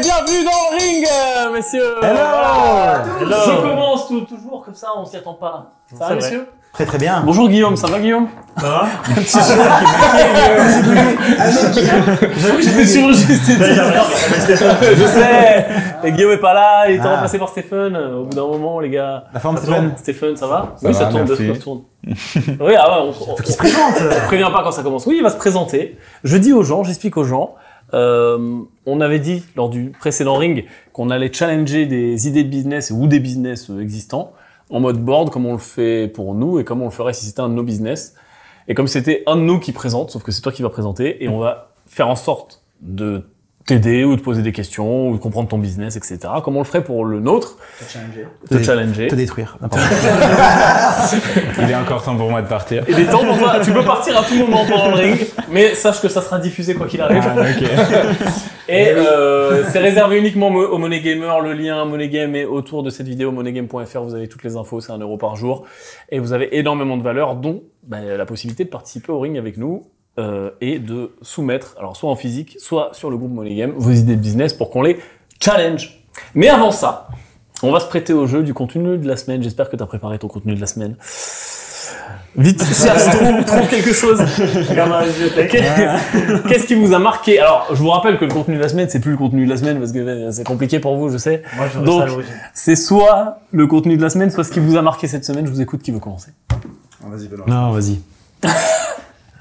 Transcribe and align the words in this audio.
et 0.00 0.02
bienvenue 0.02 0.44
dans 0.44 0.50
le 0.72 0.78
ring, 0.78 1.06
euh, 1.06 1.52
messieurs. 1.52 1.94
Voilà. 2.00 3.02
Je 3.20 3.60
commence 3.60 4.08
tout- 4.08 4.20
toujours 4.22 4.64
comme 4.64 4.74
ça, 4.74 4.88
on 4.96 5.04
s'y 5.04 5.16
attend 5.16 5.34
pas. 5.34 5.70
Ça 5.98 6.08
va, 6.08 6.14
messieurs 6.14 6.48
Très 6.72 6.86
très 6.86 6.98
bien. 6.98 7.20
Bonjour 7.26 7.48
Guillaume, 7.48 7.74
ça 7.76 7.88
va 7.88 7.98
Guillaume? 7.98 8.28
Ça 8.56 8.68
va 8.68 8.86
Je 12.36 12.78
me 12.78 12.84
suis 12.84 13.02
enregistré. 13.02 13.54
Je 14.94 15.06
sais. 15.06 15.66
Et 16.04 16.12
Guillaume 16.12 16.30
est 16.32 16.36
pas 16.38 16.54
là, 16.54 16.88
il 16.88 16.96
est 16.96 17.00
Ah. 17.02 17.14
remplacé 17.14 17.38
par 17.40 17.48
Stéphane. 17.48 17.96
euh, 17.96 18.20
Au 18.20 18.24
bout 18.24 18.34
d'un 18.36 18.46
moment, 18.46 18.78
les 18.78 18.90
gars. 18.90 19.24
La 19.34 19.40
forme 19.40 19.56
Stéphane. 19.56 19.92
Stéphane, 19.96 20.36
ça 20.36 20.46
va 20.46 20.74
Ça 20.76 20.86
Oui, 20.86 20.92
va, 20.92 20.98
ça 21.00 21.06
tourne, 21.06 21.26
ça 21.26 21.34
tourne. 21.62 21.80
oui, 22.06 22.74
ah 22.78 22.88
ouais, 22.88 22.96
on, 23.02 23.08
on, 23.08 23.12
Faut 23.36 23.42
qu'il 23.42 23.52
se 23.52 23.58
présente. 23.58 23.94
on 24.00 24.26
prévient 24.28 24.48
pas 24.52 24.62
quand 24.62 24.70
ça 24.72 24.84
commence. 24.84 25.06
Oui, 25.06 25.16
il 25.16 25.22
va 25.24 25.30
se 25.30 25.36
présenter. 25.36 25.98
Je 26.22 26.36
dis 26.36 26.52
aux 26.52 26.62
gens, 26.62 26.84
j'explique 26.84 27.16
aux 27.16 27.24
gens. 27.24 27.56
Euh, 27.94 28.60
on 28.86 29.00
avait 29.00 29.18
dit 29.18 29.42
lors 29.56 29.68
du 29.68 29.90
précédent 29.90 30.36
ring 30.36 30.66
qu'on 30.92 31.10
allait 31.10 31.32
challenger 31.32 31.86
des 31.86 32.28
idées 32.28 32.44
de 32.44 32.48
business 32.48 32.90
ou 32.90 33.06
des 33.06 33.20
business 33.20 33.70
euh, 33.70 33.80
existants 33.80 34.32
en 34.70 34.80
mode 34.80 34.98
board, 35.04 35.30
comme 35.30 35.46
on 35.46 35.52
le 35.52 35.58
fait 35.58 36.08
pour 36.08 36.34
nous 36.34 36.58
et 36.60 36.64
comme 36.64 36.80
on 36.80 36.86
le 36.86 36.90
ferait 36.90 37.12
si 37.12 37.26
c'était 37.26 37.40
un 37.40 37.48
de 37.48 37.54
nos 37.54 37.62
business. 37.62 38.14
Et 38.68 38.74
comme 38.74 38.86
c'était 38.86 39.24
un 39.26 39.36
de 39.36 39.42
nous 39.42 39.58
qui 39.58 39.72
présente, 39.72 40.10
sauf 40.10 40.22
que 40.22 40.30
c'est 40.30 40.42
toi 40.42 40.52
qui 40.52 40.62
vas 40.62 40.70
présenter, 40.70 41.24
et 41.24 41.28
on 41.28 41.38
va 41.38 41.72
faire 41.86 42.08
en 42.08 42.14
sorte 42.14 42.62
de 42.80 43.24
t'aider 43.66 44.04
ou 44.04 44.16
de 44.16 44.20
poser 44.20 44.42
des 44.42 44.52
questions 44.52 45.10
ou 45.10 45.16
de 45.16 45.20
comprendre 45.20 45.48
ton 45.48 45.58
business, 45.58 45.96
etc. 45.96 46.18
Comme 46.42 46.56
on 46.56 46.60
le 46.60 46.64
ferait 46.64 46.82
pour 46.82 47.04
le 47.04 47.20
nôtre, 47.20 47.56
te 48.48 48.54
Te- 48.54 48.62
challenger. 48.62 49.06
Te 49.08 49.14
détruire. 49.14 49.58
Il 51.58 51.70
est 51.70 51.74
encore 51.74 52.02
temps 52.02 52.16
pour 52.16 52.30
moi 52.30 52.42
de 52.42 52.48
partir. 52.48 52.82
Et 52.88 52.94
des 52.94 53.06
temps 53.06 53.24
pour 53.24 53.38
toi, 53.38 53.60
tu 53.62 53.72
peux 53.72 53.84
partir 53.84 54.18
à 54.18 54.22
tout 54.24 54.34
moment 54.34 54.64
pendant 54.68 54.88
le 54.88 54.94
ring, 54.94 55.26
mais 55.50 55.74
sache 55.74 56.00
que 56.00 56.08
ça 56.08 56.22
sera 56.22 56.38
diffusé 56.38 56.74
quoi 56.74 56.86
qu'il 56.86 57.00
arrive. 57.00 57.22
Ah. 57.24 57.44
Et 58.68 58.88
euh, 58.88 59.64
c'est 59.64 59.80
réservé 59.80 60.18
uniquement 60.18 60.48
aux 60.48 60.78
Money 60.78 61.00
Gamer. 61.00 61.40
Le 61.40 61.54
lien 61.54 61.84
Money 61.84 62.08
Game 62.08 62.36
est 62.36 62.44
autour 62.44 62.84
de 62.84 62.90
cette 62.90 63.08
vidéo, 63.08 63.32
moneygame.fr. 63.32 64.00
Vous 64.02 64.14
avez 64.14 64.28
toutes 64.28 64.44
les 64.44 64.56
infos, 64.56 64.80
c'est 64.80 64.92
un 64.92 64.98
euro 64.98 65.16
par 65.16 65.34
jour. 65.34 65.64
Et 66.10 66.20
vous 66.20 66.32
avez 66.32 66.56
énormément 66.56 66.96
de 66.96 67.02
valeur, 67.02 67.34
dont 67.34 67.64
bah, 67.82 67.98
la 68.00 68.26
possibilité 68.26 68.64
de 68.64 68.68
participer 68.68 69.10
au 69.10 69.18
ring 69.18 69.36
avec 69.38 69.56
nous 69.56 69.82
euh, 70.18 70.50
et 70.60 70.78
de 70.78 71.12
soumettre, 71.22 71.74
alors 71.78 71.96
soit 71.96 72.10
en 72.10 72.16
physique, 72.16 72.56
soit 72.58 72.90
sur 72.92 73.10
le 73.10 73.16
groupe 73.16 73.32
Money 73.32 73.54
Game, 73.54 73.72
vos 73.76 73.90
idées 73.92 74.16
de 74.16 74.20
business 74.20 74.52
pour 74.54 74.70
qu'on 74.70 74.82
les 74.82 74.98
challenge. 75.42 76.02
Mais 76.34 76.48
avant 76.48 76.72
ça, 76.72 77.08
on 77.62 77.70
va 77.72 77.80
se 77.80 77.86
prêter 77.86 78.12
au 78.12 78.26
jeu 78.26 78.42
du 78.42 78.52
contenu 78.54 78.98
de 78.98 79.06
la 79.08 79.16
semaine. 79.16 79.42
J'espère 79.42 79.70
que 79.70 79.76
tu 79.76 79.82
as 79.82 79.86
préparé 79.86 80.18
ton 80.18 80.28
contenu 80.28 80.54
de 80.54 80.60
la 80.60 80.66
semaine. 80.66 80.96
Vite, 82.36 82.62
cherche, 82.62 83.04
trouve, 83.16 83.44
trouve 83.46 83.68
quelque 83.68 83.92
chose. 83.92 84.20
Qu'est- 85.48 85.64
Qu'est-ce 86.48 86.66
qui 86.66 86.74
vous 86.74 86.92
a 86.94 86.98
marqué? 86.98 87.40
Alors, 87.40 87.66
je 87.70 87.76
vous 87.76 87.90
rappelle 87.90 88.18
que 88.18 88.24
le 88.24 88.32
contenu 88.32 88.56
de 88.56 88.60
la 88.60 88.68
semaine, 88.68 88.88
c'est 88.88 89.00
plus 89.00 89.10
le 89.12 89.16
contenu 89.16 89.44
de 89.44 89.50
la 89.50 89.56
semaine 89.56 89.78
parce 89.80 89.90
que 89.92 89.98
euh, 89.98 90.30
c'est 90.32 90.44
compliqué 90.46 90.78
pour 90.78 90.96
vous, 90.96 91.10
je 91.10 91.18
sais. 91.18 91.42
Moi, 91.56 91.66
Donc- 91.84 92.00
reste 92.00 92.02
à 92.02 92.06
l'origine. 92.06 92.32
C'est 92.54 92.76
soit 92.76 93.38
le 93.52 93.66
contenu 93.66 93.96
de 93.96 94.02
la 94.02 94.10
semaine, 94.10 94.30
soit 94.30 94.44
ce 94.44 94.52
qui 94.52 94.60
vous 94.60 94.76
a 94.76 94.82
marqué 94.82 95.08
cette 95.08 95.24
semaine. 95.24 95.46
Je 95.46 95.50
vous 95.50 95.60
écoute. 95.60 95.82
Qui 95.82 95.90
veut 95.90 95.98
commencer 95.98 96.30
Vas-y, 97.04 97.28
Benoît. 97.28 97.46
Non, 97.48 97.72
vas-y. 97.72 97.98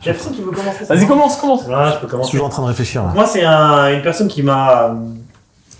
Il 0.01 0.07
y 0.07 0.09
a 0.09 0.13
personne 0.13 0.33
qui 0.33 0.41
veut 0.41 0.51
commencer 0.51 0.85
ça 0.85 0.93
Vas-y, 0.95 1.07
commence, 1.07 1.35
commence. 1.37 1.63
Ouais, 1.65 1.67
je 1.69 1.75
peux 1.75 1.89
Je 1.93 1.97
suis 1.99 2.07
commencer. 2.07 2.31
toujours 2.31 2.45
en 2.45 2.49
train 2.49 2.61
de 2.63 2.67
réfléchir 2.67 3.03
là. 3.03 3.11
Moi, 3.13 3.25
c'est 3.25 3.43
un- 3.43 3.93
une 3.93 4.01
personne 4.01 4.27
qui 4.29 4.43
m'a 4.43 4.83
euh, 4.83 4.93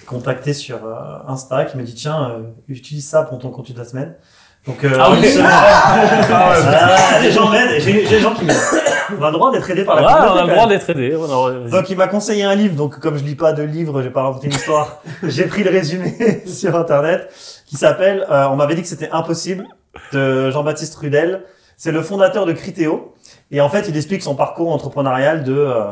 contacté 0.06 0.54
sur 0.54 0.78
euh, 0.86 0.96
Insta, 1.28 1.66
qui 1.66 1.78
m'a 1.78 1.84
dit 1.84 1.94
tiens, 1.96 2.32
euh, 2.32 2.40
utilise 2.68 3.08
ça 3.08 3.24
pour 3.24 3.40
ton 3.40 3.50
contenu 3.50 3.74
de 3.76 3.80
la 3.80 3.86
semaine. 3.86 4.16
Donc, 4.68 4.84
euh, 4.84 4.90
Ah 5.00 5.10
oui. 5.12 5.20
une 5.20 5.24
semaine- 5.32 5.48
Ah, 5.50 7.20
les 7.22 7.32
gens 7.32 7.50
m'aident, 7.50 7.80
j'ai 7.80 8.06
j'ai 8.06 8.10
des 8.18 8.20
gens 8.20 8.34
qui 8.34 8.44
m'aident. 8.46 8.58
On 9.20 9.24
a 9.24 9.28
le 9.28 9.34
droit 9.34 9.52
d'être 9.52 9.70
aidé 9.70 9.84
par 9.86 9.96
la 9.96 10.02
Ouais, 10.02 10.08
on 10.10 10.14
communauté, 10.18 10.40
a 10.40 10.46
le 10.46 10.54
droit 10.54 10.68
d'être 10.68 10.90
aidé. 10.90 11.16
Ouais. 11.16 11.70
Donc 11.72 11.90
il 11.90 11.98
m'a 11.98 12.08
conseillé 12.08 12.44
un 12.44 12.56
livre, 12.56 12.76
donc 12.76 13.00
comme 13.00 13.18
je 13.18 13.24
lis 13.24 13.36
pas 13.36 13.54
de 13.54 13.64
livre, 13.64 14.02
j'ai 14.04 14.10
pas 14.12 14.22
inventé 14.22 14.48
une 14.48 14.54
histoire, 14.54 15.02
j'ai 15.24 15.46
pris 15.46 15.64
le 15.64 15.72
résumé 15.72 16.44
sur 16.46 16.76
internet 16.76 17.30
qui 17.66 17.76
s'appelle, 17.78 18.28
euh, 18.30 18.46
on 18.52 18.56
m'avait 18.56 18.76
dit 18.76 18.82
que 18.82 18.88
c'était 18.88 19.10
impossible, 19.12 19.66
de 20.14 20.52
Jean-Baptiste 20.52 20.96
Rudel. 20.96 21.44
C'est 21.78 21.92
le 21.94 22.02
fondateur 22.02 22.46
de 22.46 22.52
Criteo. 22.52 23.16
Et 23.52 23.62
en 23.62 23.70
fait, 23.70 23.88
il 23.88 23.98
explique 23.98 24.22
son 24.22 24.36
parcours 24.36 24.72
entrepreneurial 24.72 25.44
de 25.44 25.54
euh, 25.54 25.92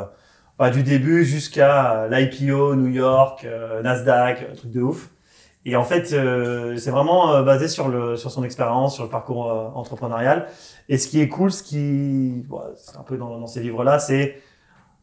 bah, 0.59 0.72
du 0.72 0.81
début 0.81 1.23
jusqu'à 1.23 2.07
l'IPO, 2.09 2.75
New 2.75 2.88
York, 2.88 3.45
euh, 3.45 3.81
Nasdaq, 3.84 4.41
euh, 4.41 4.56
truc 4.56 4.72
de 4.72 4.81
ouf. 4.81 5.09
Et 5.66 5.75
en 5.75 5.84
fait, 5.84 6.13
euh, 6.13 6.78
c'est 6.78 6.90
vraiment 6.91 7.44
basé 7.44 7.68
sur 7.68 7.90
le 7.90 8.16
sur 8.16 8.31
son 8.31 8.44
expérience, 8.44 8.95
sur 8.95 9.03
le 9.03 9.09
parcours 9.09 9.47
entrepreneurial. 9.75 10.47
Et 10.90 10.97
ce 10.97 11.07
qui 11.07 11.22
est 11.22 11.28
cool, 11.28 11.51
ce 11.51 11.62
qui, 11.62 12.44
bon, 12.47 12.62
c'est 12.75 12.97
un 12.97 13.03
peu 13.03 13.18
dans, 13.18 13.38
dans 13.38 13.47
ces 13.47 13.59
livres-là, 13.62 14.00
c'est 14.00 14.41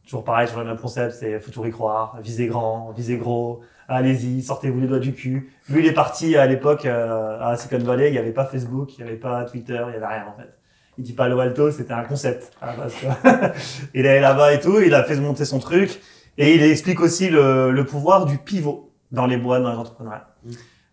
toujours 0.05 0.23
pareil, 0.23 0.47
toujours 0.47 0.63
le 0.63 0.69
même 0.69 0.79
concept, 0.79 1.13
c'est 1.13 1.39
faut 1.39 1.51
toujours 1.51 1.67
y 1.67 1.71
croire, 1.71 2.17
visez 2.21 2.47
grand, 2.47 2.91
visez 2.91 3.17
gros, 3.17 3.61
allez-y, 3.87 4.41
sortez-vous 4.41 4.79
les 4.81 4.87
doigts 4.87 4.99
du 4.99 5.13
cul. 5.13 5.53
Lui, 5.69 5.81
il 5.81 5.87
est 5.87 5.93
parti 5.93 6.35
à 6.35 6.47
l'époque 6.47 6.85
à 6.85 7.55
Silicon 7.57 7.85
Valley, 7.85 8.09
il 8.09 8.13
n'y 8.13 8.17
avait 8.17 8.33
pas 8.33 8.45
Facebook, 8.45 8.97
il 8.97 9.03
n'y 9.03 9.09
avait 9.09 9.19
pas 9.19 9.45
Twitter, 9.45 9.81
il 9.87 9.91
n'y 9.91 9.95
avait 9.97 10.07
rien 10.07 10.25
en 10.27 10.39
fait. 10.39 10.49
Il 10.97 11.03
dit 11.03 11.13
pas 11.13 11.23
Palo 11.23 11.39
Alto, 11.39 11.71
c'était 11.71 11.93
un 11.93 12.03
concept 12.03 12.53
il 13.93 14.05
est 14.05 14.21
là-bas 14.21 14.53
et 14.53 14.59
tout, 14.59 14.79
il 14.79 14.93
a 14.93 15.03
fait 15.03 15.17
monter 15.17 15.45
son 15.45 15.59
truc, 15.59 15.99
et 16.37 16.55
il 16.55 16.63
explique 16.63 17.01
aussi 17.01 17.29
le, 17.29 17.71
le 17.71 17.85
pouvoir 17.85 18.25
du 18.25 18.37
pivot 18.37 18.93
dans 19.11 19.25
les 19.25 19.37
boîtes, 19.37 19.63
dans 19.63 19.71
les 19.71 19.77
entrepreneuriats. 19.77 20.27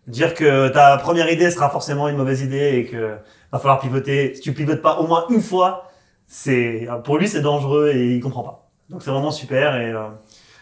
Dire 0.07 0.33
que 0.33 0.67
ta 0.67 0.97
première 0.97 1.31
idée 1.31 1.49
sera 1.49 1.69
forcément 1.69 2.09
une 2.09 2.17
mauvaise 2.17 2.41
idée 2.41 2.77
et 2.77 2.85
que 2.85 3.17
va 3.53 3.59
falloir 3.59 3.79
pivoter. 3.79 4.35
Si 4.35 4.41
tu 4.41 4.53
pivotes 4.53 4.81
pas 4.81 4.99
au 4.99 5.07
moins 5.07 5.25
une 5.29 5.41
fois, 5.41 5.91
c'est 6.27 6.87
pour 7.05 7.17
lui 7.17 7.27
c'est 7.27 7.41
dangereux 7.41 7.91
et 7.93 8.15
il 8.15 8.19
comprend 8.19 8.43
pas. 8.43 8.69
Donc 8.89 9.03
c'est 9.03 9.11
vraiment 9.11 9.31
super 9.31 9.75
et 9.75 9.91
euh, 9.91 10.09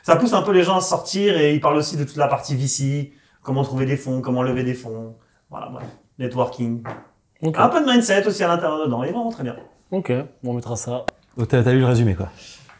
ça 0.03 0.15
pousse 0.15 0.33
un 0.33 0.41
peu 0.41 0.51
les 0.51 0.63
gens 0.63 0.77
à 0.77 0.81
sortir 0.81 1.37
et 1.37 1.53
il 1.53 1.61
parle 1.61 1.77
aussi 1.77 1.97
de 1.97 2.03
toute 2.03 2.17
la 2.17 2.27
partie 2.27 2.55
VC, 2.55 3.13
comment 3.41 3.63
trouver 3.63 3.85
des 3.85 3.97
fonds, 3.97 4.21
comment 4.21 4.43
lever 4.43 4.63
des 4.63 4.73
fonds, 4.73 5.15
voilà, 5.49 5.69
bref, 5.69 5.87
networking. 6.19 6.83
Ok. 7.41 7.55
Un 7.57 7.69
peu 7.69 7.81
de 7.81 7.85
mindset 7.89 8.27
aussi 8.27 8.43
à 8.43 8.47
l'intérieur 8.47 8.85
dedans, 8.85 9.03
il 9.03 9.09
est 9.09 9.13
vraiment 9.13 9.31
très 9.31 9.43
bien. 9.43 9.55
Ok. 9.91 10.11
On 10.45 10.53
mettra 10.53 10.75
ça. 10.75 11.05
Donc 11.37 11.47
t'as 11.47 11.63
t'as 11.63 11.71
lu 11.71 11.79
le 11.79 11.85
résumé 11.85 12.13
quoi. 12.15 12.29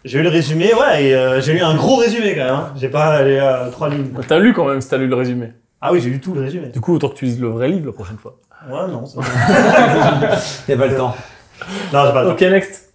J'ai 0.03 0.19
eu 0.19 0.23
le 0.23 0.29
résumé, 0.29 0.73
ouais, 0.73 1.03
et 1.05 1.13
euh, 1.15 1.41
j'ai 1.41 1.53
lu 1.53 1.61
un 1.61 1.75
gros 1.75 1.97
résumé 1.97 2.33
quand 2.35 2.43
même. 2.43 2.53
Hein. 2.55 2.73
J'ai 2.75 2.89
pas 2.89 3.05
allé 3.17 3.37
à 3.37 3.67
trois 3.71 3.87
lignes. 3.89 4.11
T'as 4.27 4.39
lu 4.39 4.51
quand 4.53 4.65
même 4.65 4.81
si 4.81 4.89
t'as 4.89 4.97
lu 4.97 5.07
le 5.07 5.15
résumé. 5.15 5.53
Ah 5.79 5.91
oui, 5.93 6.01
j'ai 6.01 6.09
lu 6.09 6.19
tout 6.19 6.33
le 6.33 6.41
résumé. 6.41 6.67
Du 6.69 6.81
coup, 6.81 6.95
autant 6.95 7.09
que 7.09 7.15
tu 7.15 7.25
lises 7.25 7.39
le 7.39 7.49
vrai 7.49 7.67
livre 7.67 7.85
la 7.87 7.91
prochaine 7.93 8.17
fois. 8.17 8.37
Ouais, 8.67 8.87
non, 8.91 9.05
c'est 9.05 9.15
bon. 9.17 9.23
Y'a 10.67 10.77
pas 10.77 10.87
le 10.87 10.95
temps. 10.95 11.15
Non, 11.93 12.05
j'ai 12.05 12.13
pas 12.13 12.21
le 12.23 12.27
temps. 12.29 12.33
Ok, 12.33 12.41
next. 12.41 12.93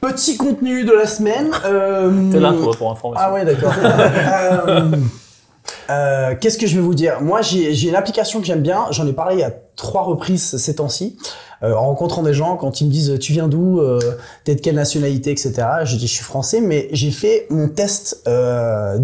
Petit 0.00 0.36
contenu 0.36 0.84
de 0.84 0.92
la 0.92 1.06
semaine. 1.06 1.50
euh, 1.64 2.30
T'es 2.30 2.40
là, 2.40 2.52
toi, 2.52 2.72
pour 2.76 2.90
information. 2.90 3.24
Ah 3.26 3.32
ouais, 3.32 3.44
d'accord. 3.44 3.72
Euh, 3.82 4.90
euh, 5.90 6.34
Qu'est-ce 6.40 6.58
que 6.58 6.66
je 6.66 6.74
vais 6.74 6.80
vous 6.82 6.94
dire? 6.94 7.20
Moi, 7.20 7.40
j'ai 7.42 7.72
j'ai 7.72 7.88
une 7.88 7.94
application 7.96 8.40
que 8.40 8.46
j'aime 8.46 8.62
bien. 8.62 8.86
J'en 8.90 9.06
ai 9.06 9.12
parlé 9.12 9.42
à 9.44 9.50
trois 9.76 10.02
reprises 10.02 10.56
ces 10.56 10.76
temps-ci. 10.76 11.16
Euh, 11.62 11.74
en 11.74 11.86
rencontrant 11.86 12.22
des 12.22 12.34
gens, 12.34 12.56
quand 12.56 12.80
ils 12.80 12.86
me 12.86 12.90
disent 12.90 13.18
tu 13.20 13.32
viens 13.32 13.48
d'où, 13.48 13.80
euh, 13.80 14.00
t'es 14.44 14.54
de 14.54 14.60
quelle 14.60 14.74
nationalité, 14.74 15.30
etc. 15.30 15.52
Je 15.84 15.96
dis 15.96 16.06
je 16.06 16.12
suis 16.12 16.24
français, 16.24 16.60
mais 16.60 16.88
j'ai 16.92 17.10
fait 17.10 17.46
mon 17.50 17.68
test 17.68 18.22
euh, 18.26 18.98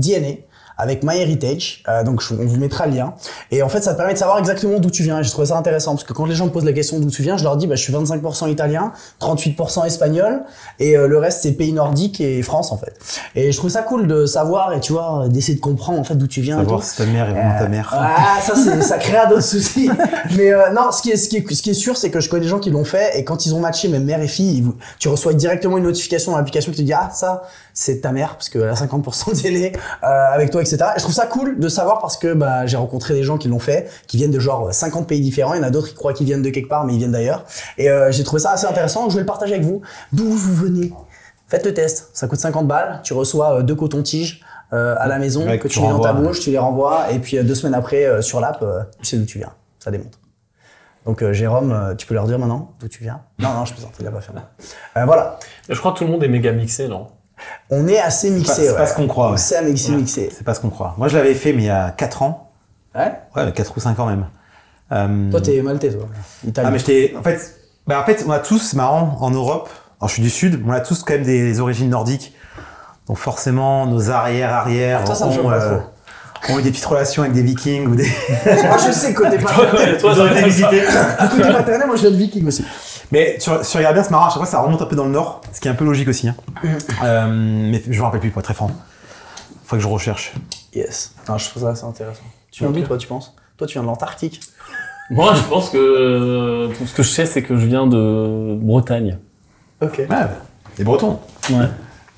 avec 0.78 1.02
MyHeritage. 1.02 1.82
Euh, 1.88 2.04
donc 2.04 2.22
on 2.30 2.46
vous 2.46 2.56
mettra 2.56 2.86
le 2.86 2.94
lien. 2.94 3.14
Et 3.50 3.62
en 3.62 3.68
fait, 3.68 3.82
ça 3.82 3.92
te 3.92 3.96
permet 3.98 4.14
de 4.14 4.18
savoir 4.18 4.38
exactement 4.38 4.78
d'où 4.78 4.90
tu 4.90 5.02
viens. 5.02 5.20
J'ai 5.22 5.30
trouvé 5.30 5.48
ça 5.48 5.56
intéressant 5.58 5.92
parce 5.92 6.04
que 6.04 6.12
quand 6.12 6.24
les 6.24 6.34
gens 6.34 6.46
me 6.46 6.50
posent 6.50 6.64
la 6.64 6.72
question 6.72 6.98
d'où 7.00 7.10
tu 7.10 7.22
viens, 7.22 7.36
je 7.36 7.44
leur 7.44 7.56
dis 7.56 7.66
bah, 7.66 7.74
je 7.74 7.82
suis 7.82 7.92
25% 7.92 8.50
italien, 8.50 8.92
38% 9.20 9.86
espagnol, 9.86 10.42
et 10.78 10.96
euh, 10.96 11.06
le 11.08 11.18
reste 11.18 11.42
c'est 11.42 11.52
pays 11.52 11.72
nordiques 11.72 12.20
et 12.20 12.42
France 12.42 12.72
en 12.72 12.78
fait. 12.78 12.96
Et 13.34 13.52
je 13.52 13.56
trouve 13.58 13.70
ça 13.70 13.82
cool 13.82 14.06
de 14.06 14.26
savoir 14.26 14.72
et 14.72 14.80
tu 14.80 14.92
vois 14.92 15.24
d'essayer 15.28 15.54
de 15.56 15.60
comprendre 15.60 15.98
en 15.98 16.04
fait 16.04 16.14
d'où 16.14 16.26
tu 16.26 16.40
viens. 16.40 16.58
Savoir 16.58 16.82
si 16.84 16.96
ta 16.96 17.06
mère 17.06 17.28
est 17.28 17.32
vraiment 17.32 17.58
ta 17.58 17.68
mère. 17.68 17.90
Ah, 17.92 18.38
ça, 18.40 18.54
ça 18.82 18.98
créera 18.98 19.26
d'autres 19.26 19.42
soucis. 19.42 19.90
Mais 20.36 20.52
euh, 20.52 20.70
non, 20.72 20.92
ce 20.92 21.02
qui 21.02 21.10
est, 21.10 21.16
ce 21.16 21.28
qui 21.28 21.38
est, 21.38 21.54
ce 21.54 21.62
qui 21.62 21.70
est 21.70 21.74
sûr, 21.74 21.96
c'est 21.96 22.10
que 22.10 22.20
je 22.20 22.28
connais 22.28 22.42
des 22.42 22.48
gens 22.48 22.58
qui 22.60 22.70
l'ont 22.70 22.84
fait 22.84 23.18
et 23.18 23.24
quand 23.24 23.46
ils 23.46 23.54
ont 23.54 23.60
matché, 23.60 23.88
même 23.88 24.04
mère 24.04 24.20
et 24.22 24.28
fille, 24.28 24.60
vous- 24.62 24.76
tu 24.98 25.08
reçois 25.08 25.32
directement 25.34 25.76
une 25.78 25.84
notification 25.84 26.32
dans 26.32 26.38
l'application 26.38 26.70
qui 26.72 26.78
te 26.78 26.82
dit 26.82 26.92
ah 26.92 27.10
ça, 27.12 27.42
c'est 27.74 28.00
ta 28.00 28.12
mère 28.12 28.34
parce 28.34 28.48
qu'elle 28.48 28.68
a 28.68 28.74
50% 28.74 29.36
de 29.36 29.42
délai 29.42 29.72
euh, 30.02 30.06
avec 30.32 30.50
toi, 30.50 30.60
etc. 30.62 30.67
Et 30.76 30.98
je 30.98 31.02
trouve 31.02 31.14
ça 31.14 31.26
cool 31.26 31.58
de 31.58 31.68
savoir 31.68 31.98
parce 32.00 32.16
que 32.16 32.32
bah, 32.34 32.66
j'ai 32.66 32.76
rencontré 32.76 33.14
des 33.14 33.22
gens 33.22 33.38
qui 33.38 33.48
l'ont 33.48 33.58
fait, 33.58 33.88
qui 34.06 34.16
viennent 34.16 34.30
de 34.30 34.38
genre 34.40 34.72
50 34.72 35.06
pays 35.06 35.20
différents. 35.20 35.54
Il 35.54 35.58
y 35.58 35.60
en 35.60 35.66
a 35.66 35.70
d'autres 35.70 35.88
qui 35.88 35.94
croient 35.94 36.12
qu'ils 36.12 36.26
viennent 36.26 36.42
de 36.42 36.50
quelque 36.50 36.68
part, 36.68 36.84
mais 36.84 36.94
ils 36.94 36.98
viennent 36.98 37.12
d'ailleurs. 37.12 37.44
Et 37.76 37.90
euh, 37.90 38.10
j'ai 38.12 38.24
trouvé 38.24 38.40
ça 38.40 38.50
assez 38.50 38.66
intéressant. 38.66 39.02
donc 39.02 39.10
Je 39.10 39.16
vais 39.16 39.22
le 39.22 39.26
partager 39.26 39.54
avec 39.54 39.64
vous. 39.66 39.80
D'où 40.12 40.24
vous 40.30 40.54
venez? 40.54 40.92
Faites 41.46 41.64
le 41.64 41.72
test. 41.74 42.10
Ça 42.12 42.26
coûte 42.28 42.38
50 42.40 42.66
balles. 42.66 43.00
Tu 43.02 43.12
reçois 43.14 43.58
euh, 43.58 43.62
deux 43.62 43.74
cotons-tiges 43.74 44.42
euh, 44.72 44.94
à 44.98 45.06
la 45.06 45.18
maison 45.18 45.46
Ouais, 45.46 45.58
que 45.58 45.62
que 45.64 45.68
tu 45.68 45.78
tu 45.78 45.80
mets 45.80 45.88
dans 45.88 46.00
ta 46.00 46.12
bouche, 46.12 46.40
tu 46.40 46.50
les 46.50 46.58
renvoies 46.58 47.10
et 47.10 47.18
puis 47.20 47.38
euh, 47.38 47.42
deux 47.42 47.54
semaines 47.54 47.74
après 47.74 48.04
euh, 48.04 48.20
sur 48.20 48.40
l'app, 48.40 48.58
euh, 48.62 48.80
tu 49.00 49.06
sais 49.06 49.16
d'où 49.16 49.24
tu 49.24 49.38
viens. 49.38 49.52
Ça 49.78 49.90
démontre. 49.90 50.18
Donc 51.06 51.22
euh, 51.22 51.32
Jérôme, 51.32 51.72
euh, 51.72 51.94
tu 51.94 52.06
peux 52.06 52.12
leur 52.12 52.26
dire 52.26 52.38
maintenant 52.38 52.72
d'où 52.78 52.88
tu 52.88 53.02
viens? 53.02 53.22
Non, 53.38 53.54
non, 53.54 53.64
je 53.64 53.72
plaisante, 53.72 53.92
il 53.98 54.06
a 54.06 54.10
pas 54.10 54.20
fait. 54.20 54.32
Euh, 54.98 55.04
voilà. 55.06 55.38
Je 55.70 55.78
crois 55.78 55.92
que 55.92 55.98
tout 55.98 56.04
le 56.04 56.10
monde 56.10 56.22
est 56.22 56.28
méga 56.28 56.52
mixé, 56.52 56.86
non? 56.86 57.06
On 57.70 57.88
est 57.88 57.98
assez 57.98 58.30
mixé. 58.30 58.62
c'est 58.62 58.70
ouais. 58.70 58.76
pas 58.76 58.86
ce 58.86 58.94
qu'on 58.94 59.06
croit. 59.06 59.36
C'est 59.36 59.58
mixé. 59.62 60.30
Pas 60.44 60.54
ce 60.54 60.60
qu'on 60.60 60.70
croit. 60.70 60.94
Moi 60.98 61.08
je 61.08 61.16
l'avais 61.16 61.34
fait 61.34 61.52
mais 61.52 61.62
il 61.62 61.66
y 61.66 61.70
a 61.70 61.90
4 61.90 62.22
ans. 62.22 62.50
Ouais 62.94 63.12
Ouais, 63.36 63.52
4 63.52 63.76
ou 63.76 63.80
5 63.80 63.98
ans 63.98 64.06
même. 64.06 64.26
Euh, 64.90 65.30
Toi, 65.30 65.42
t'es 65.42 65.60
maltais, 65.60 65.92
toi. 65.92 66.08
Italien. 66.46 66.68
Ah 66.68 66.72
mais 66.72 66.78
j'étais 66.78 67.14
en 67.16 67.22
fait 67.22 67.56
bah 67.86 68.00
en 68.00 68.04
fait 68.04 68.24
on 68.26 68.30
a 68.30 68.38
tous 68.38 68.58
c'est 68.58 68.76
marrant 68.76 69.18
en 69.20 69.30
Europe 69.30 69.68
alors 70.00 70.08
je 70.08 70.14
suis 70.14 70.22
du 70.22 70.30
sud 70.30 70.62
on 70.66 70.70
a 70.70 70.80
tous 70.80 71.02
quand 71.02 71.14
même 71.14 71.24
des 71.24 71.60
origines 71.60 71.90
nordiques 71.90 72.34
Donc 73.08 73.16
forcément, 73.16 73.86
nos 73.86 74.10
Toi, 75.04 75.26
ont, 75.26 75.48
pas 75.48 75.64
euh, 75.64 75.78
ont 76.50 76.58
eu 76.58 76.62
des 76.62 76.70
petites 76.70 76.84
relations 76.84 77.22
avec 77.22 77.34
des 77.34 77.42
vikings 77.42 77.86
ou 77.86 77.96
des... 77.96 78.04
Moi, 78.04 78.76
je 78.86 78.92
sais, 78.92 79.14
côté 79.14 79.38
paternel. 79.38 79.98
Toi, 79.98 80.12
été 80.12 80.26
être 80.26 80.44
visités. 80.44 80.82
côté 81.30 81.50
paternel, 81.50 81.86
moi, 81.86 81.96
je 81.96 82.02
viens 82.02 82.10
de 82.10 82.16
viking 82.16 82.46
aussi. 82.46 82.64
Mais 83.10 83.40
sur, 83.40 83.64
sur 83.64 83.78
Regarde 83.78 83.94
bien, 83.94 84.02
c'est 84.02 84.10
marrant, 84.10 84.26
à 84.26 84.28
chaque 84.28 84.38
fois 84.38 84.46
ça 84.46 84.60
remonte 84.60 84.82
un 84.82 84.86
peu 84.86 84.96
dans 84.96 85.06
le 85.06 85.10
nord, 85.12 85.40
ce 85.52 85.60
qui 85.60 85.68
est 85.68 85.70
un 85.70 85.74
peu 85.74 85.84
logique 85.84 86.08
aussi. 86.08 86.28
Hein. 86.28 86.36
Euh, 87.02 87.26
mais 87.28 87.82
je 87.88 87.98
me 87.98 88.04
rappelle 88.04 88.20
plus, 88.20 88.30
pour 88.30 88.40
être 88.40 88.44
très 88.44 88.54
franc. 88.54 88.70
Faut 89.64 89.76
que 89.76 89.82
je 89.82 89.88
recherche. 89.88 90.34
Yes. 90.74 91.14
Non, 91.28 91.38
je 91.38 91.48
trouve 91.48 91.62
ça 91.62 91.70
assez 91.70 91.84
intéressant. 91.84 92.22
Tu 92.50 92.64
viens 92.64 92.72
d'où, 92.72 92.82
toi, 92.82 92.96
tu 92.98 93.06
penses? 93.06 93.34
Toi, 93.56 93.66
tu 93.66 93.74
viens 93.74 93.82
de 93.82 93.86
l'Antarctique. 93.86 94.40
Moi, 95.10 95.34
je 95.34 95.42
pense 95.42 95.70
que 95.70 95.78
euh, 95.78 96.68
tout 96.76 96.86
ce 96.86 96.94
que 96.94 97.02
je 97.02 97.08
sais, 97.08 97.24
c'est 97.26 97.42
que 97.42 97.56
je 97.56 97.66
viens 97.66 97.86
de 97.86 98.56
Bretagne. 98.60 99.18
Ok. 99.80 99.98
Ouais, 99.98 100.16
les 100.76 100.84
Bretons. 100.84 101.18
Ouais. 101.50 101.66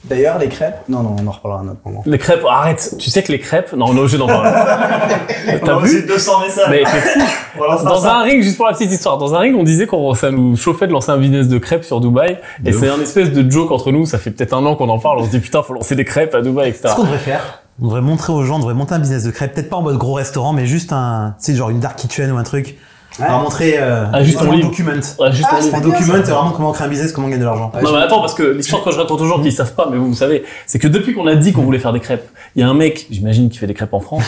D'ailleurs, 0.04 0.38
les 0.38 0.48
crêpes. 0.48 0.76
Non, 0.88 1.02
non, 1.02 1.16
on 1.20 1.26
en 1.26 1.30
reparlera 1.30 1.60
à 1.60 1.64
un 1.64 1.68
autre 1.68 1.80
moment. 1.84 2.02
Les 2.06 2.16
crêpes, 2.16 2.44
arrête. 2.48 2.94
Tu 2.98 3.10
sais 3.10 3.22
que 3.22 3.30
les 3.30 3.38
crêpes, 3.38 3.72
non, 3.74 3.86
on 3.88 3.96
est 3.96 4.00
obligé 4.00 4.16
d'en 4.16 4.26
parler. 4.26 4.50
On 5.62 5.66
T'as 5.66 5.76
a 5.76 5.78
vu 5.78 5.82
reçu 5.82 6.02
200 6.06 6.40
messages. 6.40 6.70
Mais 6.70 6.82
c'est 6.86 7.00
fou. 7.00 7.20
On 7.58 7.64
lancera 7.64 7.90
Dans 7.90 8.06
un 8.06 8.22
ring, 8.22 8.42
juste 8.42 8.56
pour 8.56 8.66
la 8.66 8.72
petite 8.72 8.90
histoire, 8.90 9.18
dans 9.18 9.34
un 9.34 9.38
ring, 9.40 9.54
on 9.58 9.62
disait 9.62 9.86
qu'on 9.86 10.14
ça 10.14 10.30
nous 10.30 10.56
chauffait 10.56 10.86
de 10.86 10.92
lancer 10.92 11.10
un 11.10 11.18
business 11.18 11.48
de 11.48 11.58
crêpes 11.58 11.84
sur 11.84 12.00
Dubaï. 12.00 12.38
Et 12.64 12.72
c'est 12.72 12.88
un 12.88 13.00
espèce 13.00 13.30
de 13.30 13.50
joke 13.50 13.70
entre 13.70 13.92
nous. 13.92 14.06
Ça 14.06 14.18
fait 14.18 14.30
peut-être 14.30 14.54
un 14.54 14.64
an 14.64 14.74
qu'on 14.74 14.88
en 14.88 14.98
parle. 14.98 15.18
On 15.18 15.24
se 15.24 15.30
dit 15.30 15.40
putain, 15.40 15.62
faut 15.62 15.74
lancer 15.74 15.96
des 15.96 16.04
crêpes 16.04 16.34
à 16.34 16.40
Dubaï, 16.40 16.70
etc. 16.70 16.88
Ce 16.88 16.94
qu'on 16.94 17.02
devrait 17.04 17.18
faire, 17.18 17.62
on 17.80 17.84
devrait 17.86 18.00
montrer 18.02 18.32
aux 18.32 18.44
gens, 18.44 18.56
on 18.56 18.60
devrait 18.60 18.74
monter 18.74 18.94
un 18.94 18.98
business 18.98 19.24
de 19.24 19.30
crêpes, 19.30 19.54
peut-être 19.54 19.70
pas 19.70 19.76
en 19.76 19.82
mode 19.82 19.96
gros 19.98 20.14
restaurant, 20.14 20.52
mais 20.52 20.66
juste 20.66 20.92
un, 20.92 21.34
tu 21.38 21.52
sais, 21.52 21.54
genre 21.56 21.70
une 21.70 21.80
dark 21.80 21.96
kitchen 21.96 22.30
ou 22.32 22.36
un 22.36 22.42
truc. 22.42 22.76
On 23.20 23.32
va 23.32 23.38
montrer 23.38 23.74
euh, 23.78 24.04
Ah, 24.12 24.22
juste 24.22 24.40
en 24.40 24.44
document. 24.56 24.90
Ouais, 25.18 25.32
juste 25.32 25.48
Ah. 25.50 25.56
Un 25.56 25.60
bien, 25.68 25.80
document, 25.80 26.14
c'est 26.24 26.30
vraiment 26.30 26.50
comment 26.52 26.72
créer 26.72 26.86
un 26.86 26.90
business, 26.90 27.12
comment 27.12 27.28
gagner 27.28 27.40
de 27.40 27.44
l'argent. 27.44 27.70
Non 27.82 27.92
mais 27.92 27.98
attends 28.02 28.20
parce 28.20 28.34
que 28.34 28.42
l'histoire 28.42 28.82
quand 28.82 28.90
je 28.90 28.98
raconte 28.98 29.20
aux 29.20 29.26
gens 29.26 29.38
qui 29.38 29.46
ne 29.46 29.50
savent 29.50 29.74
pas 29.74 29.88
mais 29.90 29.96
vous 29.98 30.08
vous 30.08 30.14
savez 30.14 30.44
c'est 30.66 30.78
que 30.78 30.88
depuis 30.88 31.14
qu'on 31.14 31.26
a 31.26 31.34
dit 31.36 31.52
qu'on 31.52 31.62
voulait 31.62 31.78
faire 31.78 31.92
des 31.92 32.00
crêpes 32.00 32.28
il 32.56 32.60
y 32.60 32.62
a 32.64 32.68
un 32.68 32.74
mec 32.74 33.06
j'imagine 33.10 33.48
qui 33.50 33.58
fait 33.58 33.66
des 33.66 33.74
crêpes 33.74 33.92
en 33.94 34.00
France 34.00 34.24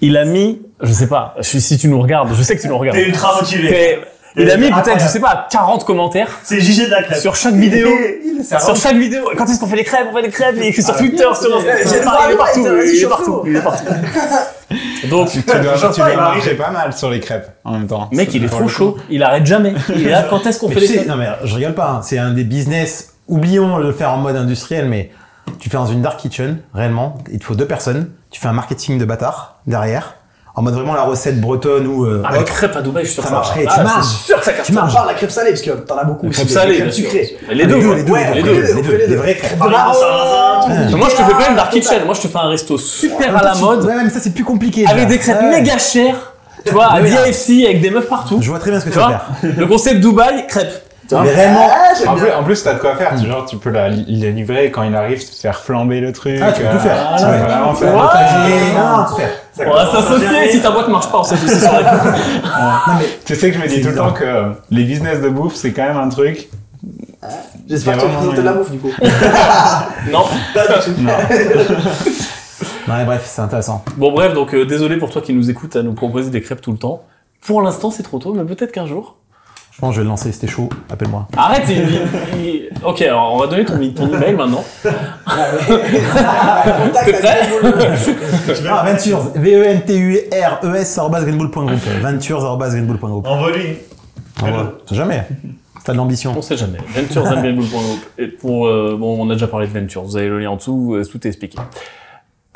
il 0.00 0.16
a 0.16 0.24
mis 0.24 0.60
je 0.80 0.92
sais 0.92 1.06
pas 1.08 1.34
si 1.40 1.76
tu 1.78 1.88
nous 1.88 2.00
regardes 2.00 2.30
je 2.34 2.42
sais 2.42 2.56
que 2.56 2.60
tu 2.62 2.68
nous 2.68 2.78
regardes 2.78 2.98
T'es 2.98 3.06
ultra 3.06 3.34
motivé. 3.40 3.98
Il 4.38 4.50
a 4.50 4.56
mis 4.56 4.70
peut-être 4.70 5.00
je 5.00 5.06
sais 5.08 5.20
pas 5.20 5.46
40 5.50 5.84
commentaires 5.84 6.38
C'est 6.44 6.60
JG 6.60 6.86
de 6.86 6.90
la 6.90 7.02
crêpe. 7.02 7.18
sur 7.18 7.36
chaque 7.36 7.54
vidéo. 7.54 7.88
Sur 8.42 8.76
chaque 8.76 8.96
vidéo. 8.96 9.30
Quand 9.36 9.46
est-ce 9.46 9.58
qu'on 9.60 9.66
fait 9.66 9.76
les 9.76 9.84
crêpes 9.84 10.06
on 10.10 10.16
fait 10.16 10.22
des 10.22 10.30
crêpes 10.30 10.54
il 10.56 10.62
est 10.62 10.68
écrit 10.68 10.82
sur 10.82 10.96
Twitter 10.96 11.24
sur 11.40 11.60
il 11.60 12.32
est 12.32 12.36
partout 12.36 12.66
il 12.66 13.02
est 13.02 13.06
partout 13.08 13.24
tout. 13.24 13.42
il 13.46 13.56
est 13.56 13.60
partout. 13.60 13.84
Donc 15.10 15.30
Tu 15.30 15.42
dois, 15.42 15.90
tu 15.92 16.00
dois 16.00 16.16
marcher 16.16 16.54
pas 16.54 16.70
mal 16.70 16.92
sur 16.92 17.10
les 17.10 17.20
crêpes 17.20 17.50
en 17.64 17.72
même 17.72 17.86
temps. 17.86 18.08
mec 18.12 18.32
il 18.34 18.44
est 18.44 18.48
trop 18.48 18.68
chaud. 18.68 18.96
il 19.10 19.22
arrête 19.22 19.46
jamais. 19.46 19.74
Il 19.94 20.06
est 20.06 20.10
là 20.10 20.26
quand 20.28 20.46
est-ce 20.46 20.60
qu'on 20.60 20.68
fait 20.70 20.80
les 20.80 20.86
crêpes 20.86 21.08
non 21.08 21.16
mais 21.16 21.28
je 21.44 21.54
rigole 21.54 21.74
pas, 21.74 21.90
hein. 21.90 22.00
c'est 22.02 22.18
un 22.18 22.30
des 22.30 22.44
business, 22.44 23.14
oublions 23.26 23.78
de 23.78 23.84
le 23.84 23.92
faire 23.92 24.12
en 24.12 24.18
mode 24.18 24.36
industriel, 24.36 24.86
mais 24.88 25.10
tu 25.58 25.70
fais 25.70 25.76
dans 25.76 25.86
une 25.86 26.02
dark 26.02 26.20
kitchen, 26.20 26.58
réellement, 26.74 27.18
il 27.30 27.38
te 27.38 27.44
faut 27.44 27.54
deux 27.54 27.66
personnes, 27.66 28.10
tu 28.30 28.40
fais 28.40 28.48
un 28.48 28.52
marketing 28.52 28.98
de 28.98 29.04
bâtard 29.04 29.60
derrière, 29.66 30.14
en 30.58 30.62
mode 30.62 30.74
vraiment 30.74 30.94
la 30.94 31.02
recette 31.02 31.40
bretonne 31.40 31.86
ou 31.86 32.04
euh, 32.04 32.20
ah, 32.24 32.32
les 32.32 32.40
autre. 32.40 32.52
crêpes 32.52 32.74
à 32.74 32.82
Dubaï 32.82 33.04
je 33.04 33.10
suis 33.10 33.14
sûr 33.14 33.22
Ça 33.22 33.28
que 33.28 33.34
marcherait, 33.34 33.64
ah, 33.68 33.74
tu 33.78 33.84
marges. 33.84 34.04
c'est 34.04 34.26
sûr 34.26 34.38
que 34.40 34.44
ça 34.44 34.52
Tu 34.64 34.72
de 34.72 35.06
la 35.06 35.14
crêpe 35.14 35.30
salée, 35.30 35.50
parce 35.50 35.62
que 35.62 35.70
t'en 35.70 35.96
as 35.98 36.04
beaucoup 36.04 36.32
salées 36.32 36.74
crêpes 36.74 36.82
bien 36.84 36.92
sûr. 36.92 37.04
sucrées. 37.04 37.36
Mais 37.48 37.54
les 37.54 37.66
deux 37.66 37.76
les 37.76 37.80
deux, 37.80 37.88
ouais. 37.88 37.94
les 37.96 38.02
deux, 38.02 38.12
Ouais, 38.12 38.32
les 38.34 38.42
deux, 38.42 38.60
les 38.62 38.72
on 38.72 38.76
deux, 38.76 38.82
fait 38.82 38.98
les 38.98 39.06
deux. 39.06 39.16
vraies 39.16 39.36
crêpes. 39.36 39.58
De 39.58 39.70
la 39.70 39.78
Ah, 39.78 40.96
moi 40.96 41.08
je 41.10 41.16
te 41.16 41.22
fais 41.22 41.32
pas 41.44 41.48
une 41.50 41.56
dark 41.56 41.70
kitchen 41.72 42.04
moi 42.04 42.14
je 42.14 42.20
te 42.22 42.26
fais 42.28 42.38
un 42.38 42.48
resto 42.48 42.76
super 42.76 43.36
à 43.36 43.42
la 43.44 43.54
mode 43.54 43.84
Ouais, 43.84 43.94
même 43.94 44.10
ça 44.10 44.18
c'est 44.20 44.34
plus 44.34 44.44
compliqué. 44.44 44.84
avec 44.86 45.06
des 45.06 45.18
crêpes 45.18 45.42
méga 45.42 45.78
chères, 45.78 46.32
tu 46.66 46.72
vois, 46.72 46.86
à 46.86 47.00
là. 47.00 47.08
DFC 47.24 47.64
avec 47.64 47.80
des 47.80 47.90
meufs 47.90 48.08
partout. 48.08 48.40
Je 48.42 48.50
vois 48.50 48.58
très 48.58 48.72
bien 48.72 48.80
ce 48.80 48.84
que 48.86 48.90
Tu 48.90 48.98
veux 48.98 49.04
faire. 49.04 49.26
Le 49.42 49.66
concept 49.66 50.00
Dubaï, 50.00 50.44
crêpes. 50.48 50.82
Mais 51.10 51.30
réellement, 51.32 51.68
Ah, 51.70 52.10
En 52.10 52.14
plus, 52.16 52.30
en 52.30 52.44
plus, 52.44 52.62
t'as 52.62 52.74
de 52.74 52.78
quoi 52.80 52.94
faire. 52.96 53.14
Tu, 53.18 53.26
genre, 53.26 53.44
tu 53.46 53.56
peux 53.56 53.70
la, 53.70 53.88
la 53.88 53.96
livrer 54.30 54.70
quand 54.70 54.82
il 54.82 54.94
arrive, 54.94 55.20
faire 55.22 55.58
flamber 55.58 56.00
le 56.00 56.12
truc. 56.12 56.38
Ah, 56.42 56.52
tu 56.52 56.62
peux 56.62 56.68
tout 56.68 56.78
faire. 56.78 57.14
Tu 57.18 57.24
peux 57.24 57.30
vraiment 57.30 57.74
faire. 57.74 57.92
Ouais. 57.94 57.98
partager, 58.00 58.54
non, 58.74 59.04
tout 59.08 59.14
faire. 59.16 59.30
Ça 59.52 59.64
On 59.66 59.72
va 59.74 59.86
s'associer, 59.86 60.50
si 60.50 60.60
ta 60.60 60.70
boîte 60.70 60.88
marche 60.88 61.10
pas, 61.10 61.18
on 61.20 61.24
s'associe 61.24 61.60
sur 61.62 61.72
la 61.72 61.82
Non 61.82 62.94
mais 63.00 63.06
Tu 63.24 63.34
sais 63.34 63.50
que 63.50 63.56
je 63.58 63.62
me 63.62 63.68
dis 63.68 63.80
tout 63.80 63.88
le 63.88 63.94
temps 63.96 64.12
que 64.12 64.24
euh, 64.24 64.48
les 64.70 64.84
business 64.84 65.20
de 65.20 65.28
bouffe, 65.28 65.54
c'est 65.54 65.72
quand 65.72 65.84
même 65.86 65.96
un 65.96 66.08
truc. 66.08 66.48
J'espère 67.68 67.96
que 67.96 68.00
tu 68.02 68.06
vas 68.06 68.12
vraiment 68.12 68.32
présenter 68.32 68.40
de 68.40 68.46
la 68.46 68.52
bouffe, 68.52 68.70
du 68.70 68.78
coup. 68.78 68.92
Non. 70.12 70.24
Pas 70.54 70.66
du 70.78 70.94
tout. 70.94 71.00
Ouais, 72.90 73.04
bref, 73.04 73.22
c'est 73.26 73.42
intéressant. 73.42 73.84
Bon, 73.96 74.12
bref, 74.12 74.32
donc 74.34 74.54
euh, 74.54 74.64
désolé 74.64 74.96
pour 74.96 75.10
toi 75.10 75.20
qui 75.20 75.34
nous 75.34 75.50
écoute 75.50 75.76
à 75.76 75.82
nous 75.82 75.92
proposer 75.92 76.30
des 76.30 76.40
crêpes 76.40 76.60
tout 76.62 76.72
le 76.72 76.78
temps. 76.78 77.02
Pour 77.44 77.60
l'instant, 77.62 77.90
c'est 77.90 78.02
trop 78.02 78.18
tôt, 78.18 78.32
mais 78.34 78.44
peut-être 78.44 78.72
qu'un 78.72 78.86
jour. 78.86 79.16
Je 79.78 79.80
pense 79.80 79.90
que 79.90 79.94
je 79.94 80.00
vais 80.00 80.04
le 80.06 80.10
lancer, 80.10 80.32
c'était 80.32 80.48
chaud, 80.48 80.68
appelle-moi. 80.90 81.28
Arrête, 81.36 81.62
il- 81.68 82.44
il- 82.44 82.68
Ok, 82.84 83.00
alors 83.02 83.32
on 83.34 83.38
va 83.38 83.46
donner 83.46 83.64
ton, 83.64 83.76
ton 83.92 84.12
email 84.12 84.34
maintenant. 84.34 84.64
T'es 87.04 87.12
prêt 87.12 87.38
Ah, 88.68 88.84
Ventures, 88.90 89.20
E 89.36 89.38
V-E-N-T-U-R-E-S, 89.38 90.98
arrobase 90.98 91.24
greenbull.group. 91.24 91.70
Ventures, 92.02 92.44
arobase 92.44 92.72
greenbull.group. 92.74 93.24
Envolé. 93.24 93.86
Ah 94.42 94.46
ouais, 94.46 94.50
Jamais. 94.90 95.22
T'as 95.84 95.92
de 95.92 95.98
l'ambition. 95.98 96.34
On 96.36 96.42
sait 96.42 96.56
jamais. 96.56 96.78
Ventures.group. 96.96 98.00
Et 98.18 98.26
pour, 98.26 98.66
euh, 98.66 98.96
bon, 98.98 99.16
on 99.24 99.30
a 99.30 99.34
déjà 99.34 99.46
parlé 99.46 99.68
de 99.68 99.78
Ventures. 99.78 100.02
Vous 100.02 100.16
avez 100.16 100.26
le 100.28 100.40
lien 100.40 100.50
en 100.50 100.56
dessous, 100.56 100.94
euh, 100.96 101.04
tout 101.04 101.24
est 101.24 101.28
expliqué. 101.30 101.56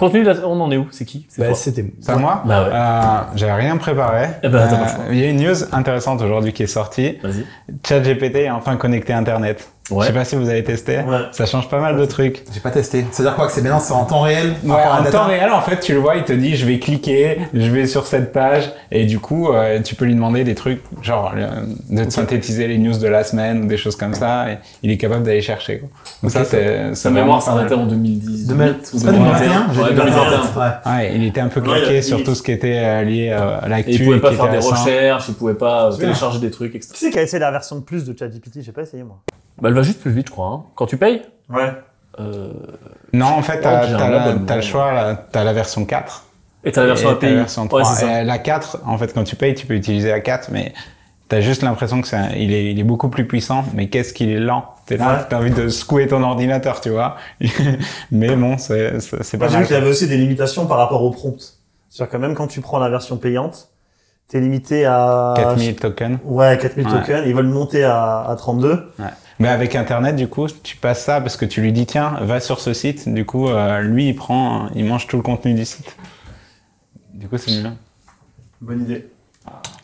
Contenu, 0.02 0.24
de 0.24 0.30
la- 0.30 0.48
on 0.48 0.60
en 0.60 0.70
est 0.72 0.76
où? 0.76 0.88
C'est 0.90 1.04
qui? 1.04 1.26
C'est 1.28 1.42
Bah, 1.42 1.54
c'était. 1.54 1.84
C'est 2.00 2.10
à 2.10 2.16
moi 2.16 2.42
Bah 2.44 2.62
ouais. 2.64 2.70
Euh, 2.72 3.36
J'avais 3.36 3.52
rien 3.52 3.76
préparé. 3.76 4.26
Eh 4.42 4.48
ben, 4.48 4.68
choix. 4.68 5.04
Il 5.10 5.18
y 5.18 5.24
a 5.24 5.28
une 5.30 5.40
news 5.42 5.54
intéressante 5.72 6.20
aujourd'hui 6.22 6.52
qui 6.52 6.64
est 6.64 6.66
sortie. 6.66 7.18
Vas-y. 7.22 7.44
ChatGPT 7.86 8.36
est 8.36 8.50
enfin 8.50 8.76
connecté 8.76 9.12
à 9.12 9.18
Internet. 9.18 9.71
Ouais. 9.90 10.02
Je 10.02 10.06
sais 10.06 10.12
pas 10.14 10.24
si 10.24 10.36
vous 10.36 10.48
avez 10.48 10.62
testé. 10.62 10.98
Ouais. 10.98 11.18
Ça 11.32 11.44
change 11.44 11.68
pas 11.68 11.80
mal 11.80 11.96
de 11.98 12.04
trucs. 12.06 12.44
J'ai 12.54 12.60
pas 12.60 12.70
testé. 12.70 13.04
C'est-à-dire 13.10 13.34
quoi 13.34 13.46
que 13.48 13.52
c'est 13.52 13.62
maintenant, 13.62 13.80
c'est 13.80 13.92
en 13.92 14.04
temps 14.04 14.20
réel? 14.20 14.54
Ouais, 14.64 14.70
en 14.72 15.02
temps 15.10 15.24
réel, 15.26 15.50
en 15.50 15.60
fait, 15.60 15.80
tu 15.80 15.92
le 15.92 15.98
vois, 15.98 16.14
il 16.16 16.22
te 16.24 16.32
dit, 16.32 16.56
je 16.56 16.64
vais 16.64 16.78
cliquer, 16.78 17.38
je 17.52 17.68
vais 17.68 17.86
sur 17.86 18.06
cette 18.06 18.32
page, 18.32 18.70
et 18.92 19.04
du 19.06 19.18
coup, 19.18 19.48
euh, 19.50 19.80
tu 19.82 19.96
peux 19.96 20.04
lui 20.04 20.14
demander 20.14 20.44
des 20.44 20.54
trucs, 20.54 20.80
genre, 21.02 21.32
euh, 21.36 21.64
de 21.90 22.04
te 22.04 22.10
synthétiser 22.10 22.68
les 22.68 22.78
news 22.78 22.96
de 22.96 23.08
la 23.08 23.24
semaine, 23.24 23.64
ou 23.64 23.66
des 23.66 23.76
choses 23.76 23.96
comme 23.96 24.14
ça, 24.14 24.52
et 24.52 24.58
il 24.84 24.90
est 24.92 24.96
capable 24.98 25.24
d'aller 25.24 25.42
chercher, 25.42 25.80
quoi. 25.80 25.88
Donc 26.22 26.30
ça, 26.30 26.44
c'est, 26.44 26.94
Sa 26.94 27.10
mémoire 27.10 27.42
s'arrêtait 27.42 27.74
en 27.74 27.84
2010. 27.86 28.46
Demain- 28.46 28.68
ou 28.94 28.98
C'est 28.98 29.04
pas 29.04 29.12
2021 29.12 29.66
J'ai 29.74 29.80
Ouais, 29.82 29.88
dit 29.90 29.94
2021. 29.96 30.40
Ouais. 30.40 30.70
Ouais, 30.86 31.12
il 31.16 31.24
était 31.24 31.40
un 31.40 31.48
peu 31.48 31.60
Ouais, 31.60 31.80
claqué 31.80 31.96
il- 31.98 32.02
sur 32.04 32.18
il- 32.20 32.24
tout 32.24 32.34
ce 32.36 32.42
qui 32.42 32.52
était 32.52 32.78
euh, 32.78 33.02
lié 33.02 33.30
à 33.30 33.66
l'actu. 33.68 33.90
Il 33.92 34.04
pouvait 34.04 34.20
pas 34.20 34.32
faire 34.32 34.48
des 34.50 34.58
recherches, 34.58 35.24
il 35.28 35.34
pouvait 35.34 35.54
pas 35.54 35.90
télécharger 35.98 36.38
des 36.38 36.50
trucs, 36.52 36.74
etc. 36.76 36.92
Qui 36.94 37.00
c'est 37.06 37.10
qui 37.10 37.18
a 37.18 37.22
essayé 37.22 37.40
la 37.40 37.50
version 37.50 37.76
de 37.76 37.82
plus 37.82 38.04
de 38.04 38.16
ChatGPT? 38.16 38.60
J'ai 38.62 38.72
pas 38.72 38.82
essayé 38.82 39.02
moi. 39.02 39.18
Bah, 39.60 39.70
elle 39.72 39.76
va 39.76 39.82
juste 39.82 40.00
plus 40.00 40.10
vite, 40.10 40.26
je 40.26 40.32
crois. 40.32 40.48
hein. 40.48 40.62
Quand 40.74 40.86
tu 40.86 40.96
payes, 40.98 41.22
Ouais. 41.48 41.72
euh, 42.20 42.52
Non, 43.12 43.26
en 43.26 43.42
fait, 43.42 43.60
t'as, 43.62 43.86
le 44.56 44.62
choix, 44.62 45.16
t'as 45.32 45.44
la 45.44 45.52
version 45.52 45.84
4. 45.86 46.24
et 46.64 46.72
t'as 46.72 46.82
la 46.82 46.88
version 46.88 47.08
API. 47.10 47.26
la 47.30 47.34
version 47.36 47.66
3. 47.66 47.80
Ouais, 47.80 47.86
c'est 47.86 48.04
ça. 48.06 48.20
Et 48.22 48.24
la 48.24 48.38
4, 48.38 48.78
en 48.86 48.98
fait, 48.98 49.12
quand 49.14 49.24
tu 49.24 49.34
payes, 49.36 49.54
tu 49.54 49.66
peux 49.66 49.74
utiliser 49.74 50.10
la 50.10 50.20
4, 50.20 50.50
mais 50.52 50.72
t'as 51.28 51.40
juste 51.40 51.62
l'impression 51.62 52.00
que 52.02 52.14
un- 52.14 52.30
il, 52.36 52.52
est, 52.52 52.70
il 52.72 52.78
est 52.78 52.84
beaucoup 52.84 53.08
plus 53.08 53.26
puissant, 53.26 53.64
mais 53.74 53.88
qu'est-ce 53.88 54.12
qu'il 54.12 54.30
est 54.30 54.38
lent. 54.38 54.66
T'es 54.86 54.96
là, 54.98 55.12
Ouais. 55.14 55.18
t'as 55.28 55.38
envie 55.38 55.50
de 55.50 55.68
secouer 55.68 56.06
ton 56.06 56.22
ordinateur, 56.22 56.80
tu 56.82 56.90
vois. 56.90 57.16
mais 58.10 58.36
bon, 58.36 58.58
c'est, 58.58 58.92
pas 58.92 59.18
j'ai 59.20 59.36
vu 59.38 59.38
mal. 59.48 59.66
qu'il 59.66 59.74
y 59.74 59.78
avait 59.78 59.88
aussi 59.90 60.06
des 60.08 60.16
limitations 60.18 60.66
par 60.66 60.78
rapport 60.78 61.02
au 61.02 61.10
prompt. 61.10 61.40
C'est-à-dire 61.88 62.12
que 62.12 62.16
même 62.18 62.34
quand 62.34 62.46
tu 62.46 62.60
prends 62.60 62.78
la 62.78 62.88
version 62.90 63.16
payante, 63.16 63.68
t'es 64.28 64.40
limité 64.40 64.86
à... 64.86 65.34
4000 65.36 65.76
tokens. 65.76 66.18
Ouais, 66.24 66.56
4000 66.60 66.86
Ouais. 66.86 66.92
tokens. 67.00 67.22
Ils 67.26 67.34
veulent 67.34 67.46
monter 67.48 67.84
à, 67.84 68.20
à 68.28 68.34
32. 68.36 68.70
Ouais. 68.98 69.04
Mais 69.42 69.48
avec 69.48 69.74
Internet, 69.74 70.14
du 70.14 70.28
coup, 70.28 70.46
tu 70.62 70.76
passes 70.76 71.02
ça 71.04 71.20
parce 71.20 71.36
que 71.36 71.44
tu 71.44 71.60
lui 71.60 71.72
dis, 71.72 71.84
tiens, 71.84 72.16
va 72.20 72.38
sur 72.38 72.60
ce 72.60 72.72
site. 72.72 73.08
Du 73.12 73.24
coup, 73.26 73.48
euh, 73.48 73.80
lui, 73.80 74.08
il 74.08 74.14
prend, 74.14 74.68
il 74.76 74.84
mange 74.84 75.08
tout 75.08 75.16
le 75.16 75.22
contenu 75.22 75.52
du 75.54 75.64
site. 75.64 75.96
Du 77.12 77.28
coup, 77.28 77.36
c'est 77.38 77.50
mieux. 77.60 77.70
Bonne 78.60 78.82
idée. 78.82 79.08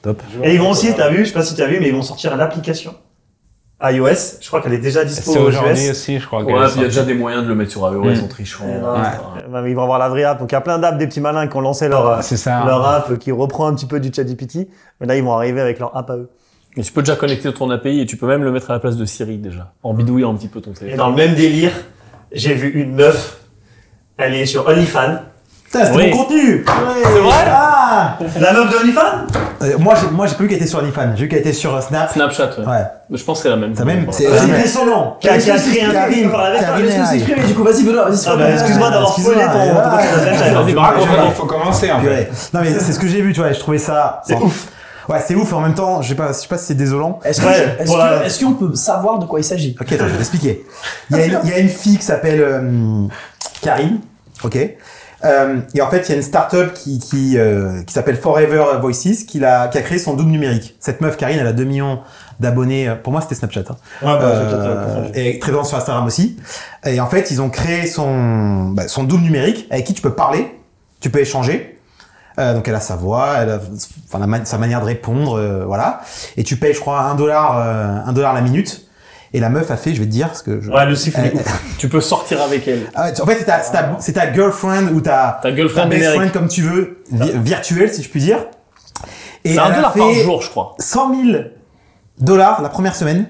Top. 0.03 0.23
Et 0.45 0.55
ils 0.55 0.61
vont 0.61 0.71
aussi, 0.71 0.95
t'as 0.95 1.11
vu, 1.11 1.19
je 1.21 1.25
sais 1.31 1.33
pas 1.35 1.43
si 1.43 1.57
t'as 1.57 1.67
vu, 1.67 1.79
mais 1.81 1.89
ils 1.89 1.95
vont 1.95 2.03
sortir 2.03 2.37
l'application 2.37 2.95
iOS. 3.83 4.39
Je 4.41 4.47
crois 4.47 4.61
qu'elle 4.61 4.75
est 4.75 4.79
déjà 4.79 5.05
dispo 5.05 5.33
C'est 5.33 5.39
aux 5.39 5.47
aujourd'hui 5.49 5.85
US. 5.87 5.91
aussi, 5.91 6.19
je 6.21 6.27
crois. 6.27 6.43
Ouais, 6.45 6.53
il 6.77 6.81
y 6.83 6.85
a 6.85 6.89
déjà 6.89 7.05
des 7.05 7.15
moyens 7.15 7.43
de 7.45 7.49
le 7.49 7.55
mettre 7.57 7.71
sur 7.73 7.81
iOS 7.83 8.05
Mm. 8.05 8.25
en 8.25 8.29
trichant. 8.29 8.65
Ouais. 8.65 9.49
bah, 9.51 9.69
ils 9.69 9.75
vont 9.75 9.83
avoir 9.83 9.99
la 9.99 10.09
vraie 10.09 10.25
app. 10.25 10.39
Donc 10.39 10.51
il 10.53 10.55
y 10.55 10.57
a 10.57 10.61
plein 10.61 10.79
d'apps, 10.79 10.99
des 10.99 11.07
petits 11.09 11.21
malins 11.21 11.47
qui 11.49 11.57
ont 11.57 11.61
lancé 11.61 11.89
leur, 11.89 12.23
C'est 12.23 12.37
ça. 12.37 12.65
leur 12.65 12.85
app 12.87 13.19
qui 13.19 13.31
reprend 13.33 13.67
un 13.69 13.75
petit 13.75 13.87
peu 13.87 13.99
du 14.01 14.13
ChatGPT. 14.15 14.69
Mais 15.01 15.07
là, 15.09 15.17
ils 15.17 15.23
vont 15.25 15.33
arriver 15.33 15.61
avec 15.61 15.79
leur 15.81 15.97
app 15.97 16.11
à 16.11 16.17
eux. 16.17 16.31
Mais 16.79 16.85
tu 16.85 16.93
peux 16.93 17.03
déjà 17.03 17.17
connecter 17.17 17.53
ton 17.53 17.69
API 17.71 18.03
et 18.03 18.07
tu 18.07 18.17
peux 18.17 18.29
même 18.29 18.45
le 18.45 18.53
mettre 18.53 18.71
à 18.71 18.75
la 18.75 18.79
place 18.79 18.97
de 18.97 19.05
Siri 19.05 19.39
déjà. 19.39 19.73
En 19.83 19.95
bidouillant 19.95 20.31
un 20.33 20.37
petit 20.37 20.47
peu 20.47 20.61
ton 20.61 20.71
Et 20.71 20.75
téléphone. 20.75 20.99
dans 20.99 21.09
le 21.11 21.17
même 21.17 21.35
délire, 21.35 21.73
j'ai 22.31 22.55
vu 22.55 22.69
une 22.71 22.95
meuf. 22.95 23.39
Elle 24.17 24.35
est 24.35 24.47
sur 24.47 24.65
OnlyFans. 24.69 25.17
Putain, 25.65 25.85
c'était 25.87 25.97
Oui. 25.99 26.11
mon 26.13 26.19
contenu 26.19 26.65
C'est 26.65 27.19
vrai 27.19 27.45
Ah 27.49 28.17
La 28.41 28.53
meuf 28.53 28.71
de 28.71 28.77
OnlyFans 28.77 29.27
Euh, 29.61 29.77
Moi, 29.81 29.95
j'ai, 30.01 30.07
moi, 30.15 30.29
j'ai 30.29 30.35
pas 30.37 30.43
vu 30.45 30.49
qu'elle 30.49 30.59
était 30.59 30.69
sur 30.69 30.79
OnlyFans. 30.79 31.17
J'ai 31.17 31.23
vu 31.25 31.29
qu'elle 31.29 31.41
était 31.41 31.53
sur 31.53 31.75
euh, 31.75 31.81
Snap. 31.81 32.13
Snapchat, 32.13 32.51
ouais. 32.61 32.65
Ouais. 32.65 32.85
Mais 33.11 33.19
Je 33.19 33.25
pense 33.25 33.39
que 33.39 33.43
c'est 33.43 33.49
la 33.49 33.57
même. 33.57 33.73
T'as 33.75 33.85
même- 33.85 34.07
c'est-. 34.13 34.29
Ouais, 34.29 34.85
nom. 34.87 35.15
Qui 35.21 35.29
a, 35.29 35.37
créé 35.37 35.83
un. 35.83 35.93
Karine 35.93 36.31
Laisse-nous 36.31 37.03
Aïe. 37.03 37.07
s'exprimer, 37.21 37.43
du 37.45 37.55
coup, 37.55 37.65
vas-y, 37.65 37.83
Benoît, 37.83 38.09
vas-y, 38.09 38.25
Ah 38.29 38.37
bah, 38.37 38.51
excuse-moi 38.53 38.91
d'avoir 38.91 39.19
spoilé 39.19 39.41
ton, 39.41 39.51
Snapchat. 39.51 40.63
Vas-y, 40.63 40.75
raconte, 40.75 41.05
Il 41.11 41.17
raconte. 41.17 41.35
faut 41.35 41.47
commencer, 41.47 41.91
en 41.91 42.01
fait. 42.01 42.31
Non 42.55 42.61
mais 42.63 42.71
c'est 42.79 42.93
ce 42.93 43.01
que 43.01 43.09
j'ai 43.09 43.21
vu, 43.21 43.33
tu 43.33 43.41
vois, 43.41 43.51
et 43.51 43.55
je 43.55 43.59
trouvais 43.59 43.79
ça. 43.79 44.23
C'est 44.25 44.37
ouf. 44.37 44.69
Ouais, 45.09 45.19
c'est 45.27 45.35
ouf. 45.35 45.53
En 45.53 45.61
même 45.61 45.75
temps, 45.75 46.03
je 46.03 46.09
sais 46.11 46.15
pas, 46.15 46.29
je 46.29 46.39
sais 46.39 46.49
pas 46.49 46.59
si 46.59 46.67
c'est 46.67 46.75
désolant. 46.75 47.19
Est-ce 47.25 47.41
que- 47.41 47.47
Ouais, 47.47 47.77
est-ce 47.79 47.85
pour 47.87 47.95
que- 47.97 48.01
la- 48.01 48.25
est-ce 48.27 48.45
qu'on 48.45 48.53
peut 48.55 48.75
savoir 48.75 49.19
de 49.19 49.25
quoi 49.27 49.41
il 49.41 49.45
s'agit? 49.45 49.75
Ok, 49.81 49.91
attends, 49.93 50.05
je 50.07 50.11
vais 50.13 50.17
t'expliquer. 50.19 50.65
Il 51.11 51.17
y, 51.17 51.21
a 51.21 51.25
une- 51.27 51.39
il 51.45 51.51
y 51.51 51.53
a 51.55 51.59
une 51.59 51.69
fille 51.69 51.97
qui 51.97 52.05
s'appelle. 52.05 52.41
euh, 52.41 53.07
Karine. 53.63 54.01
Ok. 54.45 54.57
Euh, 55.25 55.57
et 55.75 55.81
en 55.83 55.91
fait, 55.91 56.05
il 56.07 56.11
y 56.11 56.13
a 56.13 56.17
une 56.17 56.23
startup 56.23 56.73
qui 56.75 57.01
qui, 57.01 57.37
euh, 57.39 57.83
qui 57.83 57.93
s'appelle 57.93 58.17
Forever 58.17 58.63
Voices 58.81 59.25
qui 59.27 59.45
a 59.45 59.67
qui 59.67 59.77
a 59.79 59.83
créé 59.83 59.99
son 59.99 60.15
double 60.15 60.31
numérique. 60.31 60.77
Cette 60.79 61.01
meuf 61.01 61.17
Karine, 61.17 61.39
elle 61.41 61.47
a 61.49 61.53
2 61.53 61.65
millions 61.65 61.99
d'abonnés. 62.39 62.89
Pour 63.03 63.13
moi, 63.13 63.21
c'était 63.21 63.35
Snapchat. 63.35 63.65
Hein. 63.69 63.77
Ouais, 64.03 64.19
bah, 64.19 64.21
Euh, 64.23 65.05
euh, 65.07 65.09
et 65.15 65.41
très 65.41 65.51
présent 65.51 65.65
sur 65.65 65.77
Instagram 65.77 66.07
aussi. 66.07 66.37
Et 66.87 67.01
en 67.01 67.09
fait, 67.09 67.33
ils 67.33 67.43
ont 67.43 67.51
créé 67.51 67.87
son, 67.89 68.67
bah, 68.69 68.87
son 68.87 69.03
double 69.03 69.25
numérique 69.25 69.67
avec 69.71 69.87
qui 69.87 69.95
tu 69.95 70.03
peux 70.03 70.15
parler, 70.15 70.55
tu 71.01 71.11
peux 71.11 71.19
échanger. 71.19 71.78
Euh, 72.39 72.55
donc 72.55 72.69
elle 72.69 72.75
a 72.75 72.81
sa 72.81 72.95
voix, 72.97 73.35
elle 73.39 73.51
a 73.51 73.59
enfin, 74.09 74.19
la 74.21 74.27
ma- 74.29 74.45
sa 74.45 74.59
manière 74.59 74.81
de 74.81 74.87
répondre, 74.87 75.37
euh, 75.39 75.65
voilà. 75.67 76.01
Et 76.37 76.45
tu 76.45 76.57
payes, 76.57 76.73
je 76.73 76.81
crois, 76.81 77.01
un 77.01 77.15
dollar, 77.17 77.59
euh, 77.59 77.99
un 78.07 78.13
dollar 78.13 78.33
la 78.33 78.41
minute. 78.41 78.85
Et 79.35 79.41
la 79.41 79.51
meuf 79.51 79.71
a 79.71 79.77
fait, 79.77 79.93
je 79.95 79.99
vais 80.01 80.07
te 80.07 80.11
dire, 80.11 80.29
parce 80.29 80.41
que 80.43 80.61
je... 80.63 80.71
Ouais, 80.71 80.87
le 80.87 80.95
Elle-. 81.19 81.33
Tu 81.79 81.89
peux 81.89 82.01
sortir 82.01 82.41
avec 82.41 82.67
elle. 82.67 82.87
Ah 82.95 83.11
en 83.21 83.27
fait, 83.27 83.45
c'est 84.01 84.13
ta, 84.15 84.33
girlfriend 84.33 84.89
ou 84.95 85.01
ta, 85.03 85.39
Ta 85.43 85.55
girlfriend 85.55 85.91
ta 85.91 85.97
friend, 86.15 86.33
comme 86.33 86.49
tu 86.49 86.63
veux, 86.63 87.03
vi- 87.13 87.33
virtuelle, 87.43 87.93
si 87.93 88.03
je 88.03 88.09
puis 88.09 88.21
dire. 88.21 88.39
Et 89.45 89.53
C'est 89.53 89.59
un 89.59 89.67
elle 89.67 89.73
a 89.73 89.77
dollar 89.77 89.93
par 89.93 90.07
fait 90.09 90.23
jour, 90.23 90.41
je 90.41 90.49
crois. 90.49 90.75
100 90.79 91.15
000 91.33 91.39
dollars 92.19 92.63
la 92.63 92.69
première 92.71 92.97
semaine 92.97 93.27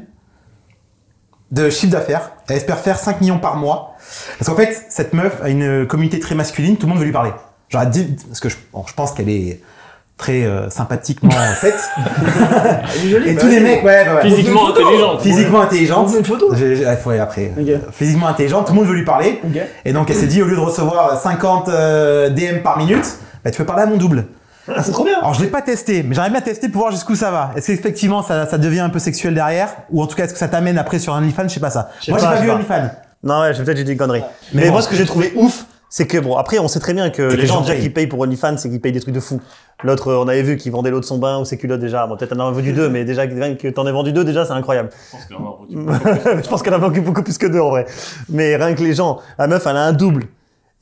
de 1.51 1.71
chiffre 1.71 1.93
d'affaires. 1.93 2.31
Elle 2.49 2.57
espère 2.57 2.79
faire 2.79 2.99
5 2.99 3.21
millions 3.21 3.39
par 3.39 3.57
mois. 3.57 3.95
Parce 4.39 4.49
qu'en 4.51 4.57
fait, 4.57 4.87
cette 4.91 5.13
meuf 5.15 5.41
a 5.43 5.49
une 5.49 5.87
communauté 5.87 6.21
très 6.21 6.35
masculine, 6.35 6.77
tout 6.77 6.87
le 6.87 6.91
monde 6.91 6.99
veut 7.01 7.07
lui 7.07 7.13
parler. 7.13 7.33
Genre, 7.69 7.83
elle 7.83 7.91
dit- 7.91 8.17
parce 8.29 8.41
que 8.41 8.49
je, 8.49 8.57
bon, 8.73 8.85
je 8.87 8.95
pense 8.95 9.13
qu'elle 9.13 9.29
est 9.29 9.61
très 10.17 10.45
euh, 10.45 10.69
sympathiquement 10.71 11.31
faite. 11.61 11.79
Et 13.27 13.37
tous 13.37 13.47
les 13.47 13.61
mecs, 13.61 13.85
ouais, 13.85 14.03
ouais, 14.09 14.15
ouais. 14.15 14.23
Physiquement 14.23 14.69
intelligente. 14.71 15.21
Physiquement 15.23 15.61
intelligente. 15.61 16.11
Une 16.19 16.25
photo 16.25 16.55
J'ai- 16.55 16.77
j'ai- 16.77 16.87
ouais, 17.07 17.19
après. 17.19 17.53
Ok. 17.59 17.69
euh, 17.69 17.79
Physiquement 17.93 18.27
intelligente, 18.29 18.67
tout 18.67 18.73
le 18.73 18.79
monde 18.81 18.89
veut 18.89 18.95
lui 18.95 19.05
parler. 19.05 19.41
Ok. 19.45 19.61
Et 19.85 19.93
donc 19.93 20.11
elle 20.11 20.17
s'est 20.17 20.27
dit, 20.27 20.43
au 20.43 20.47
lieu 20.47 20.57
de 20.57 20.61
recevoir 20.61 21.19
50 21.21 21.69
euh, 21.69 22.31
DM 22.31 22.63
par 22.63 22.79
minute, 22.79 23.07
bah, 23.45 23.51
tu 23.51 23.59
peux 23.59 23.65
parler 23.67 23.83
à 23.83 23.87
mon 23.87 23.97
double. 23.97 24.27
Ah, 24.71 24.83
c'est 24.83 24.91
trop 24.93 25.05
bien. 25.05 25.19
Alors 25.19 25.33
je 25.35 25.41
l'ai 25.43 25.49
pas 25.49 25.63
testé, 25.63 26.03
mais 26.03 26.15
j'aimerais 26.15 26.31
bien 26.31 26.41
tester 26.43 26.69
pour 26.69 26.83
voir 26.83 26.93
jusqu'où 26.93 27.15
ça 27.15 27.31
va. 27.31 27.53
Est-ce 27.57 27.69
qu'effectivement 27.69 28.23
ça, 28.23 28.45
ça 28.47 28.59
devient 28.59 28.81
un 28.81 28.91
peu 28.91 28.99
sexuel 28.99 29.35
derrière? 29.35 29.69
Ou 29.91 30.03
en 30.03 30.07
tout 30.07 30.15
cas 30.15 30.25
est-ce 30.25 30.35
que 30.35 30.39
ça 30.39 30.49
t'amène 30.49 30.77
après 30.77 30.99
sur 30.99 31.15
un 31.15 31.19
OnlyFans? 31.23 31.45
Je 31.49 31.55
sais 31.55 31.61
pas 31.61 31.71
ça. 31.71 31.89
Moi 32.09 32.19
j'ai 32.19 32.25
pas, 32.25 32.33
pas 32.33 32.37
je 32.37 32.43
vu 32.43 32.49
sais 32.49 32.55
OnlyFans. 32.55 32.91
Non, 33.25 33.41
ouais, 33.41 33.55
j'ai 33.55 33.63
peut-être 33.65 33.79
dit 33.79 33.85
des 33.85 33.97
conneries. 33.97 34.23
Mais 34.53 34.63
Mais, 34.63 34.67
bon, 34.69 34.75
moi, 34.75 34.83
ce 34.83 34.89
que 34.89 34.95
j'ai 34.95 35.05
trouvé 35.07 35.33
ouf, 35.37 35.65
c'est 35.91 36.07
que 36.07 36.19
bon, 36.19 36.37
après, 36.37 36.59
on 36.59 36.69
sait 36.69 36.81
très 36.81 36.93
bien 36.93 37.11
que 37.11 37.23
les 37.23 37.37
les 37.37 37.47
gens 37.47 37.55
gens 37.55 37.61
déjà 37.63 37.77
qui 37.77 37.89
payent 37.89 38.07
pour 38.07 38.21
OnlyFans, 38.21 38.59
c'est 38.59 38.69
qu'ils 38.69 38.81
payent 38.81 38.93
des 38.93 39.01
trucs 39.01 39.15
de 39.15 39.21
fou. 39.21 39.41
L'autre, 39.85 40.13
on 40.13 40.29
avait 40.29 40.43
vu 40.43 40.57
qu'il 40.57 40.73
vendait 40.73 40.91
l'eau 40.91 41.01
de 41.01 41.05
son 41.05 41.19
bain 41.19 41.39
ou 41.39 41.45
ses 41.45 41.57
culottes 41.57 41.81
déjà. 41.81 42.07
Bon, 42.07 42.17
peut-être 42.17 42.33
en 42.37 42.49
a 42.49 42.51
vendu 42.51 42.73
deux, 42.73 42.89
mais 42.89 43.05
déjà 43.05 43.23
rien 43.23 43.55
que 43.55 43.69
t'en 43.69 43.87
aies 43.87 43.93
vendu 43.93 44.13
deux, 44.13 44.25
déjà, 44.25 44.45
c'est 44.45 44.53
incroyable. 44.53 44.91
je 45.29 46.49
pense 46.49 46.63
qu'elle 46.63 46.75
a 46.75 46.79
beaucoup, 46.79 47.01
beaucoup 47.01 47.23
plus 47.23 47.39
que 47.39 47.47
deux 47.47 47.61
en 47.61 47.71
vrai. 47.71 47.87
Mais 48.29 48.57
rien 48.57 48.75
que 48.75 48.83
les 48.83 48.95
gens, 48.95 49.21
la 49.39 49.47
meuf, 49.47 49.67
elle 49.67 49.77
a 49.77 49.85
un 49.85 49.93
double. 49.93 50.25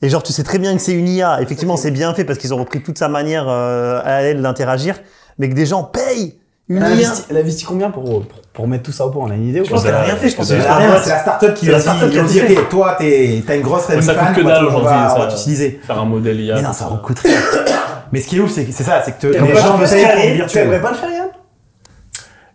Et 0.01 0.09
genre, 0.09 0.23
tu 0.23 0.33
sais 0.33 0.43
très 0.43 0.59
bien 0.59 0.75
que 0.75 0.81
c'est 0.81 0.93
une 0.93 1.07
IA. 1.07 1.41
Effectivement, 1.41 1.77
c'est 1.77 1.91
bien 1.91 2.13
fait 2.13 2.25
parce 2.25 2.37
qu'ils 2.37 2.53
ont 2.53 2.57
repris 2.57 2.83
toute 2.83 2.97
sa 2.97 3.07
manière 3.07 3.47
euh, 3.47 4.01
à 4.03 4.21
elle 4.23 4.41
d'interagir, 4.41 4.99
mais 5.37 5.49
que 5.49 5.55
des 5.55 5.65
gens 5.65 5.83
payent 5.83 6.37
Elle 6.69 6.83
a 6.83 6.89
IA. 6.89 6.93
investi, 6.95 7.23
elle 7.29 7.37
a 7.37 7.39
investi 7.39 7.63
combien 7.63 7.89
pour, 7.91 8.03
pour, 8.03 8.41
pour 8.53 8.67
mettre 8.67 8.83
tout 8.83 8.91
ça 8.91 9.05
au 9.05 9.09
point? 9.09 9.25
On 9.27 9.31
a 9.31 9.35
une 9.35 9.47
idée 9.47 9.61
ou 9.61 9.65
Je 9.65 9.69
pense 9.69 9.83
qu'elle 9.83 9.93
a 9.93 10.01
rien 10.03 10.15
fait. 10.17 10.29
Je 10.29 10.35
pense 10.35 10.49
que 10.49 10.55
C'est 10.55 11.09
la, 11.09 11.19
startup 11.19 11.53
qui 11.55 11.69
a 11.71 11.79
dit, 12.23 12.41
ok, 12.41 12.69
toi 12.69 12.95
t'es- 12.99 13.43
t'as 13.47 13.55
une 13.55 13.61
grosse 13.61 13.87
Mais 13.89 14.01
ça 14.01 14.15
coûte 14.15 14.35
que 14.35 14.41
dalle 14.41 14.65
aujourd'hui, 14.65 14.89
on 14.89 15.09
ça. 15.09 15.19
va 15.19 15.27
t'utiliser. 15.27 15.79
Faire 15.85 15.99
un 15.99 16.05
modèle 16.05 16.39
IA. 16.41 16.55
Mais 16.55 16.61
non, 16.63 16.73
ça 16.73 16.85
coûte 17.03 17.19
rien. 17.19 17.33
Mais 18.11 18.19
ce 18.21 18.27
qui 18.27 18.37
est 18.37 18.39
ouf, 18.39 18.51
c'est 18.51 18.65
que 18.65 18.71
c'est 18.71 18.83
ça, 18.83 19.01
c'est 19.03 19.17
que 19.17 19.27
les 19.27 19.55
gens 19.55 19.85
scaler, 19.85 20.35
le 20.37 20.45
Tu 20.45 20.57
aimerais 20.59 20.81
pas 20.81 20.91
le 20.91 20.95
faire, 20.95 21.09
Yann? 21.09 21.27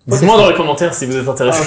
Dites-moi 0.04 0.36
dans 0.36 0.48
les 0.48 0.54
commentaires 0.56 0.92
si 0.92 1.06
vous 1.06 1.16
êtes 1.16 1.28
intéressé. 1.28 1.62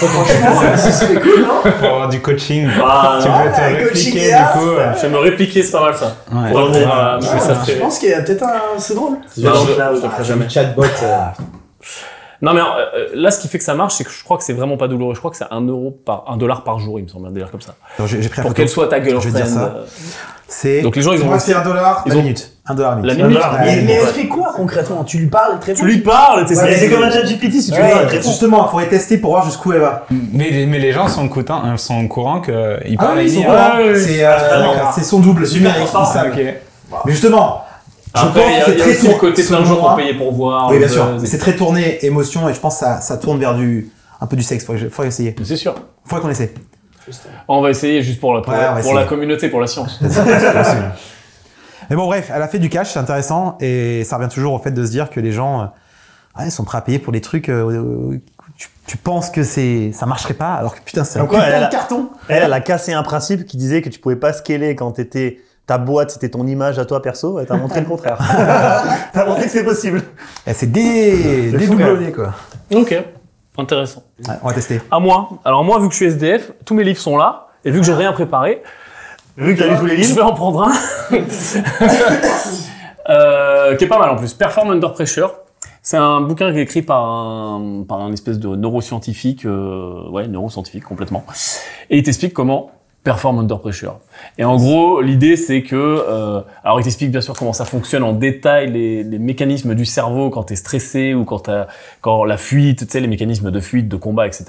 C'est 0.91 1.21
cool, 1.21 1.41
non? 1.47 1.71
Pour 1.79 1.87
avoir 1.89 2.09
du 2.09 2.19
coaching. 2.21 2.67
Ah, 2.85 3.17
tu 3.21 3.27
peux 3.29 3.49
te 3.55 3.61
répliquer 3.85 4.27
du 4.27 4.43
coup. 4.59 4.69
euh, 4.71 4.91
Je 4.97 5.01
vais 5.03 5.09
me 5.09 5.17
répliquer, 5.19 5.63
c'est 5.63 5.71
pas 5.71 5.81
mal 5.83 5.95
ça. 5.95 6.15
Je 6.29 7.79
pense 7.79 7.97
qu'il 7.97 8.09
y 8.09 8.13
a 8.13 8.21
peut-être 8.21 8.43
un. 8.43 8.77
C'est 8.77 8.93
drôle. 8.93 9.13
Non, 9.37 9.51
je 9.53 9.73
je 9.73 10.01
le 10.03 10.09
ferai 10.09 10.23
jamais. 10.23 10.49
chatbot. 10.49 10.83
Non 12.41 12.53
mais 12.53 12.61
euh, 12.61 13.07
là, 13.13 13.31
ce 13.31 13.39
qui 13.39 13.47
fait 13.47 13.57
que 13.57 13.63
ça 13.63 13.73
marche, 13.75 13.95
c'est 13.95 14.03
que 14.03 14.11
je 14.11 14.23
crois 14.23 14.37
que 14.37 14.43
c'est 14.43 14.53
vraiment 14.53 14.77
pas 14.77 14.87
douloureux. 14.87 15.13
Je 15.13 15.19
crois 15.19 15.31
que 15.31 15.37
c'est 15.37 15.45
un 15.51 15.61
euro 15.61 15.91
par 16.05 16.25
un 16.27 16.37
dollar 16.37 16.63
par 16.63 16.79
jour, 16.79 16.99
il 16.99 17.03
me 17.03 17.07
semble, 17.09 17.27
un 17.27 17.31
délire 17.31 17.49
comme 17.51 17.61
ça. 17.61 17.75
J'ai 18.05 18.21
j'ai 18.21 18.29
pris 18.29 18.41
un 18.41 18.43
Pour 18.43 18.53
qu'elle 18.53 18.69
soit 18.69 18.87
ta 18.87 18.99
Je 19.03 19.09
vais 19.09 19.31
dire 19.31 19.47
ça. 19.47 19.59
euh, 19.63 19.83
C'est. 20.47 20.81
Donc 20.81 20.95
les 20.95 21.01
gens, 21.01 21.13
ils 21.13 21.21
ont 21.23 21.25
Moi, 21.25 21.39
c'est 21.39 21.53
un 21.53 21.63
dollar 21.63 22.03
ils 22.05 22.09
la 22.11 22.15
ont- 22.17 22.21
minute. 22.21 22.51
Un 22.67 22.73
dollar 22.75 22.95
la 22.95 23.01
La 23.01 23.13
minute. 23.13 23.25
minute. 23.27 23.33
dollar. 23.43 23.59
Mais, 23.63 23.81
mais 23.81 23.87
ouais. 23.93 23.99
elle 24.01 24.07
fait 24.13 24.27
quoi 24.27 24.51
concrètement 24.55 25.03
Tu 25.03 25.17
lui 25.19 25.27
parles 25.27 25.59
très 25.59 25.73
Tu 25.75 25.85
lui 25.85 25.99
parles, 25.99 26.45
t'es 26.45 26.57
Ouais, 26.57 26.63
Mais 26.65 26.75
c'est 26.77 26.89
comme 26.89 27.03
un 27.03 27.11
chat 27.11 27.21
GPT 27.23 27.51
si 27.61 27.71
tu 27.71 27.77
veux. 27.77 27.83
Ouais, 27.83 28.21
justement, 28.23 28.65
il 28.67 28.71
faudrait 28.71 28.87
tester 28.89 29.17
pour 29.19 29.31
voir 29.31 29.45
jusqu'où 29.45 29.73
elle 29.73 29.81
va. 29.81 30.05
Mais, 30.33 30.49
les- 30.49 30.65
mais 30.65 30.79
les 30.79 30.91
gens 30.91 31.07
sont, 31.07 31.27
coutins, 31.29 31.61
euh, 31.73 31.77
sont 31.77 32.03
au 32.03 32.07
courant 32.07 32.41
qu'ils 32.41 32.53
Ah 32.53 33.03
parlent 33.03 33.17
oui, 33.17 33.19
à 33.19 33.23
ils 33.23 33.29
sont 33.31 33.41
ouais, 33.41 33.91
ouais. 33.91 33.99
C'est 33.99 34.25
euh, 34.25 34.33
Totalement. 34.39 34.91
c'est 34.93 35.03
son 35.03 35.19
double 35.19 35.47
transparent. 35.47 36.05
savent. 36.05 36.27
Ok. 36.35 36.43
Mais 37.05 37.11
justement, 37.11 37.64
je 38.15 38.21
Après, 38.21 38.41
pense 38.41 38.49
il 38.49 38.73
y 38.73 38.77
que 38.77 38.81
a, 38.81 38.85
c'est 38.85 38.93
très 38.93 38.95
tourné. 38.95 39.17
côté 39.17 39.43
plein 39.43 39.59
de 39.61 39.65
gens 39.65 39.75
qui 39.75 39.81
ont 39.85 39.95
payé 39.95 40.13
pour 40.13 40.31
voir. 40.33 40.69
Oui, 40.71 40.77
bien 40.77 40.87
le 40.87 40.93
sûr. 40.93 41.17
Mais 41.21 41.27
c'est 41.27 41.37
très 41.37 41.55
tourné 41.55 42.03
émotion 42.05 42.47
et 42.49 42.53
je 42.53 42.59
pense 42.59 42.75
que 42.75 42.79
ça, 42.85 43.01
ça 43.01 43.17
tourne 43.17 43.39
vers 43.39 43.55
du 43.55 43.89
un 44.21 44.27
peu 44.27 44.35
du 44.37 44.43
sexe. 44.43 44.65
Faudrait, 44.65 44.89
faudrait 44.89 45.07
essayer. 45.09 45.35
C'est 45.43 45.55
sûr. 45.57 45.75
Faudrait 46.05 46.21
qu'on 46.21 46.29
essaie. 46.29 46.53
On 47.47 47.61
va 47.61 47.69
essayer 47.69 48.01
juste 48.01 48.19
pour 48.19 48.33
la, 48.33 48.41
pour, 48.41 48.51
Ouais, 48.53 48.81
pour 48.81 48.93
la 48.95 49.03
communauté, 49.03 49.49
pour 49.49 49.59
la 49.61 49.67
science. 49.67 49.99
Mais 51.89 51.95
bon, 51.95 52.05
bref, 52.07 52.31
elle 52.33 52.41
a 52.41 52.47
fait 52.47 52.57
du 52.59 52.69
cash, 52.69 52.93
c'est 52.93 52.99
intéressant 52.99 53.57
et 53.61 54.03
ça 54.05 54.17
revient 54.17 54.29
toujours 54.29 54.53
au 54.53 54.59
fait 54.59 54.71
de 54.71 54.83
se 54.85 54.89
dire 54.89 55.09
que 55.11 55.19
les 55.19 55.31
gens 55.31 55.61
euh, 55.61 55.65
ouais, 56.43 56.49
sont 56.49 56.63
prêts 56.63 56.79
à 56.79 56.81
payer 56.81 56.97
pour 56.99 57.13
des 57.13 57.21
trucs. 57.21 57.47
euh, 57.49 57.69
euh, 58.13 58.19
tu, 58.57 58.69
tu 58.87 58.97
penses 58.97 59.29
que 59.29 59.43
c'est 59.43 59.91
ça 59.93 60.05
marcherait 60.05 60.33
pas 60.33 60.53
alors 60.55 60.73
que 60.75 60.81
putain 60.81 61.03
c'est 61.03 61.19
un 61.19 61.25
putain 61.25 61.43
elle 61.43 61.59
de 61.59 61.65
a- 61.65 61.69
carton. 61.69 62.09
Elle, 62.29 62.43
elle 62.43 62.53
a 62.53 62.61
cassé 62.61 62.93
un 62.93 63.03
principe 63.03 63.45
qui 63.45 63.57
disait 63.57 63.81
que 63.83 63.89
tu 63.89 63.99
pouvais 63.99 64.15
pas 64.15 64.33
scaler 64.33 64.75
quand 64.75 64.91
t'étais 64.93 65.39
ta 65.65 65.77
boîte, 65.77 66.11
c'était 66.11 66.29
ton 66.29 66.45
image 66.45 66.77
à 66.79 66.85
toi 66.85 67.01
perso, 67.01 67.39
et 67.39 67.45
t'as 67.45 67.57
montré 67.57 67.79
le 67.81 67.85
contraire. 67.87 68.17
t'as 69.13 69.25
montré 69.25 69.45
que 69.45 69.49
c'est 69.51 69.63
possible. 69.63 70.03
Elle 70.45 70.55
s'est 70.55 70.67
dé... 70.67 71.49
C'est 71.51 71.57
dédoublonnée 71.57 72.11
quoi. 72.11 72.33
ok, 72.73 73.03
intéressant. 73.57 74.03
Ouais, 74.27 74.35
on 74.43 74.47
va 74.47 74.53
tester. 74.53 74.81
À 74.91 74.99
moi. 74.99 75.29
Alors 75.43 75.63
moi, 75.63 75.79
vu 75.79 75.87
que 75.87 75.91
je 75.93 75.97
suis 75.97 76.05
SDF, 76.05 76.51
tous 76.65 76.75
mes 76.75 76.83
livres 76.83 76.99
sont 76.99 77.17
là. 77.17 77.47
Et 77.63 77.71
vu 77.71 77.79
que 77.79 77.85
j'ai 77.85 77.93
rien 77.93 78.13
préparé, 78.13 78.61
Vu 79.37 79.53
que 79.55 79.59
t'as 79.59 79.67
lu 79.67 79.77
tous 79.77 79.85
les 79.85 79.97
je 79.97 80.01
livres. 80.01 80.15
vais 80.15 80.21
en 80.21 80.33
prendre 80.33 80.67
un. 80.69 80.73
Euh, 83.07 83.75
qui 83.75 83.83
est 83.83 83.87
pas 83.87 83.99
mal 83.99 84.09
en 84.09 84.15
plus. 84.15 84.33
Perform 84.33 84.71
Under 84.71 84.91
Pressure. 84.91 85.31
C'est 85.83 85.97
un 85.97 86.21
bouquin 86.21 86.51
qui 86.51 86.57
est 86.57 86.63
écrit 86.63 86.81
par 86.81 87.05
un, 87.05 87.83
par 87.87 88.01
un 88.01 88.11
espèce 88.11 88.39
de 88.39 88.55
neuroscientifique, 88.55 89.45
euh, 89.45 90.09
ouais, 90.09 90.27
neuroscientifique 90.27 90.83
complètement. 90.83 91.23
Et 91.91 91.99
il 91.99 92.03
t'explique 92.03 92.33
comment 92.33 92.71
perform 93.05 93.39
under 93.39 93.59
pressure. 93.59 93.99
Et 94.37 94.43
en 94.43 94.57
gros, 94.57 94.99
l'idée 94.99 95.37
c'est 95.37 95.61
que, 95.61 95.75
euh, 95.75 96.41
alors 96.63 96.81
il 96.81 96.83
t'explique 96.83 97.11
bien 97.11 97.21
sûr 97.21 97.37
comment 97.37 97.53
ça 97.53 97.63
fonctionne 97.63 98.03
en 98.03 98.11
détail, 98.11 98.71
les, 98.71 99.03
les 99.03 99.19
mécanismes 99.19 99.75
du 99.75 99.85
cerveau 99.85 100.29
quand 100.31 100.43
t'es 100.43 100.55
stressé 100.55 101.13
ou 101.13 101.23
quand 101.23 101.39
t'as, 101.39 101.67
quand 102.01 102.25
la 102.25 102.35
fuite, 102.35 102.79
tu 102.79 102.91
sais, 102.91 102.99
les 102.99 103.07
mécanismes 103.07 103.51
de 103.51 103.59
fuite, 103.59 103.87
de 103.87 103.95
combat, 103.95 104.25
etc. 104.25 104.45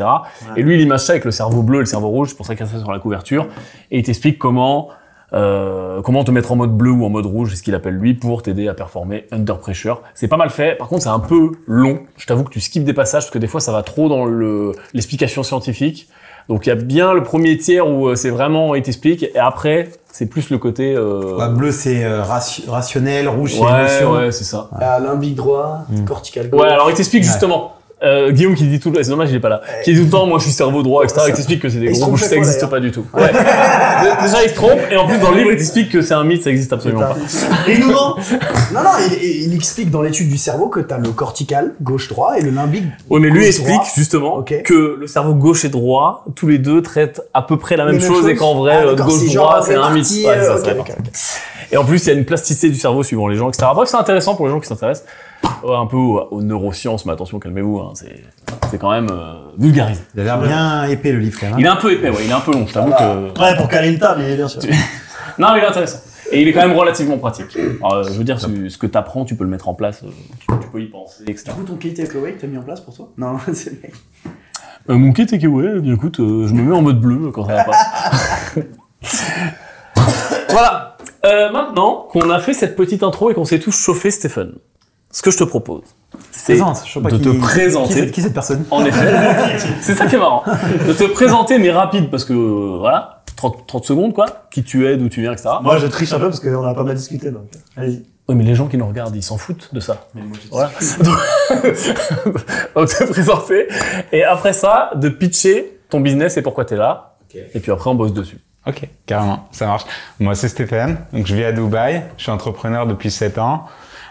Et 0.56 0.62
lui, 0.62 0.75
il 0.75 0.80
image 0.80 1.00
ça 1.00 1.12
avec 1.12 1.26
le 1.26 1.30
cerveau 1.30 1.62
bleu 1.62 1.76
et 1.76 1.80
le 1.80 1.86
cerveau 1.86 2.08
rouge, 2.08 2.30
c'est 2.30 2.36
pour 2.36 2.46
ça 2.46 2.56
qu'il 2.56 2.64
y 2.64 2.68
a 2.68 2.72
ça 2.72 2.78
sur 2.80 2.90
la 2.90 2.98
couverture. 2.98 3.46
Et 3.90 3.98
il 3.98 4.02
t'explique 4.02 4.38
comment 4.38 4.88
euh, 5.32 6.02
comment 6.02 6.22
te 6.25 6.30
mettre 6.30 6.52
en 6.52 6.56
mode 6.56 6.76
bleu 6.76 6.92
ou 6.92 7.04
en 7.04 7.10
mode 7.10 7.26
rouge, 7.26 7.50
c'est 7.50 7.56
ce 7.56 7.62
qu'il 7.62 7.75
appelle 7.75 7.94
lui, 7.94 8.14
pour 8.14 8.42
t'aider 8.42 8.68
à 8.68 8.75
performer 8.75 9.26
under 9.32 9.58
pressure. 9.58 10.02
C'est 10.14 10.28
pas 10.28 10.36
mal 10.36 10.50
fait. 10.50 10.76
Par 10.78 10.88
contre, 10.88 11.02
c'est 11.02 11.08
un 11.08 11.20
peu 11.20 11.52
long. 11.66 12.00
Je 12.16 12.26
t'avoue 12.26 12.44
que 12.44 12.50
tu 12.50 12.60
skips 12.60 12.84
des 12.84 12.92
passages 12.92 13.25
parce 13.25 13.30
que 13.30 13.38
des 13.38 13.48
fois, 13.48 13.60
ça 13.60 13.72
va 13.72 13.82
trop 13.82 14.08
dans 14.08 14.25
le 14.25 14.72
l'explication 14.94 15.42
scientifique. 15.42 16.08
Donc, 16.48 16.66
il 16.66 16.68
y 16.68 16.72
a 16.72 16.76
bien 16.76 17.12
le 17.12 17.22
premier 17.22 17.56
tiers 17.58 17.88
où 17.88 18.08
euh, 18.08 18.14
c'est 18.14 18.30
vraiment, 18.30 18.74
il 18.74 18.82
t'explique, 18.82 19.24
et 19.24 19.38
après, 19.38 19.88
c'est 20.12 20.26
plus 20.26 20.48
le 20.50 20.58
côté. 20.58 20.94
Euh... 20.94 21.36
Bah, 21.36 21.48
bleu 21.48 21.72
c'est 21.72 22.04
euh, 22.04 22.22
ration- 22.22 22.70
rationnel, 22.70 23.28
rouge 23.28 23.54
c'est 23.54 23.60
ouais, 23.64 23.80
émotion. 23.80 24.12
ouais, 24.12 24.30
c'est 24.32 24.44
ça. 24.44 24.70
Ah, 24.80 25.00
Limbique 25.00 25.34
droit, 25.34 25.80
cortical 26.06 26.48
gauche. 26.48 26.60
Ouais, 26.62 26.68
alors 26.68 26.88
il 26.90 26.94
t'explique 26.96 27.22
Ouais. 27.24 27.28
justement. 27.28 27.72
Euh, 28.02 28.30
Guillaume 28.30 28.54
qui 28.54 28.64
dit 28.66 28.78
tout 28.78 28.90
le 28.90 29.02
c'est 29.02 29.08
dommage 29.08 29.30
il 29.30 29.36
est 29.36 29.40
pas 29.40 29.48
là 29.48 29.62
qui 29.82 29.94
dit 29.94 29.98
tout 30.00 30.04
le 30.04 30.10
temps 30.10 30.26
moi 30.26 30.38
je 30.38 30.44
suis 30.44 30.52
cerveau 30.52 30.82
droit 30.82 31.02
etc 31.02 31.16
il 31.28 31.32
t'explique 31.32 31.62
que 31.62 31.70
c'est 31.70 31.78
des 31.78 31.86
gros 31.88 32.14
ça 32.18 32.26
fois, 32.26 32.36
existe 32.36 32.56
d'ailleurs. 32.56 32.68
pas 32.70 32.80
du 32.80 32.90
tout 32.92 33.06
ouais. 33.14 33.32
déjà 34.22 34.44
il 34.44 34.50
se 34.50 34.54
trompe 34.54 34.78
et 34.90 34.96
en 34.98 35.06
plus 35.06 35.16
dans 35.18 35.30
le 35.30 35.38
livre 35.38 35.52
il 35.52 35.56
t'explique 35.56 35.90
que 35.90 36.02
c'est 36.02 36.12
un 36.12 36.22
mythe 36.22 36.42
ça 36.42 36.50
existe 36.50 36.74
absolument 36.74 37.00
pas 37.00 37.16
Et 37.66 37.72
il 37.72 37.80
nous 37.80 37.92
ment. 37.92 38.16
Non, 38.74 38.82
non, 38.82 38.90
il, 39.22 39.54
explique 39.54 39.90
dans 39.90 40.02
l'étude 40.02 40.28
du 40.28 40.36
cerveau 40.36 40.68
que 40.68 40.80
t'as 40.80 40.98
le 40.98 41.08
cortical 41.08 41.72
gauche-droit 41.80 42.36
et 42.38 42.42
le 42.42 42.50
limbique. 42.50 42.84
Ouais, 43.08 43.18
mais 43.18 43.28
lui 43.30 43.38
Gauche, 43.38 43.48
explique 43.48 43.68
droit. 43.76 43.88
justement 43.96 44.42
que 44.42 44.98
le 45.00 45.06
cerveau 45.06 45.32
gauche 45.32 45.64
et 45.64 45.70
droit, 45.70 46.24
tous 46.34 46.48
les 46.48 46.58
deux 46.58 46.82
traitent 46.82 47.22
à 47.32 47.40
peu 47.40 47.56
près 47.56 47.78
la 47.78 47.86
même 47.86 48.00
chose, 48.00 48.28
et 48.28 48.34
qu'en 48.36 48.56
vrai, 48.56 48.76
Ah, 48.78 48.84
euh, 48.88 48.96
c'est 48.98 49.04
gauche-droit, 49.04 49.54
genre 49.56 49.64
c'est 49.64 49.74
un 49.74 49.90
mythe. 49.90 50.06
euh. 50.26 50.58
Et 51.72 51.76
en 51.78 51.84
plus, 51.84 52.04
il 52.04 52.08
y 52.08 52.10
a 52.10 52.14
une 52.14 52.26
plasticité 52.26 52.68
du 52.68 52.76
cerveau 52.78 53.02
suivant 53.02 53.26
les 53.28 53.36
gens, 53.36 53.48
etc. 53.48 53.66
Bref, 53.74 53.88
c'est 53.88 53.96
intéressant 53.96 54.34
pour 54.34 54.46
les 54.46 54.52
gens 54.52 54.60
qui 54.60 54.68
s'intéressent 54.68 55.06
un 55.68 55.86
peu 55.86 55.96
aux, 55.96 56.20
aux 56.30 56.42
neurosciences, 56.42 57.06
mais 57.06 57.12
attention, 57.12 57.38
calmez-vous, 57.38 57.78
hein, 57.78 57.92
c'est 57.94 58.22
c'est 58.70 58.78
quand 58.78 58.90
même 58.90 59.08
euh, 59.10 59.34
vulgarisé. 59.58 60.02
Il 60.14 60.20
a 60.20 60.24
l'air 60.24 60.40
bien 60.40 60.84
épais 60.84 61.12
le 61.12 61.18
livre 61.18 61.38
quand 61.38 61.48
même. 61.50 61.58
Il 61.58 61.64
est 61.64 61.68
un 61.68 61.76
peu 61.76 61.92
épais, 61.92 62.10
ouais, 62.10 62.24
il 62.24 62.30
est 62.30 62.34
un 62.34 62.40
peu 62.40 62.52
long, 62.52 62.66
je 62.66 62.72
t'avoue 62.72 62.92
que... 62.92 63.40
Ouais, 63.40 63.56
pour 63.56 63.68
caler 63.68 63.90
une 63.90 63.98
table, 63.98 64.22
il 64.24 64.30
est 64.32 64.36
bien 64.36 64.48
sûr. 64.48 64.60
Non, 65.38 65.48
mais 65.52 65.58
il 65.58 65.64
est 65.64 65.66
intéressant. 65.66 65.98
Et 66.32 66.40
il 66.40 66.48
est 66.48 66.52
quand 66.52 66.66
même 66.66 66.76
relativement 66.76 67.18
pratique. 67.18 67.56
Alors, 67.80 67.94
euh, 67.94 68.04
je 68.04 68.12
veux 68.12 68.24
dire, 68.24 68.40
ce, 68.40 68.68
ce 68.68 68.78
que 68.78 68.86
t'apprends, 68.86 69.24
tu 69.26 69.36
peux 69.36 69.44
le 69.44 69.50
mettre 69.50 69.68
en 69.68 69.74
place, 69.74 70.02
euh, 70.02 70.08
tu, 70.40 70.46
tu 70.60 70.68
peux 70.68 70.80
y 70.80 70.86
penser, 70.86 71.24
etc. 71.26 71.44
Du 71.48 71.52
coup, 71.52 71.62
ton 71.64 71.76
kit 71.76 71.92
takeaway 71.92 72.32
que 72.32 72.40
t'as 72.40 72.46
mis 72.46 72.56
en 72.56 72.62
place 72.62 72.80
pour 72.80 72.94
toi? 72.94 73.10
Non, 73.18 73.36
c'est 73.52 73.70
le 73.70 73.80
mec. 73.82 73.92
Euh, 74.88 74.94
mon 74.96 75.12
kit 75.12 75.26
takeaway, 75.26 75.74
eh 75.76 75.80
bien 75.80 75.94
écoute, 75.94 76.18
euh, 76.20 76.46
je 76.46 76.54
me 76.54 76.62
mets 76.62 76.74
en 76.74 76.80
mode 76.82 77.00
bleu 77.00 77.30
quand 77.32 77.44
ça 77.44 77.56
va 77.56 77.64
pas. 77.64 77.76
Voilà. 80.50 80.96
Euh, 81.26 81.50
maintenant 81.50 82.06
qu'on 82.10 82.30
a 82.30 82.38
fait 82.38 82.54
cette 82.54 82.76
petite 82.76 83.02
intro 83.02 83.30
et 83.30 83.34
qu'on 83.34 83.44
s'est 83.44 83.58
tous 83.58 83.76
chauffé, 83.76 84.10
Stéphane, 84.10 84.54
ce 85.10 85.22
que 85.22 85.30
je 85.30 85.38
te 85.38 85.44
propose, 85.44 85.82
c'est 86.30 86.56
de 86.58 87.08
qui- 87.10 87.20
te 87.20 87.28
Qui, 87.30 87.38
présenter. 87.38 88.10
qui 88.10 88.20
est 88.20 88.22
cette 88.25 88.34
personne 88.34 88.64
En 88.70 88.84
effet. 88.84 89.58
c'est 89.80 89.94
ça 89.94 90.06
qui 90.06 90.14
est 90.16 90.18
marrant. 90.18 90.42
De 90.86 90.92
te 90.92 91.04
présenter, 91.04 91.58
mais 91.58 91.70
rapide, 91.70 92.10
parce 92.10 92.25
que 92.25 92.32
euh, 92.32 92.76
voilà, 92.78 93.22
30, 93.36 93.66
30 93.66 93.84
secondes 93.84 94.14
quoi. 94.14 94.26
Qui 94.50 94.62
tu 94.64 94.86
es, 94.86 94.96
d'où 94.96 95.08
tu 95.08 95.20
viens, 95.22 95.32
etc. 95.32 95.48
Moi, 95.62 95.78
je 95.78 95.86
triche 95.86 96.12
un 96.12 96.18
peu 96.18 96.28
parce 96.28 96.40
qu'on 96.40 96.64
a 96.64 96.75
pas 96.75 96.84
mal 96.84 96.94
discuté, 96.96 97.30
donc. 97.30 97.44
Allez-y. 97.76 98.04
Oui, 98.28 98.34
mais 98.34 98.42
les 98.44 98.56
gens 98.56 98.66
qui 98.66 98.76
nous 98.76 98.86
regardent, 98.88 99.14
ils 99.14 99.22
s'en 99.22 99.36
foutent 99.38 99.68
de 99.72 99.78
ça. 99.78 100.08
Voilà. 100.50 100.70
Donc, 102.75 102.88
te 102.88 103.04
présenter. 103.04 103.68
Et 104.12 104.25
après 104.25 104.52
ça, 104.52 104.90
de 104.96 105.08
pitcher 105.08 105.78
ton 105.88 106.00
business 106.00 106.36
et 106.36 106.42
pourquoi 106.42 106.64
t'es 106.64 106.75
là. 106.76 107.14
Et 107.54 107.60
puis 107.60 107.70
après, 107.70 107.88
on 107.90 107.94
bosse 107.94 108.12
dessus. 108.12 108.38
Ok, 108.66 108.88
carrément, 109.06 109.46
ça 109.52 109.66
marche. 109.66 109.84
Moi, 110.18 110.34
c'est 110.34 110.48
Stéphane. 110.48 110.98
Donc, 111.12 111.26
je 111.26 111.36
vis 111.36 111.44
à 111.44 111.52
Dubaï. 111.52 112.02
Je 112.16 112.25
suis 112.25 112.32
entrepreneur 112.32 112.86
depuis 112.86 113.12
7 113.12 113.38
ans. 113.38 113.66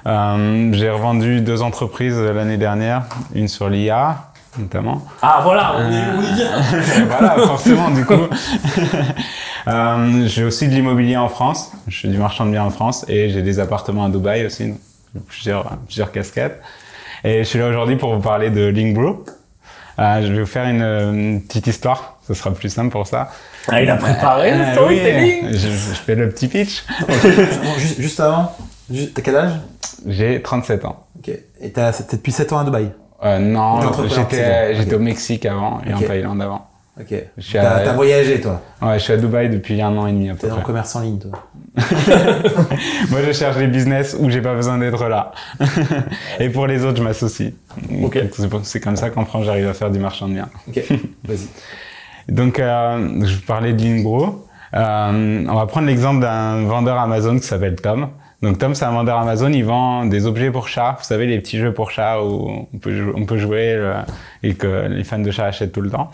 Euh, 0.08 0.70
j'ai 0.74 0.90
revendu 0.90 1.42
deux 1.42 1.62
entreprises 1.62 2.18
l'année 2.20 2.58
dernière, 2.58 3.04
une 3.34 3.48
sur 3.48 3.70
l'IA, 3.70 4.18
notamment. 4.58 5.04
Ah, 5.22 5.40
voilà, 5.44 5.76
on 5.78 5.92
est, 5.92 6.04
on 6.18 6.22
est 6.22 6.36
bien. 6.36 7.06
voilà, 7.10 7.36
forcément, 7.46 7.90
du 7.92 8.06
coup. 8.06 8.14
Euh, 9.68 10.28
j'ai 10.28 10.44
aussi 10.44 10.68
de 10.68 10.74
l'immobilier 10.76 11.18
en 11.18 11.28
France. 11.28 11.72
Je 11.88 11.98
suis 11.98 12.08
du 12.08 12.20
marchand 12.20 12.46
de 12.46 12.52
biens 12.52 12.66
en 12.66 12.70
France 12.70 13.04
et 13.08 13.32
j'ai 13.32 13.42
des 13.42 13.60
appartements 13.60 14.06
à 14.06 14.10
Dubaï 14.10 14.46
aussi. 14.46 14.76
Plusieurs, 15.28 15.78
plusieurs 15.88 16.12
casquettes. 16.12 16.62
Et 17.24 17.40
je 17.40 17.44
suis 17.50 17.58
là 17.58 17.68
aujourd'hui 17.70 17.96
pour 17.96 18.14
vous 18.14 18.22
parler 18.22 18.52
de 18.52 18.68
Linkbrew. 18.68 19.26
Euh, 19.98 20.22
je 20.22 20.32
vais 20.32 20.42
vous 20.42 20.46
faire 20.46 20.66
une, 20.68 20.84
une 20.84 21.42
petite 21.42 21.66
histoire. 21.66 22.18
Ce 22.28 22.36
sera 22.36 22.52
plus 22.54 22.70
simple 22.70 22.92
pour 22.92 23.08
ça. 23.08 23.32
Ah, 23.68 23.82
il 23.82 23.90
a 23.90 23.96
préparé 23.96 24.52
le 24.56 24.62
Euh, 24.66 24.74
storytelling. 24.74 25.46
oui, 25.48 25.54
je, 25.54 25.68
je 25.68 26.00
fais 26.06 26.14
le 26.14 26.30
petit 26.30 26.48
pitch. 26.48 26.84
Bon, 27.08 27.74
juste, 27.80 28.00
juste 28.00 28.20
avant, 28.20 28.56
t'as 29.16 29.22
quel 29.24 29.36
âge? 29.36 29.54
J'ai 30.08 30.42
37 30.42 30.86
ans. 30.86 31.06
Ok. 31.18 31.32
Et 31.62 31.72
t'as- 31.72 31.92
t'es 31.94 32.18
depuis 32.18 32.32
7 32.32 32.54
ans 32.54 32.60
à 32.60 32.64
Dubaï 32.64 32.92
Euh, 33.24 33.40
non, 33.40 33.80
j'étais 34.08 34.94
au 34.96 35.00
Mexique 35.00 35.46
avant 35.46 35.82
et 35.88 35.94
en 35.94 36.00
Thaïlande 36.00 36.42
avant. 36.42 36.68
Ok. 37.00 37.14
T'as 37.52 37.90
à, 37.90 37.94
voyagé, 37.94 38.40
toi. 38.40 38.62
ouais, 38.82 38.98
je 39.00 39.04
suis 39.04 39.12
à 39.14 39.18
Dubaï 39.18 39.50
depuis 39.50 39.82
un 39.82 39.96
an 39.98 40.08
et 40.08 40.14
demi 40.14 40.32
T'es 40.40 40.48
le 40.48 40.62
commerce 40.64 40.96
en 40.96 41.02
ligne, 41.02 41.20
toi. 41.20 41.32
Moi, 43.10 43.20
je 43.26 43.32
cherche 43.34 43.58
des 43.58 43.68
business 43.68 44.16
où 44.18 44.30
j'ai 44.30 44.42
pas 44.42 44.54
besoin 44.56 44.78
d'être 44.78 45.06
là. 45.10 45.34
et 46.40 46.50
pour 46.50 46.68
les 46.68 46.86
autres, 46.86 46.98
je 47.00 47.04
m'associe. 47.04 47.52
Ok. 48.02 48.18
C'est 48.64 48.80
comme 48.80 48.96
ça 48.96 49.10
qu'en 49.10 49.26
France, 49.26 49.44
j'arrive 49.46 49.68
à 49.68 49.74
faire 49.74 49.92
du 49.92 50.00
marchand 50.00 50.30
de 50.30 50.36
biens. 50.36 50.50
Ok. 50.70 50.82
Vas-y. 51.26 51.48
Donc, 52.34 52.60
euh, 52.60 53.20
je 53.26 53.36
vous 53.36 53.42
parlais 53.46 53.74
de 53.74 53.84
Linkbro. 53.84 54.46
Euh, 54.74 55.46
on 55.50 55.54
va 55.56 55.66
prendre 55.68 55.88
l'exemple 55.88 56.22
d'un 56.22 56.64
vendeur 56.64 56.98
Amazon 56.98 57.38
qui 57.38 57.46
s'appelle 57.46 57.76
Tom. 57.76 58.08
Donc 58.42 58.60
Tom, 58.60 58.76
c'est 58.76 58.86
un 58.86 58.92
vendeur 58.92 59.18
Amazon, 59.18 59.52
il 59.52 59.64
vend 59.66 60.06
des 60.06 60.26
objets 60.28 60.52
pour 60.52 60.68
chats. 60.68 60.96
Vous 61.00 61.06
savez, 61.06 61.26
les 61.26 61.40
petits 61.40 61.58
jeux 61.58 61.74
pour 61.74 61.90
chats 61.92 62.22
où 62.22 62.68
on 62.74 62.78
peut, 62.78 62.94
jou- 62.96 63.14
on 63.16 63.26
peut 63.26 63.38
jouer 63.38 63.76
le- 63.76 63.94
et 64.44 64.54
que 64.54 64.88
les 64.88 65.04
fans 65.04 65.20
de 65.20 65.32
chats 65.32 65.46
achètent 65.46 65.72
tout 65.72 65.82
le 65.82 65.90
temps. 65.90 66.12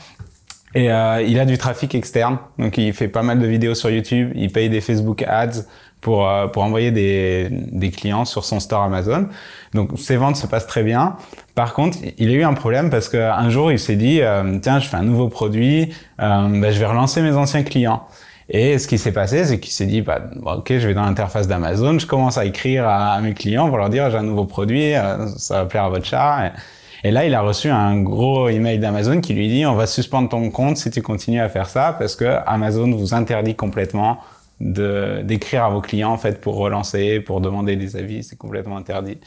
Et 0.73 0.91
euh, 0.91 1.21
il 1.21 1.37
a 1.39 1.45
du 1.45 1.57
trafic 1.57 1.93
externe, 1.95 2.37
donc 2.57 2.77
il 2.77 2.93
fait 2.93 3.09
pas 3.09 3.23
mal 3.23 3.39
de 3.39 3.45
vidéos 3.45 3.75
sur 3.75 3.89
YouTube, 3.89 4.31
il 4.35 4.51
paye 4.53 4.69
des 4.69 4.79
Facebook 4.79 5.21
Ads 5.27 5.65
pour 5.99 6.25
euh, 6.27 6.47
pour 6.47 6.63
envoyer 6.63 6.91
des 6.91 7.49
des 7.51 7.89
clients 7.91 8.23
sur 8.23 8.45
son 8.45 8.61
store 8.61 8.83
Amazon. 8.83 9.27
Donc 9.73 9.89
ses 9.99 10.15
ventes 10.15 10.37
se 10.37 10.47
passent 10.47 10.67
très 10.67 10.83
bien. 10.83 11.17
Par 11.55 11.73
contre, 11.73 11.97
il 12.17 12.29
a 12.29 12.31
eu 12.31 12.43
un 12.43 12.53
problème 12.53 12.89
parce 12.89 13.09
qu'un 13.09 13.49
jour 13.49 13.69
il 13.73 13.79
s'est 13.79 13.97
dit 13.97 14.21
euh, 14.21 14.59
tiens, 14.61 14.79
je 14.79 14.87
fais 14.87 14.95
un 14.95 15.03
nouveau 15.03 15.27
produit, 15.27 15.93
euh, 16.21 16.61
bah, 16.61 16.71
je 16.71 16.79
vais 16.79 16.85
relancer 16.85 17.21
mes 17.21 17.33
anciens 17.33 17.63
clients. 17.63 18.07
Et 18.49 18.77
ce 18.79 18.87
qui 18.87 18.97
s'est 18.97 19.11
passé, 19.11 19.45
c'est 19.45 19.59
qu'il 19.59 19.71
s'est 19.71 19.85
dit, 19.85 20.01
bah, 20.01 20.19
ok, 20.43 20.77
je 20.77 20.87
vais 20.87 20.93
dans 20.93 21.05
l'interface 21.05 21.47
d'Amazon, 21.47 21.99
je 21.99 22.05
commence 22.05 22.37
à 22.37 22.45
écrire 22.45 22.87
à, 22.87 23.19
mes 23.21 23.33
clients 23.33 23.67
pour 23.69 23.77
leur 23.77 23.89
dire, 23.89 24.09
j'ai 24.09 24.17
un 24.17 24.23
nouveau 24.23 24.45
produit, 24.45 24.93
euh, 24.95 25.27
ça 25.37 25.59
va 25.59 25.65
plaire 25.65 25.85
à 25.85 25.89
votre 25.89 26.05
chat. 26.05 26.51
Et, 27.03 27.11
là, 27.11 27.25
il 27.25 27.33
a 27.33 27.41
reçu 27.41 27.69
un 27.69 28.01
gros 28.01 28.49
email 28.49 28.79
d'Amazon 28.79 29.21
qui 29.21 29.33
lui 29.33 29.47
dit, 29.47 29.65
on 29.65 29.75
va 29.75 29.87
suspendre 29.87 30.29
ton 30.29 30.49
compte 30.49 30.77
si 30.77 30.91
tu 30.91 31.01
continues 31.01 31.41
à 31.41 31.49
faire 31.49 31.69
ça, 31.69 31.95
parce 31.97 32.15
que 32.15 32.25
Amazon 32.45 32.91
vous 32.91 33.13
interdit 33.13 33.55
complètement 33.55 34.19
d'écrire 34.59 35.65
à 35.65 35.69
vos 35.69 35.81
clients 35.81 36.11
en 36.11 36.17
fait 36.17 36.39
pour 36.39 36.55
relancer, 36.55 37.19
pour 37.19 37.41
demander 37.41 37.75
des 37.75 37.95
avis, 37.95 38.23
c'est 38.23 38.37
complètement 38.37 38.77
interdit. 38.77 39.17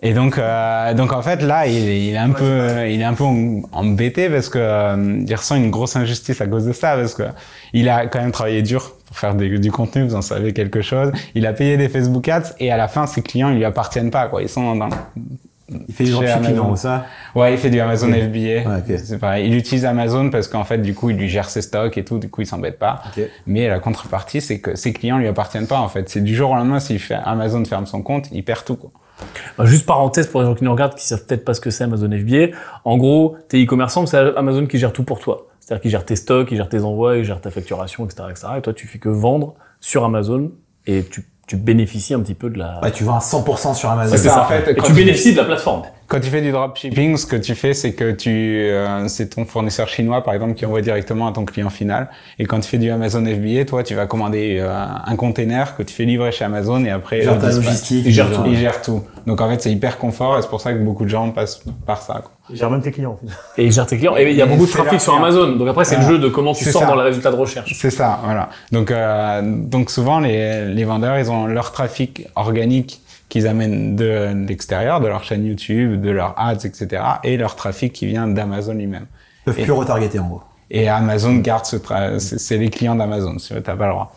Et 0.00 0.12
donc, 0.14 0.38
euh, 0.38 0.94
donc 0.94 1.12
en 1.12 1.22
fait 1.22 1.42
là, 1.42 1.66
il, 1.66 1.88
est- 1.88 2.06
il 2.06 2.14
est 2.14 2.18
un 2.18 2.30
peu, 2.30 2.86
il 2.88 3.00
est 3.00 3.04
un 3.04 3.14
peu 3.14 3.24
em- 3.24 3.62
embêté 3.72 4.28
parce 4.30 4.48
que 4.48 4.58
euh, 4.60 5.24
il 5.26 5.34
ressent 5.34 5.56
une 5.56 5.70
grosse 5.70 5.96
injustice 5.96 6.40
à 6.40 6.46
cause 6.46 6.66
de 6.66 6.72
ça 6.72 6.94
parce 6.96 7.14
que 7.14 7.24
il 7.72 7.88
a 7.88 8.06
quand 8.06 8.20
même 8.20 8.30
travaillé 8.30 8.62
dur 8.62 8.92
pour 9.06 9.18
faire 9.18 9.34
des- 9.34 9.58
du 9.58 9.72
contenu, 9.72 10.04
vous 10.04 10.14
en 10.14 10.22
savez 10.22 10.52
quelque 10.52 10.82
chose. 10.82 11.10
Il 11.34 11.46
a 11.46 11.52
payé 11.52 11.76
des 11.76 11.88
Facebook 11.88 12.28
Ads 12.28 12.54
et 12.60 12.70
à 12.70 12.76
la 12.76 12.86
fin, 12.86 13.06
ses 13.08 13.22
clients, 13.22 13.50
ils 13.50 13.56
lui 13.56 13.64
appartiennent 13.64 14.10
pas 14.12 14.28
quoi. 14.28 14.40
Ils 14.42 14.48
sont 14.48 14.76
dans, 14.76 14.88
Il 15.88 15.92
fait 15.92 16.04
du 16.04 16.10
dropshipping, 16.12 16.54
non, 16.56 16.76
ça? 16.76 17.04
Ouais, 17.34 17.52
il 17.52 17.58
fait 17.58 17.68
du 17.68 17.78
Amazon. 17.80 18.06
FBA. 18.10 18.38
Ouais, 18.38 18.64
ok. 18.88 18.98
C'est 19.04 19.18
pareil. 19.18 19.48
Il 19.48 19.54
utilise 19.54 19.84
Amazon 19.84 20.30
parce 20.30 20.48
qu'en 20.48 20.64
fait, 20.64 20.78
du 20.78 20.94
coup, 20.94 21.10
il 21.10 21.16
lui 21.16 21.28
gère 21.28 21.50
ses 21.50 21.60
stocks 21.60 21.98
et 21.98 22.04
tout. 22.04 22.18
Du 22.18 22.30
coup, 22.30 22.40
il 22.40 22.46
s'embête 22.46 22.78
pas. 22.78 23.02
Ok. 23.14 23.24
Mais 23.46 23.68
la 23.68 23.78
contrepartie, 23.78 24.40
c'est 24.40 24.60
que 24.60 24.76
ses 24.76 24.94
clients 24.94 25.18
lui 25.18 25.26
appartiennent 25.26 25.66
pas, 25.66 25.80
en 25.80 25.88
fait. 25.88 26.08
C'est 26.08 26.22
du 26.22 26.34
jour 26.34 26.52
au 26.52 26.54
lendemain, 26.54 26.78
s'il 26.80 26.98
fait 27.00 27.18
Amazon 27.22 27.62
ferme 27.66 27.84
son 27.84 28.00
compte, 28.00 28.28
il 28.32 28.44
perd 28.44 28.64
tout, 28.64 28.76
quoi. 28.76 28.90
Juste 29.64 29.86
parenthèse 29.86 30.26
pour 30.28 30.40
les 30.40 30.46
gens 30.46 30.54
qui 30.54 30.64
nous 30.64 30.70
regardent, 30.70 30.94
qui 30.94 31.06
savent 31.06 31.24
peut-être 31.24 31.44
pas 31.44 31.54
ce 31.54 31.60
que 31.60 31.70
c'est 31.70 31.84
Amazon 31.84 32.10
FBA. 32.10 32.56
En 32.84 32.96
gros, 32.96 33.36
t'es 33.48 33.62
e-commerçant, 33.62 34.02
mais 34.02 34.06
c'est 34.06 34.18
Amazon 34.36 34.66
qui 34.66 34.78
gère 34.78 34.92
tout 34.92 35.02
pour 35.02 35.18
toi. 35.18 35.46
C'est-à-dire 35.60 35.82
qu'il 35.82 35.90
gère 35.90 36.04
tes 36.04 36.16
stocks, 36.16 36.48
il 36.50 36.56
gère 36.56 36.68
tes 36.68 36.82
envois, 36.82 37.16
il 37.16 37.24
gère 37.24 37.40
ta 37.40 37.50
facturation, 37.50 38.04
etc., 38.06 38.22
etc. 38.30 38.46
Et 38.58 38.62
toi, 38.62 38.72
tu 38.72 38.86
fais 38.86 38.98
que 38.98 39.08
vendre 39.08 39.54
sur 39.80 40.04
Amazon 40.04 40.52
et 40.86 41.02
tu, 41.04 41.26
tu 41.46 41.56
bénéficies 41.56 42.14
un 42.14 42.20
petit 42.20 42.34
peu 42.34 42.48
de 42.50 42.58
la. 42.58 42.80
Ouais, 42.82 42.90
tu 42.92 43.04
vends 43.04 43.16
à 43.16 43.20
100% 43.20 43.74
sur 43.74 43.90
Amazon. 43.90 44.16
C'est 44.16 44.28
ça, 44.28 44.34
ça. 44.34 44.42
en 44.44 44.46
fait, 44.46 44.70
et 44.70 44.74
tu- 44.80 44.92
bénéficies 44.92 45.32
de 45.32 45.38
la 45.38 45.44
plateforme. 45.44 45.82
Quand 46.08 46.20
tu 46.20 46.30
fais 46.30 46.40
du 46.40 46.52
dropshipping, 46.52 47.18
ce 47.18 47.26
que 47.26 47.36
tu 47.36 47.54
fais, 47.54 47.74
c'est 47.74 47.92
que 47.92 48.12
tu, 48.12 48.30
euh, 48.30 49.06
c'est 49.08 49.28
ton 49.34 49.44
fournisseur 49.44 49.88
chinois, 49.88 50.24
par 50.24 50.32
exemple, 50.32 50.54
qui 50.54 50.64
envoie 50.64 50.80
directement 50.80 51.28
à 51.28 51.32
ton 51.32 51.44
client 51.44 51.68
final. 51.68 52.08
Et 52.38 52.46
quand 52.46 52.58
tu 52.60 52.68
fais 52.70 52.78
du 52.78 52.90
Amazon 52.90 53.22
FBA, 53.26 53.66
toi, 53.66 53.82
tu 53.82 53.94
vas 53.94 54.06
commander 54.06 54.56
euh, 54.58 54.86
un 55.04 55.16
container 55.16 55.76
que 55.76 55.82
tu 55.82 55.94
fais 55.94 56.06
livrer 56.06 56.32
chez 56.32 56.46
Amazon 56.46 56.82
et 56.86 56.90
après, 56.90 57.20
Genre 57.20 57.36
eux 57.36 57.38
ta 57.38 57.52
logistique. 57.52 58.04
Il 58.06 58.12
gère 58.12 58.32
tout. 58.32 58.40
Ils 58.46 58.56
gèrent 58.56 58.80
tout. 58.80 59.02
Donc 59.26 59.42
en 59.42 59.50
fait, 59.50 59.60
c'est 59.60 59.70
hyper 59.70 59.98
confort 59.98 60.38
et 60.38 60.42
c'est 60.42 60.48
pour 60.48 60.62
ça 60.62 60.72
que 60.72 60.78
beaucoup 60.78 61.04
de 61.04 61.10
gens 61.10 61.28
passent 61.30 61.62
par 61.84 62.00
ça. 62.00 62.14
Quoi. 62.14 62.32
Il 62.48 62.56
gère 62.56 62.70
même 62.70 62.80
tes 62.80 62.90
clients, 62.90 63.18
en 63.22 63.26
fait. 63.26 63.60
Et 63.62 63.66
il 63.66 63.72
gère 63.72 63.84
tes 63.84 63.98
clients. 63.98 64.16
Et 64.16 64.30
il 64.30 64.34
y 64.34 64.40
a 64.40 64.46
Et 64.46 64.48
beaucoup 64.48 64.64
de 64.64 64.70
trafic 64.70 65.02
sur. 65.02 65.14
Amazon. 65.14 65.56
Donc 65.56 65.68
après, 65.68 65.84
c'est 65.84 65.96
le 65.96 66.04
jeu 66.04 66.18
de 66.18 66.30
comment 66.30 66.54
tu 66.54 66.64
sors 66.64 66.80
ça. 66.80 66.88
dans 66.88 66.94
le 66.96 67.02
résultat 67.02 67.30
de 67.30 67.36
recherche. 67.36 67.74
C'est 67.74 67.90
ça, 67.90 68.20
voilà. 68.24 68.48
Donc, 68.72 68.90
euh, 68.90 69.42
donc 69.44 69.90
souvent 69.90 70.20
les, 70.20 70.64
les 70.72 70.84
vendeurs, 70.84 71.18
ils 71.18 71.30
ont 71.30 71.44
leur 71.44 71.70
trafic 71.70 72.26
organique 72.34 73.02
qu'ils 73.28 73.46
amènent 73.46 73.96
de, 73.96 74.46
l'extérieur, 74.48 75.00
de 75.00 75.08
leur 75.08 75.22
chaîne 75.24 75.44
YouTube, 75.44 76.00
de 76.00 76.10
leurs 76.10 76.34
ads, 76.38 76.64
etc., 76.64 77.02
et 77.24 77.36
leur 77.36 77.56
trafic 77.56 77.92
qui 77.92 78.06
vient 78.06 78.26
d'Amazon 78.26 78.74
lui-même. 78.74 79.06
Ils 79.46 79.52
peuvent 79.52 79.62
plus 79.62 79.72
retargeter, 79.72 80.18
en 80.18 80.26
gros. 80.28 80.42
Et 80.70 80.86
Amazon 80.86 81.34
garde 81.36 81.64
ce 81.64 81.76
tra- 81.76 82.18
c'est 82.18 82.58
les 82.58 82.68
clients 82.68 82.94
d'Amazon, 82.94 83.38
si 83.38 83.54
t'as 83.62 83.74
pas 83.74 83.86
le 83.86 83.92
droit. 83.92 84.14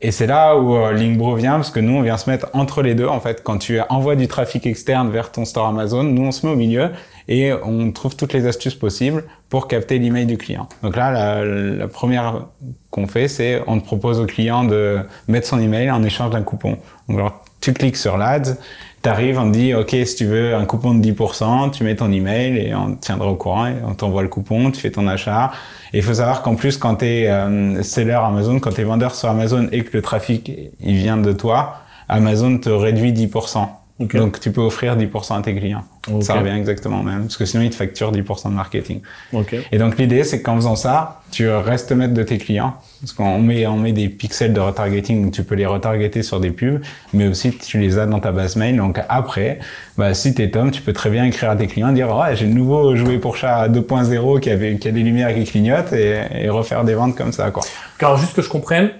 Et 0.00 0.10
c'est 0.10 0.26
là 0.26 0.56
où 0.56 0.74
euh, 0.74 0.92
Linkbro 0.92 1.36
vient, 1.36 1.54
parce 1.54 1.70
que 1.70 1.78
nous, 1.78 1.92
on 1.96 2.02
vient 2.02 2.16
se 2.16 2.28
mettre 2.28 2.48
entre 2.52 2.82
les 2.82 2.96
deux, 2.96 3.06
en 3.06 3.20
fait. 3.20 3.42
Quand 3.44 3.58
tu 3.58 3.78
envoies 3.88 4.16
du 4.16 4.26
trafic 4.26 4.66
externe 4.66 5.10
vers 5.10 5.30
ton 5.30 5.44
store 5.44 5.68
Amazon, 5.68 6.02
nous, 6.02 6.22
on 6.26 6.32
se 6.32 6.44
met 6.44 6.52
au 6.52 6.56
milieu 6.56 6.90
et 7.28 7.52
on 7.64 7.92
trouve 7.92 8.16
toutes 8.16 8.32
les 8.32 8.48
astuces 8.48 8.74
possibles 8.74 9.22
pour 9.48 9.68
capter 9.68 10.00
l'email 10.00 10.26
du 10.26 10.36
client. 10.36 10.68
Donc 10.82 10.96
là, 10.96 11.12
la, 11.12 11.44
la 11.44 11.86
première 11.86 12.46
qu'on 12.90 13.06
fait, 13.06 13.28
c'est 13.28 13.62
on 13.68 13.78
te 13.78 13.84
propose 13.84 14.18
au 14.18 14.26
client 14.26 14.64
de 14.64 14.98
mettre 15.28 15.46
son 15.46 15.60
email 15.60 15.92
en 15.92 16.02
échange 16.02 16.30
d'un 16.30 16.42
coupon. 16.42 16.76
Donc 17.08 17.18
alors, 17.18 17.44
tu 17.64 17.72
cliques 17.72 17.96
sur 17.96 18.18
l'ad, 18.18 18.58
t'arrives, 19.00 19.38
on 19.38 19.50
te 19.50 19.56
dit, 19.56 19.74
OK, 19.74 19.90
si 19.90 20.16
tu 20.16 20.26
veux 20.26 20.54
un 20.54 20.66
coupon 20.66 20.94
de 20.94 21.02
10%, 21.06 21.70
tu 21.70 21.82
mets 21.82 21.96
ton 21.96 22.12
email 22.12 22.58
et 22.58 22.74
on 22.74 22.94
te 22.94 23.00
tiendra 23.00 23.28
au 23.28 23.36
courant 23.36 23.66
et 23.66 23.74
on 23.86 23.94
t'envoie 23.94 24.22
le 24.22 24.28
coupon, 24.28 24.70
tu 24.70 24.80
fais 24.80 24.90
ton 24.90 25.06
achat. 25.08 25.50
Et 25.92 25.98
il 25.98 26.02
faut 26.02 26.14
savoir 26.14 26.42
qu'en 26.42 26.56
plus, 26.56 26.76
quand 26.76 26.96
tu 26.96 27.06
es 27.06 27.82
seller 27.82 28.12
Amazon, 28.12 28.60
quand 28.60 28.72
tu 28.72 28.82
es 28.82 28.84
vendeur 28.84 29.14
sur 29.14 29.30
Amazon 29.30 29.68
et 29.72 29.82
que 29.82 29.96
le 29.96 30.02
trafic, 30.02 30.50
il 30.80 30.96
vient 30.96 31.16
de 31.16 31.32
toi, 31.32 31.76
Amazon 32.08 32.58
te 32.58 32.68
réduit 32.68 33.12
10%. 33.12 33.66
Ok. 34.00 34.16
Donc 34.16 34.40
tu 34.40 34.50
peux 34.50 34.60
offrir 34.60 34.96
10% 34.96 35.38
à 35.38 35.42
tes 35.42 35.54
clients. 35.54 35.84
Ça 36.20 36.34
revient 36.34 36.56
exactement 36.56 37.00
au 37.00 37.02
même, 37.02 37.22
parce 37.22 37.36
que 37.36 37.44
sinon 37.44 37.62
ils 37.62 37.70
te 37.70 37.76
facturent 37.76 38.12
10% 38.12 38.48
de 38.48 38.54
marketing. 38.54 39.00
Ok. 39.32 39.54
Et 39.70 39.78
donc 39.78 39.98
l'idée, 39.98 40.24
c'est 40.24 40.42
qu'en 40.42 40.56
faisant 40.56 40.76
ça, 40.76 41.22
tu 41.30 41.48
restes 41.48 41.92
maître 41.92 42.12
de 42.12 42.22
tes 42.24 42.38
clients, 42.38 42.74
parce 43.04 43.12
qu'on 43.12 43.38
met, 43.38 43.66
on 43.66 43.76
met 43.76 43.92
des 43.92 44.08
pixels 44.08 44.54
de 44.54 44.60
retargeting, 44.60 45.24
donc 45.24 45.32
tu 45.32 45.42
peux 45.44 45.54
les 45.54 45.66
retargeter 45.66 46.22
sur 46.22 46.40
des 46.40 46.50
pubs, 46.50 46.80
mais 47.12 47.26
aussi 47.28 47.52
tu 47.52 47.78
les 47.78 47.98
as 47.98 48.06
dans 48.06 48.18
ta 48.18 48.32
base 48.32 48.56
mail. 48.56 48.76
Donc 48.78 48.98
après, 49.10 49.58
bah, 49.98 50.14
si 50.14 50.32
t'es 50.34 50.48
Tom, 50.48 50.70
tu 50.70 50.80
peux 50.80 50.94
très 50.94 51.10
bien 51.10 51.24
écrire 51.24 51.50
à 51.50 51.56
tes 51.56 51.66
clients, 51.66 51.92
dire 51.92 52.08
ouais, 52.16 52.34
j'ai 52.34 52.46
le 52.46 52.54
nouveau 52.54 52.96
jouet 52.96 53.18
pour 53.18 53.36
chat 53.36 53.68
2.0 53.68 54.40
qui 54.40 54.48
avait 54.50 54.76
qui 54.76 54.88
a 54.88 54.90
des 54.92 55.00
lumières 55.02 55.34
qui 55.34 55.44
clignotent 55.44 55.92
et, 55.92 56.20
et 56.32 56.48
refaire 56.48 56.82
des 56.84 56.94
ventes 56.94 57.14
comme 57.14 57.32
ça 57.32 57.50
quoi. 57.50 57.62
Alors 58.00 58.16
juste 58.16 58.34
que 58.34 58.40
je 58.42 58.48
comprenne, 58.48 58.90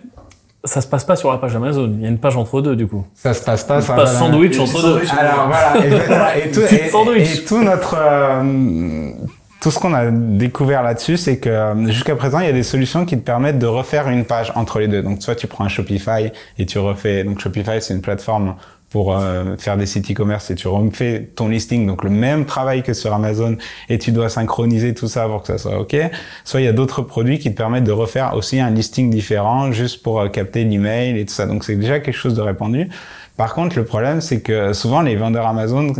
ça 0.65 0.81
se 0.81 0.87
passe 0.87 1.05
pas 1.05 1.17
sur 1.17 1.31
la 1.33 1.39
page 1.39 1.57
Amazon. 1.57 1.93
Il 1.97 2.03
y 2.03 2.07
a 2.07 2.09
une 2.09 2.19
page 2.19 2.37
entre 2.37 2.61
deux, 2.63 2.75
du 2.77 2.87
coup. 2.87 3.05
Ça 3.15 3.35
se 3.35 3.43
passe 3.43 3.65
pas. 3.65 3.81
Ça 3.83 3.95
va- 3.95 4.07
sandwich 4.07 4.59
entre 4.59 4.83
deux. 4.83 5.01
Alors 5.19 5.47
voilà, 5.49 5.77
exactement. 5.85 6.27
et 6.43 6.51
tout, 6.51 7.13
et 7.15 7.45
tout 7.47 7.63
notre 7.63 7.97
euh, 7.99 9.11
tout 9.65 9.71
ce 9.71 9.79
qu'on 9.79 9.95
a 9.95 10.11
découvert 10.11 10.83
là-dessus, 10.83 11.17
c'est 11.17 11.39
que 11.39 11.49
euh, 11.49 11.87
jusqu'à 11.87 12.15
présent, 12.17 12.39
il 12.39 12.45
y 12.45 12.51
a 12.51 12.53
des 12.53 12.63
solutions 12.63 13.07
qui 13.07 13.17
te 13.17 13.23
permettent 13.23 13.59
de 13.59 13.67
refaire 13.67 14.11
une 14.11 14.27
page 14.27 14.53
entre 14.57 14.79
les 14.79 14.89
deux. 14.89 15.01
Donc, 15.01 15.23
soit 15.23 15.37
tu 15.37 15.47
prends 15.47 15.65
un 15.65 15.69
Shopify 15.69 16.31
et 16.59 16.67
tu 16.67 16.79
refais. 16.79 17.25
Donc, 17.25 17.41
Shopify, 17.41 17.81
c'est 17.81 17.95
une 17.95 18.03
plateforme 18.03 18.57
pour 18.91 19.17
euh, 19.17 19.57
faire 19.57 19.79
des 19.79 19.87
sites 19.87 20.11
e-commerce 20.11 20.51
et 20.51 20.55
tu 20.55 20.69
refais 20.69 21.31
ton 21.35 21.49
listing, 21.49 21.87
donc 21.87 22.05
le 22.05 22.11
même 22.11 22.45
travail 22.45 22.83
que 22.83 22.93
sur 22.93 23.15
Amazon 23.15 23.57
et 23.89 23.99
tu 23.99 24.13
dois 24.13 24.29
synchroniser 24.29 24.93
tout 24.93 25.09
ça 25.09 25.27
pour 25.29 25.41
que 25.41 25.47
ça 25.47 25.57
soit 25.57 25.81
OK. 25.81 25.97
Soit 26.45 26.61
il 26.61 26.65
y 26.65 26.69
a 26.69 26.73
d'autres 26.73 27.01
produits 27.01 27.39
qui 27.39 27.51
te 27.51 27.57
permettent 27.57 27.85
de 27.85 27.91
refaire 27.91 28.35
aussi 28.37 28.61
un 28.61 28.71
listing 28.71 29.09
différent 29.09 29.73
juste 29.73 30.03
pour 30.03 30.21
euh, 30.21 30.29
capter 30.29 30.63
l'email 30.65 31.19
et 31.19 31.25
tout 31.25 31.33
ça. 31.33 31.47
Donc 31.47 31.65
c'est 31.65 31.75
déjà 31.75 32.01
quelque 32.01 32.19
chose 32.19 32.35
de 32.35 32.43
répandu. 32.43 32.91
Par 33.37 33.55
contre, 33.55 33.77
le 33.77 33.85
problème, 33.85 34.21
c'est 34.21 34.43
que 34.43 34.73
souvent 34.75 35.01
les 35.01 35.17
vendeurs 35.17 35.47
Amazon 35.47 35.93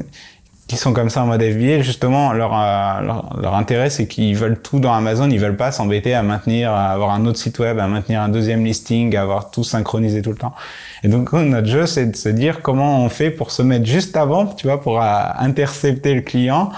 qui 0.67 0.77
sont 0.77 0.95
comme 0.95 1.11
ça 1.11 1.23
en 1.23 1.27
mode 1.27 1.43
FBA, 1.43 1.83
justement, 1.83 2.33
leur, 2.33 2.53
euh, 2.55 3.01
leur, 3.03 3.37
leur 3.39 3.55
intérêt, 3.55 3.91
c'est 3.91 4.07
qu'ils 4.07 4.35
veulent 4.35 4.59
tout 4.59 4.81
dans 4.81 4.95
Amazon, 4.95 5.29
ils 5.29 5.39
veulent 5.39 5.57
pas 5.57 5.73
s'embêter 5.73 6.15
à 6.15 6.23
maintenir, 6.23 6.73
à 6.73 6.91
avoir 6.91 7.11
un 7.11 7.27
autre 7.27 7.39
site 7.39 7.59
web, 7.59 7.79
à 7.79 7.87
maintenir 7.87 8.23
un 8.23 8.31
deuxième 8.31 8.65
listing, 8.65 9.15
à 9.15 9.23
avoir 9.23 9.51
tout 9.51 9.65
synchronisé 9.65 10.23
tout 10.23 10.31
le 10.31 10.39
temps. 10.39 10.55
Et 11.03 11.09
donc, 11.09 11.33
notre 11.33 11.67
jeu, 11.67 11.85
c'est 11.85 12.07
de 12.07 12.17
se 12.17 12.31
dire 12.31 12.63
comment 12.63 13.05
on 13.05 13.11
fait 13.11 13.31
pour 13.31 13.51
se 13.51 13.61
mettre 13.61 13.85
juste 13.85 14.17
avant, 14.17 14.47
tu 14.47 14.67
vois, 14.67 14.81
pour 14.81 15.03
euh, 15.03 15.23
intercepter 15.39 16.15
le 16.15 16.23
client, 16.23 16.73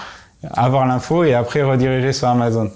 avoir 0.51 0.85
l'info 0.85 1.23
et 1.23 1.33
après 1.33 1.63
rediriger 1.63 2.11
sur 2.11 2.27
Amazon. 2.27 2.69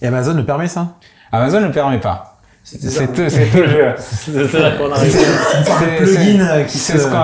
Et 0.00 0.06
Amazon 0.06 0.34
le 0.34 0.46
permet 0.46 0.68
ça? 0.68 0.94
Amazon 1.32 1.60
ne 1.60 1.66
le 1.66 1.72
permet 1.72 2.00
pas. 2.00 2.29
C'est 2.62 3.12
tout, 3.12 3.22
c'est 3.28 3.46
tout 3.50 3.56
le 3.58 3.68
jeu. 3.68 3.94
C'est 3.98 4.58
là 4.60 4.70
qu'on 4.72 4.92
arrive. 4.92 5.10
C'est- 5.10 5.96
plugin, 5.96 6.62
qui 6.68 6.78
c'est 6.78 6.92
se- 6.98 6.98
ce 7.04 7.08
qu'on- 7.08 7.16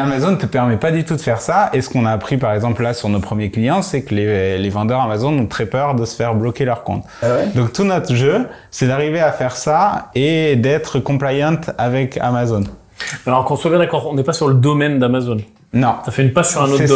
Amazon 0.00 0.36
te 0.36 0.46
permet 0.46 0.76
pas 0.76 0.92
du 0.92 1.02
tout 1.04 1.16
de 1.16 1.20
faire 1.20 1.40
ça. 1.40 1.70
Et 1.72 1.80
ce 1.80 1.88
qu'on 1.88 2.06
a 2.06 2.12
appris, 2.12 2.36
par 2.36 2.52
exemple, 2.52 2.82
là, 2.82 2.94
sur 2.94 3.08
nos 3.08 3.18
premiers 3.18 3.50
clients, 3.50 3.82
c'est 3.82 4.02
que 4.02 4.14
les, 4.14 4.58
les 4.58 4.68
vendeurs 4.68 5.00
Amazon 5.00 5.36
ont 5.36 5.46
très 5.46 5.66
peur 5.66 5.94
de 5.96 6.04
se 6.04 6.14
faire 6.14 6.34
bloquer 6.36 6.64
leur 6.64 6.84
compte. 6.84 7.02
Ah 7.22 7.26
ouais? 7.28 7.48
Donc, 7.56 7.72
tout 7.72 7.84
notre 7.84 8.14
jeu, 8.14 8.46
c'est 8.70 8.86
d'arriver 8.86 9.18
à 9.20 9.32
faire 9.32 9.56
ça 9.56 10.10
et 10.14 10.54
d'être 10.56 11.00
compliant 11.00 11.56
avec 11.78 12.18
Amazon. 12.20 12.62
Alors 13.26 13.44
qu'on 13.44 13.56
soit 13.56 13.70
bien 13.70 13.80
d'accord, 13.80 14.06
on 14.08 14.14
n'est 14.14 14.22
pas 14.22 14.32
sur 14.34 14.46
le 14.46 14.54
domaine 14.54 15.00
d'Amazon. 15.00 15.38
Non. 15.72 15.96
Ça 16.04 16.12
fait 16.12 16.22
une 16.22 16.32
page 16.32 16.46
sur 16.50 16.62
un 16.62 16.66
autre 16.70 16.86
ça. 16.86 16.94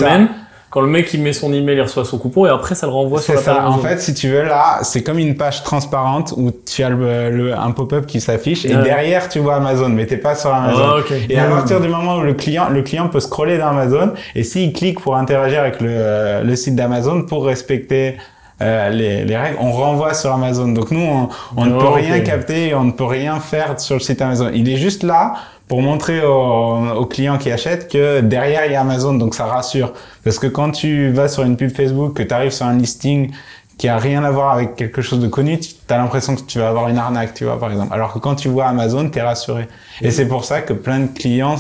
Quand 0.71 0.81
le 0.81 0.89
mec 0.89 1.13
il 1.15 1.23
met 1.23 1.33
son 1.33 1.53
email, 1.53 1.77
il 1.77 1.81
reçoit 1.83 2.05
son 2.05 2.19
coupon 2.19 2.45
et 2.47 2.49
après 2.51 2.75
ça 2.75 2.87
le 2.87 2.93
renvoie 2.93 3.21
sur 3.21 3.39
C'est 3.39 3.47
la 3.47 3.55
page 3.55 3.63
ça. 3.65 3.71
En 3.71 3.79
fait, 3.79 3.99
si 4.01 4.13
tu 4.15 4.29
veux, 4.29 4.43
là, 4.43 4.81
c'est 4.83 5.03
comme 5.03 5.19
une 5.19 5.37
page 5.37 5.63
transparente 5.63 6.35
où 6.37 6.51
tu 6.51 6.83
as 6.83 6.89
le, 6.91 7.31
le- 7.31 7.55
un 7.57 7.71
pop-up 7.71 8.05
qui 8.07 8.21
s'affiche 8.21 8.65
et 8.65 8.75
derrière, 8.77 9.29
tu 9.29 9.39
vois 9.39 9.55
Amazon, 9.57 9.89
mais 9.89 10.07
t'es 10.07 10.17
pas 10.17 10.35
sur 10.35 10.53
Amazon. 10.53 10.83
Ah, 10.85 10.97
ok. 10.99 11.13
Et 11.31 11.39
à 11.39 11.45
partir 11.45 11.81
du 11.81 11.89
moment 11.89 12.17
où 12.17 12.23
le 12.23 12.35
client, 12.35 12.69
le 12.69 12.83
client 12.83 13.09
peut 13.09 13.21
scroller 13.21 13.59
dans 13.59 13.69
Amazon 13.69 14.13
et 14.35 14.43
s'il 14.43 14.73
clique 14.73 15.01
pour 15.01 15.17
interagir 15.17 15.61
avec 15.61 15.81
le, 15.81 16.43
le 16.43 16.57
site 16.57 16.75
d'Amazon 16.75 17.23
pour 17.23 17.47
respecter 17.47 18.17
euh, 18.63 18.89
les, 18.89 19.25
les 19.25 19.37
règles, 19.37 19.59
on 19.61 19.71
renvoie 19.71 20.15
sur 20.15 20.33
Amazon. 20.33 20.69
Donc 20.69 20.91
nous, 20.91 21.01
on, 21.01 21.29
on 21.57 21.65
ne 21.67 21.75
Oh, 21.75 21.79
peut 21.79 21.89
rien 21.89 22.21
capter, 22.21 22.75
on 22.75 22.85
ne 22.85 22.93
peut 22.93 23.05
rien 23.05 23.39
faire 23.39 23.79
sur 23.79 23.95
le 23.97 24.01
site 24.01 24.21
Amazon. 24.21 24.51
Il 24.53 24.69
est 24.69 24.77
juste 24.79 25.03
là 25.03 25.35
pour 25.69 25.83
montrer 25.83 26.25
au, 26.25 26.91
au 26.97 27.07
client 27.07 27.39
qui 27.39 27.51
achète 27.51 27.91
que 27.91 28.21
derrière 28.21 28.67
il 28.67 28.73
y 28.73 28.75
a 28.77 28.81
Amazon, 28.81 29.15
donc 29.15 29.35
ça 29.35 29.47
rassure. 29.47 29.93
Parce 30.25 30.39
que 30.39 30.47
quand 30.47 30.71
tu 30.71 31.11
vas 31.11 31.29
sur 31.29 31.43
une 31.43 31.57
pub 31.57 31.71
Facebook, 31.71 32.15
que 32.15 32.23
tu 32.23 32.33
arrives 32.33 32.53
sur 32.53 32.67
un 32.67 32.77
listing 32.77 33.33
qui 33.79 33.89
a 33.89 33.99
rien 33.99 34.25
à 34.25 34.31
voir 34.31 34.53
avec 34.53 34.75
quelque 34.77 35.03
chose 35.03 35.21
de 35.21 35.29
connu, 35.29 35.59
tu 35.59 35.75
as 35.89 35.99
l'impression 35.99 36.35
que 36.35 36.41
tu 36.43 36.59
vas 36.59 36.69
avoir 36.69 36.89
une 36.89 36.99
arnaque, 36.99 37.35
tu 37.35 37.45
vois, 37.45 37.61
par 37.61 37.71
exemple. 37.71 37.93
Alors 37.93 38.13
que 38.13 38.19
quand 38.19 38.35
tu 38.35 38.49
vois 38.49 38.67
Amazon, 38.67 39.11
tu 39.11 39.19
es 39.19 39.23
rassuré. 39.23 39.69
Et 40.01 40.11
c'est 40.11 40.27
pour 40.27 40.45
ça 40.45 40.63
que 40.63 40.73
plein 40.73 41.01
de 41.01 41.09
clients, 41.09 41.57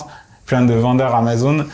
plein 0.46 0.62
de 0.62 0.72
vendeurs 0.72 1.14
Amazon 1.14 1.66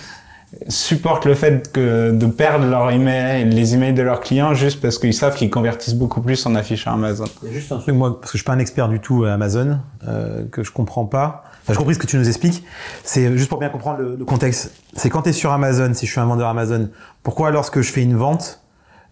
supportent 0.68 1.25
le 1.25 1.35
fait 1.35 1.75
de 1.75 2.27
perdre 2.27 2.66
leur 2.66 2.90
email, 2.90 3.49
les 3.49 3.75
emails 3.75 3.95
de 3.95 4.03
leurs 4.03 4.21
clients 4.21 4.53
juste 4.53 4.81
parce 4.81 4.99
qu'ils 4.99 5.14
savent 5.14 5.35
qu'ils 5.35 5.51
convertissent 5.51 5.95
beaucoup 5.95 6.21
plus 6.21 6.45
en 6.45 6.55
affichant 6.55 6.92
Amazon. 6.95 7.25
Juste 7.51 7.73
un 7.73 7.79
truc, 7.79 7.95
moi, 7.95 8.21
parce 8.21 8.33
que 8.33 8.38
je 8.38 8.42
suis 8.42 8.47
pas 8.47 8.53
un 8.53 8.59
expert 8.59 8.88
du 8.88 9.01
tout 9.01 9.25
à 9.25 9.33
Amazon, 9.33 9.79
euh, 10.07 10.45
que 10.51 10.62
je 10.62 10.73
comprends 10.73 11.07
pas. 11.07 11.45
Enfin, 11.62 11.72
j'ai 11.75 11.79
compris 11.79 11.94
ce 11.94 11.98
que 12.01 12.07
tu 12.07 12.16
nous 12.16 12.29
expliques. 12.29 12.64
C'est 13.05 13.37
juste 13.37 13.48
pour 13.48 13.59
bien 13.59 13.68
comprendre 13.68 13.98
le, 14.01 14.16
le 14.16 14.25
contexte. 14.25 14.72
C'est 14.94 15.11
quand 15.11 15.22
tu 15.22 15.29
es 15.31 15.33
sur 15.33 15.53
Amazon, 15.53 15.92
si 15.94 16.07
je 16.07 16.11
suis 16.11 16.20
un 16.20 16.25
vendeur 16.27 16.48
Amazon, 16.48 16.88
pourquoi 17.22 17.51
lorsque 17.51 17.81
je 17.81 17.92
fais 17.92 18.03
une 18.03 18.16
vente, 18.16 18.61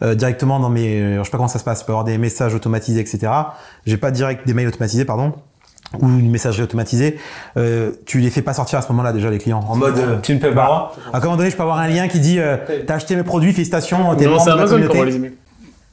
euh, 0.02 0.14
directement 0.14 0.58
dans 0.60 0.70
mes, 0.70 1.00
euh, 1.00 1.18
je 1.18 1.24
sais 1.24 1.30
pas 1.30 1.36
comment 1.36 1.48
ça 1.48 1.58
se 1.58 1.64
passe, 1.64 1.80
je 1.80 1.84
peux 1.84 1.92
avoir 1.92 2.04
des 2.04 2.18
messages 2.18 2.54
automatisés, 2.54 3.00
etc. 3.00 3.30
J'ai 3.86 3.96
pas 3.98 4.10
direct 4.10 4.46
des 4.46 4.54
mails 4.54 4.68
automatisés, 4.68 5.04
pardon, 5.04 5.32
ou 6.00 6.08
une 6.08 6.30
messagerie 6.30 6.62
automatisée. 6.62 7.18
Euh, 7.56 7.92
tu 8.06 8.18
les 8.18 8.30
fais 8.30 8.42
pas 8.42 8.54
sortir 8.54 8.78
à 8.78 8.82
ce 8.82 8.88
moment-là 8.92 9.12
déjà 9.12 9.28
les 9.30 9.38
clients, 9.38 9.60
en 9.68 9.76
mode. 9.76 9.98
euh, 9.98 10.18
Tu 10.22 10.34
ne 10.34 10.40
peux 10.40 10.54
pas. 10.54 10.92
à 11.12 11.16
un 11.18 11.20
moment 11.20 11.36
donné, 11.36 11.50
je 11.50 11.56
peux 11.56 11.62
avoir 11.62 11.78
un 11.78 11.88
lien 11.88 12.08
qui 12.08 12.18
dit, 12.20 12.38
euh, 12.40 12.56
t'as 12.86 12.94
acheté 12.94 13.14
mes 13.16 13.22
produits, 13.24 13.52
félicitations, 13.52 14.14
t'es 14.16 14.24
membre 14.38 14.44
de 14.44 14.50
la 14.50 14.66
communauté. 14.88 15.38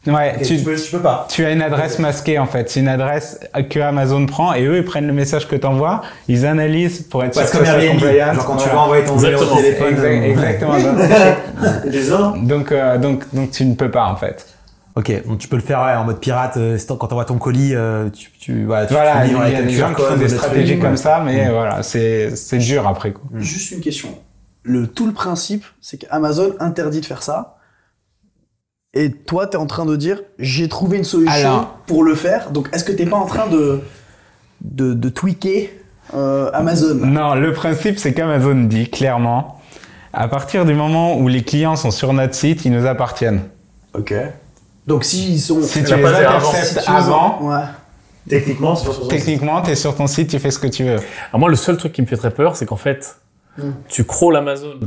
Ouais, 0.07 0.37
tu, 0.41 0.57
tu, 0.57 0.63
peux, 0.63 0.75
tu 0.75 0.89
peux 0.91 0.99
pas. 1.01 1.27
tu 1.29 1.43
as 1.45 1.51
une 1.51 1.61
adresse 1.61 1.99
masquée 1.99 2.39
en 2.39 2.45
fait. 2.45 2.69
C'est 2.69 2.79
une 2.79 2.87
adresse 2.87 3.39
que 3.69 3.79
Amazon 3.79 4.25
prend 4.25 4.53
et 4.53 4.63
eux 4.65 4.77
ils 4.77 4.85
prennent 4.85 5.07
le 5.07 5.13
message 5.13 5.47
que 5.47 5.55
t'envoies, 5.55 6.01
ils 6.27 6.45
analysent 6.45 7.01
pour 7.01 7.23
être 7.23 7.33
sûr 7.33 7.41
Parce 7.43 7.51
que 7.57 7.65
Airbnb, 7.65 7.99
compliant. 7.99 8.33
genre 8.33 8.45
quand 8.45 8.55
tu 8.55 8.63
Voilà. 8.63 8.75
vas 8.75 8.81
envoyer 8.83 9.03
ton 9.03 9.15
numéro 9.17 9.43
de 9.43 9.59
Exactement. 9.59 9.61
téléphone. 9.61 9.95
Euh, 9.99 10.23
exactement. 10.23 10.73
Uns, 12.33 12.37
donc, 12.47 12.71
euh, 12.71 12.97
donc, 12.97 13.23
donc 13.33 13.51
tu 13.51 13.65
ne 13.65 13.75
peux 13.75 13.91
pas 13.91 14.05
en 14.05 14.15
fait. 14.15 14.47
Ok, 14.95 15.11
donc 15.27 15.37
tu 15.39 15.47
peux 15.47 15.57
le 15.57 15.61
faire 15.61 15.81
ouais, 15.83 15.93
en 15.93 16.05
mode 16.05 16.19
pirate. 16.19 16.57
euh, 16.57 16.77
c'est 16.79 16.87
quand 16.87 17.07
t'envoies 17.07 17.25
ton 17.25 17.37
colis, 17.37 17.75
euh, 17.75 18.09
tu, 18.09 18.31
tu, 18.39 18.65
voilà, 18.65 18.87
tu 18.87 18.93
Voilà, 18.93 19.27
tu 19.27 19.35
il 19.47 19.53
y 19.53 19.55
a 19.55 19.61
des 19.61 19.69
gens 19.73 19.93
qui 19.93 20.01
font 20.01 20.15
des 20.15 20.25
trucs, 20.25 20.39
stratégies 20.39 20.73
ouais. 20.73 20.79
comme 20.79 20.97
ça, 20.97 21.21
mais 21.23 21.49
voilà, 21.49 21.83
c'est 21.83 22.35
c'est 22.35 22.57
dur 22.57 22.87
après 22.87 23.11
quoi. 23.11 23.23
Juste 23.35 23.71
une 23.73 23.81
question. 23.81 24.09
Le, 24.63 24.87
tout 24.87 25.05
le 25.05 25.13
principe, 25.13 25.65
c'est 25.81 25.97
qu'Amazon 25.97 26.53
interdit 26.59 27.01
de 27.01 27.05
faire 27.05 27.21
ça. 27.23 27.56
Et 28.99 29.11
toi, 29.11 29.45
tu 29.45 29.53
es 29.53 29.59
en 29.59 29.67
train 29.67 29.85
de 29.85 29.95
dire, 29.95 30.21
j'ai 30.39 30.67
trouvé 30.67 30.97
une 30.97 31.03
solution 31.03 31.33
Alors- 31.49 31.73
pour 31.85 32.03
le 32.03 32.15
faire. 32.15 32.49
Donc, 32.51 32.67
est-ce 32.73 32.83
que 32.83 32.91
t'es 32.91 33.05
pas 33.05 33.17
en 33.17 33.25
train 33.25 33.47
de, 33.47 33.81
de, 34.61 34.93
de 34.93 35.09
tweaker 35.09 35.69
euh, 36.15 36.49
Amazon? 36.53 36.95
Non, 37.05 37.35
le 37.35 37.53
principe 37.53 37.99
c'est 37.99 38.13
qu'Amazon 38.13 38.63
dit 38.63 38.89
clairement, 38.89 39.61
à 40.13 40.27
partir 40.27 40.65
du 40.65 40.73
moment 40.73 41.15
où 41.17 41.27
les 41.27 41.43
clients 41.43 41.75
sont 41.75 41.91
sur 41.91 42.11
notre 42.13 42.33
site, 42.33 42.65
ils 42.65 42.71
nous 42.71 42.85
appartiennent. 42.87 43.41
Ok. 43.93 44.13
Donc, 44.87 45.03
s'ils 45.03 45.39
sont... 45.39 45.61
Si 45.61 45.83
tu 45.83 45.95
les 45.95 46.03
avant. 46.03 46.37
interceptes 46.37 46.83
tu 46.85 46.89
avant, 46.91 47.39
Ouais. 47.43 47.63
techniquement, 48.27 49.61
tu 49.61 49.71
es 49.71 49.75
sur 49.75 49.95
ton 49.95 50.07
site, 50.07 50.29
tu 50.29 50.39
fais 50.39 50.49
ce 50.49 50.59
que 50.59 50.67
tu 50.67 50.85
veux. 50.85 50.97
Alors 51.29 51.39
moi, 51.39 51.49
le 51.49 51.55
seul 51.55 51.77
truc 51.77 51.93
qui 51.93 52.01
me 52.01 52.07
fait 52.07 52.17
très 52.17 52.31
peur, 52.31 52.55
c'est 52.55 52.65
qu'en 52.65 52.77
fait, 52.77 53.17
tu 53.89 54.05
crawles 54.05 54.37
Amazon 54.37 54.79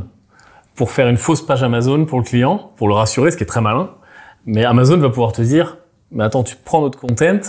pour 0.75 0.91
faire 0.91 1.07
une 1.09 1.17
fausse 1.19 1.43
page 1.45 1.63
Amazon 1.63 2.07
pour 2.07 2.19
le 2.19 2.25
client, 2.25 2.73
pour 2.77 2.89
le 2.89 2.95
rassurer, 2.95 3.31
ce 3.31 3.37
qui 3.37 3.43
est 3.45 3.47
très 3.47 3.61
malin. 3.61 3.91
Mais 4.47 4.65
Amazon 4.65 4.97
va 4.99 5.09
pouvoir 5.09 5.33
te 5.33 5.43
dire, 5.43 5.77
mais 6.13 6.25
attends, 6.25 6.43
tu 6.43 6.57
prends 6.57 6.81
notre 6.81 6.99
content, 6.99 7.41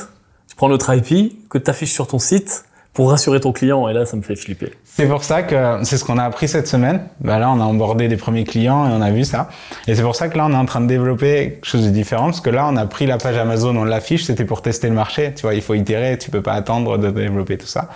tu 0.47 0.55
prends 0.55 0.69
notre 0.69 0.93
IP, 0.93 1.49
que 1.49 1.57
tu 1.57 1.69
affiches 1.69 1.93
sur 1.93 2.07
ton 2.07 2.19
site 2.19 2.65
pour 2.93 3.09
rassurer 3.09 3.39
ton 3.39 3.53
client. 3.53 3.87
Et 3.87 3.93
là, 3.93 4.05
ça 4.05 4.17
me 4.17 4.21
fait 4.21 4.35
flipper. 4.35 4.73
C'est 4.83 5.07
pour 5.07 5.23
ça 5.23 5.43
que 5.43 5.79
c'est 5.83 5.97
ce 5.97 6.03
qu'on 6.03 6.17
a 6.17 6.23
appris 6.23 6.47
cette 6.47 6.67
semaine. 6.67 7.07
Bah 7.21 7.39
là, 7.39 7.49
on 7.49 7.61
a 7.61 7.63
embordé 7.63 8.07
des 8.09 8.17
premiers 8.17 8.43
clients 8.43 8.89
et 8.89 8.91
on 8.91 9.01
a 9.01 9.11
vu 9.11 9.23
ça. 9.23 9.49
Et 9.87 9.95
c'est 9.95 10.01
pour 10.01 10.15
ça 10.15 10.27
que 10.27 10.37
là, 10.37 10.45
on 10.45 10.51
est 10.51 10.57
en 10.57 10.65
train 10.65 10.81
de 10.81 10.87
développer 10.87 11.51
quelque 11.53 11.65
chose 11.65 11.85
de 11.85 11.89
différent 11.89 12.25
parce 12.25 12.41
que 12.41 12.49
là, 12.49 12.67
on 12.69 12.75
a 12.75 12.85
pris 12.85 13.05
la 13.05 13.17
page 13.17 13.37
Amazon, 13.37 13.75
on 13.77 13.85
l'affiche, 13.85 14.25
c'était 14.25 14.45
pour 14.45 14.61
tester 14.61 14.89
le 14.89 14.95
marché. 14.95 15.33
Tu 15.33 15.43
vois, 15.43 15.53
il 15.53 15.61
faut 15.61 15.73
itérer, 15.73 16.17
tu 16.17 16.29
peux 16.29 16.41
pas 16.41 16.53
attendre 16.53 16.97
de 16.97 17.09
développer 17.11 17.57
tout 17.57 17.67
ça. 17.67 17.89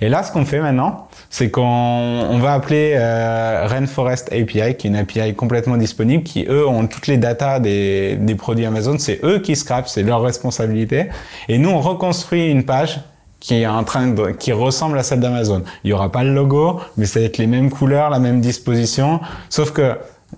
Et 0.00 0.08
là, 0.08 0.22
ce 0.22 0.32
qu'on 0.32 0.46
fait 0.46 0.60
maintenant, 0.60 1.07
c'est 1.30 1.50
qu'on 1.50 1.62
on 1.62 2.38
va 2.38 2.54
appeler 2.54 2.94
euh, 2.96 3.66
Rainforest 3.66 4.32
API, 4.32 4.76
qui 4.76 4.86
est 4.86 4.90
une 4.90 4.96
API 4.96 5.34
complètement 5.34 5.76
disponible, 5.76 6.24
qui 6.24 6.46
eux 6.48 6.66
ont 6.66 6.86
toutes 6.86 7.06
les 7.06 7.18
datas 7.18 7.60
des, 7.60 8.16
des 8.16 8.34
produits 8.34 8.64
Amazon. 8.64 8.96
C'est 8.98 9.20
eux 9.24 9.38
qui 9.38 9.54
scrapent, 9.54 9.88
c'est 9.88 10.02
leur 10.02 10.22
responsabilité. 10.22 11.06
Et 11.48 11.58
nous, 11.58 11.70
on 11.70 11.80
reconstruit 11.80 12.48
une 12.48 12.64
page 12.64 13.00
qui 13.40 13.54
est 13.54 13.66
en 13.66 13.84
train 13.84 14.08
de, 14.08 14.30
qui 14.30 14.52
ressemble 14.52 14.98
à 14.98 15.02
celle 15.02 15.20
d'Amazon. 15.20 15.62
Il 15.84 15.90
y 15.90 15.92
aura 15.92 16.10
pas 16.10 16.24
le 16.24 16.34
logo, 16.34 16.80
mais 16.96 17.06
ça 17.06 17.20
va 17.20 17.26
être 17.26 17.38
les 17.38 17.46
mêmes 17.46 17.70
couleurs, 17.70 18.10
la 18.10 18.18
même 18.18 18.40
disposition. 18.40 19.20
Sauf 19.48 19.72
que 19.72 19.96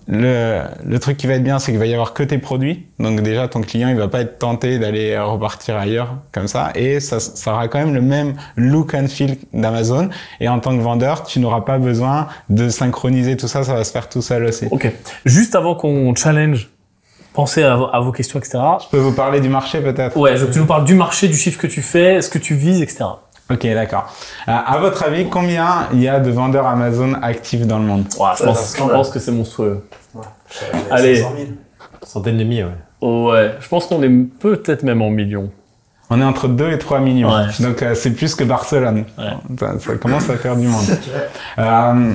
le, 0.09 0.63
le 0.85 0.99
truc 0.99 1.17
qui 1.17 1.27
va 1.27 1.35
être 1.35 1.45
bien, 1.45 1.59
c'est 1.59 1.71
qu'il 1.73 1.79
va 1.79 1.87
y 1.87 1.93
avoir 1.93 2.15
que 2.15 2.23
tes 2.23 2.39
produits. 2.39 2.87
Donc 2.99 3.21
déjà, 3.21 3.47
ton 3.49 3.61
client, 3.61 3.89
il 3.89 3.97
va 3.97 4.09
pas 4.09 4.21
être 4.21 4.39
tenté 4.39 4.79
d'aller 4.79 5.19
repartir 5.19 5.77
ailleurs 5.77 6.15
comme 6.33 6.49
ça. 6.49 6.71
Et 6.75 7.01
ça, 7.01 7.21
ça 7.21 7.53
aura 7.53 7.69
quand 7.69 7.79
même 7.79 7.95
le 7.95 8.01
même 8.03 8.35
look 8.57 8.95
and 8.95 9.07
feel 9.09 9.37
d'Amazon. 9.53 10.09
Et 10.41 10.49
en 10.49 10.59
tant 10.61 10.77
que 10.77 10.83
vendeur, 10.83 11.25
tu 11.25 11.39
n'auras 11.41 11.61
pas 11.61 11.79
besoin 11.79 12.27
de 12.49 12.69
synchroniser 12.69 13.37
tout 13.37 13.49
ça. 13.49 13.63
Ça 13.63 13.75
va 13.75 13.85
se 13.85 13.93
faire 13.93 14.09
tout 14.09 14.23
seul 14.23 14.45
aussi. 14.45 14.67
Ok. 14.71 14.93
Juste 15.25 15.55
avant 15.55 15.75
qu'on 15.75 16.15
challenge, 16.15 16.69
pensez 17.33 17.63
à, 17.63 17.77
vos- 17.77 17.89
à 17.93 18.01
vos 18.01 18.11
questions, 18.13 18.39
etc. 18.41 18.59
Je 18.83 18.89
peux 18.91 18.99
vous 18.99 19.13
parler 19.13 19.41
du 19.41 19.49
marché 19.49 19.81
peut-être? 19.81 20.17
Ouais, 20.17 20.33
je 20.37 20.43
veux 20.43 20.47
que 20.49 20.53
tu 20.53 20.59
nous 20.59 20.67
parles 20.67 20.85
du 20.85 20.95
marché, 20.95 21.29
du 21.29 21.37
chiffre 21.37 21.61
que 21.61 21.67
tu 21.69 21.83
fais, 21.83 22.21
ce 22.23 22.29
que 22.29 22.39
tu 22.39 22.55
vises, 22.55 22.83
etc. 22.83 23.05
Ok, 23.51 23.67
d'accord. 23.67 24.13
Euh, 24.49 24.53
à 24.53 24.79
votre 24.79 25.03
avis, 25.03 25.29
combien 25.29 25.89
il 25.93 26.01
y 26.01 26.09
a 26.09 26.21
de 26.21 26.31
vendeurs 26.31 26.67
Amazon 26.67 27.15
actifs 27.23 27.67
dans 27.67 27.79
le 27.79 27.85
monde? 27.85 28.05
Ouais, 28.19 28.29
je 28.39 28.45
pense, 28.45 28.77
je 28.77 28.83
pense 28.83 29.11
que 29.11 29.19
c'est 29.19 29.33
monstrueux. 29.33 29.85
Allez. 30.91 31.25
Centaines 32.03 32.39
de 32.39 32.45
milliers, 32.45 32.65
ouais. 32.65 33.09
Ouais, 33.09 33.55
je 33.61 33.69
pense 33.69 33.87
qu'on 33.87 34.03
est 34.03 34.09
peut-être 34.09 34.83
même 34.83 35.03
en 35.03 35.11
millions. 35.11 35.51
On 36.11 36.21
est 36.21 36.25
entre 36.25 36.49
2 36.49 36.73
et 36.73 36.79
3 36.79 37.01
millions. 37.01 37.33
Ouais. 37.33 37.47
Donc 37.61 37.83
euh, 37.83 37.95
c'est 37.95 38.11
plus 38.11 38.35
que 38.35 38.43
Barcelone. 38.45 39.05
Ouais. 39.17 39.59
Ça, 39.59 39.79
ça 39.79 39.95
commence 39.97 40.29
à 40.29 40.37
faire 40.37 40.57
du 40.57 40.67
monde. 40.67 40.85
Euh, 41.59 42.15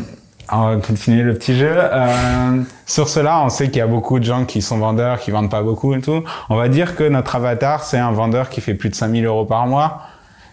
On 0.51 0.69
va 0.69 0.75
continuer 0.75 1.23
le 1.23 1.33
petit 1.33 1.57
jeu. 1.57 1.71
Euh, 1.73 2.61
sur 2.85 3.09
cela, 3.09 3.41
on 3.43 3.49
sait 3.49 3.65
qu'il 3.67 3.77
y 3.77 3.81
a 3.81 3.87
beaucoup 3.87 4.19
de 4.19 4.25
gens 4.25 4.45
qui 4.45 4.61
sont 4.61 4.77
vendeurs, 4.77 5.19
qui 5.19 5.31
vendent 5.31 5.49
pas 5.49 5.63
beaucoup 5.63 5.95
et 5.95 6.01
tout. 6.01 6.23
On 6.49 6.55
va 6.55 6.67
dire 6.67 6.95
que 6.95 7.03
notre 7.03 7.35
avatar, 7.35 7.83
c'est 7.83 7.97
un 7.97 8.11
vendeur 8.11 8.49
qui 8.49 8.61
fait 8.61 8.75
plus 8.75 8.89
de 8.89 8.95
5000 8.95 9.25
euros 9.25 9.45
par 9.45 9.65
mois. 9.65 10.01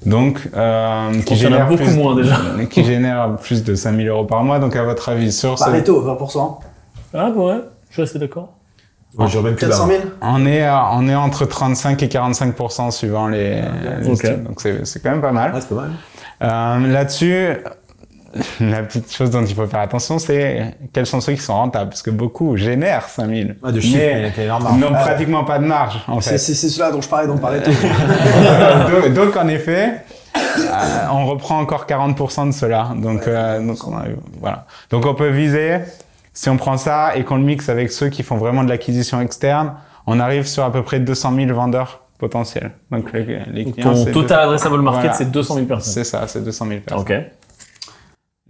Donc, 0.07 0.49
euh, 0.55 1.13
qui 1.13 1.25
qu'il 1.25 1.37
y 1.39 1.47
en 1.47 1.49
a 1.49 1.51
génère 1.53 1.69
beaucoup 1.69 1.83
plus, 1.85 1.95
moins, 1.97 2.17
déjà. 2.17 2.37
qui 2.71 2.85
génère 2.85 3.37
plus 3.37 3.63
de 3.63 3.75
5000 3.75 4.09
euros 4.09 4.25
par 4.25 4.43
mois. 4.45 4.59
Donc, 4.59 4.75
à 4.77 4.83
votre 4.85 5.09
avis, 5.09 5.33
sur 5.33 5.59
ce, 5.59 5.65
Pareto, 5.65 6.03
20%. 6.03 6.59
Ah 7.15 7.31
ouais, 7.31 7.61
je 7.89 7.93
suis 7.95 8.03
assez 8.03 8.19
d'accord. 8.19 8.51
Plus 9.17 9.57
400 9.57 9.87
bas. 9.87 9.93
000 9.93 10.05
on 10.23 10.47
est, 10.47 10.63
à- 10.65 10.89
on 10.95 11.07
est 11.07 11.15
entre 11.15 11.45
35 11.45 12.03
et 12.03 12.07
45% 12.09 12.91
suivant 12.91 13.29
les, 13.29 13.61
les 14.01 14.09
Ok. 14.09 14.17
styles. 14.17 14.43
Donc, 14.43 14.61
c'est, 14.61 14.87
c'est 14.87 15.01
quand 15.03 15.11
même 15.11 15.21
pas 15.21 15.33
mal. 15.33 15.53
Ouais, 15.53 15.61
c'est 15.61 15.69
pas 15.69 15.83
mal. 15.83 15.91
Euh, 16.43 16.93
là-dessus, 16.93 17.47
la 18.61 18.83
petite 18.83 19.13
chose 19.13 19.31
dont 19.31 19.45
il 19.45 19.55
faut 19.55 19.67
faire 19.67 19.81
attention, 19.81 20.19
c'est 20.19 20.75
quels 20.93 21.07
sont 21.07 21.21
ceux 21.21 21.33
qui 21.35 21.41
sont 21.41 21.55
rentables. 21.55 21.91
Parce 21.91 22.03
que 22.03 22.11
beaucoup 22.11 22.57
génèrent 22.57 23.09
5000. 23.09 23.57
Ouais, 23.63 23.73
de 23.73 23.81
chiffres, 23.81 23.97
mais 23.99 24.05
il 24.05 24.23
y 24.23 24.27
a 24.27 24.33
mais 24.37 24.45
énorme 24.45 24.63
marge. 24.65 24.79
n'ont 24.81 24.91
pratiquement 24.93 25.45
pas 25.45 25.59
de 25.59 25.67
marge, 25.67 25.99
en 26.09 26.21
C'est 26.21 26.31
fait. 26.33 26.39
c'est- 26.39 26.55
c'est 26.55 26.69
cela 26.69 26.91
dont 26.91 27.01
je 27.01 27.09
parlais 27.09 27.27
dans 27.27 27.39
Pareto. 27.39 27.71
donc, 29.05 29.13
donc, 29.15 29.37
en 29.37 29.49
effet, 29.49 30.03
euh, 30.37 30.71
on 31.13 31.27
reprend 31.27 31.59
encore 31.61 31.87
40% 31.87 32.47
de 32.47 32.53
cela. 32.53 32.91
Donc, 32.97 33.27
euh, 33.27 33.61
donc, 33.67 33.87
on 33.87 33.97
a- 33.97 34.05
voilà. 34.41 34.67
Donc, 34.91 35.07
on 35.07 35.15
peut 35.15 35.29
viser, 35.31 35.79
si 36.33 36.49
on 36.49 36.57
prend 36.57 36.77
ça 36.77 37.17
et 37.17 37.25
qu'on 37.25 37.37
le 37.37 37.43
mixe 37.45 37.69
avec 37.69 37.91
ceux 37.93 38.09
qui 38.09 38.23
font 38.23 38.37
vraiment 38.37 38.65
de 38.65 38.69
l'acquisition 38.69 39.21
externe, 39.21 39.75
on 40.07 40.19
arrive 40.21 40.47
sur 40.47 40.65
à 40.65 40.73
peu 40.73 40.83
près 40.83 41.01
200 41.01 41.35
000 41.37 41.53
vendeurs 41.55 42.01
potentiels. 42.19 42.71
Donc, 42.91 43.13
les, 43.13 43.41
les 43.53 43.65
clients, 43.73 43.93
Ton 43.93 44.05
c'est 44.05 44.13
total 44.13 44.41
adressable 44.45 44.81
market, 44.81 45.01
Voilà. 45.03 45.17
c'est 45.17 45.31
200 45.31 45.55
000 45.55 45.67
personnes. 45.67 45.93
C'est 45.93 46.05
ça, 46.05 46.25
c'est 46.29 46.43
200 46.45 46.67
000 46.69 46.81
personnes. 46.81 47.03
Ok. 47.19 47.25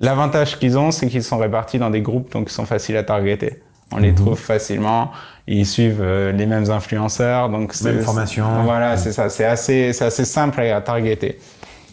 L'avantage 0.03 0.59
qu'ils 0.59 0.77
ont, 0.79 0.91
c'est 0.91 1.07
qu'ils 1.09 1.23
sont 1.23 1.38
répartis 1.38 1.79
dans 1.79 1.88
des 1.91 2.03
groupes, 2.03 2.31
donc 2.33 2.49
ils 2.51 2.53
sont 2.53 2.67
faciles 2.67 2.97
à 2.97 3.05
targeter. 3.05 3.62
On 3.93 3.97
Mhm. 3.99 4.03
les 4.03 4.15
trouve 4.15 4.38
facilement. 4.38 5.12
Ils 5.47 5.67
suivent 5.67 6.01
euh, 6.03 6.33
les 6.33 6.47
mêmes 6.47 6.71
influenceurs, 6.71 7.49
donc 7.49 7.73
c'est- 7.73 7.93
Même 7.93 8.03
formation. 8.03 8.47
Voilà, 8.65 8.97
c'est 8.97 9.12
ça. 9.12 9.29
C'est 9.29 9.45
assez, 9.45 9.93
c'est 9.93 10.05
assez 10.07 10.25
simple 10.25 10.61
à 10.61 10.81
targeter. 10.81 11.38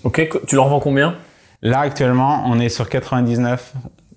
Ok, 0.03 0.27
tu 0.47 0.55
leur 0.55 0.67
vends 0.69 0.79
combien? 0.79 1.15
Là, 1.61 1.79
actuellement, 1.81 2.43
on 2.47 2.59
est 2.59 2.69
sur 2.69 2.89
99 2.89 3.73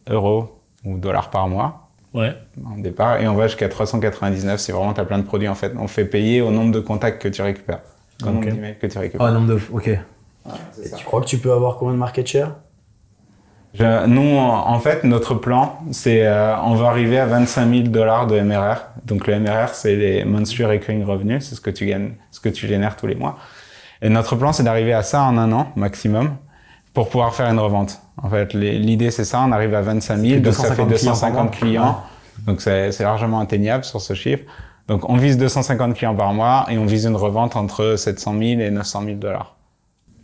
euros 0.09 0.61
ou 0.85 0.97
dollars 0.97 1.29
par 1.31 1.49
mois 1.49 1.89
Ouais. 2.15 2.35
en 2.65 2.79
départ, 2.79 3.21
et 3.21 3.27
on 3.29 3.35
va 3.35 3.47
jusqu'à 3.49 3.69
399 3.69 4.61
si 4.61 4.71
vraiment 4.73 4.93
tu 4.95 5.01
as 5.01 5.05
plein 5.05 5.19
de 5.19 5.25
produits 5.25 5.49
en 5.49 5.55
fait. 5.55 5.73
On 5.79 5.89
fait 5.89 6.05
payer 6.05 6.41
au 6.41 6.51
nombre 6.51 6.71
de 6.73 6.81
contacts 6.81 7.21
que 7.21 7.29
tu 7.29 7.43
récupères, 7.43 7.81
au 8.23 8.27
nombre 8.27 8.47
Ok. 8.47 8.53
d'emails 8.55 8.79
que 8.79 8.87
tu 8.87 8.99
récupères. 8.99 9.27
Oh, 9.29 9.33
nombre 9.35 9.49
de. 9.49 9.61
Ok. 9.73 9.91
tu 10.99 11.05
crois 11.05 11.21
que 11.21 11.27
tu 11.27 11.39
peux 11.39 11.53
avoir 11.53 11.77
combien 11.79 11.95
de 11.95 11.99
market 11.99 12.27
share? 12.27 12.53
Je- 13.75 14.07
nous, 14.07 14.37
en 14.39 14.79
fait, 14.81 15.03
notre 15.05 15.35
plan, 15.35 15.79
c'est 15.93 16.27
euh, 16.27 16.55
on 16.63 16.75
va 16.75 16.89
arriver 16.89 17.19
à 17.19 17.27
25 17.27 17.69
000 17.71 17.83
dollars 17.89 18.27
de 18.27 18.39
MRR. 18.41 18.77
Donc 19.07 19.27
le 19.27 19.39
MRR, 19.41 19.69
c'est 19.73 19.97
les 19.97 20.25
monthly 20.25 20.65
recurring 20.65 21.05
revenus, 21.05 21.47
c'est 21.49 21.55
ce 21.55 21.61
que 21.61 21.71
tu 21.71 21.87
gagnes, 21.87 22.13
ce 22.31 22.41
que 22.41 22.49
tu 22.51 22.67
génères 22.67 22.97
tous 22.97 23.07
les 23.07 23.15
mois. 23.15 23.39
Et 24.03 24.09
notre 24.09 24.37
plan, 24.37 24.53
c'est 24.53 24.63
d'arriver 24.63 24.93
à 24.93 25.03
ça 25.03 25.23
en 25.23 25.39
un 25.39 25.51
an 25.53 25.69
maximum 25.77 26.37
pour 26.93 27.09
pouvoir 27.09 27.35
faire 27.35 27.49
une 27.51 27.59
revente. 27.61 28.01
En 28.23 28.29
fait, 28.29 28.53
l'idée, 28.53 29.11
c'est 29.11 29.25
ça. 29.25 29.41
On 29.47 29.53
arrive 29.53 29.75
à 29.75 29.81
25 29.81 30.17
000, 30.19 30.41
donc 30.41 30.53
ça 30.55 30.75
fait 30.75 30.85
250 30.85 30.91
clients 30.91 30.93
par 30.93 31.13
250 31.15 31.35
mois. 31.35 31.51
clients. 31.59 32.03
Donc 32.47 32.61
c'est 32.61 32.93
c'est 32.93 33.05
largement 33.05 33.41
atteignable 33.41 33.85
sur 33.85 34.01
ce 34.01 34.15
chiffre. 34.15 34.43
Donc 34.89 35.09
on 35.09 35.17
vise 35.17 35.39
250 35.39 35.95
clients 35.95 36.15
par 36.15 36.33
mois 36.35 36.67
et 36.69 36.77
on 36.77 36.85
vise 36.85 37.07
une 37.07 37.17
revente 37.17 37.57
entre 37.57 37.95
700 37.97 38.33
000 38.39 38.61
et 38.61 38.71
900 38.71 39.03
000 39.05 39.17
dollars. 39.17 39.55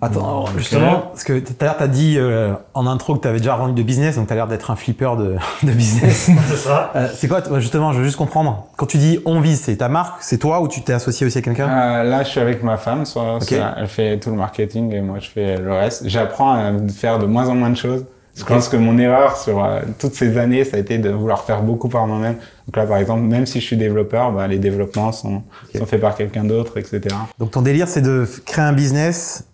Attends, 0.01 0.47
justement, 0.57 1.09
parce 1.11 1.25
que 1.25 1.41
tout 1.41 1.55
à 1.59 1.65
l'heure, 1.65 1.77
t'as 1.77 1.89
dit 1.89 2.15
euh, 2.19 2.53
en 2.75 2.87
intro 2.87 3.17
que 3.17 3.21
t'avais 3.21 3.39
déjà 3.39 3.57
vendu 3.57 3.75
de 3.75 3.83
business, 3.83 4.15
donc 4.15 4.29
t'as 4.29 4.37
l'air 4.37 4.47
d'être 4.47 4.71
un 4.71 4.77
flipper 4.77 5.17
de, 5.17 5.37
de 5.67 5.73
business. 5.73 6.31
C'est 6.49 6.57
ça. 6.57 6.93
Euh, 6.95 7.09
c'est 7.13 7.27
quoi, 7.27 7.43
justement, 7.59 7.93
je 7.93 7.99
veux 7.99 8.05
juste 8.05 8.17
comprendre. 8.17 8.69
Quand 8.77 8.87
tu 8.87 8.99
dis 8.99 9.19
on 9.25 9.41
vise, 9.41 9.61
c'est 9.61 9.77
ta 9.77 9.89
marque, 9.89 10.23
c'est 10.23 10.39
toi 10.39 10.61
ou 10.61 10.69
tu 10.69 10.83
t'es 10.83 10.93
associé 10.93 11.27
aussi 11.27 11.39
à 11.39 11.43
quelqu'un? 11.43 11.69
Euh, 11.69 12.05
là, 12.05 12.23
je 12.23 12.29
suis 12.29 12.41
avec 12.41 12.63
ma 12.63 12.77
femme. 12.77 13.07
Soit, 13.07 13.41
soit 13.41 13.75
elle 13.77 13.89
fait 13.89 14.19
tout 14.21 14.31
le 14.31 14.37
marketing 14.37 14.93
et 14.93 15.01
moi, 15.01 15.19
je 15.19 15.29
fais 15.29 15.59
le 15.59 15.73
reste. 15.73 16.09
J'apprends 16.09 16.53
à 16.53 16.71
faire 16.97 17.19
de 17.19 17.27
moins 17.27 17.49
en 17.49 17.57
moins 17.57 17.71
de 17.71 17.77
choses. 17.77 18.05
Je 18.39 18.45
pense 18.45 18.69
que 18.69 18.77
mon 18.77 18.99
erreur 18.99 19.37
sur 19.37 19.65
euh, 19.65 19.81
toutes 19.99 20.15
ces 20.15 20.39
années, 20.39 20.63
ça 20.65 20.77
a 20.77 20.81
été 20.81 20.99
de 20.99 21.11
vouloir 21.11 21.43
faire 21.43 21.63
beaucoup 21.63 21.89
par 21.89 22.07
moi-même. 22.07 22.37
Donc 22.67 22.77
là, 22.77 22.87
par 22.87 22.99
exemple, 22.99 23.23
même 23.23 23.47
si 23.47 23.61
je 23.61 23.67
suis 23.67 23.77
développeur, 23.77 24.31
bah, 24.31 24.47
les 24.47 24.59
développements 24.59 25.11
sont, 25.11 25.43
sont 25.77 25.87
faits 25.87 26.01
par 26.01 26.15
quelqu'un 26.15 26.45
d'autre, 26.45 26.79
etc. 26.79 27.01
Donc 27.41 27.51
ton 27.51 27.63
délire, 27.63 27.89
c'est 27.89 28.01
de 28.01 28.29
créer 28.47 28.65
un 28.65 28.73
business, 28.73 29.48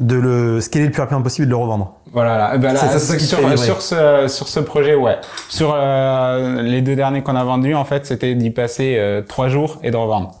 de 0.00 0.16
le 0.16 0.60
scaler 0.60 0.86
le 0.86 0.90
plus 0.92 1.00
rapidement 1.00 1.22
possible 1.22 1.44
et 1.44 1.46
de 1.46 1.50
le 1.50 1.56
revendre. 1.56 1.94
Voilà, 2.12 2.38
là, 2.38 2.58
bah, 2.58 2.72
là, 2.72 2.78
C'est 2.78 2.86
ça, 2.86 2.98
ça 2.98 3.18
sur, 3.18 3.58
sur 3.58 3.82
ce 3.82 4.28
sur 4.28 4.48
ce 4.48 4.60
projet, 4.60 4.94
ouais. 4.94 5.16
Sur 5.48 5.74
euh, 5.74 6.62
les 6.62 6.82
deux 6.82 6.94
derniers 6.94 7.22
qu'on 7.22 7.36
a 7.36 7.44
vendus, 7.44 7.74
en 7.74 7.84
fait, 7.84 8.06
c'était 8.06 8.34
d'y 8.34 8.50
passer 8.50 8.96
euh, 8.96 9.22
trois 9.22 9.48
jours 9.48 9.78
et 9.82 9.90
de 9.90 9.96
revendre. 9.96 10.34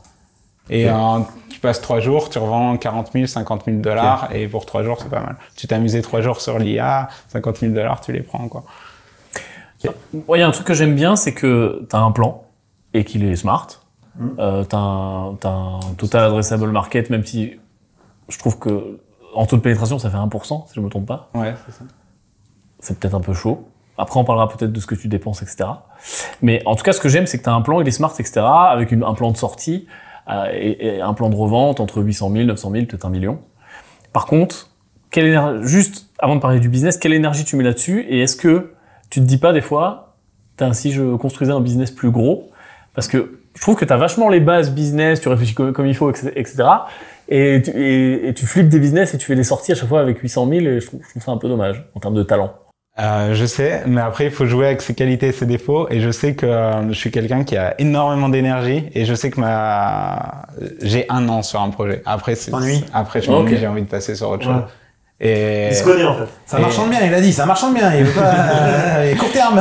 Et 0.70 0.88
euh, 0.88 0.92
tu 1.48 1.60
passes 1.60 1.80
trois 1.80 1.98
jours, 1.98 2.28
tu 2.28 2.38
revends 2.38 2.76
40 2.76 3.10
000, 3.12 3.26
50 3.26 3.64
000 3.64 3.78
dollars, 3.78 4.28
et 4.34 4.46
pour 4.46 4.66
trois 4.66 4.82
jours, 4.82 4.98
c'est 5.00 5.08
pas 5.08 5.20
mal. 5.20 5.36
Tu 5.56 5.66
t'es 5.66 5.74
amusé 5.74 6.02
trois 6.02 6.20
jours 6.20 6.40
sur 6.40 6.58
l'IA, 6.58 7.08
50 7.28 7.56
000 7.58 7.72
dollars, 7.72 8.00
tu 8.00 8.12
les 8.12 8.22
prends, 8.22 8.48
quoi. 8.48 8.64
Il 9.82 10.38
y 10.38 10.42
a 10.42 10.46
un 10.46 10.50
truc 10.50 10.66
que 10.66 10.74
j'aime 10.74 10.94
bien, 10.94 11.16
c'est 11.16 11.32
que 11.32 11.86
t'as 11.88 11.98
un 11.98 12.10
plan 12.10 12.44
et 12.94 13.04
qu'il 13.04 13.24
est 13.24 13.36
smart. 13.36 13.66
Euh, 14.38 14.64
t'as 14.64 14.78
un, 14.78 15.36
t'as 15.40 15.50
un 15.50 15.80
total 15.96 16.24
addressable 16.24 16.70
market, 16.70 17.08
même 17.10 17.24
si 17.24 17.58
je 18.28 18.38
trouve 18.38 18.58
que 18.58 18.98
en 19.38 19.46
taux 19.46 19.56
de 19.56 19.62
pénétration, 19.62 19.98
ça 19.98 20.10
fait 20.10 20.16
1%, 20.16 20.66
si 20.68 20.74
je 20.74 20.80
me 20.80 20.88
trompe 20.88 21.06
pas. 21.06 21.28
Ouais, 21.34 21.54
c'est 21.66 21.72
ça. 21.72 21.84
C'est 22.80 22.98
peut-être 22.98 23.14
un 23.14 23.20
peu 23.20 23.34
chaud. 23.34 23.68
Après, 23.96 24.18
on 24.20 24.24
parlera 24.24 24.48
peut-être 24.48 24.72
de 24.72 24.80
ce 24.80 24.86
que 24.86 24.94
tu 24.94 25.08
dépenses, 25.08 25.42
etc. 25.42 25.64
Mais 26.42 26.62
en 26.66 26.74
tout 26.76 26.82
cas, 26.84 26.92
ce 26.92 27.00
que 27.00 27.08
j'aime, 27.08 27.26
c'est 27.26 27.38
que 27.38 27.42
tu 27.44 27.48
as 27.48 27.54
un 27.54 27.60
plan, 27.62 27.80
il 27.80 27.88
est 27.88 27.92
smart, 27.92 28.12
etc. 28.18 28.40
Avec 28.40 28.92
une- 28.92 29.02
un 29.04 29.14
plan 29.14 29.30
de 29.30 29.36
sortie 29.36 29.86
euh, 30.28 30.46
et, 30.52 30.96
et 30.96 31.00
un 31.00 31.14
plan 31.14 31.28
de 31.30 31.34
revente 31.36 31.80
entre 31.80 32.02
800 32.02 32.30
000, 32.32 32.44
900 32.44 32.70
000, 32.72 32.86
peut-être 32.86 33.04
un 33.06 33.10
million. 33.10 33.38
Par 34.12 34.26
contre, 34.26 34.70
quelle 35.10 35.26
énergie, 35.26 35.66
juste 35.68 36.08
avant 36.18 36.36
de 36.36 36.40
parler 36.40 36.60
du 36.60 36.68
business, 36.68 36.98
quelle 36.98 37.14
énergie 37.14 37.44
tu 37.44 37.56
mets 37.56 37.64
là-dessus 37.64 38.06
Et 38.08 38.20
est-ce 38.20 38.36
que 38.36 38.74
tu 39.10 39.20
te 39.20 39.24
dis 39.24 39.38
pas 39.38 39.52
des 39.52 39.60
fois, 39.62 40.14
si 40.72 40.92
je 40.92 41.16
construisais 41.16 41.52
un 41.52 41.60
business 41.60 41.90
plus 41.90 42.10
gros, 42.10 42.50
parce 42.94 43.08
que 43.08 43.40
je 43.54 43.60
trouve 43.62 43.74
que 43.76 43.84
tu 43.84 43.92
as 43.92 43.96
vachement 43.96 44.28
les 44.28 44.40
bases 44.40 44.70
business, 44.72 45.20
tu 45.20 45.28
réfléchis 45.28 45.54
comme, 45.54 45.72
comme 45.72 45.86
il 45.86 45.94
faut, 45.94 46.10
etc. 46.10 46.64
Et 47.30 47.60
tu, 47.62 47.70
et, 47.72 48.28
et 48.28 48.34
tu 48.34 48.46
flippes 48.46 48.68
des 48.68 48.78
business 48.80 49.12
et 49.14 49.18
tu 49.18 49.26
fais 49.26 49.34
des 49.36 49.44
sorties 49.44 49.72
à 49.72 49.74
chaque 49.74 49.88
fois 49.88 50.00
avec 50.00 50.18
800 50.18 50.48
000 50.48 50.60
et 50.66 50.80
je 50.80 50.86
trouve, 50.86 51.00
je 51.04 51.10
trouve 51.10 51.22
ça 51.22 51.30
un 51.32 51.36
peu 51.36 51.48
dommage 51.48 51.84
en 51.94 52.00
termes 52.00 52.14
de 52.14 52.22
talent. 52.22 52.52
Euh, 53.00 53.32
je 53.32 53.44
sais, 53.46 53.82
mais 53.86 54.00
après 54.00 54.24
il 54.24 54.30
faut 54.32 54.44
jouer 54.46 54.66
avec 54.66 54.82
ses 54.82 54.92
qualités 54.94 55.28
et 55.28 55.32
ses 55.32 55.46
défauts. 55.46 55.88
Et 55.90 56.00
je 56.00 56.10
sais 56.10 56.34
que 56.34 56.46
euh, 56.46 56.88
je 56.88 56.94
suis 56.94 57.10
quelqu'un 57.12 57.44
qui 57.44 57.56
a 57.56 57.80
énormément 57.80 58.28
d'énergie 58.28 58.86
et 58.92 59.04
je 59.04 59.14
sais 59.14 59.30
que 59.30 59.38
ma 59.40 60.46
j'ai 60.82 61.06
un 61.08 61.28
an 61.28 61.42
sur 61.42 61.60
un 61.60 61.70
projet. 61.70 62.02
Après 62.06 62.34
c'est 62.34 62.50
après 62.92 63.22
je 63.22 63.30
m'ennuie, 63.30 63.52
Ok. 63.52 63.58
j'ai 63.60 63.66
envie 63.68 63.82
de 63.82 63.86
passer 63.88 64.14
sur 64.16 64.30
autre 64.30 64.48
Ouais. 64.48 64.62
Et 65.20 65.68
Il 65.70 65.74
se 65.74 65.82
connaît 65.82 66.04
en 66.04 66.14
fait. 66.14 66.28
Ça 66.46 66.58
Et- 66.58 66.62
marchande 66.62 66.90
bien, 66.90 67.00
il 67.04 67.12
a 67.12 67.20
dit, 67.20 67.32
ça 67.32 67.44
marchande 67.44 67.74
bien, 67.74 67.92
il 67.92 68.04
veut 68.04 68.12
pas 68.12 68.32
euh, 68.98 69.14
court 69.16 69.32
terme. 69.32 69.60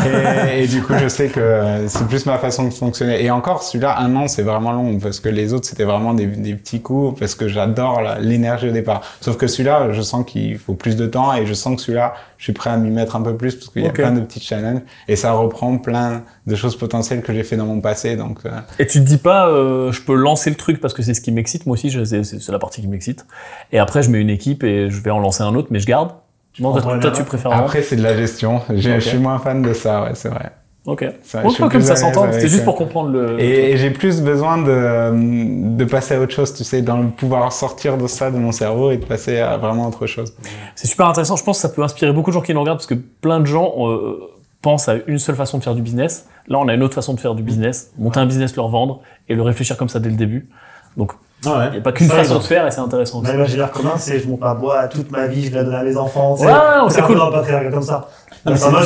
et, 0.52 0.63
et 0.63 0.67
du 0.67 0.84
coup, 0.84 0.93
je 1.02 1.08
sais 1.08 1.28
que 1.30 1.86
c'est 1.88 2.08
plus 2.08 2.26
ma 2.28 2.38
façon 2.38 2.65
de 2.65 2.74
fonctionner. 2.74 3.24
Et 3.24 3.32
encore, 3.32 3.63
celui-là, 3.63 3.98
un 4.00 4.15
an, 4.15 4.28
c'est 4.28 4.43
vraiment 4.43 4.72
long 4.72 5.00
parce 5.00 5.20
que 5.20 5.30
les 5.30 5.54
autres, 5.54 5.65
c'était 5.67 5.84
vraiment 5.84 6.13
des, 6.13 6.28
des 6.28 6.54
petits 6.54 6.82
coups 6.82 7.20
parce 7.20 7.34
que 7.34 7.48
j'adore 7.48 8.02
l'énergie 8.20 8.70
au 8.70 8.72
départ. 8.72 9.02
Sauf 9.20 9.36
que 9.38 9.48
celui-là, 9.48 9.91
je 9.93 10.02
sens 10.04 10.24
qu'il 10.26 10.60
faut 10.60 10.76
plus 10.76 10.96
de 10.96 11.08
temps 11.08 11.34
et 11.34 11.46
je 11.48 11.54
sens 11.56 11.76
que 11.78 11.82
celui-là, 11.82 12.13
je 12.38 12.43
suis 12.43 12.54
prêt 12.54 12.70
à 12.70 12.78
m'y 12.78 12.91
mettre 12.91 13.15
un 13.15 13.22
peu 13.22 13.36
plus 13.36 13.56
parce 13.56 13.70
qu'il 13.70 13.82
y 13.84 13.88
a 13.88 13.91
plein 13.91 14.12
de 14.12 14.20
petits 14.22 14.39
challenges 14.39 14.82
et 15.08 15.15
ça 15.15 15.32
reprend 15.32 15.80
plein 15.80 16.22
de 16.46 16.56
choses 16.56 16.78
potentielles 16.78 17.24
que 17.24 17.34
j'ai 17.34 17.43
fait 17.43 17.58
dans 17.58 17.65
mon 17.65 17.82
passé. 17.82 18.15
Donc, 18.15 18.39
euh, 18.46 18.52
Et 18.78 18.86
tu 18.86 19.00
te 19.00 19.06
dis 19.06 19.17
pas, 19.17 19.48
euh, 19.50 19.91
je 19.91 20.02
peux 20.04 20.13
lancer 20.13 20.52
le 20.52 20.56
truc 20.56 20.80
parce 20.80 20.93
que 20.93 21.02
c'est 21.02 21.15
ce 21.15 21.22
qui 21.22 21.32
m'excite. 21.32 21.65
Moi 21.65 21.74
aussi, 21.74 21.89
c'est 22.06 22.52
la 22.52 22.60
partie 22.60 22.82
qui 22.82 22.88
m'excite. 22.88 23.26
Et 23.72 23.80
après, 23.80 24.04
je 24.04 24.12
mets 24.12 24.22
une 24.22 24.30
équipe 24.30 24.63
et 24.63 24.89
je 24.91 25.02
vais 25.02 25.10
en 25.12 25.20
lancer 25.20 25.41
un 25.43 25.47
autre, 25.56 25.68
mais 25.72 25.80
je 25.80 25.86
garde. 25.86 26.12
Non, 26.60 26.74
toi, 26.74 26.98
toi, 26.98 27.12
tu 27.12 27.24
préfères 27.24 27.52
après, 27.52 27.82
c'est 27.84 27.96
de 27.96 28.04
la 28.04 28.16
gestion. 28.16 28.62
Je, 28.70 29.00
suis 29.00 29.18
moins 29.18 29.40
fan 29.40 29.62
de 29.62 29.74
ça, 29.74 30.04
ouais, 30.04 30.12
c'est 30.14 30.30
vrai. 30.30 30.52
Ok. 30.88 31.04
Bon, 31.34 31.50
je 31.50 31.56
suis 31.56 31.68
comme 31.68 31.82
ça 31.82 31.98
s'entend. 31.98 32.32
C'était 32.32 32.48
juste 32.48 32.62
euh, 32.62 32.66
pour 32.66 32.76
comprendre 32.76 33.10
le. 33.10 33.40
Et, 33.42 33.72
et 33.72 33.78
j'ai 33.78 33.92
plus 33.92 34.22
besoin 34.22 34.58
de, 34.58 35.76
de 35.76 35.86
passer 35.86 36.16
à 36.16 36.22
autre 36.22 36.32
chose, 36.32 36.54
tu 36.54 36.64
sais, 36.64 36.82
dans 36.82 36.98
le 36.98 37.10
pouvoir 37.10 37.52
sortir 37.52 37.98
de 37.98 38.08
ça 38.08 38.32
de 38.32 38.38
mon 38.38 38.54
cerveau 38.54 38.92
et 38.92 38.98
de 38.98 39.04
passer 39.04 39.40
à 39.40 39.58
vraiment 39.58 39.88
autre 39.88 40.08
chose. 40.08 40.34
C'est 40.76 40.88
super 40.88 41.08
intéressant. 41.08 41.36
Je 41.36 41.44
pense 41.44 41.58
que 41.58 41.62
ça 41.62 41.70
peut 41.70 41.84
inspirer 41.84 42.14
beaucoup 42.14 42.30
de 42.30 42.36
gens 42.36 42.42
qui 42.42 42.54
nous 42.54 42.62
regardent 42.62 42.78
parce 42.78 42.88
que 42.88 42.96
plein 42.96 43.42
de 43.42 43.46
gens 43.46 43.74
euh, 43.80 44.32
pensent 44.62 44.88
à 44.88 44.96
une 45.08 45.20
seule 45.20 45.36
façon 45.36 45.58
de 45.58 45.64
faire 45.64 45.76
du 45.76 45.82
business. 45.82 46.26
Là, 46.48 46.58
on 46.60 46.70
a 46.70 46.74
une 46.74 46.84
autre 46.84 46.96
façon 46.96 47.14
de 47.14 47.20
faire 47.20 47.36
du 47.36 47.44
business. 47.44 47.92
Monter 47.98 48.22
un 48.22 48.26
business, 48.26 48.56
le 48.56 48.62
revendre 48.62 49.02
et 49.28 49.36
le 49.36 49.42
réfléchir 49.42 49.76
comme 49.76 49.90
ça 49.90 50.00
dès 50.00 50.10
le 50.10 50.16
début. 50.16 50.48
Donc, 50.96 51.12
il 51.43 51.50
Ouais. 51.50 51.69
n'y 51.71 51.78
a 51.78 51.82
pas 51.82 51.91
qu'une 51.91 52.10
façon 52.10 52.36
de 52.39 52.43
faire 52.43 52.65
et 52.67 52.71
c'est 52.71 52.80
intéressant 52.80 53.19
aussi. 53.19 53.28
Mon 53.28 53.34
imaginaire 53.36 53.71
commun, 53.71 53.93
c'est 53.97 54.19
je 54.19 54.28
monte 54.28 54.39
ma 54.41 54.54
boîte 54.56 54.91
toute 54.93 55.12
ma 55.12 55.28
vie, 55.28 55.45
je 55.50 55.54
la 55.56 55.63
donne 55.63 55.76
à 55.76 55.84
mes 55.84 55.95
enfants. 55.95 56.36
Ouais, 56.36 56.47
c'est 56.89 57.02
un 57.02 57.06
cool. 57.06 57.15
le 57.17 57.32
patriarcat 57.32 57.69
comme 57.71 57.82
ça. 57.84 58.08
Non, 58.45 58.52
mais 58.54 58.63
Enfin, 58.63 58.69
moi, 58.71 58.82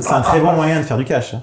c'est- 0.00 0.12
un 0.12 0.20
très 0.20 0.40
bon 0.40 0.52
moyen 0.52 0.78
de 0.78 0.84
faire 0.84 0.96
du 0.96 1.04
cash. 1.04 1.34
hein. 1.34 1.42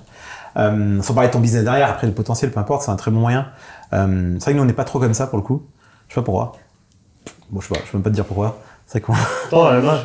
Euh, 0.58 1.02
sans 1.04 1.14
parler 1.14 1.28
de 1.30 1.34
ton 1.34 1.40
business 1.40 1.64
derrière, 1.64 1.90
après 1.90 2.08
le 2.08 2.14
potentiel, 2.14 2.50
peu 2.52 2.60
importe, 2.60 2.82
c'est 2.84 2.90
un 2.92 2.96
très 2.96 3.12
bon 3.12 3.20
moyen. 3.20 3.46
Euh, 3.94 4.34
c'est 4.40 4.46
vrai 4.46 4.52
que 4.54 4.58
nous 4.58 4.64
on 4.64 4.66
n'est 4.66 4.74
pas 4.74 4.86
trop 4.86 5.00
comme 5.00 5.14
ça 5.14 5.28
pour 5.28 5.38
le 5.38 5.44
coup. 5.44 5.62
Je 6.08 6.16
sais 6.16 6.22
pas 6.22 6.26
pourquoi. 6.26 6.54
Bon, 7.52 7.62
je 7.62 7.68
sais 7.68 7.74
pas, 7.76 7.80
je 7.86 7.92
peux 7.92 7.98
même 7.98 8.04
pas 8.04 8.10
te 8.10 8.16
dire 8.16 8.26
pourquoi. 8.26 8.58
C'est 8.88 9.04
euh, 9.04 9.82
moi, 9.82 9.96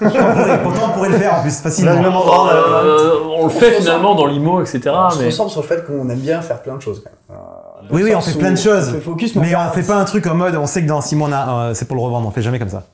Pourtant, 0.64 0.80
on 0.88 0.92
pourrait 0.94 1.08
le 1.10 1.16
faire 1.18 1.34
en 1.36 1.42
plus 1.42 1.50
là, 1.50 1.62
facilement. 1.62 1.92
me 1.96 2.04
demande, 2.04 2.24
euh, 2.52 3.14
on 3.38 3.44
le 3.44 3.50
fait 3.50 3.70
finalement 3.72 4.14
dans 4.16 4.26
l'IMO, 4.26 4.60
etc. 4.60 4.80
On 4.92 5.10
se 5.10 5.18
Mais... 5.20 5.26
ressemble 5.26 5.50
sur 5.50 5.62
le 5.62 5.66
fait 5.66 5.86
qu'on 5.86 6.08
aime 6.08 6.18
bien 6.18 6.42
faire 6.42 6.60
plein 6.60 6.74
de 6.74 6.80
choses. 6.82 7.02
Quand 7.04 7.10
même. 7.34 7.38
Oui, 7.90 8.02
oui, 8.04 8.14
on 8.14 8.20
fait 8.20 8.38
plein 8.38 8.50
de 8.50 8.58
choses. 8.58 8.88
On 8.88 8.92
fait 8.94 9.00
focus, 9.00 9.34
Mais 9.36 9.54
on 9.54 9.70
fait 9.70 9.82
pas 9.82 9.96
un 9.96 10.04
truc 10.04 10.26
en 10.26 10.34
mode, 10.34 10.56
on 10.56 10.66
sait 10.66 10.82
que 10.82 10.88
dans 10.88 11.00
6 11.00 11.16
mois, 11.16 11.28
euh, 11.30 11.74
c'est 11.74 11.86
pour 11.86 11.96
le 11.96 12.02
revendre. 12.02 12.26
On 12.28 12.30
fait 12.30 12.42
jamais 12.42 12.58
comme 12.58 12.68
ça. 12.68 12.84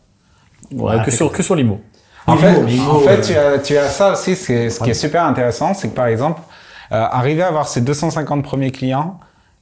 Ouais, 0.73 1.03
que, 1.05 1.11
sur, 1.11 1.33
que 1.33 1.43
sur 1.43 1.55
l'IMO. 1.55 1.81
En 2.27 2.37
fait, 2.37 2.61
l'IMO, 2.63 2.91
en 2.91 2.99
fait 3.01 3.19
euh, 3.19 3.23
tu, 3.23 3.37
as, 3.37 3.59
tu 3.59 3.77
as 3.79 3.89
ça 3.89 4.13
aussi, 4.13 4.37
c'est, 4.37 4.69
ce 4.69 4.81
qui 4.81 4.91
est 4.91 4.95
super 4.95 5.25
intéressant, 5.25 5.73
c'est 5.73 5.89
que 5.89 5.95
par 5.95 6.07
exemple, 6.07 6.43
euh, 6.93 7.07
arriver 7.11 7.43
à 7.43 7.49
avoir 7.49 7.69
ces 7.69 7.81
250 7.81 8.43
premiers 8.43 8.71
clients, 8.71 9.19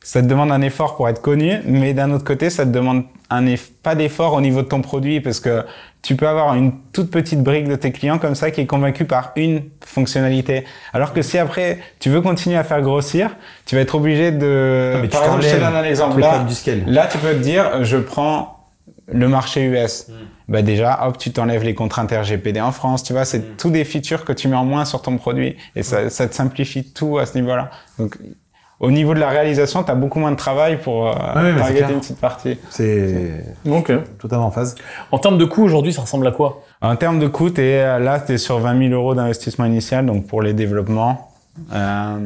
ça 0.06 0.22
te 0.22 0.26
demande 0.28 0.52
un 0.52 0.60
effort 0.62 0.94
pour 0.94 1.08
être 1.08 1.20
connu, 1.20 1.58
mais 1.64 1.92
d'un 1.92 2.12
autre 2.12 2.22
côté, 2.22 2.48
ça 2.48 2.64
te 2.64 2.70
demande 2.70 3.02
un 3.28 3.44
eff- 3.46 3.70
pas 3.82 3.96
d'effort 3.96 4.34
au 4.34 4.40
niveau 4.40 4.62
de 4.62 4.68
ton 4.68 4.80
produit, 4.80 5.20
parce 5.20 5.40
que 5.40 5.64
tu 6.02 6.14
peux 6.14 6.28
avoir 6.28 6.54
une 6.54 6.70
toute 6.92 7.10
petite 7.10 7.42
brique 7.42 7.66
de 7.66 7.74
tes 7.74 7.90
clients 7.90 8.18
comme 8.18 8.36
ça 8.36 8.52
qui 8.52 8.60
est 8.60 8.66
convaincu 8.66 9.04
par 9.04 9.32
une 9.34 9.64
fonctionnalité. 9.84 10.64
Alors 10.92 11.12
que 11.12 11.22
si 11.22 11.38
après, 11.38 11.78
tu 11.98 12.08
veux 12.10 12.20
continuer 12.20 12.56
à 12.56 12.62
faire 12.62 12.80
grossir, 12.82 13.30
tu 13.64 13.74
vas 13.74 13.80
être 13.80 13.96
obligé 13.96 14.30
de... 14.30 14.92
Ah, 14.94 14.98
mais 15.02 15.08
tu 15.08 15.16
par 15.16 15.24
exemple, 15.24 15.42
je 15.42 15.50
te 15.50 15.56
donne 15.60 15.74
un 15.74 15.82
exemple. 15.82 16.14
le 16.16 16.20
Là, 16.20 16.28
problème 16.28 16.46
du 16.48 16.54
scale. 16.54 16.84
Là, 16.86 17.08
tu 17.10 17.18
peux 17.18 17.32
te 17.32 17.38
dire, 17.42 17.82
je 17.82 17.96
prends 17.96 18.52
le 19.08 19.26
marché 19.28 19.64
US. 19.64 20.06
Bah 20.48 20.62
déjà, 20.62 21.04
hop, 21.08 21.18
tu 21.18 21.32
t'enlèves 21.32 21.64
les 21.64 21.74
contraintes 21.74 22.12
RGPD 22.12 22.60
en 22.60 22.70
France, 22.70 23.02
tu 23.02 23.12
vois, 23.12 23.24
c'est 23.24 23.56
tous 23.56 23.70
des 23.70 23.84
features 23.84 24.24
que 24.24 24.32
tu 24.32 24.46
mets 24.46 24.54
en 24.54 24.64
moins 24.64 24.84
sur 24.84 25.02
ton 25.02 25.16
produit 25.16 25.56
et 25.74 25.82
ça, 25.82 26.08
ça 26.10 26.28
te 26.28 26.34
simplifie 26.36 26.92
tout 26.92 27.18
à 27.18 27.26
ce 27.26 27.36
niveau-là. 27.36 27.70
Donc, 27.98 28.16
au 28.78 28.90
niveau 28.90 29.14
de 29.14 29.20
la 29.20 29.30
réalisation, 29.30 29.82
tu 29.82 29.90
as 29.90 29.94
beaucoup 29.94 30.18
moins 30.18 30.32
de 30.32 30.36
travail 30.36 30.80
pour 30.80 31.08
euh, 31.08 31.12
Ouais, 31.12 31.52
c'est 31.54 31.58
targeter 31.58 31.92
une 31.92 32.00
petite 32.00 32.20
partie. 32.20 32.58
C'est 32.68 33.44
totalement 34.18 34.46
en 34.46 34.50
phase. 34.50 34.74
En 35.10 35.18
termes 35.18 35.38
de 35.38 35.44
coût, 35.46 35.62
aujourd'hui, 35.64 35.92
ça 35.92 36.02
ressemble 36.02 36.26
à 36.26 36.30
quoi? 36.30 36.62
En 36.82 36.94
termes 36.96 37.18
de 37.18 37.26
coût, 37.26 37.48
t'es, 37.50 37.78
euh, 37.78 37.98
là, 37.98 38.20
tu 38.20 38.32
es 38.32 38.38
sur 38.38 38.58
20 38.58 38.88
000 38.88 38.92
euros 38.92 39.14
d'investissement 39.14 39.64
initial, 39.64 40.04
donc 40.04 40.26
pour 40.26 40.42
les 40.42 40.52
développements. 40.52 41.32
Euh, 41.72 42.18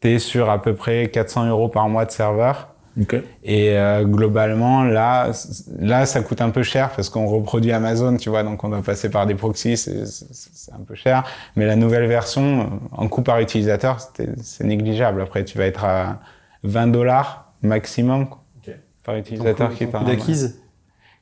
tu 0.00 0.10
es 0.10 0.18
sur 0.18 0.50
à 0.50 0.60
peu 0.60 0.74
près 0.74 1.08
400 1.08 1.46
euros 1.46 1.68
par 1.68 1.88
mois 1.88 2.04
de 2.04 2.10
serveur. 2.10 2.68
Ok. 3.00 3.16
Et 3.42 3.70
euh, 3.78 4.04
globalement, 4.04 4.84
là, 4.84 5.30
là, 5.78 6.04
ça 6.04 6.20
coûte 6.20 6.42
un 6.42 6.50
peu 6.50 6.62
cher 6.62 6.90
parce 6.90 7.08
qu'on 7.08 7.26
reproduit 7.26 7.72
Amazon, 7.72 8.16
tu 8.18 8.28
vois, 8.28 8.42
donc 8.42 8.62
on 8.64 8.68
doit 8.68 8.82
passer 8.82 9.08
par 9.10 9.26
des 9.26 9.34
proxys, 9.34 9.76
c'est- 9.78 10.70
un 10.72 10.84
peu 10.86 10.94
cher. 10.94 11.24
Mais 11.56 11.64
la 11.66 11.76
nouvelle 11.76 12.06
version, 12.06 12.80
en 12.92 13.08
coût 13.08 13.22
par 13.22 13.40
utilisateur, 13.40 13.98
c'est 14.42 14.64
négligeable. 14.64 15.22
Après, 15.22 15.44
tu 15.44 15.56
vas 15.58 15.64
être 15.64 15.84
à 15.84 16.20
20 16.64 16.88
dollars 16.88 17.52
maximum 17.62 18.28
quoi, 18.28 18.42
Ok. 18.66 18.74
par 19.04 19.16
utilisateur 19.16 19.72
qui 19.74 19.84
est 19.84 19.86
Coût 19.90 20.04
d'acquise? 20.04 20.58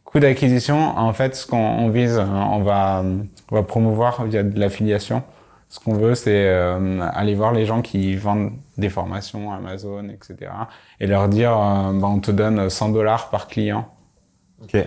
Coût 0.04 0.18
d'acquisition, 0.18 0.98
en 0.98 1.12
fait, 1.12 1.36
ce 1.36 1.46
qu'on 1.46 1.56
on 1.56 1.88
vise, 1.88 2.18
on 2.18 2.62
va, 2.62 3.04
on 3.50 3.54
va 3.54 3.62
promouvoir 3.62 4.24
via 4.24 4.42
de 4.42 4.58
l'affiliation. 4.58 5.22
Ce 5.70 5.78
qu'on 5.78 5.94
veut, 5.94 6.16
c'est 6.16 6.48
euh, 6.48 7.00
aller 7.14 7.36
voir 7.36 7.52
les 7.52 7.64
gens 7.64 7.80
qui 7.80 8.16
vendent 8.16 8.50
des 8.76 8.88
formations 8.88 9.52
Amazon, 9.52 10.08
etc. 10.08 10.50
Et 10.98 11.06
leur 11.06 11.28
dire, 11.28 11.52
euh, 11.52 11.92
bah, 11.92 12.08
on 12.08 12.18
te 12.18 12.32
donne 12.32 12.68
100 12.68 12.88
dollars 12.88 13.30
par 13.30 13.46
client. 13.46 13.88
Ok. 14.64 14.84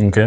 Ok. 0.00 0.20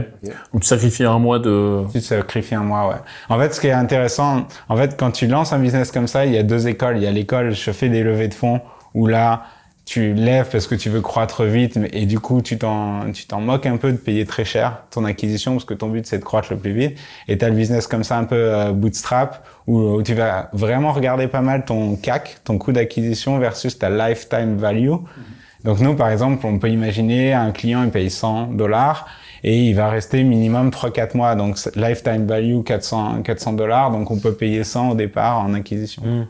Ou 0.51 0.59
tu 0.59 0.67
sacrifies 0.67 1.05
un 1.05 1.17
mois 1.17 1.39
de. 1.39 1.85
Tu 1.93 1.99
te 1.99 2.03
sacrifies 2.03 2.55
un 2.55 2.63
mois, 2.63 2.89
ouais. 2.89 3.01
En 3.29 3.39
fait, 3.39 3.53
ce 3.53 3.61
qui 3.61 3.67
est 3.67 3.71
intéressant, 3.71 4.47
en 4.67 4.75
fait, 4.75 4.99
quand 4.99 5.11
tu 5.11 5.27
lances 5.27 5.53
un 5.53 5.59
business 5.59 5.93
comme 5.93 6.07
ça, 6.07 6.25
il 6.25 6.33
y 6.33 6.37
a 6.37 6.43
deux 6.43 6.67
écoles. 6.67 6.97
Il 6.97 7.03
y 7.03 7.07
a 7.07 7.11
l'école, 7.11 7.51
je 7.51 7.71
fais 7.71 7.87
des 7.87 8.03
levées 8.03 8.27
de 8.27 8.33
fonds, 8.33 8.59
où 8.93 9.07
là, 9.07 9.43
tu 9.85 10.13
lèves 10.13 10.49
parce 10.51 10.65
que 10.65 10.73
tu 10.73 10.89
veux 10.89 11.01
croître 11.01 11.43
vite, 11.43 11.79
et 11.93 12.07
du 12.07 12.19
coup, 12.19 12.41
tu 12.41 12.57
t'en, 12.57 13.11
tu 13.11 13.27
t'en 13.27 13.39
moques 13.39 13.67
un 13.67 13.77
peu 13.77 13.91
de 13.91 13.97
payer 13.97 14.25
très 14.25 14.43
cher 14.43 14.79
ton 14.89 15.05
acquisition, 15.05 15.53
parce 15.53 15.65
que 15.65 15.75
ton 15.75 15.89
but, 15.89 16.07
c'est 16.07 16.17
de 16.17 16.23
croître 16.23 16.51
le 16.51 16.57
plus 16.57 16.73
vite. 16.73 16.97
Et 17.27 17.37
t'as 17.37 17.49
le 17.49 17.55
business 17.55 17.85
comme 17.85 18.03
ça, 18.03 18.17
un 18.17 18.23
peu 18.23 18.35
euh, 18.35 18.71
bootstrap, 18.71 19.45
où, 19.67 19.77
où 19.79 20.01
tu 20.01 20.15
vas 20.15 20.49
vraiment 20.53 20.91
regarder 20.91 21.27
pas 21.27 21.41
mal 21.41 21.65
ton 21.65 21.95
CAC, 21.95 22.37
ton 22.43 22.57
coût 22.57 22.71
d'acquisition 22.71 23.37
versus 23.37 23.77
ta 23.77 23.89
lifetime 23.91 24.55
value. 24.55 24.91
Donc 25.63 25.79
nous, 25.79 25.95
par 25.95 26.09
exemple, 26.09 26.45
on 26.45 26.59
peut 26.59 26.69
imaginer 26.69 27.33
un 27.33 27.51
client, 27.51 27.83
il 27.83 27.89
paye 27.89 28.09
100 28.09 28.53
dollars 28.53 29.07
et 29.43 29.67
il 29.67 29.73
va 29.73 29.89
rester 29.89 30.23
minimum 30.23 30.69
3-4 30.69 31.17
mois. 31.17 31.35
Donc 31.35 31.57
lifetime 31.75 32.27
value 32.27 32.61
400 32.61 33.23
400 33.23 33.53
dollars, 33.53 33.91
donc 33.91 34.11
on 34.11 34.19
peut 34.19 34.33
payer 34.33 34.63
100 34.63 34.91
au 34.91 34.95
départ 34.95 35.39
en 35.39 35.55
acquisition. 35.55 36.27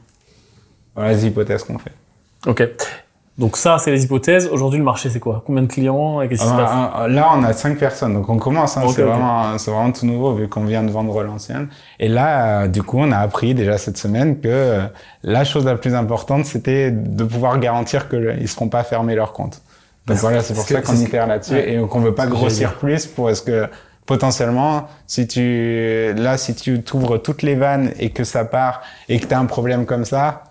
Voilà 0.96 1.12
les 1.12 1.26
hypothèses 1.26 1.64
qu'on 1.64 1.78
fait. 1.78 1.92
Ok. 2.48 2.64
Donc 3.38 3.58
ça, 3.58 3.78
c'est 3.80 3.92
les 3.92 4.06
hypothèses. 4.06 4.48
Aujourd'hui, 4.50 4.80
le 4.80 4.86
marché, 4.86 5.10
c'est 5.10 5.20
quoi? 5.20 5.44
Combien 5.46 5.64
de 5.64 5.68
clients 5.68 6.22
et 6.22 6.30
qu'est-ce 6.30 6.42
qui 6.42 6.48
se 6.48 6.54
passe? 6.54 6.70
Ah, 6.72 6.92
ah, 6.96 7.08
Là, 7.10 7.32
on 7.36 7.44
a 7.44 7.52
5 7.52 7.78
personnes, 7.78 8.14
donc 8.14 8.30
on 8.30 8.38
commence. 8.38 8.78
Hein, 8.78 8.84
c'est 8.96 9.02
vraiment, 9.02 9.58
c'est 9.58 9.72
vraiment 9.72 9.92
tout 9.92 10.06
nouveau 10.06 10.34
vu 10.36 10.48
qu'on 10.48 10.64
vient 10.64 10.84
de 10.84 10.90
vendre 10.92 11.22
l'ancienne. 11.22 11.68
Et 12.00 12.08
là, 12.08 12.62
euh, 12.64 12.68
du 12.70 12.82
coup, 12.82 12.98
on 13.00 13.12
a 13.12 13.18
appris 13.18 13.54
déjà 13.54 13.78
cette 13.78 13.98
semaine 13.98 14.40
que 14.40 14.48
euh, 14.48 14.82
la 15.24 15.44
chose 15.44 15.66
la 15.66 15.76
plus 15.76 15.94
importante, 15.96 16.46
c'était 16.46 16.92
de 16.92 17.24
pouvoir 17.26 17.60
garantir 17.60 18.08
que 18.08 18.16
le- 18.16 18.40
ils 18.40 18.48
seront 18.48 18.70
pas 18.70 18.84
fermés 18.86 19.16
leur 19.16 19.34
compte. 19.34 19.62
Donc 20.08 20.18
voilà, 20.18 20.42
c'est 20.42 20.54
pour 20.54 20.64
ça 20.64 20.82
qu'on 20.82 20.94
itère 21.08 21.28
là-dessus 21.28 21.58
et 21.58 21.82
qu'on 21.90 22.00
veut 22.00 22.16
pas 22.16 22.28
grossir 22.28 22.76
plus 22.76 23.06
pour 23.06 23.30
est-ce 23.30 23.42
que 23.42 23.68
potentiellement, 24.06 24.88
si 25.08 25.28
tu 25.28 26.14
là, 26.16 26.38
si 26.38 26.56
tu 26.56 26.82
t'ouvres 26.84 27.18
toutes 27.18 27.42
les 27.42 27.56
vannes 27.56 27.92
et 28.00 28.12
que 28.12 28.24
ça 28.24 28.46
part 28.46 28.82
et 29.10 29.20
que 29.20 29.26
tu 29.26 29.34
as 29.34 29.40
un 29.40 29.46
problème 29.46 29.86
comme 29.86 30.06
ça, 30.06 30.44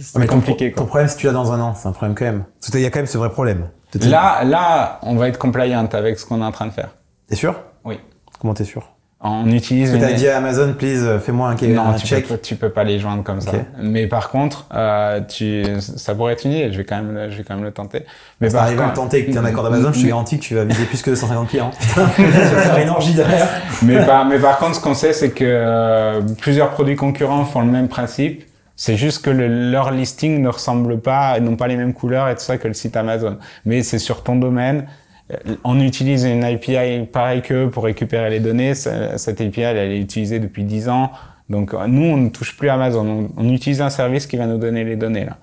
c'est 0.00 0.18
Mais 0.18 0.26
ton, 0.26 0.34
compliqué. 0.34 0.70
ton 0.70 0.76
Quoi. 0.82 0.86
problème, 0.86 1.08
si 1.08 1.16
tu 1.16 1.26
l'as 1.26 1.32
dans 1.32 1.52
un 1.52 1.60
an, 1.60 1.74
c'est 1.74 1.88
un 1.88 1.92
problème 1.92 2.14
quand 2.14 2.24
même. 2.24 2.44
Qu'il 2.60 2.80
y 2.80 2.86
a 2.86 2.90
quand 2.90 2.98
même 3.00 3.06
ce 3.06 3.18
vrai 3.18 3.30
problème. 3.30 3.68
Là, 4.00 4.42
là, 4.44 4.98
on 5.02 5.16
va 5.16 5.28
être 5.28 5.38
compliant 5.38 5.86
avec 5.92 6.18
ce 6.18 6.24
qu'on 6.24 6.40
est 6.40 6.44
en 6.44 6.52
train 6.52 6.66
de 6.66 6.72
faire. 6.72 6.90
T'es 7.28 7.36
sûr? 7.36 7.54
Oui. 7.84 7.98
Comment 8.40 8.54
t'es 8.54 8.64
sûr? 8.64 8.88
On 9.24 9.46
utilise 9.52 9.90
Parce 9.90 10.02
que 10.02 10.06
une- 10.08 10.10
t'as 10.14 10.18
dit 10.18 10.26
à 10.28 10.38
Amazon, 10.38 10.72
please, 10.76 11.04
euh, 11.04 11.20
fais-moi 11.20 11.48
un, 11.50 11.66
Non, 11.68 11.90
un 11.90 11.94
tu 11.94 12.08
check. 12.08 12.26
peux, 12.26 12.34
pas- 12.34 12.42
tu 12.42 12.56
peux 12.56 12.70
pas 12.70 12.82
les 12.82 12.98
joindre 12.98 13.22
comme 13.22 13.40
ça. 13.40 13.52
Mais 13.80 14.08
par 14.08 14.30
contre, 14.30 14.66
euh, 14.74 15.20
tu, 15.20 15.64
ça 15.78 16.12
pourrait 16.16 16.32
être 16.32 16.44
une 16.44 16.50
idée. 16.52 16.72
Je 16.72 16.78
vais 16.78 16.84
quand 16.84 17.00
même, 17.00 17.30
je 17.30 17.36
vais 17.36 17.44
quand 17.44 17.54
même 17.54 17.62
le 17.62 17.70
tenter. 17.70 18.04
Mais 18.40 18.48
Si 18.48 18.54
par 18.56 18.64
t'arrives 18.64 18.80
à 18.80 18.86
le 18.88 18.92
tenter 18.94 19.18
et 19.20 19.26
que 19.26 19.30
t'es 19.30 19.38
un 19.38 19.44
accord 19.44 19.62
d'Amazon, 19.62 19.92
je 19.92 20.02
te 20.02 20.06
garantis 20.08 20.38
que 20.40 20.44
tu 20.44 20.56
vas 20.56 20.64
viser 20.64 20.84
plus 20.86 21.00
que 21.02 21.10
250 21.10 21.48
clients. 21.50 21.70
tu 21.94 22.00
vas 22.00 22.06
faire 22.08 22.78
une 22.78 22.88
orgie 22.88 23.14
derrière. 23.14 23.46
mais 23.82 24.04
par, 24.04 24.24
mais 24.24 24.40
par 24.40 24.58
contre, 24.58 24.74
ce 24.74 24.80
qu'on 24.80 24.94
sait, 24.94 25.12
c'est 25.12 25.30
que 25.30 25.44
euh, 25.46 26.20
plusieurs 26.40 26.70
produits 26.70 26.96
concurrents 26.96 27.44
font 27.44 27.60
le 27.60 27.66
même 27.70 27.86
principe. 27.86 28.44
C'est 28.84 28.96
juste 28.96 29.24
que 29.24 29.30
le- 29.30 29.70
leur 29.70 29.92
listing 29.92 30.42
ne 30.42 30.48
ressemble 30.48 30.98
pas, 30.98 31.38
n'ont 31.38 31.54
pas 31.54 31.68
les 31.68 31.76
mêmes 31.76 31.94
couleurs 31.94 32.28
et 32.28 32.34
tout 32.34 32.40
ça 32.42 32.58
que 32.58 32.66
le 32.66 32.74
site 32.74 32.96
Amazon. 32.96 33.36
Mais 33.64 33.84
c'est 33.84 34.00
sur 34.00 34.24
ton 34.24 34.34
domaine. 34.34 34.86
Euh, 35.32 35.36
On 35.62 35.78
utilise 35.78 36.24
une 36.24 36.42
API 36.42 37.06
pareil 37.06 37.42
qu'eux 37.42 37.70
pour 37.70 37.84
récupérer 37.84 38.28
les 38.28 38.40
données. 38.40 38.74
Ce- 38.74 38.88
Cette 39.18 39.40
API, 39.40 39.60
elle, 39.60 39.76
elle 39.76 39.92
est 39.92 40.00
utilisée 40.00 40.40
depuis 40.40 40.64
10 40.64 40.88
ans. 40.88 41.12
Donc, 41.48 41.74
euh, 41.74 41.86
nous, 41.86 42.02
on 42.02 42.16
ne 42.16 42.28
touche 42.28 42.56
plus 42.56 42.70
Amazon. 42.70 43.06
On, 43.06 43.28
on 43.44 43.48
utilise 43.52 43.80
un 43.80 43.88
service 43.90 44.26
qui 44.26 44.36
va 44.36 44.46
nous 44.46 44.58
donner 44.58 44.82
les 44.82 44.96
données, 44.96 45.26
là. 45.26 45.36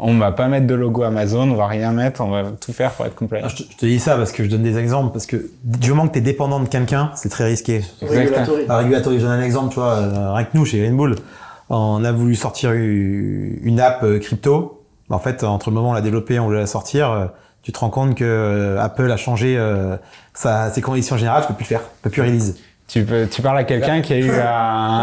On 0.00 0.16
va 0.16 0.30
pas 0.30 0.46
mettre 0.46 0.68
de 0.68 0.74
logo 0.76 1.02
Amazon, 1.02 1.50
on 1.50 1.54
va 1.56 1.66
rien 1.66 1.90
mettre, 1.90 2.20
on 2.20 2.30
va 2.30 2.44
tout 2.64 2.72
faire 2.72 2.92
pour 2.92 3.06
être 3.06 3.16
complet. 3.16 3.40
Ah, 3.42 3.48
Je 3.48 3.56
te, 3.64 3.72
je 3.72 3.76
te 3.76 3.86
dis 3.86 3.98
ça 3.98 4.14
parce 4.16 4.30
que 4.30 4.44
je 4.44 4.48
donne 4.48 4.62
des 4.62 4.78
exemples. 4.78 5.10
Parce 5.12 5.26
que 5.26 5.50
du 5.64 5.88
moment 5.90 6.06
que 6.06 6.14
t'es 6.14 6.20
dépendant 6.20 6.60
de 6.60 6.68
quelqu'un, 6.68 7.10
c'est 7.16 7.28
très 7.28 7.46
risqué. 7.46 7.80
Regulatory. 8.02 8.62
Un 8.68 8.76
régulateur, 8.76 9.12
je 9.14 9.18
donne 9.18 9.32
un 9.32 9.42
exemple, 9.42 9.70
tu 9.74 9.80
vois, 9.80 9.94
euh, 9.96 10.32
rien 10.34 10.44
que 10.44 10.56
nous, 10.56 10.64
chez 10.64 10.78
Greenbull, 10.78 11.16
on 11.70 12.04
a 12.04 12.12
voulu 12.12 12.34
sortir 12.34 12.72
une 12.72 13.80
app 13.80 14.02
euh, 14.02 14.18
crypto. 14.18 14.84
En 15.10 15.18
fait, 15.18 15.42
entre 15.44 15.70
le 15.70 15.74
moment 15.74 15.88
où 15.88 15.90
on 15.92 15.94
l'a 15.94 16.00
développée 16.02 16.34
et 16.34 16.38
on 16.38 16.46
voulait 16.46 16.58
la 16.60 16.66
sortir, 16.66 17.10
euh, 17.10 17.26
tu 17.62 17.72
te 17.72 17.78
rends 17.78 17.90
compte 17.90 18.14
que 18.14 18.24
euh, 18.24 18.80
Apple 18.80 19.10
a 19.10 19.16
changé 19.16 19.58
sa, 20.34 20.70
ses 20.70 20.80
conditions 20.80 21.16
générales, 21.16 21.42
tu 21.42 21.48
peux 21.48 21.54
plus 21.54 21.64
le 21.64 21.68
faire, 21.68 21.80
tu 21.80 22.02
peux 22.02 22.10
plus 22.10 22.22
release. 22.22 22.56
Tu, 22.86 23.04
peux, 23.04 23.26
tu 23.30 23.42
parles 23.42 23.58
à 23.58 23.64
quelqu'un 23.64 24.00
qui 24.00 24.14
a 24.14 24.18
eu 24.18 24.30
un, 24.40 24.46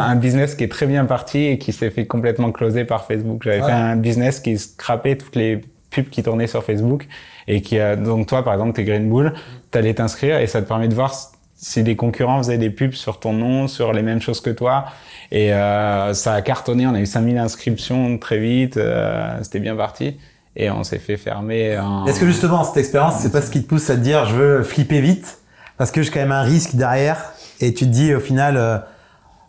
un 0.10 0.16
business 0.16 0.56
qui 0.56 0.64
est 0.64 0.72
très 0.72 0.88
bien 0.88 1.06
parti 1.06 1.46
et 1.46 1.58
qui 1.60 1.72
s'est 1.74 1.92
fait 1.92 2.06
complètement 2.08 2.52
closer 2.52 2.84
par 2.86 3.06
Facebook. 3.06 3.42
J'avais 3.44 3.60
Ouais. 3.62 3.68
fait 3.68 3.72
un 3.72 3.96
business 3.96 4.40
qui 4.40 4.58
scrapait 4.58 5.16
toutes 5.18 5.36
les 5.36 5.62
pubs 5.92 6.10
qui 6.10 6.24
tournaient 6.24 6.48
sur 6.48 6.64
Facebook 6.64 7.08
et 7.48 7.62
qui 7.62 7.80
a, 7.80 7.96
donc 7.96 8.28
toi, 8.28 8.44
par 8.44 8.54
exemple, 8.54 8.74
t'es 8.74 8.84
Green 8.84 9.08
Bull, 9.08 9.34
t'allais 9.70 9.94
t'inscrire 9.94 10.40
et 10.40 10.48
ça 10.48 10.62
te 10.64 10.68
permet 10.68 10.88
de 10.88 10.96
voir 10.96 11.14
si 11.56 11.84
des 11.84 11.96
concurrents 11.96 12.38
faisaient 12.38 12.58
des 12.58 12.70
pubs 12.70 12.94
sur 12.94 13.20
ton 13.20 13.34
nom, 13.34 13.68
sur 13.68 13.94
les 13.94 14.02
mêmes 14.02 14.22
choses 14.22 14.42
que 14.42 14.50
toi. 14.50 14.86
Et 15.32 15.54
euh, 15.54 16.14
ça 16.14 16.34
a 16.34 16.42
cartonné, 16.42 16.86
on 16.86 16.94
a 16.94 17.00
eu 17.00 17.06
5000 17.06 17.38
inscriptions 17.38 18.18
très 18.18 18.38
vite, 18.40 18.78
euh, 18.78 19.38
c'était 19.42 19.60
bien 19.60 19.76
parti. 19.76 20.18
Et 20.58 20.70
on 20.70 20.84
s'est 20.84 21.00
fait 21.00 21.18
fermer 21.18 21.78
en... 21.78 22.06
Est-ce 22.06 22.20
que 22.20 22.26
justement, 22.28 22.64
cette 22.64 22.78
expérience, 22.78 23.16
c'est 23.20 23.32
pas 23.32 23.42
ce 23.42 23.52
qui 23.52 23.64
te 23.64 23.68
pousse 23.68 23.90
à 23.90 23.96
te 23.96 24.02
dire, 24.02 24.26
je 24.26 24.36
veux 24.36 24.64
flipper 24.64 25.02
vite, 25.02 25.40
parce 25.78 25.92
que 25.92 26.02
j'ai 26.02 26.12
quand 26.12 26.20
même 26.22 26.32
un 26.32 26.44
risque 26.44 26.76
derrière, 26.76 27.34
et 27.60 27.74
tu 27.74 27.86
te 27.86 27.90
dis 27.90 28.14
au 28.16 28.22
final, 28.22 28.56
euh, 28.56 28.78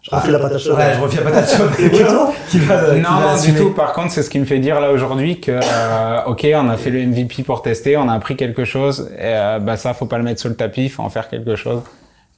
Je 0.03 0.11
refais 0.11 0.33
la 0.33 0.41
patate 0.41 0.59
chaude. 0.59 0.77
ouais, 0.77 0.95
je 0.97 1.01
refais 1.01 1.23
la 1.23 1.31
patate 1.31 1.57
chaude 1.57 1.71
quelqu'un 1.77 2.07
qui 2.49 2.59
va, 2.59 2.95
qui 2.95 3.01
Non, 3.01 3.21
va 3.21 3.41
du 3.41 3.55
tout. 3.55 3.71
Par 3.71 3.93
contre, 3.93 4.11
c'est 4.11 4.25
ce 4.25 4.31
qui 4.31 4.41
me 4.41 4.47
fait 4.47 4.59
dire 4.59 4.81
là 4.81 4.91
aujourd'hui 4.91 5.41
que, 5.41 5.53
euh, 5.53 6.25
ok, 6.27 6.45
on 6.55 6.69
a 6.69 6.77
fait 6.77 6.91
le 6.91 7.07
MVP 7.07 7.45
pour 7.45 7.63
tester, 7.63 7.97
on 7.97 8.09
a 8.09 8.15
appris 8.15 8.35
quelque 8.37 8.65
chose, 8.65 9.09
et, 9.17 9.21
euh, 9.23 9.59
bah 9.61 9.77
ça, 9.77 9.95
faut 9.95 10.07
pas 10.07 10.19
le 10.19 10.25
mettre 10.25 10.41
sur 10.41 10.49
le 10.49 10.57
tapis, 10.57 10.89
faut 10.89 11.03
en 11.05 11.11
faire 11.11 11.29
quelque 11.29 11.55
chose 11.55 11.83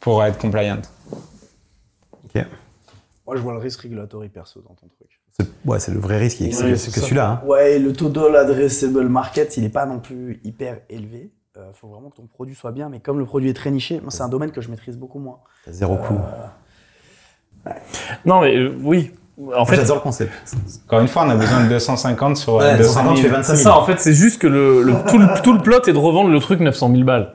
pour 0.01 0.23
être 0.25 0.39
compliant. 0.39 0.79
Ok. 2.25 2.45
Moi, 3.27 3.37
je 3.37 3.41
vois 3.43 3.53
le 3.53 3.59
risque 3.59 3.81
regulatory 3.83 4.29
perso 4.29 4.61
dans 4.61 4.75
ton 4.75 4.87
truc. 4.89 5.09
C'est- 5.39 5.47
Ouais, 5.65 5.79
c'est 5.81 5.93
le 5.93 6.01
vrai 6.01 6.19
risque, 6.19 6.39
c'est 6.39 6.45
Oui, 6.65 6.71
que, 6.73 6.77
c'est 6.77 6.93
que 6.93 7.01
celui-là. 7.01 7.41
Hein. 7.43 7.47
Ouais, 7.47 7.79
le 7.79 7.93
taux 7.93 8.09
de 8.09 8.21
l'addressable 8.27 9.09
market, 9.09 9.57
il 9.57 9.65
est 9.65 9.69
pas 9.69 9.87
non 9.87 9.99
plus 10.01 10.41
hyper 10.45 10.81
élevé. 10.89 11.31
Euh, 11.57 11.71
faut 11.75 11.89
vraiment 11.89 12.11
que 12.11 12.17
ton 12.17 12.27
produit 12.27 12.55
soit 12.55 12.73
bien, 12.73 12.89
mais 12.89 13.01
comme 13.01 13.19
le 13.19 13.25
produit 13.25 13.51
est 13.51 13.55
très 13.55 13.71
niché, 13.71 14.01
moi 14.01 14.11
c'est 14.13 14.23
un 14.23 14.29
domaine 14.29 14.51
que 14.53 14.61
je 14.61 14.71
maîtrise 14.71 14.97
beaucoup 14.97 15.19
moins. 15.19 15.39
T'as 15.65 15.73
zéro 15.73 15.97
coût. 15.97 16.19
Non, 18.25 18.41
mais 18.41 18.57
euh, 18.57 18.77
oui. 18.83 19.13
En 19.55 19.65
fait, 19.65 19.77
J'adore 19.77 19.97
le 19.97 20.03
concept. 20.03 20.33
Encore 20.87 21.01
une 21.01 21.07
fois, 21.07 21.23
on 21.25 21.31
a 21.31 21.37
besoin 21.37 21.63
de 21.63 21.69
250 21.69 22.37
sur 22.37 22.55
euh, 22.61 22.73
Ouais, 22.73 22.77
200 22.79 23.05
250, 23.05 23.05
000. 23.05 23.15
tu 23.17 23.23
fais 23.23 23.29
25 23.29 23.53
c'est 23.57 23.63
000. 23.63 23.73
ça, 23.75 23.79
en 23.81 23.85
fait, 23.87 24.01
c'est 24.01 24.13
juste 24.15 24.41
que 24.41 24.49
le, 24.49 24.83
le- 24.83 24.95
tout, 25.09 25.19
le, 25.19 25.43
tout 25.43 25.53
le 25.53 25.61
plot 25.61 25.83
est 25.87 25.93
de 25.93 25.99
revendre 25.99 26.29
le 26.31 26.41
truc 26.41 26.59
900 26.59 26.91
000 26.91 27.05
balles. 27.05 27.35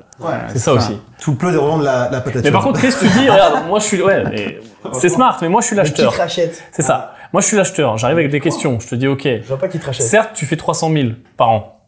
C'est 0.50 0.60
ça 0.60 0.74
aussi. 0.74 1.00
Tout 1.20 1.32
le 1.32 1.38
plot 1.38 1.52
de 1.52 1.58
revendre 1.58 1.84
la, 1.84 2.10
la 2.10 2.22
patate 2.22 2.44
Mais 2.44 2.52
par 2.52 2.64
contre, 2.64 2.80
qu'est-ce 2.82 2.98
que 3.02 3.06
tu 3.06 3.20
dis 3.20 3.30
Regarde, 3.30 3.68
moi 3.68 3.80
je 3.80 3.86
suis. 3.86 4.02
Ouais, 4.02 4.24
mais 4.30 4.60
c'est 4.94 5.10
smart, 5.10 5.38
mais 5.42 5.50
moi 5.50 5.62
je 5.62 5.68
suis 5.68 5.76
Mais 5.76 5.84
qui 5.84 5.94
te 5.94 6.02
l'acheteur. 6.02 6.20
rachète 6.22 6.64
C'est 6.72 6.82
ça. 6.84 7.14
Moi 7.32 7.42
je 7.42 7.48
suis 7.48 7.58
l'acheteur. 7.58 7.98
J'arrive 7.98 8.18
avec 8.18 8.30
des 8.32 8.40
questions. 8.40 8.80
Je 8.80 8.88
te 8.88 8.96
dis, 8.96 9.08
ok, 9.08 9.24
Je 9.24 9.48
vois 9.48 9.58
pas 9.58 9.68
qui 9.68 9.80
te 9.80 9.86
rachète. 9.86 10.06
certes, 10.06 10.32
tu 10.34 10.46
fais 10.46 10.56
300 10.58 10.92
000 10.92 11.10
par 11.38 11.50
an. 11.50 11.82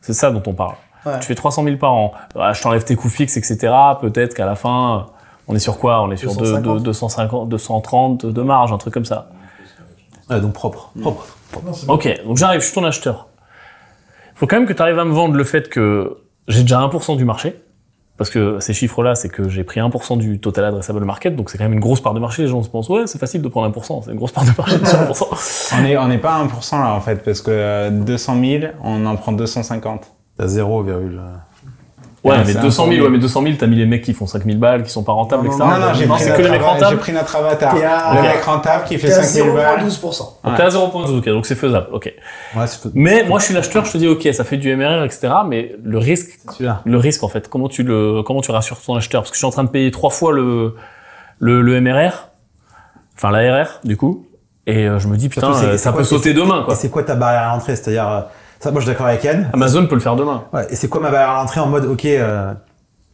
C'est 0.00 0.12
ça 0.12 0.30
dont 0.30 0.42
on 0.46 0.54
parle. 0.54 0.74
Ouais. 1.04 1.18
Tu 1.20 1.26
fais 1.26 1.34
300 1.34 1.64
000 1.64 1.76
par 1.76 1.92
an. 1.92 2.12
Ah, 2.38 2.52
je 2.52 2.62
t'enlève 2.62 2.84
tes 2.84 2.94
coûts 2.94 3.08
fixes, 3.08 3.36
etc. 3.36 3.72
Peut-être 4.00 4.34
qu'à 4.34 4.46
la 4.46 4.54
fin, 4.54 5.06
on 5.48 5.56
est 5.56 5.60
sur 5.60 5.78
quoi? 5.78 6.00
On 6.02 6.10
est 6.12 6.16
sur 6.16 6.34
deux- 6.36 6.44
250. 6.44 6.76
deux- 6.78 6.84
250, 6.84 7.48
230 7.48 8.26
de 8.26 8.42
marge, 8.42 8.72
un 8.72 8.78
truc 8.78 8.94
comme 8.94 9.04
ça. 9.04 9.28
Ouais, 10.30 10.40
donc 10.40 10.52
propre. 10.52 10.92
Propre. 11.02 11.26
Ok, 11.88 12.08
donc 12.24 12.36
j'arrive, 12.36 12.60
je 12.60 12.66
suis 12.66 12.74
ton 12.74 12.84
acheteur. 12.84 13.26
Faut 14.36 14.46
quand 14.46 14.56
même 14.56 14.66
que 14.66 14.72
tu 14.72 14.80
arrives 14.82 14.98
à 15.00 15.04
me 15.04 15.12
vendre 15.12 15.34
le 15.34 15.44
fait 15.44 15.68
que 15.68 16.18
j'ai 16.48 16.62
déjà 16.62 16.78
1% 16.80 17.16
du 17.16 17.24
marché. 17.24 17.60
Parce 18.18 18.30
que 18.30 18.60
ces 18.60 18.74
chiffres-là, 18.74 19.14
c'est 19.14 19.28
que 19.28 19.48
j'ai 19.48 19.64
pris 19.64 19.80
1% 19.80 20.18
du 20.18 20.38
total 20.38 20.66
addressable 20.66 21.04
market, 21.04 21.34
donc 21.34 21.50
c'est 21.50 21.58
quand 21.58 21.64
même 21.64 21.72
une 21.72 21.80
grosse 21.80 22.00
part 22.00 22.14
de 22.14 22.20
marché. 22.20 22.42
Les 22.42 22.48
gens 22.48 22.62
se 22.62 22.68
pensent, 22.68 22.88
ouais, 22.88 23.06
c'est 23.06 23.18
facile 23.18 23.42
de 23.42 23.48
prendre 23.48 23.74
1%, 23.74 24.02
c'est 24.04 24.10
une 24.10 24.16
grosse 24.16 24.32
part 24.32 24.44
de 24.44 24.50
marché, 24.56 24.78
déjà 24.78 25.04
1%. 25.04 25.74
On 25.80 25.84
est, 25.84 26.08
n'est 26.08 26.18
pas 26.18 26.34
à 26.34 26.44
1% 26.44 26.80
là 26.80 26.94
en 26.94 27.00
fait, 27.00 27.24
parce 27.24 27.40
que 27.40 27.50
euh, 27.50 27.90
200 27.90 28.40
000, 28.40 28.64
on 28.82 29.06
en 29.06 29.16
prend 29.16 29.32
250. 29.32 30.06
T'as 30.36 30.46
0, 30.46 30.82
Ouais, 30.84 30.94
Ouais, 32.24 32.38
mais 32.38 32.52
c'est 32.52 32.60
200 32.60 32.84
000, 32.86 32.96
1%. 32.98 33.02
ouais, 33.02 33.10
mais 33.10 33.18
200 33.18 33.42
000, 33.42 33.54
t'as 33.58 33.66
mis 33.66 33.74
les 33.74 33.84
mecs 33.86 34.02
qui 34.02 34.14
font 34.14 34.26
5000 34.28 34.56
balles, 34.58 34.84
qui 34.84 34.90
sont 34.90 35.02
pas 35.02 35.10
rentables, 35.12 35.44
Non, 35.44 35.50
etc. 35.54 35.64
non, 35.64 35.70
Non, 35.80 35.86
non, 35.88 35.94
j'ai 35.94 36.06
pris, 36.06 36.24
que 36.24 36.42
les 36.42 36.50
mecs 36.50 36.60
avatar- 36.60 36.60
j'ai 36.78 36.84
rentables. 36.84 36.98
pris 37.00 37.12
notre 37.12 37.36
avatar. 37.36 37.74
Le 37.74 38.22
mec 38.22 38.42
rentable 38.44 38.84
qui 38.84 38.96
fait 38.98 39.08
T'es 39.08 39.14
à 39.14 39.22
5000 39.24 39.52
balles. 39.54 39.80
0,12%. 39.80 40.38
Donc 40.44 40.56
t'es 40.56 40.62
à 40.62 40.68
0.12, 40.68 41.18
ok, 41.18 41.28
donc 41.30 41.46
c'est 41.46 41.56
faisable, 41.56 41.88
ok. 41.90 42.12
Ouais, 42.56 42.66
c'est 42.68 42.94
Mais 42.94 43.24
moi, 43.24 43.40
je 43.40 43.46
suis 43.46 43.54
l'acheteur, 43.54 43.84
je 43.86 43.92
te 43.92 43.98
dis, 43.98 44.06
ok, 44.06 44.28
ça 44.32 44.44
fait 44.44 44.56
du 44.56 44.74
MRR, 44.76 45.02
etc. 45.04 45.32
Mais 45.48 45.74
le 45.82 45.98
risque, 45.98 46.38
le 46.84 46.96
risque 46.98 47.24
en 47.24 47.28
fait, 47.28 47.48
comment 47.48 47.68
tu 47.68 47.82
le, 47.82 48.22
comment 48.22 48.40
tu 48.40 48.52
rassures 48.52 48.80
ton 48.80 48.94
acheteur? 48.94 49.22
Parce 49.22 49.30
que 49.30 49.34
je 49.36 49.38
suis 49.40 49.46
en 49.46 49.50
train 49.50 49.64
de 49.64 49.70
payer 49.70 49.90
trois 49.90 50.10
fois 50.10 50.32
le, 50.32 50.76
le, 51.40 51.60
le 51.60 51.80
MRR, 51.80 52.28
enfin 53.16 53.30
l'ARR 53.32 53.80
du 53.84 53.96
coup, 53.96 54.26
et 54.68 54.86
euh, 54.86 54.98
je 55.00 55.08
me 55.08 55.16
dis 55.16 55.28
putain, 55.28 55.52
euh, 55.54 55.76
ça 55.76 55.92
peut 55.92 56.04
sauter 56.04 56.34
demain 56.34 56.62
quoi. 56.64 56.76
c'est 56.76 56.88
quoi 56.88 57.02
ta 57.02 57.16
barrière 57.16 57.48
à 57.50 57.54
l'entrée? 57.54 57.74
C'est-à-dire, 57.74 58.08
euh, 58.08 58.20
ça, 58.62 58.70
moi 58.70 58.80
je 58.80 58.86
suis 58.86 58.92
d'accord 58.92 59.06
avec 59.06 59.22
Yann. 59.24 59.50
Amazon 59.52 59.86
peut 59.86 59.94
le 59.94 60.00
faire 60.00 60.16
demain. 60.16 60.44
Ouais, 60.52 60.66
et 60.70 60.76
c'est 60.76 60.88
quoi 60.88 61.00
ma 61.00 61.10
barrière 61.10 61.30
à 61.30 61.34
l'entrée 61.40 61.60
en 61.60 61.66
mode, 61.66 61.84
ok, 61.84 62.04
euh, 62.04 62.52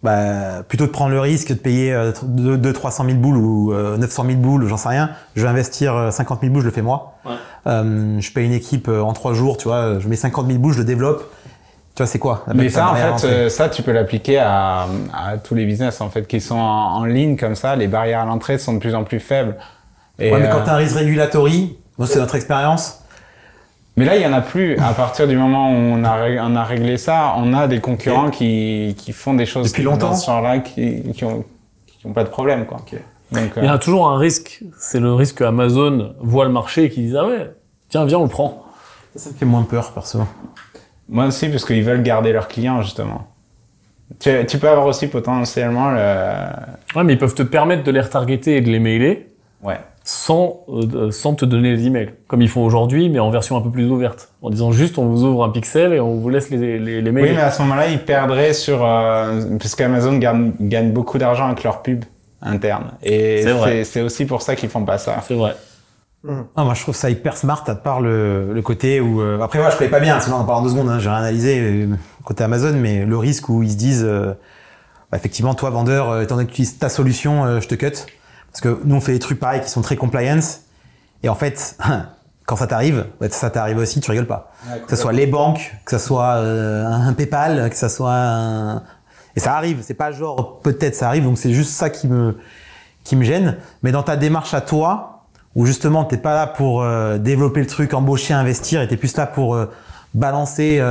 bah, 0.02 0.62
plutôt 0.68 0.86
de 0.86 0.90
prendre 0.90 1.10
le 1.10 1.20
risque 1.20 1.48
de 1.48 1.54
payer 1.58 1.92
euh, 1.92 2.12
2 2.22 2.72
300 2.72 3.04
000 3.06 3.16
boules 3.18 3.36
ou 3.36 3.72
euh, 3.72 3.96
900 3.96 4.24
000 4.26 4.36
boules, 4.38 4.66
j'en 4.68 4.76
sais 4.76 4.90
rien. 4.90 5.10
Je 5.34 5.42
vais 5.42 5.48
investir 5.48 5.96
euh, 5.96 6.10
50 6.10 6.40
000 6.42 6.52
boules, 6.52 6.62
je 6.62 6.68
le 6.68 6.72
fais 6.72 6.82
moi. 6.82 7.14
Ouais. 7.24 7.32
Euh, 7.66 8.20
je 8.20 8.32
paye 8.32 8.46
une 8.46 8.52
équipe 8.52 8.88
euh, 8.88 9.00
en 9.00 9.12
3 9.12 9.32
jours, 9.34 9.56
tu 9.56 9.68
vois, 9.68 9.98
je 9.98 10.08
mets 10.08 10.16
50 10.16 10.46
000 10.46 10.58
boules, 10.58 10.72
je 10.74 10.78
le 10.78 10.84
développe. 10.84 11.24
Tu 11.94 12.02
vois, 12.04 12.06
c'est 12.06 12.20
quoi 12.20 12.44
Mais 12.54 12.68
ça, 12.68 12.92
en 12.92 12.94
fait, 12.94 13.26
euh, 13.26 13.48
ça, 13.48 13.68
tu 13.68 13.82
peux 13.82 13.90
l'appliquer 13.90 14.38
à, 14.38 14.86
à 15.12 15.36
tous 15.42 15.56
les 15.56 15.66
business, 15.66 16.00
en 16.00 16.10
fait, 16.10 16.28
qui 16.28 16.40
sont 16.40 16.54
en, 16.54 16.98
en 16.98 17.04
ligne 17.04 17.36
comme 17.36 17.56
ça. 17.56 17.74
Les 17.74 17.88
barrières 17.88 18.20
à 18.20 18.24
l'entrée 18.24 18.58
sont 18.58 18.74
de 18.74 18.78
plus 18.78 18.94
en 18.94 19.02
plus 19.02 19.18
faibles. 19.18 19.56
Et, 20.20 20.30
Ouais, 20.32 20.38
mais 20.38 20.46
euh, 20.46 20.52
quand 20.52 20.62
t'as 20.64 20.74
un 20.74 20.76
risque 20.76 20.94
regulatory, 20.96 21.76
moi 21.96 22.06
c'est 22.06 22.20
notre 22.20 22.36
expérience. 22.36 23.00
Mais 23.98 24.04
là, 24.06 24.16
il 24.16 24.22
y 24.22 24.26
en 24.26 24.32
a 24.32 24.40
plus. 24.40 24.76
À 24.78 24.92
partir 24.94 25.26
du 25.28 25.36
moment 25.36 25.70
où 25.70 25.74
on 25.74 26.02
a, 26.04 26.14
ré- 26.14 26.40
on 26.40 26.54
a 26.56 26.64
réglé 26.64 26.96
ça, 26.96 27.34
on 27.36 27.52
a 27.52 27.66
des 27.66 27.80
concurrents 27.80 28.30
qui, 28.30 28.94
qui 28.96 29.12
font 29.12 29.34
des 29.34 29.44
choses 29.46 29.70
Depuis 29.70 29.82
longtemps 29.82 30.10
dans 30.10 30.14
ce 30.16 30.26
genre-là 30.26 30.60
qui, 30.60 31.02
qui 31.12 31.24
ont, 31.24 31.44
qui 31.86 32.06
ont 32.06 32.12
pas 32.12 32.24
de 32.24 32.28
problème, 32.30 32.64
quoi. 32.64 32.78
Donc, 33.32 33.52
Il 33.56 33.64
y 33.64 33.66
euh, 33.66 33.72
a 33.72 33.78
toujours 33.78 34.08
un 34.08 34.16
risque. 34.18 34.60
C'est 34.78 35.00
le 35.00 35.12
risque 35.12 35.36
que 35.38 35.44
Amazon 35.44 36.14
voit 36.20 36.44
le 36.46 36.50
marché 36.52 36.84
et 36.84 36.90
qu'ils 36.90 37.04
disent 37.04 37.16
ah 37.16 37.26
ouais, 37.26 37.50
tiens 37.90 38.06
viens 38.06 38.18
on 38.18 38.22
le 38.22 38.28
prend. 38.30 38.64
Ça, 39.14 39.24
ça 39.24 39.30
me 39.30 39.34
fait 39.34 39.44
moins 39.44 39.64
peur, 39.64 39.92
perso. 39.92 40.20
moi 41.08 41.26
aussi, 41.26 41.48
parce 41.48 41.64
qu'ils 41.66 41.82
veulent 41.84 42.02
garder 42.02 42.32
leurs 42.32 42.48
clients, 42.48 42.80
justement. 42.82 43.26
Tu, 44.20 44.30
tu 44.46 44.58
peux 44.58 44.68
avoir 44.68 44.86
aussi 44.86 45.08
potentiellement 45.08 45.90
le, 45.90 46.44
Ouais, 46.96 47.04
mais 47.04 47.12
ils 47.14 47.18
peuvent 47.18 47.34
te 47.34 47.42
permettre 47.42 47.82
de 47.84 47.90
les 47.90 48.00
retargeter 48.00 48.56
et 48.56 48.60
de 48.62 48.70
les 48.70 48.78
mailer 48.78 49.28
ouais. 49.62 49.78
Sans, 50.10 50.64
euh, 50.70 51.10
sans 51.10 51.34
te 51.34 51.44
donner 51.44 51.70
les 51.76 51.86
emails, 51.86 52.14
comme 52.28 52.40
ils 52.40 52.48
font 52.48 52.64
aujourd'hui, 52.64 53.10
mais 53.10 53.18
en 53.18 53.28
version 53.28 53.58
un 53.58 53.60
peu 53.60 53.68
plus 53.68 53.90
ouverte, 53.90 54.30
en 54.40 54.48
disant 54.48 54.72
juste 54.72 54.96
on 54.96 55.04
vous 55.04 55.24
ouvre 55.24 55.44
un 55.44 55.50
pixel 55.50 55.92
et 55.92 56.00
on 56.00 56.14
vous 56.14 56.30
laisse 56.30 56.48
les, 56.48 56.78
les, 56.78 57.02
les 57.02 57.10
Oui, 57.10 57.12
mails. 57.12 57.34
mais 57.34 57.42
à 57.42 57.50
ce 57.50 57.60
moment-là, 57.60 57.88
ils 57.88 58.02
perdraient 58.02 58.54
sur... 58.54 58.82
Euh, 58.86 59.42
parce 59.58 59.74
qu'Amazon 59.74 60.16
gagne, 60.16 60.52
gagne 60.60 60.92
beaucoup 60.92 61.18
d'argent 61.18 61.44
avec 61.48 61.62
leur 61.62 61.82
pub 61.82 62.06
interne. 62.40 62.92
Et 63.02 63.42
C'est 63.42 63.52
vrai. 63.52 63.70
c'est 63.70 63.84
c'est 63.84 64.00
aussi 64.00 64.24
pour 64.24 64.40
ça 64.40 64.56
qu'ils 64.56 64.70
font 64.70 64.84
pas 64.86 64.96
ça. 64.96 65.16
C'est 65.28 65.34
vrai. 65.34 65.54
Ah, 66.56 66.64
moi 66.64 66.72
je 66.72 66.80
trouve 66.82 66.96
ça 66.96 67.10
hyper 67.10 67.36
smart, 67.36 67.62
à 67.66 67.74
part 67.74 68.00
le, 68.00 68.52
le 68.54 68.62
côté 68.62 69.00
où... 69.02 69.20
euh, 69.20 69.38
Après 69.42 69.58
moi 69.58 69.68
je 69.70 69.76
connais 69.76 69.90
pas 69.90 70.00
bien, 70.00 70.18
sinon 70.20 70.36
on 70.36 70.40
en 70.40 70.44
parle 70.44 70.60
en 70.60 70.62
deux 70.62 70.70
secondes, 70.70 70.88
hein, 70.88 70.98
j'ai 70.98 71.08
rien 71.10 71.18
analysé 71.18 71.60
euh, 71.60 71.86
côté 72.24 72.42
Amazon, 72.44 72.72
mais 72.80 73.04
le 73.04 73.16
risque 73.18 73.48
où 73.50 73.62
ils 73.62 73.70
se 73.72 73.76
disent, 73.76 74.04
euh, 74.08 74.32
bah, 75.12 75.18
effectivement 75.18 75.54
toi 75.54 75.68
vendeur, 75.70 76.10
euh, 76.10 76.22
étant 76.22 76.36
donné 76.36 76.46
que 76.46 76.52
tu 76.52 76.62
utilises 76.62 76.78
ta 76.78 76.88
solution, 76.88 77.44
euh, 77.44 77.60
je 77.60 77.68
te 77.68 77.74
cut. 77.76 77.92
Parce 78.60 78.74
que 78.74 78.82
nous 78.84 78.96
on 78.96 79.00
fait 79.00 79.12
des 79.12 79.20
trucs 79.20 79.38
pareils 79.38 79.60
qui 79.60 79.68
sont 79.68 79.82
très 79.82 79.94
compliance, 79.94 80.62
et 81.22 81.28
en 81.28 81.36
fait, 81.36 81.78
quand 82.46 82.56
ça 82.56 82.66
t'arrive, 82.66 83.06
bah, 83.20 83.28
ça 83.30 83.50
t'arrive 83.50 83.78
aussi, 83.78 84.00
tu 84.00 84.10
rigoles 84.10 84.26
pas. 84.26 84.52
Que 84.84 84.90
ce 84.90 84.96
soit 84.96 85.12
les 85.12 85.28
banques, 85.28 85.76
que 85.84 85.96
ce 85.96 86.04
soit 86.04 86.36
euh, 86.38 86.84
un 86.84 87.12
PayPal, 87.12 87.70
que 87.70 87.76
ce 87.76 87.88
soit 87.88 88.14
un... 88.14 88.82
Et 89.36 89.40
ça 89.40 89.54
arrive, 89.54 89.82
c'est 89.82 89.94
pas 89.94 90.10
genre 90.10 90.58
peut-être 90.60 90.96
ça 90.96 91.06
arrive, 91.06 91.22
donc 91.22 91.38
c'est 91.38 91.52
juste 91.52 91.70
ça 91.70 91.88
qui 91.88 92.08
me, 92.08 92.36
qui 93.04 93.14
me 93.14 93.22
gêne. 93.22 93.58
Mais 93.84 93.92
dans 93.92 94.02
ta 94.02 94.16
démarche 94.16 94.52
à 94.54 94.60
toi, 94.60 95.22
où 95.54 95.64
justement 95.64 96.04
t'es 96.04 96.16
pas 96.16 96.34
là 96.34 96.48
pour 96.48 96.82
euh, 96.82 97.18
développer 97.18 97.60
le 97.60 97.66
truc, 97.68 97.94
embaucher, 97.94 98.34
investir, 98.34 98.82
et 98.82 98.88
t'es 98.88 98.96
plus 98.96 99.16
là 99.16 99.26
pour 99.26 99.54
euh, 99.54 99.66
balancer, 100.14 100.82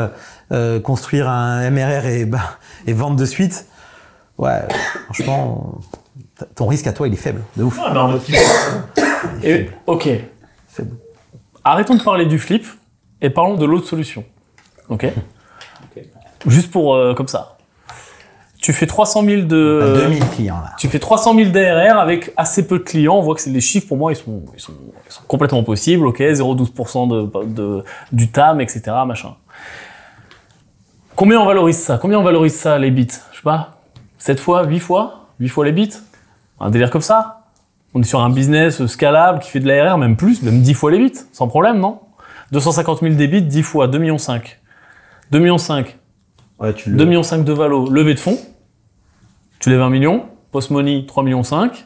construire 0.86 1.28
un 1.28 1.70
MRR 1.70 2.06
et, 2.06 2.26
bah, 2.26 2.40
et 2.88 2.94
vendre 2.94 3.18
de 3.18 3.26
suite, 3.26 3.66
ouais, 4.38 4.66
franchement, 5.06 5.80
ton 6.56 6.68
risque 6.68 6.88
à 6.88 6.94
toi 6.94 7.08
il 7.08 7.14
est 7.14 7.18
faible, 7.18 7.42
de 7.56 7.64
ouf. 7.64 7.80
Ah, 7.84 7.94
non, 7.94 8.20
mais- 8.30 9.50
Et- 9.50 9.70
ok. 9.86 10.10
Faible. 10.70 10.96
Arrêtons 11.64 11.96
de 11.96 12.04
parler 12.04 12.26
du 12.26 12.40
flip 12.40 12.66
et 13.22 13.30
parlons 13.30 13.56
de 13.56 13.66
l'autre 13.66 13.88
solution. 13.88 14.24
Ok. 14.90 15.08
Juste 16.46 16.72
pour 16.72 16.96
euh, 16.96 17.14
comme 17.14 17.28
ça. 17.28 17.58
Tu 18.62 18.74
fais 18.74 18.88
300 18.88 19.24
000 19.24 19.42
de. 19.44 19.82
T'as 19.96 20.02
2000 20.08 20.30
clients 20.30 20.56
là. 20.60 20.72
Tu 20.80 20.88
fais 20.88 21.00
300 21.00 21.36
000 21.36 21.50
d'ARR 21.52 22.00
avec 22.00 22.34
assez 22.38 22.66
peu 22.68 22.80
de 22.80 22.84
clients. 22.84 23.16
On 23.16 23.22
voit 23.22 23.36
que 23.36 23.42
c'est 23.42 23.50
les 23.52 23.62
chiffres 23.62 23.88
pour 23.88 23.98
moi, 23.98 24.12
ils 24.12 24.16
sont, 24.16 24.44
ils 24.56 24.60
sont, 24.60 24.74
ils 25.08 25.12
sont 25.14 25.22
complètement 25.28 25.64
possibles. 25.64 26.08
Ok, 26.08 26.20
0,12% 26.22 27.08
de, 27.08 27.46
de, 27.46 27.84
du 28.12 28.30
TAM, 28.30 28.60
etc. 28.62 28.82
Machin. 29.06 29.36
Combien 31.16 31.40
on 31.40 31.46
valorise 31.46 31.78
ça? 31.78 31.98
Combien 32.02 32.20
on 32.20 32.24
valorise 32.24 32.56
ça 32.56 32.78
les 32.80 32.92
bits? 32.92 33.08
Je 33.32 33.38
sais 33.38 33.44
pas. 33.44 33.80
7 34.20 34.40
fois, 34.40 34.64
8 34.66 34.80
fois? 34.80 35.28
8 35.40 35.50
fois 35.50 35.66
les 35.66 35.72
bits? 35.72 35.94
Un 36.60 36.70
délire 36.70 36.90
comme 36.92 37.02
ça 37.02 37.46
On 37.94 38.02
est 38.02 38.06
sur 38.06 38.20
un 38.22 38.30
business 38.30 38.86
scalable 38.88 39.40
qui 39.40 39.50
fait 39.50 39.60
de 39.60 39.68
l'ARR, 39.68 39.98
même 39.98 40.16
plus, 40.18 40.42
même 40.44 40.62
10 40.62 40.74
fois 40.74 40.92
les 40.92 40.98
bits, 41.00 41.14
sans 41.32 41.48
problème, 41.48 41.80
non? 41.80 42.00
250 42.52 43.02
000 43.02 43.16
débits, 43.16 43.42
10 43.42 43.64
fois, 43.64 43.88
2 43.88 43.98
millions 43.98 44.18
5. 44.18 44.60
2 45.32 45.40
millions 45.40 45.58
5. 45.58 45.98
Ouais, 46.60 46.74
tu 46.74 46.90
2 46.92 47.06
millions 47.06 47.24
5 47.24 47.44
de 47.44 47.54
valo, 47.54 47.90
levée 47.90 48.14
de 48.14 48.20
fonds. 48.20 48.38
Tu 49.60 49.70
lèves 49.70 49.82
1 49.82 49.90
million, 49.90 50.26
post-money 50.52 51.06
3 51.08 51.24
millions 51.24 51.44
5. 51.44 51.86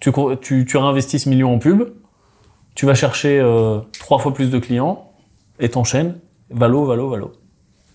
Tu, 0.00 0.10
tu, 0.40 0.64
tu 0.64 0.76
réinvestis 0.76 1.20
ce 1.20 1.28
million 1.28 1.52
en 1.54 1.58
pub. 1.58 1.82
Tu 2.74 2.86
vas 2.86 2.94
chercher 2.94 3.38
euh, 3.38 3.78
3 4.00 4.18
fois 4.18 4.32
plus 4.34 4.50
de 4.50 4.58
clients 4.58 5.10
et 5.60 5.68
t'enchaînes. 5.68 6.16
Valo, 6.50 6.84
valo, 6.84 7.08
valo. 7.10 7.32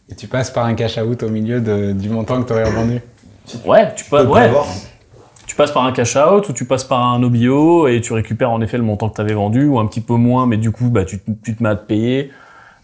Et 0.09 0.15
tu 0.15 0.27
passes 0.27 0.51
par 0.51 0.65
un 0.65 0.73
cash 0.75 0.97
out 0.97 1.23
au 1.23 1.29
milieu 1.29 1.59
de- 1.59 1.91
du 1.91 2.09
montant 2.09 2.41
que 2.41 2.47
tu 2.47 2.53
aurais 2.53 2.63
revendu. 2.65 3.01
Ouais, 3.65 3.93
tu, 3.95 4.05
peux 4.05 4.23
ouais. 4.25 4.41
l'avoir. 4.41 4.65
Tu 5.57 5.63
passes 5.63 5.71
par 5.71 5.85
un 5.85 5.91
cash 5.91 6.15
out 6.15 6.47
ou 6.49 6.53
tu 6.53 6.65
passes 6.65 6.83
par 6.83 7.03
un 7.03 7.23
OBO 7.23 7.87
et 7.87 7.99
tu 7.99 8.13
récupères 8.13 8.51
en 8.51 8.61
effet 8.61 8.77
le 8.77 8.83
montant 8.83 9.09
que 9.09 9.15
tu 9.15 9.21
avais 9.21 9.33
vendu 9.33 9.65
ou 9.65 9.79
un 9.79 9.87
petit 9.87 10.01
peu 10.01 10.13
moins, 10.13 10.45
mais 10.45 10.57
du 10.57 10.69
coup, 10.71 10.89
bah, 10.91 11.03
tu, 11.03 11.17
te- 11.17 11.31
tu 11.43 11.55
te 11.55 11.63
mets 11.63 11.69
à 11.69 11.75
te 11.75 11.83
payer. 11.83 12.31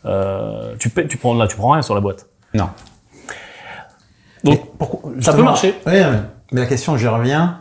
Euh, 0.06 0.74
tu, 0.80 0.90
paies- 0.90 1.06
tu, 1.08 1.18
prends, 1.18 1.36
là, 1.36 1.46
tu 1.46 1.56
prends 1.56 1.70
rien 1.70 1.84
sur 1.84 1.94
la 1.94 2.02
boîte. 2.02 2.26
Non. 2.56 2.70
Donc, 4.44 4.60
pourquoi- 4.80 5.12
ça 5.22 5.34
peut 5.34 5.44
marcher. 5.44 5.76
Mais 6.52 6.62
la 6.62 6.66
question, 6.66 6.98
j'y 6.98 7.08
reviens. 7.08 7.60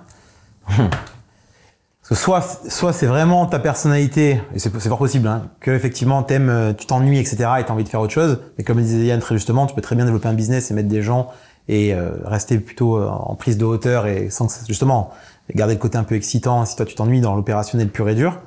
Parce 0.66 2.08
que 2.08 2.14
soit, 2.14 2.40
soit 2.70 2.94
c'est 2.94 3.04
vraiment 3.06 3.44
ta 3.44 3.58
personnalité, 3.58 4.40
et 4.54 4.58
c'est 4.58 4.72
c'est 4.80 4.88
fort 4.88 4.96
possible, 4.98 5.28
hein, 5.28 5.42
que 5.60 5.70
effectivement 5.72 6.22
t'aimes, 6.22 6.48
euh, 6.48 6.72
tu 6.72 6.86
t'ennuies, 6.86 7.18
etc., 7.18 7.36
et 7.60 7.64
t'as 7.64 7.72
envie 7.74 7.84
de 7.84 7.88
faire 7.90 8.00
autre 8.00 8.14
chose. 8.14 8.38
Mais 8.56 8.64
comme 8.64 8.80
disait 8.80 9.04
Yann 9.04 9.20
très 9.20 9.34
justement, 9.34 9.66
tu 9.66 9.74
peux 9.74 9.82
très 9.82 9.94
bien 9.94 10.06
développer 10.06 10.28
un 10.28 10.32
business 10.32 10.70
et 10.70 10.74
mettre 10.74 10.88
des 10.88 11.02
gens 11.02 11.28
et 11.68 11.94
euh, 11.94 12.10
rester 12.24 12.58
plutôt 12.58 12.96
euh, 12.98 13.08
en 13.08 13.34
prise 13.34 13.56
de 13.58 13.64
hauteur 13.64 14.06
et 14.06 14.30
sans 14.30 14.46
que, 14.46 14.52
justement 14.66 15.10
garder 15.54 15.74
le 15.74 15.80
côté 15.80 15.98
un 15.98 16.04
peu 16.04 16.14
excitant 16.14 16.64
si 16.64 16.76
toi 16.76 16.86
tu 16.86 16.94
t'ennuies 16.94 17.20
dans 17.20 17.34
l'opérationnel 17.34 17.88
pur 17.88 18.08
et 18.08 18.14
dur. 18.14 18.38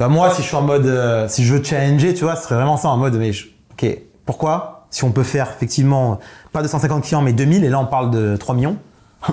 Moi, 0.00 0.30
si 0.30 0.40
je 0.42 0.46
suis 0.46 0.56
en 0.56 0.62
mode, 0.62 0.86
euh, 0.86 1.28
si 1.28 1.44
je 1.44 1.54
veux 1.54 1.62
challenger, 1.62 2.14
tu 2.14 2.24
vois, 2.24 2.34
ce 2.34 2.44
serait 2.44 2.54
vraiment 2.54 2.78
ça 2.78 2.88
en 2.88 2.96
mode, 2.96 3.16
mais 3.16 3.32
je- 3.32 3.48
ok, 3.72 3.98
pourquoi? 4.24 4.86
Si 4.88 5.04
on 5.04 5.12
peut 5.12 5.22
faire 5.22 5.50
effectivement 5.54 6.18
pas 6.52 6.62
250 6.62 7.04
clients 7.04 7.20
mais 7.22 7.32
2000 7.34 7.64
et 7.64 7.68
là 7.68 7.78
on 7.78 7.84
parle 7.86 8.10
de 8.10 8.36
3 8.36 8.54
millions. 8.54 8.76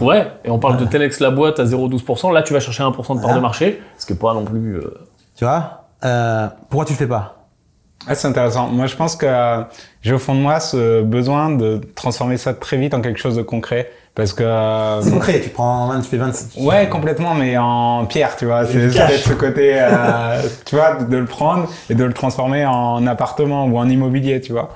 Ouais, 0.01 0.30
et 0.43 0.49
on 0.49 0.59
parle 0.59 0.76
de 0.78 0.84
Telex 0.86 1.22
la 1.22 1.32
boîte 1.32 1.59
à 1.59 1.65
0,12%. 1.65 2.32
Là, 2.32 2.43
tu 2.43 2.51
vas 2.53 2.59
chercher 2.59 2.84
1% 2.84 2.91
de 2.91 2.93
part 2.93 3.15
Voilà. 3.15 3.36
de 3.38 3.39
marché, 3.41 3.82
ce 3.97 4.05
qui 4.05 4.11
est 4.13 4.18
pas 4.18 4.34
non 4.34 4.43
plus. 4.43 4.76
euh, 4.76 4.93
Tu 5.36 5.45
vois 5.45 5.86
Euh, 6.03 6.47
Pourquoi 6.70 6.84
tu 6.86 6.91
le 6.93 6.97
fais 6.97 7.07
pas? 7.07 7.36
Ah, 8.07 8.15
c'est 8.15 8.27
intéressant. 8.27 8.67
Moi, 8.67 8.85
je 8.87 8.95
pense 8.95 9.15
que 9.15 9.25
euh, 9.27 9.61
j'ai 10.01 10.13
au 10.13 10.19
fond 10.19 10.33
de 10.35 10.39
moi 10.39 10.59
ce 10.59 11.01
besoin 11.01 11.49
de 11.49 11.81
transformer 11.95 12.37
ça 12.37 12.53
très 12.53 12.77
vite 12.77 12.93
en 12.93 13.01
quelque 13.01 13.19
chose 13.19 13.35
de 13.35 13.41
concret. 13.41 13.89
Parce 14.15 14.33
que... 14.33 14.43
euh, 14.43 15.01
C'est 15.01 15.11
concret, 15.11 15.39
tu 15.41 15.49
prends 15.49 15.87
20, 15.89 16.01
tu 16.01 16.09
fais 16.09 16.17
20. 16.17 16.31
Ouais, 16.57 16.89
complètement, 16.89 17.35
mais 17.35 17.55
en 17.57 18.05
pierre, 18.07 18.35
tu 18.35 18.45
vois. 18.45 18.65
C'est 18.65 18.89
ce 18.89 19.33
côté, 19.33 19.73
euh, 19.75 20.41
tu 20.65 20.75
vois, 20.75 20.95
de 21.03 21.17
le 21.17 21.25
prendre 21.25 21.67
et 21.89 21.93
de 21.95 22.03
le 22.03 22.13
transformer 22.13 22.65
en 22.65 23.05
appartement 23.05 23.65
ou 23.65 23.77
en 23.77 23.87
immobilier, 23.87 24.41
tu 24.41 24.53
vois. 24.53 24.69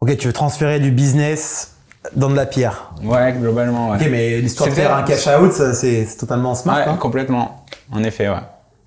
Ok, 0.00 0.16
tu 0.16 0.26
veux 0.26 0.32
transférer 0.32 0.80
du 0.80 0.90
business 0.90 1.76
dans 2.16 2.30
de 2.30 2.34
la 2.34 2.46
pierre. 2.46 2.92
Ouais, 3.02 3.32
globalement, 3.38 3.90
ouais. 3.90 3.98
Ok, 4.00 4.08
mais 4.10 4.38
l'histoire 4.40 4.70
de 4.70 4.74
faire 4.74 4.94
un 4.94 5.02
cash 5.02 5.26
out, 5.26 5.52
c'est 5.52 6.06
totalement 6.18 6.54
smart. 6.54 6.78
Ouais, 6.78 6.84
hein. 6.88 6.96
complètement. 6.98 7.66
En 7.92 8.02
effet, 8.02 8.28
ouais. 8.28 8.36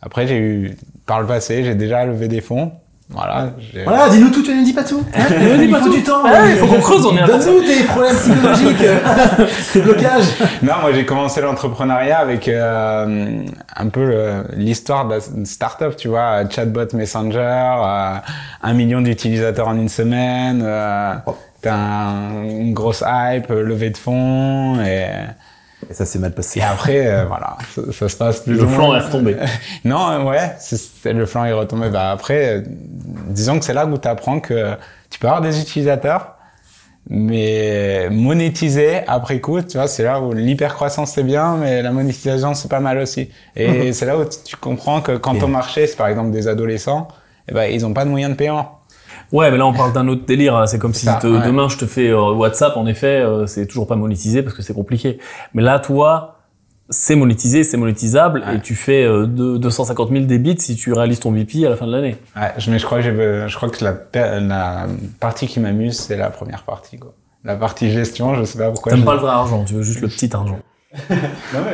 Après, 0.02 0.26
j'ai 0.28 0.38
eu, 0.38 0.78
par 1.06 1.22
le 1.22 1.28
passé, 1.28 1.64
j'ai 1.64 1.76
déjà 1.76 2.06
levé 2.06 2.28
des 2.28 2.42
fonds. 2.42 2.72
Voilà. 3.10 3.52
j'ai- 3.72 3.84
Voilà, 3.84 4.10
dis-nous 4.10 4.30
tout, 4.32 4.42
tu 4.42 4.52
ne 4.54 4.66
dis 4.66 4.74
pas 4.74 4.84
tout. 4.84 5.02
dis 5.14 5.64
il 5.66 5.72
pas 5.72 5.80
faut 5.80 5.86
tout. 5.90 5.94
du 5.96 6.04
temps. 6.04 6.24
Ah, 6.26 6.50
il 6.50 6.56
faut 6.58 6.66
qu'on 6.66 6.82
creuse, 6.82 7.06
on 7.06 7.16
est 7.16 7.26
Donne-nous 7.26 7.62
tes 7.62 7.84
problèmes 7.84 8.16
psychologiques, 8.16 8.82
euh, 8.84 9.46
tes 9.74 9.82
blocages. 9.82 10.26
Non, 10.64 10.74
moi 10.82 10.92
j'ai 10.92 11.06
commencé 11.06 11.40
l'entrepreneuriat 11.40 12.18
avec 12.18 12.48
euh, 12.48 13.44
un 13.76 13.90
peu 13.90 14.06
le- 14.06 14.44
l'histoire 14.58 15.08
de 15.08 15.14
la 15.16 15.46
startup, 15.46 15.96
tu 15.96 16.08
vois, 16.08 16.50
chatbot 16.50 16.88
Messenger, 16.94 17.40
euh, 17.40 18.16
un 18.64 18.74
million 18.74 19.02
d'utilisateurs 19.02 19.68
en 19.68 19.76
une 19.76 19.90
semaine, 19.90 20.64
euh, 20.66 21.14
t'as 21.62 21.76
un- 21.76 22.44
une 22.44 22.74
grosse 22.74 23.04
hype, 23.06 23.52
euh, 23.52 23.62
levée 23.62 23.92
de 23.92 23.98
fonds, 23.98 24.82
et, 24.84 25.06
Et 25.90 25.94
ça 25.94 26.06
s'est 26.06 26.20
mal 26.20 26.32
passé. 26.34 26.60
et 26.60 26.64
après, 26.64 27.06
euh, 27.08 27.26
voilà, 27.26 27.58
ça, 27.76 27.82
ça 27.92 28.10
se 28.10 28.16
passe 28.16 28.40
plus 28.42 28.54
Le 28.54 28.68
flanc 28.68 28.88
moins. 28.88 28.98
est 29.00 29.06
retombé. 29.06 29.36
Non, 29.86 30.26
ouais, 30.28 30.52
le 31.06 31.26
flanc 31.26 31.46
est 31.46 31.54
retombé. 31.54 31.90
Bah 31.90 32.12
après, 32.12 32.58
euh, 32.58 32.62
disons 33.30 33.60
que 33.60 33.66
c'est 33.66 33.74
là 33.74 33.86
où 33.86 33.98
tu 33.98 34.08
apprends 34.08 34.40
que 34.40 34.74
tu 35.10 35.20
peux 35.20 35.28
avoir 35.28 35.42
des 35.42 35.60
utilisateurs, 35.62 36.36
mais 37.10 38.10
monétiser 38.10 39.02
après 39.08 39.40
coup, 39.40 39.62
tu 39.62 39.78
vois, 39.78 39.88
c'est 39.88 40.04
là 40.04 40.20
où 40.20 40.34
l'hypercroissance 40.34 41.12
c'est 41.12 41.24
bien, 41.24 41.56
mais 41.58 41.82
la 41.84 41.92
monétisation 41.92 42.54
c'est 42.56 42.70
pas 42.70 42.80
mal 42.80 42.98
aussi. 42.98 43.30
Et 43.56 43.94
c'est 43.94 44.06
là 44.06 44.18
où 44.18 44.26
tu- 44.26 44.56
comprends 44.58 45.02
que 45.02 45.16
quand 45.18 45.36
ton 45.38 45.48
marché, 45.48 45.86
c'est 45.88 45.98
par 45.98 46.08
exemple 46.08 46.32
des 46.32 46.48
adolescents, 46.48 47.08
eh 47.48 47.54
ben, 47.54 47.66
ils 47.72 47.86
ont 47.86 47.94
pas 47.94 48.06
de 48.06 48.10
moyens 48.10 48.32
de 48.32 48.38
paiement. 48.38 48.80
Ouais, 49.32 49.52
mais 49.52 49.58
là 49.58 49.66
on 49.66 49.74
parle 49.74 49.94
d'un 49.94 50.08
autre 50.08 50.26
délire. 50.26 50.56
hein. 50.56 50.68
C'est 50.68 50.80
comme 50.80 50.94
si 50.94 51.06
Ça, 51.06 51.16
te- 51.16 51.28
ouais. 51.28 51.46
demain 51.46 51.68
je 51.70 51.78
te 51.78 51.86
fais 51.86 52.10
euh, 52.10 52.32
WhatsApp, 52.34 52.78
en 52.78 52.86
effet, 52.86 53.22
euh, 53.22 53.48
c'est 53.48 53.66
toujours 53.66 53.88
pas 53.88 53.96
monétisé 53.96 54.44
parce 54.44 54.56
que 54.56 54.62
c'est 54.62 54.74
compliqué. 54.74 55.20
Mais 55.54 55.62
là, 55.64 55.80
toi, 55.80 56.32
c'est 56.90 57.16
monétisé, 57.16 57.64
c'est 57.64 57.78
monétisable, 57.78 58.44
Ouais. 58.48 58.58
et 58.58 58.60
tu 58.62 58.76
fais 58.76 59.04
euh, 59.06 59.26
deux- 59.26 59.58
250 59.58 60.12
000 60.12 60.26
débits 60.26 60.56
si 60.60 60.76
tu 60.76 60.94
réalises 60.94 61.20
ton 61.20 61.32
VP 61.32 61.66
à 61.66 61.70
la 61.70 61.76
fin 61.76 61.88
de 61.88 61.92
l'année. 61.92 62.16
Ouais, 62.36 62.52
mais 62.68 62.78
je 62.80 62.86
crois 62.86 63.00
que 63.00 63.04
j'ai, 63.04 63.48
je 63.48 63.56
crois 63.56 63.70
que 63.70 63.84
la, 63.84 64.86
partie 65.20 65.48
qui 65.48 65.60
m'amuse, 65.60 65.98
c'est 65.98 66.18
la 66.18 66.30
première 66.30 66.64
partie, 66.64 66.98
quoi. 67.00 67.14
La 67.44 67.56
partie 67.56 67.90
gestion, 67.92 68.36
je 68.36 68.44
sais 68.44 68.58
pas 68.58 68.70
pourquoi. 68.72 68.92
T'aimes 68.92 69.04
pas 69.06 69.14
le 69.16 69.20
vrai 69.20 69.32
argent, 69.32 69.64
tu 69.66 69.74
veux 69.76 69.84
juste 69.84 70.02
le 70.02 70.08
petit 70.08 70.36
argent. 70.36 70.60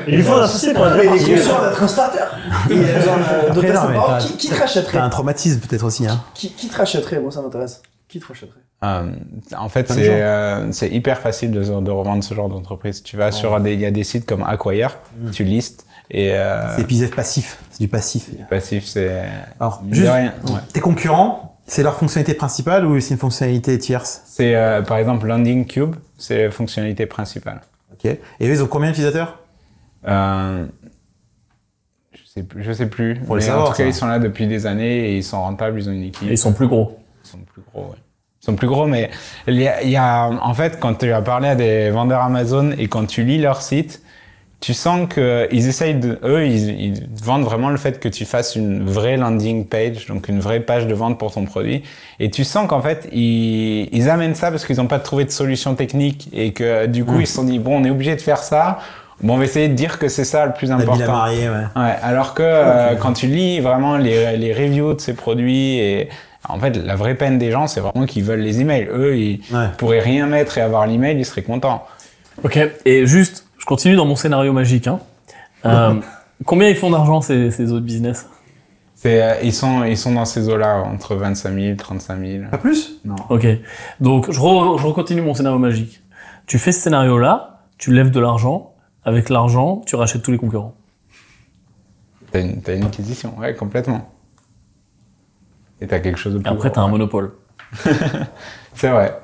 Il 0.08 0.16
lui 0.16 0.24
faut 0.24 0.34
un 0.34 0.44
associé 0.44 0.74
pour 0.74 0.88
être 0.88 0.96
Il 0.98 1.02
est 1.06 1.08
parti. 1.08 1.34
conscient 1.36 1.62
d'être 1.62 1.84
un 1.84 1.88
starter. 1.88 2.18
Il 2.70 2.78
a 2.90 2.94
besoin 2.98 3.18
de- 3.18 3.56
de 3.56 3.62
mais 3.62 3.72
par- 3.74 4.18
Qui, 4.20 4.38
qui 4.38 4.50
te 4.50 4.60
rachèterait 4.60 4.98
T'as 4.98 5.04
un 5.06 5.10
traumatisme 5.10 5.60
peut-être 5.60 5.84
aussi. 5.86 6.08
Hein. 6.08 6.22
qui, 6.34 6.52
qui 6.52 6.68
te 6.68 6.78
rachèterait 6.78 7.20
Moi, 7.20 7.32
ça 7.32 7.42
m'intéresse. 7.42 7.82
Qui 8.08 8.20
te 8.20 8.28
rachèterait 8.28 8.60
Euh, 8.84 9.12
en 9.58 9.70
fait, 9.70 9.88
c'est 9.92 10.10
euh, 10.22 10.72
c'est 10.72 10.90
hyper 10.90 11.20
facile 11.20 11.52
de, 11.52 11.62
de 11.62 11.92
revendre 11.92 12.24
ce 12.24 12.34
genre 12.34 12.50
d'entreprise. 12.50 13.04
Tu 13.04 13.16
vas 13.18 13.32
sur 13.32 13.60
des, 13.60 13.74
il 13.74 13.80
y 13.80 13.86
a 13.86 13.92
des 13.92 14.04
sites 14.04 14.26
comme 14.26 14.44
Acquire, 14.44 14.98
tu 15.32 15.44
listes 15.44 15.86
et 16.10 16.34
euh, 16.34 16.76
C'est 16.76 16.82
épisode 16.82 17.14
passif. 17.16 17.58
C'est 17.70 17.80
du 17.80 17.88
passif. 17.88 18.30
passif, 18.50 18.86
c'est 18.86 19.24
Alors, 19.60 19.82
juste, 19.92 20.12
rien. 20.12 20.34
Ouais. 20.48 20.60
tes 20.74 20.80
concurrents, 20.82 21.56
c'est 21.68 21.84
leur 21.84 21.96
fonctionnalité 21.96 22.34
principale 22.34 22.86
ou 22.86 23.00
c'est 23.00 23.14
une 23.14 23.20
fonctionnalité 23.20 23.78
tierce? 23.78 24.22
C'est 24.26 24.56
euh, 24.56 24.82
par 24.82 24.98
exemple 24.98 25.26
Landing 25.28 25.66
Cube, 25.68 25.96
c'est 26.18 26.46
la 26.46 26.52
fonctionnalité 26.52 27.06
principale. 27.06 27.62
Ok. 28.04 28.12
Et 28.40 28.48
eux, 28.48 28.50
ils 28.52 28.64
ont 28.64 28.68
combien 28.68 28.90
d'utilisateurs? 28.90 29.40
Euh, 30.08 30.66
je 32.14 32.20
sais 32.26 32.44
plus, 32.44 32.64
je 32.64 32.72
sais 32.72 32.88
plus. 32.88 33.16
Faut 33.26 33.36
le 33.36 33.42
mais 33.42 33.46
savoir, 33.46 33.66
en 33.66 33.68
tout 33.72 33.78
cas, 33.78 33.84
ça. 33.84 33.86
ils 33.90 33.94
sont 33.94 34.08
là 34.08 34.20
depuis 34.20 34.48
des 34.48 34.66
années 34.66 35.10
et 35.12 35.18
ils 35.18 35.24
sont 35.24 35.42
rentables, 35.42 35.80
ils 35.80 35.90
ont 35.90 35.94
une 35.94 36.04
équipe. 36.04 36.28
Et 36.28 36.32
ils 36.34 36.38
sont 36.38 36.54
plus 36.54 36.68
gros. 36.68 37.00
Ils 37.24 37.28
sont 37.30 37.38
plus 37.40 37.62
gros, 37.72 37.84
ouais. 37.92 37.98
Ils 38.42 38.46
sont 38.46 38.56
plus 38.56 38.68
gros, 38.68 38.88
mais 38.88 39.12
il 39.48 39.56
y 39.62 39.68
a, 39.68 39.84
il 39.84 39.90
y 39.92 39.96
a- 39.98 40.28
en 40.28 40.54
fait, 40.56 40.80
quand 40.80 40.96
tu 40.96 41.12
as 41.12 41.22
parlé 41.22 41.50
à 41.50 41.56
des 41.56 41.92
vendeurs 41.92 42.22
Amazon 42.22 42.72
et 42.72 42.88
quand 42.88 43.06
tu 43.06 43.24
lis 43.24 43.38
leur 43.38 43.62
site, 43.62 44.02
tu 44.62 44.74
sens 44.74 45.08
que 45.10 45.48
ils 45.52 45.68
essayent 45.68 45.96
de, 45.96 46.20
eux, 46.24 46.46
ils, 46.46 46.70
ils 46.82 47.08
vendent 47.24 47.44
vraiment 47.44 47.70
le 47.70 47.78
fait 47.78 48.00
que 48.00 48.08
tu 48.08 48.26
fasses 48.26 48.56
une 48.56 48.86
vraie 48.86 49.18
landing 49.18 49.66
page, 49.66 50.06
donc 50.06 50.30
une 50.30 50.40
vraie 50.40 50.60
page 50.62 50.86
de 50.88 50.94
vente 50.94 51.18
pour 51.20 51.34
ton 51.34 51.46
produit. 51.46 51.82
Et 52.20 52.30
tu 52.30 52.44
sens 52.44 52.68
qu'en 52.70 52.80
fait, 52.82 53.10
ils, 53.12 53.90
ils 53.92 54.10
amènent 54.10 54.36
ça 54.36 54.52
parce 54.52 54.66
qu'ils 54.66 54.78
n'ont 54.78 54.88
pas 54.88 55.00
trouvé 55.00 55.26
de 55.26 55.32
solution 55.32 55.74
technique 55.76 56.30
et 56.32 56.54
que 56.54 56.86
du 56.86 57.04
coup, 57.04 57.20
ils 57.20 57.28
se 57.28 57.34
sont 57.34 57.44
dit, 57.44 57.58
bon, 57.60 57.82
on 57.82 57.84
est 57.84 57.90
obligé 57.90 58.16
de 58.16 58.22
faire 58.22 58.38
ça. 58.38 58.80
Bon, 59.24 59.34
on 59.34 59.38
va 59.38 59.44
essayer 59.46 59.68
de 59.68 59.74
dire 59.74 60.00
que 60.00 60.08
c'est 60.08 60.26
ça 60.26 60.46
le 60.46 60.54
plus 60.54 60.72
important. 60.72 61.12
marier, 61.12 61.50
ouais. 61.50 61.66
Ouais, 61.76 61.96
alors 62.02 62.34
que 62.34 62.42
euh, 62.44 62.96
quand 62.96 63.14
tu 63.14 63.28
lis 63.28 63.60
vraiment 63.60 63.98
les, 63.98 64.38
les 64.38 64.54
reviews 64.54 64.94
de 64.94 65.02
ces 65.02 65.14
produits 65.14 65.78
et 65.80 66.10
en 66.50 66.60
fait 66.60 66.76
la 66.76 66.96
vraie 66.96 67.14
peine 67.14 67.38
des 67.38 67.52
gens 67.52 67.68
c'est 67.68 67.82
vraiment 67.82 68.08
qu'ils 68.08 68.24
veulent 68.24 68.40
les 68.40 68.62
emails. 68.62 68.88
Eux 68.92 69.16
ils 69.18 69.42
Ouais. 69.54 69.68
pourraient 69.78 70.00
rien 70.00 70.26
mettre 70.26 70.58
et 70.58 70.62
avoir 70.62 70.88
l'email 70.88 71.18
ils 71.20 71.26
seraient 71.26 71.44
contents. 71.44 71.86
Ok, 72.44 72.58
et 72.86 73.06
juste, 73.06 73.46
je 73.62 73.66
continue 73.66 73.96
dans 73.96 74.06
mon 74.06 74.16
scénario 74.18 74.52
magique. 74.52 74.88
Hein. 74.88 75.00
Euh, 75.66 75.94
combien 76.46 76.68
ils 76.68 76.76
font 76.76 76.90
d'argent 76.90 77.22
ces, 77.22 77.52
ces 77.52 77.72
autres 77.72 77.86
business? 77.86 78.28
Euh, 79.06 79.36
ils 79.42 79.54
sont 79.54 79.84
ils 79.84 79.98
sont 79.98 80.14
dans 80.14 80.26
ces 80.26 80.48
eaux 80.50 80.58
là 80.58 80.78
entre 80.78 81.16
25 81.16 81.54
000 81.54 81.76
35 81.78 82.20
000. 82.20 82.44
Pas 82.52 82.58
plus? 82.60 83.00
Non. 83.06 83.16
Ok, 83.30 83.48
donc 84.00 84.30
je, 84.32 84.40
re- 84.40 84.78
je 84.80 84.86
recontinue 84.86 85.22
mon 85.22 85.34
scénario 85.34 85.58
magique. 85.58 86.02
Tu 86.46 86.60
fais 86.60 86.72
ce 86.72 86.82
scénario-là, 86.82 87.62
tu 87.80 87.92
lèves 87.94 88.12
de 88.12 88.20
l'argent, 88.20 88.74
avec 89.04 89.30
l'argent, 89.30 89.82
tu 89.88 89.96
rachètes 89.96 90.22
tous 90.22 90.32
les 90.32 90.38
concurrents. 90.38 90.76
T'as 92.32 92.42
une 92.42 92.62
une 92.68 92.84
acquisition 92.86 93.38
ouais 93.40 93.56
complètement. 93.56 94.12
Et 95.82 95.88
t'as 95.88 96.00
quelque 96.00 96.20
chose 96.20 96.34
de 96.34 96.40
Et 96.40 96.44
plus. 96.44 96.52
après, 96.52 96.70
gros, 96.70 96.76
t'as 96.76 96.82
un 96.82 96.88
monopole. 96.88 97.32
C'est 98.76 98.90
vrai. 98.90 99.18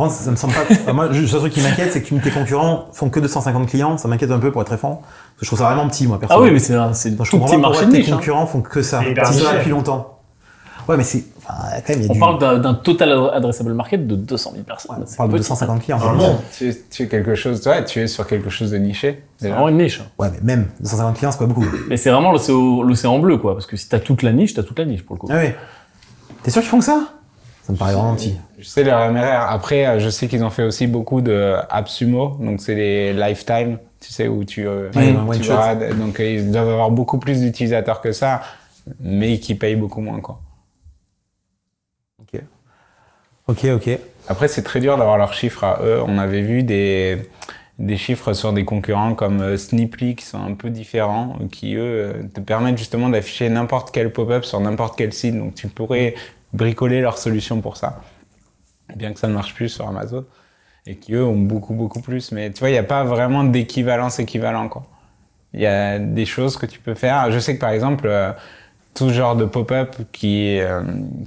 Moi, 0.00 0.10
ça, 0.10 0.24
ça 0.24 0.30
me 0.30 0.36
semble 0.36 0.54
pas. 0.54 0.60
Enfin, 0.70 0.92
moi, 0.92 1.12
juste, 1.12 1.22
le 1.22 1.28
seul 1.28 1.40
truc 1.40 1.52
qui 1.52 1.60
m'inquiète, 1.60 1.92
c'est 1.92 2.02
que 2.02 2.14
tes 2.14 2.30
concurrents 2.30 2.88
font 2.92 3.10
que 3.10 3.20
250 3.20 3.68
clients. 3.68 3.98
Ça 3.98 4.08
m'inquiète 4.08 4.30
un 4.30 4.38
peu 4.38 4.50
pour 4.50 4.62
être 4.62 4.68
très 4.68 4.78
franc. 4.78 5.02
Parce 5.02 5.40
que 5.40 5.44
je 5.44 5.46
trouve 5.46 5.58
ça 5.58 5.66
vraiment 5.66 5.88
petit, 5.88 6.06
moi, 6.06 6.16
Ah 6.16 6.20
personnellement. 6.20 6.46
oui, 6.46 6.52
mais 6.54 6.58
c'est 6.58 6.74
un, 6.74 6.92
c'est 6.92 7.10
tout 7.16 7.24
comprends 7.30 7.46
petit 7.48 7.56
marché 7.58 7.88
tes 7.88 7.98
niche. 7.98 8.08
hein. 8.10 8.16
concurrents 8.16 8.46
font 8.46 8.62
que 8.62 8.82
ça. 8.82 9.00
C'est 9.04 9.10
hyper 9.10 9.24
Ils 9.28 9.34
sont 9.34 9.38
là 9.44 9.50
niché. 9.50 9.58
depuis 9.58 9.70
longtemps. 9.70 10.16
Ouais, 10.88 10.96
mais 10.96 11.04
c'est. 11.04 11.24
Enfin, 11.38 11.54
quand 11.86 11.92
même, 11.92 11.98
il 12.02 12.04
y 12.04 12.08
a 12.08 12.10
On 12.10 12.14
du. 12.14 12.18
parle 12.18 12.60
d'un 12.62 12.74
total 12.74 13.12
addressable 13.32 13.74
market 13.74 14.06
de 14.06 14.16
200 14.16 14.50
000 14.52 14.64
personnes. 14.64 14.96
on 15.12 15.16
parle 15.16 15.28
de 15.30 15.34
petit. 15.36 15.42
250 15.48 15.82
clients. 15.82 15.98
Monde. 16.14 16.36
Tu, 16.56 16.68
es- 16.70 16.82
tu 16.90 17.02
es 17.04 17.08
quelque 17.08 17.34
chose 17.34 17.64
ouais 17.66 17.84
tu 17.84 18.00
es 18.00 18.06
sur 18.06 18.26
quelque 18.26 18.50
chose 18.50 18.70
de 18.70 18.78
niché. 18.78 19.22
C'est 19.38 19.50
vraiment 19.50 19.68
une 19.68 19.76
niche. 19.78 20.00
Ouais, 20.18 20.28
mais 20.32 20.40
même 20.56 20.68
250 20.80 21.16
clients, 21.18 21.30
c'est 21.32 21.38
pas 21.38 21.46
beaucoup. 21.46 21.64
Mais 21.88 21.96
c'est 21.96 22.10
vraiment 22.10 22.32
l'océan 22.32 23.18
bleu, 23.18 23.36
quoi. 23.36 23.52
Parce 23.54 23.66
que 23.66 23.76
si 23.76 23.88
t'as 23.88 23.98
toute 24.00 24.22
la 24.22 24.32
niche, 24.32 24.54
t'as 24.54 24.62
toute 24.62 24.78
la 24.78 24.84
niche, 24.86 25.04
pour 25.04 25.14
le 25.16 25.20
coup. 25.20 25.28
Ah 25.30 25.34
ouais. 25.36 25.56
T'es 26.42 26.50
sûr 26.50 26.62
qu'ils 26.62 26.70
font 26.70 26.78
que 26.78 26.84
ça? 26.84 27.04
Ça 27.70 27.72
me 27.72 27.78
paraît 27.78 27.94
vraiment 27.94 28.14
petit. 28.16 28.36
Je 28.58 28.64
sais 28.66 28.82
leur 28.84 29.12
MRR. 29.12 29.50
Après, 29.50 29.86
euh, 29.86 30.00
je 30.00 30.08
sais 30.08 30.26
qu'ils 30.28 30.42
ont 30.44 30.50
fait 30.50 30.64
aussi 30.64 30.86
beaucoup 30.86 31.20
de 31.20 31.54
AppSumo, 31.70 32.36
donc 32.40 32.60
c'est 32.60 32.74
les 32.74 33.12
lifetime, 33.12 33.78
tu 34.00 34.12
sais, 34.12 34.28
où 34.28 34.44
tu, 34.44 34.66
euh, 34.66 34.90
Ouais, 34.94 35.12
tu 35.38 35.50
one 35.50 35.56
vas- 35.56 35.74
donc 35.94 36.18
euh, 36.20 36.24
ils 36.24 36.50
doivent 36.50 36.68
avoir 36.68 36.90
beaucoup 36.90 37.18
plus 37.18 37.40
d'utilisateurs 37.40 38.00
que 38.00 38.12
ça, 38.12 38.42
mais 39.00 39.38
qui 39.38 39.54
payent 39.54 39.76
beaucoup 39.76 40.00
moins, 40.00 40.20
quoi. 40.20 40.40
Ok. 42.20 42.40
Ok, 43.48 43.64
ok. 43.64 43.98
Après, 44.28 44.48
c'est 44.48 44.62
très 44.62 44.80
dur 44.80 44.96
d'avoir 44.96 45.18
leurs 45.18 45.34
chiffres 45.34 45.64
à 45.64 45.80
eux. 45.82 46.00
On 46.06 46.18
avait 46.18 46.42
vu 46.42 46.62
des, 46.62 47.18
des 47.78 47.96
chiffres 47.96 48.32
sur 48.32 48.52
des 48.52 48.64
concurrents 48.64 49.14
comme 49.14 49.56
Snipply 49.56 50.14
qui 50.14 50.24
sont 50.24 50.40
un 50.42 50.54
peu 50.54 50.70
différents, 50.70 51.36
qui 51.50 51.74
eux 51.74 52.28
te 52.34 52.40
permettent 52.40 52.78
justement 52.78 53.08
d'afficher 53.08 53.48
n'importe 53.48 53.90
quel 53.92 54.12
pop-up 54.12 54.44
sur 54.44 54.60
n'importe 54.60 54.96
quel 54.96 55.12
site. 55.12 55.36
Donc 55.36 55.54
tu 55.54 55.66
pourrais 55.68 56.14
bricoler 56.52 57.00
leur 57.00 57.18
solution 57.18 57.60
pour 57.60 57.76
ça, 57.76 58.00
bien 58.96 59.12
que 59.12 59.20
ça 59.20 59.28
ne 59.28 59.34
marche 59.34 59.54
plus 59.54 59.68
sur 59.68 59.86
Amazon, 59.88 60.24
et 60.86 60.96
qui 60.96 61.14
eux 61.14 61.24
ont 61.24 61.38
beaucoup 61.38 61.74
beaucoup 61.74 62.00
plus. 62.00 62.32
Mais 62.32 62.50
tu 62.50 62.60
vois, 62.60 62.70
il 62.70 62.72
n'y 62.72 62.78
a 62.78 62.84
pas 62.84 63.04
vraiment 63.04 63.44
d'équivalence 63.44 64.18
équivalent 64.18 64.68
quoi. 64.68 64.84
Il 65.52 65.60
y 65.60 65.66
a 65.66 65.98
des 65.98 66.26
choses 66.26 66.56
que 66.56 66.66
tu 66.66 66.78
peux 66.78 66.94
faire. 66.94 67.30
Je 67.32 67.38
sais 67.38 67.56
que 67.56 67.60
par 67.60 67.70
exemple, 67.70 68.06
euh, 68.06 68.32
tout 68.94 69.10
genre 69.10 69.36
de 69.36 69.44
pop-up 69.44 69.96
qui, 70.12 70.60
euh, 70.60 70.82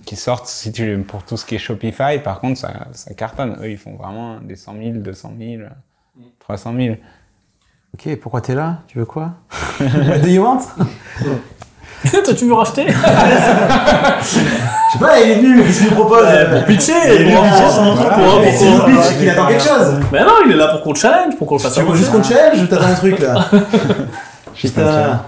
qui 0.06 0.16
sortent 0.16 0.48
si 0.48 0.72
tu, 0.72 1.00
pour 1.00 1.24
tout 1.24 1.38
ce 1.38 1.46
qui 1.46 1.56
est 1.56 1.60
Shopify, 1.60 2.20
par 2.24 2.40
contre, 2.40 2.60
ça, 2.60 2.88
ça 2.94 3.14
cartonne. 3.14 3.58
Eux, 3.62 3.72
ils 3.72 3.78
font 3.78 3.96
vraiment 3.96 4.40
des 4.40 4.56
100 4.56 4.76
000, 4.78 4.92
200 4.98 5.34
000, 5.38 5.64
300 6.40 6.74
000. 6.76 6.96
Ok, 7.94 8.16
pourquoi 8.18 8.42
t'es 8.42 8.56
là? 8.56 8.82
Tu 8.88 8.98
veux 8.98 9.06
quoi? 9.06 9.34
What 9.80 10.20
do 10.20 10.28
you 10.28 10.44
want? 10.44 10.62
Toi, 12.26 12.34
tu 12.38 12.46
veux 12.46 12.54
racheter 12.54 12.86
Je 14.22 15.00
sais 15.00 15.00
pas, 15.00 15.20
il 15.22 15.32
est 15.32 15.36
venu, 15.36 15.64
qu'est-ce 15.64 15.80
qu'il 15.80 15.90
nous 15.90 15.96
propose 15.96 16.26
Pour 16.52 16.64
pitcher 16.66 16.92
Il 17.08 17.12
est 17.12 17.18
venu 17.20 17.36
pitcher 17.36 18.58
c'est 18.58 18.66
pour- 18.78 18.86
pitch, 18.86 19.18
qu'il 19.20 19.30
attend 19.30 19.48
quelque 19.48 19.64
chose. 19.64 20.00
Mais 20.12 20.20
non, 20.22 20.34
il 20.46 20.52
est 20.52 20.56
là 20.56 20.68
pour 20.68 20.82
qu'on 20.84 20.92
le 20.94 21.00
challenge, 21.00 21.36
pour 21.38 21.48
qu'on 21.48 21.56
le 21.56 21.62
fasse 21.62 21.74
Tu 21.74 21.82
veux 21.82 21.96
juste 21.96 22.12
qu'on 22.12 22.24
challenge 22.24 22.62
ou 22.62 22.68
t'attends 22.68 22.86
un 22.88 22.94
truc 22.94 23.20
là 23.20 23.36
Putain. 24.56 25.22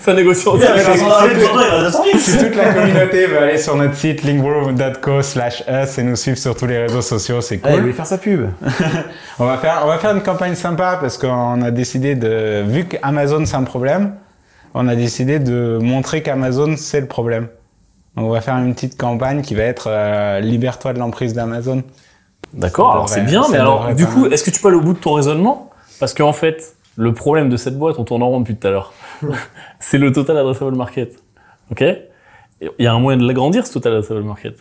Ça 0.00 0.14
négocie 0.14 0.48
en 0.48 0.56
Il 0.56 0.64
avait 0.64 0.80
direct. 0.82 1.02
200 1.02 1.10
000, 1.20 1.40
pourtant, 1.48 1.60
il 1.68 1.74
a 1.74 1.84
200 1.84 2.02
000. 2.12 2.18
Si 2.18 2.38
toute 2.38 2.56
la 2.56 2.72
communauté 2.72 3.26
veut 3.26 3.38
aller 3.38 3.58
sur 3.58 3.76
notre 3.76 3.94
site 3.94 4.24
linkbro.co 4.24 5.20
slash 5.22 5.62
us 5.68 5.98
et 5.98 6.02
nous 6.02 6.16
suivre 6.16 6.38
sur 6.38 6.56
tous 6.56 6.64
les 6.66 6.78
réseaux 6.78 7.02
sociaux, 7.02 7.42
c'est 7.42 7.56
il 7.56 7.60
cool. 7.60 7.80
voulait 7.82 7.92
faire 7.92 8.06
sa 8.06 8.16
pub. 8.16 8.48
On 9.38 9.44
va 9.44 9.58
faire, 9.58 9.82
on 9.84 9.86
va 9.88 9.98
faire 9.98 10.12
une 10.12 10.22
campagne 10.22 10.54
sympa 10.54 10.96
parce 10.98 11.18
qu'on 11.18 11.60
a 11.60 11.70
décidé 11.70 12.14
de, 12.14 12.64
vu 12.66 12.86
qu'Amazon 12.86 13.44
c'est 13.44 13.56
un 13.56 13.64
problème, 13.64 14.14
on 14.74 14.88
a 14.88 14.96
décidé 14.96 15.38
de 15.38 15.78
montrer 15.80 16.22
qu'Amazon 16.22 16.76
c'est 16.76 17.00
le 17.00 17.06
problème. 17.06 17.48
On 18.16 18.28
va 18.28 18.40
faire 18.40 18.56
une 18.56 18.74
petite 18.74 18.98
campagne 18.98 19.42
qui 19.42 19.54
va 19.54 19.62
être 19.62 19.88
euh, 19.88 20.40
libère-toi 20.40 20.92
de 20.92 20.98
l'emprise 20.98 21.32
d'Amazon. 21.32 21.82
D'accord, 22.52 22.92
alors 22.92 23.08
c'est 23.08 23.22
bien, 23.22 23.44
mais 23.50 23.58
alors 23.58 23.94
du 23.94 24.06
coup, 24.06 24.26
est-ce 24.26 24.42
que 24.42 24.50
tu 24.50 24.60
peux 24.60 24.68
aller 24.68 24.76
au 24.76 24.82
bout 24.82 24.94
de 24.94 24.98
ton 24.98 25.12
raisonnement? 25.12 25.70
Parce 26.00 26.14
qu'en 26.14 26.32
fait, 26.32 26.74
le 26.96 27.14
problème 27.14 27.48
de 27.48 27.56
cette 27.56 27.78
boîte, 27.78 27.98
on 27.98 28.04
tourne 28.04 28.22
en 28.22 28.28
rond 28.28 28.40
depuis 28.40 28.56
tout 28.56 28.66
à 28.66 28.70
l'heure, 28.70 28.92
c'est 29.78 29.98
le 29.98 30.12
total 30.12 30.36
addressable 30.38 30.76
market. 30.76 31.14
Ok? 31.70 31.84
Il 32.60 32.84
y 32.84 32.86
a 32.86 32.92
un 32.92 32.98
moyen 32.98 33.18
de 33.18 33.26
l'agrandir, 33.26 33.66
ce 33.66 33.72
total 33.72 33.94
addressable 33.94 34.22
market. 34.22 34.56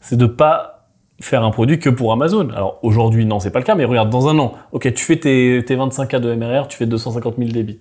C'est 0.00 0.16
de 0.16 0.26
pas 0.26 0.79
faire 1.20 1.44
un 1.44 1.50
produit 1.50 1.78
que 1.78 1.90
pour 1.90 2.12
Amazon. 2.12 2.48
Alors 2.50 2.78
aujourd'hui, 2.82 3.26
non, 3.26 3.40
c'est 3.40 3.50
pas 3.50 3.58
le 3.58 3.64
cas, 3.64 3.74
mais 3.74 3.84
regarde, 3.84 4.10
dans 4.10 4.28
un 4.28 4.38
an, 4.38 4.54
ok, 4.72 4.92
tu 4.94 5.04
fais 5.04 5.16
tes, 5.16 5.62
tes 5.64 5.76
25K 5.76 6.18
de 6.18 6.34
MRR, 6.34 6.68
tu 6.68 6.76
fais 6.76 6.86
250 6.86 7.34
000 7.38 7.50
débits. 7.50 7.78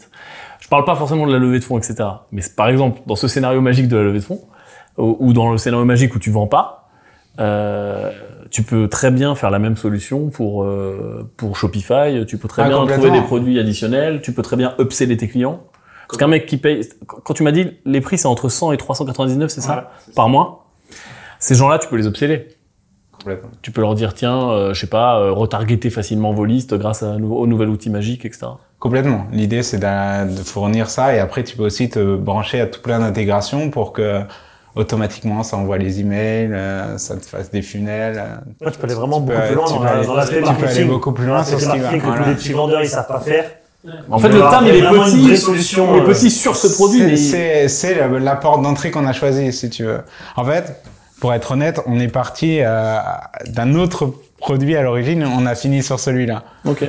Je 0.60 0.68
parle 0.68 0.84
pas 0.86 0.96
forcément 0.96 1.26
de 1.26 1.32
la 1.32 1.40
levée 1.40 1.60
de 1.60 1.64
fonds, 1.64 1.78
etc. 1.78 1.96
Mais 2.32 2.42
par 2.56 2.68
exemple, 2.68 3.02
dans 3.06 3.16
ce 3.16 3.28
scénario 3.28 3.62
magique 3.62 3.88
de 3.88 3.98
la 3.98 4.04
levée 4.04 4.20
de 4.20 4.24
fonds, 4.24 4.42
ou, 4.98 5.16
ou 5.20 5.34
dans 5.34 5.52
le 5.52 5.58
scénario 5.58 5.86
magique 5.86 6.16
où 6.16 6.20
tu 6.20 6.32
vends 6.32 6.48
pas, 6.48 6.90
euh, 7.40 8.12
tu 8.52 8.64
peux 8.64 8.88
très 8.90 9.12
bien 9.12 9.36
faire 9.36 9.50
la 9.52 9.60
même 9.60 9.78
solution 9.78 10.30
pour 10.30 10.64
euh, 10.64 11.30
pour 11.38 11.56
Shopify. 11.56 12.26
Tu 12.28 12.38
peux 12.38 12.48
très 12.48 12.64
Ah, 12.64 12.68
bien 12.68 12.86
trouver 12.86 13.12
des 13.12 13.22
produits 13.22 13.60
additionnels. 13.60 14.22
Tu 14.22 14.34
peux 14.34 14.42
très 14.42 14.58
bien 14.58 14.76
upseller 14.80 15.16
tes 15.16 15.30
clients. 15.30 15.64
Parce 16.08 16.18
qu'un 16.18 16.28
mec 16.28 16.48
qui 16.48 16.58
paye, 16.58 16.82
quand 17.06 17.34
tu 17.34 17.44
m'as 17.44 17.52
dit 17.52 17.68
les 17.86 18.02
prix 18.02 18.18
c'est 18.18 18.28
entre 18.28 18.50
100 18.50 18.72
et 18.72 18.78
399, 18.78 19.50
c'est 19.52 19.62
ça 19.62 19.92
par 20.16 20.28
mois. 20.28 20.66
Ces 21.40 21.56
gens-là, 21.56 21.80
tu 21.80 21.88
peux 21.88 21.96
les 21.96 22.08
upseller. 22.08 22.48
Tu 23.62 23.72
peux 23.72 23.82
leur 23.82 23.96
dire 23.96 24.14
tiens, 24.14 24.50
euh, 24.50 24.74
je 24.74 24.80
sais 24.82 24.88
pas, 24.88 25.20
euh, 25.20 25.32
retargeter 25.32 25.90
facilement 25.90 26.32
vos 26.32 26.46
listes 26.46 26.74
grâce 26.76 27.04
à 27.04 27.16
au 27.16 27.48
nouvel 27.48 27.70
outil 27.70 27.90
magique, 27.90 28.26
etc. 28.26 28.48
Complètement. 28.80 29.26
L'idée, 29.32 29.62
c'est 29.64 29.80
de 29.80 30.42
fournir 30.44 30.90
ça 30.90 31.14
et 31.16 31.20
après, 31.20 31.44
tu 31.44 31.58
peux 31.58 31.64
aussi 31.66 31.90
te 31.90 32.16
brancher 32.16 32.62
à 32.62 32.66
tout 32.68 32.82
plein 32.82 33.00
d'intégrations 33.00 33.70
pour 33.70 33.92
que 33.94 34.22
automatiquement, 34.76 35.44
ça 35.44 35.58
envoie 35.58 35.78
les 35.78 36.00
emails, 36.00 36.50
euh, 36.54 36.98
ça 36.98 37.18
te 37.18 37.26
fasse 37.26 37.52
des 37.52 37.62
funnels. 37.62 38.18
euh, 38.62 38.66
Ouais, 38.66 38.72
tu 38.72 38.78
peux 38.78 38.86
aller 38.86 38.94
vraiment 38.94 39.20
tu 39.20 39.28
peux 39.28 39.34
beaucoup 39.34 39.48
plus 39.48 39.56
loin 39.56 39.66
tu 39.66 39.74
dans 39.74 39.80
peux 39.80 39.84
la- 39.86 39.92
aller- 39.92 40.06
dans 40.08 40.14
l'aspect 40.16 40.42
Tu 40.42 40.54
peux 40.54 40.68
aller 40.68 40.84
beaucoup 40.86 41.12
plus 41.12 41.26
loin 41.26 41.44
sur 41.44 41.60
C'est 41.60 41.66
ce 41.66 41.72
qui 41.72 41.80
va. 41.80 41.90
que 41.98 42.18
tous 42.24 42.30
les 42.30 42.36
petits 42.36 42.54
vendeurs, 42.54 42.82
ils 42.82 42.88
savent 42.90 43.08
pas 43.08 43.20
faire. 43.20 43.46
En 44.12 44.20
fait, 44.20 44.30
le 44.30 44.40
terme 44.40 44.66
il 44.68 44.76
est 44.76 44.82
petit. 44.90 45.38
solution, 45.38 45.96
il 45.96 46.00
est 46.00 46.02
euh, 46.02 46.06
petit 46.08 46.30
sur 46.30 46.56
ce 46.56 46.68
produit. 46.68 47.02
mais 47.04 47.16
C'est- 47.68 47.96
la 48.20 48.36
porte 48.36 48.62
d'entrée 48.62 48.92
qu'on 48.92 49.06
a 49.08 49.14
choisie, 49.14 49.52
si 49.54 49.70
tu 49.70 49.84
veux. 49.86 50.02
En 50.36 50.44
fait, 50.46 50.82
pour 51.20 51.34
être 51.34 51.52
honnête, 51.52 51.82
on 51.86 52.00
est 52.00 52.08
parti 52.08 52.60
euh, 52.62 52.98
d'un 53.48 53.76
autre 53.76 54.14
produit 54.38 54.76
à 54.76 54.82
l'origine, 54.82 55.26
on 55.26 55.46
a 55.46 55.56
fini 55.56 55.84
sur 55.84 56.00
celui-là. 56.00 56.44
Ok. 56.66 56.86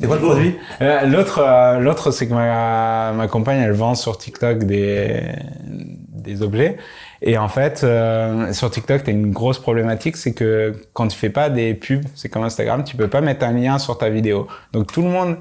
C'est 0.00 0.06
quoi 0.08 0.16
le 0.16 0.22
produit? 0.22 0.56
Euh, 0.82 1.06
L'autre, 1.06 1.38
euh, 1.40 1.78
l'autre, 1.78 2.10
c'est 2.10 2.26
que 2.26 2.34
ma, 2.34 3.12
ma 3.12 3.28
compagne, 3.28 3.60
elle 3.60 3.72
vend 3.72 3.94
sur 3.94 4.18
TikTok 4.18 4.64
des, 4.64 5.22
des 5.62 6.42
objets. 6.42 6.76
Et 7.22 7.38
en 7.38 7.48
fait, 7.48 7.82
euh, 7.84 8.52
sur 8.52 8.70
TikTok, 8.70 9.04
tu 9.04 9.10
as 9.10 9.12
une 9.12 9.30
grosse 9.30 9.60
problématique, 9.60 10.16
c'est 10.16 10.32
que 10.32 10.74
quand 10.94 11.06
tu 11.06 11.16
fais 11.16 11.30
pas 11.30 11.48
des 11.48 11.74
pubs, 11.74 12.04
c'est 12.16 12.28
comme 12.28 12.42
Instagram, 12.42 12.82
tu 12.82 12.96
peux 12.96 13.06
pas 13.08 13.20
mettre 13.20 13.46
un 13.46 13.52
lien 13.52 13.78
sur 13.78 13.96
ta 13.96 14.08
vidéo. 14.10 14.48
Donc 14.72 14.92
tout 14.92 15.00
le 15.02 15.08
monde 15.08 15.36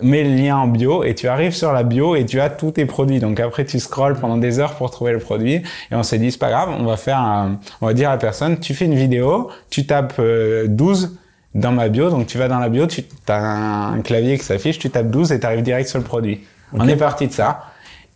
met 0.00 0.22
le 0.22 0.34
lien 0.34 0.56
en 0.56 0.68
bio 0.68 1.02
et 1.04 1.14
tu 1.14 1.28
arrives 1.28 1.54
sur 1.54 1.72
la 1.72 1.82
bio 1.82 2.14
et 2.14 2.24
tu 2.24 2.40
as 2.40 2.50
tous 2.50 2.72
tes 2.72 2.86
produits. 2.86 3.18
Donc 3.18 3.40
après, 3.40 3.64
tu 3.64 3.80
scrolles 3.80 4.18
pendant 4.18 4.36
des 4.36 4.60
heures 4.60 4.74
pour 4.74 4.90
trouver 4.90 5.12
le 5.12 5.18
produit. 5.18 5.62
Et 5.90 5.94
on 5.94 6.02
s'est 6.02 6.18
dit, 6.18 6.30
c'est 6.30 6.38
pas 6.38 6.50
grave, 6.50 6.70
on 6.78 6.84
va 6.84 6.96
faire 6.96 7.18
un, 7.18 7.58
on 7.80 7.86
va 7.86 7.94
dire 7.94 8.08
à 8.08 8.12
la 8.12 8.18
personne, 8.18 8.58
tu 8.58 8.74
fais 8.74 8.84
une 8.84 8.94
vidéo, 8.94 9.50
tu 9.70 9.86
tapes 9.86 10.14
euh, 10.18 10.66
12 10.68 11.16
dans 11.54 11.72
ma 11.72 11.88
bio, 11.88 12.10
donc 12.10 12.26
tu 12.26 12.38
vas 12.38 12.48
dans 12.48 12.58
la 12.58 12.68
bio, 12.68 12.86
tu 12.86 13.04
as 13.26 13.90
un, 13.92 14.00
clavier 14.02 14.38
qui 14.38 14.44
s'affiche, 14.44 14.78
tu 14.78 14.90
tapes 14.90 15.08
12 15.08 15.32
et 15.32 15.40
tu 15.40 15.46
arrives 15.46 15.62
direct 15.62 15.88
sur 15.88 15.98
le 15.98 16.04
produit. 16.04 16.40
On 16.72 16.86
est 16.86 16.96
parti 16.96 17.26
de 17.26 17.32
ça. 17.32 17.64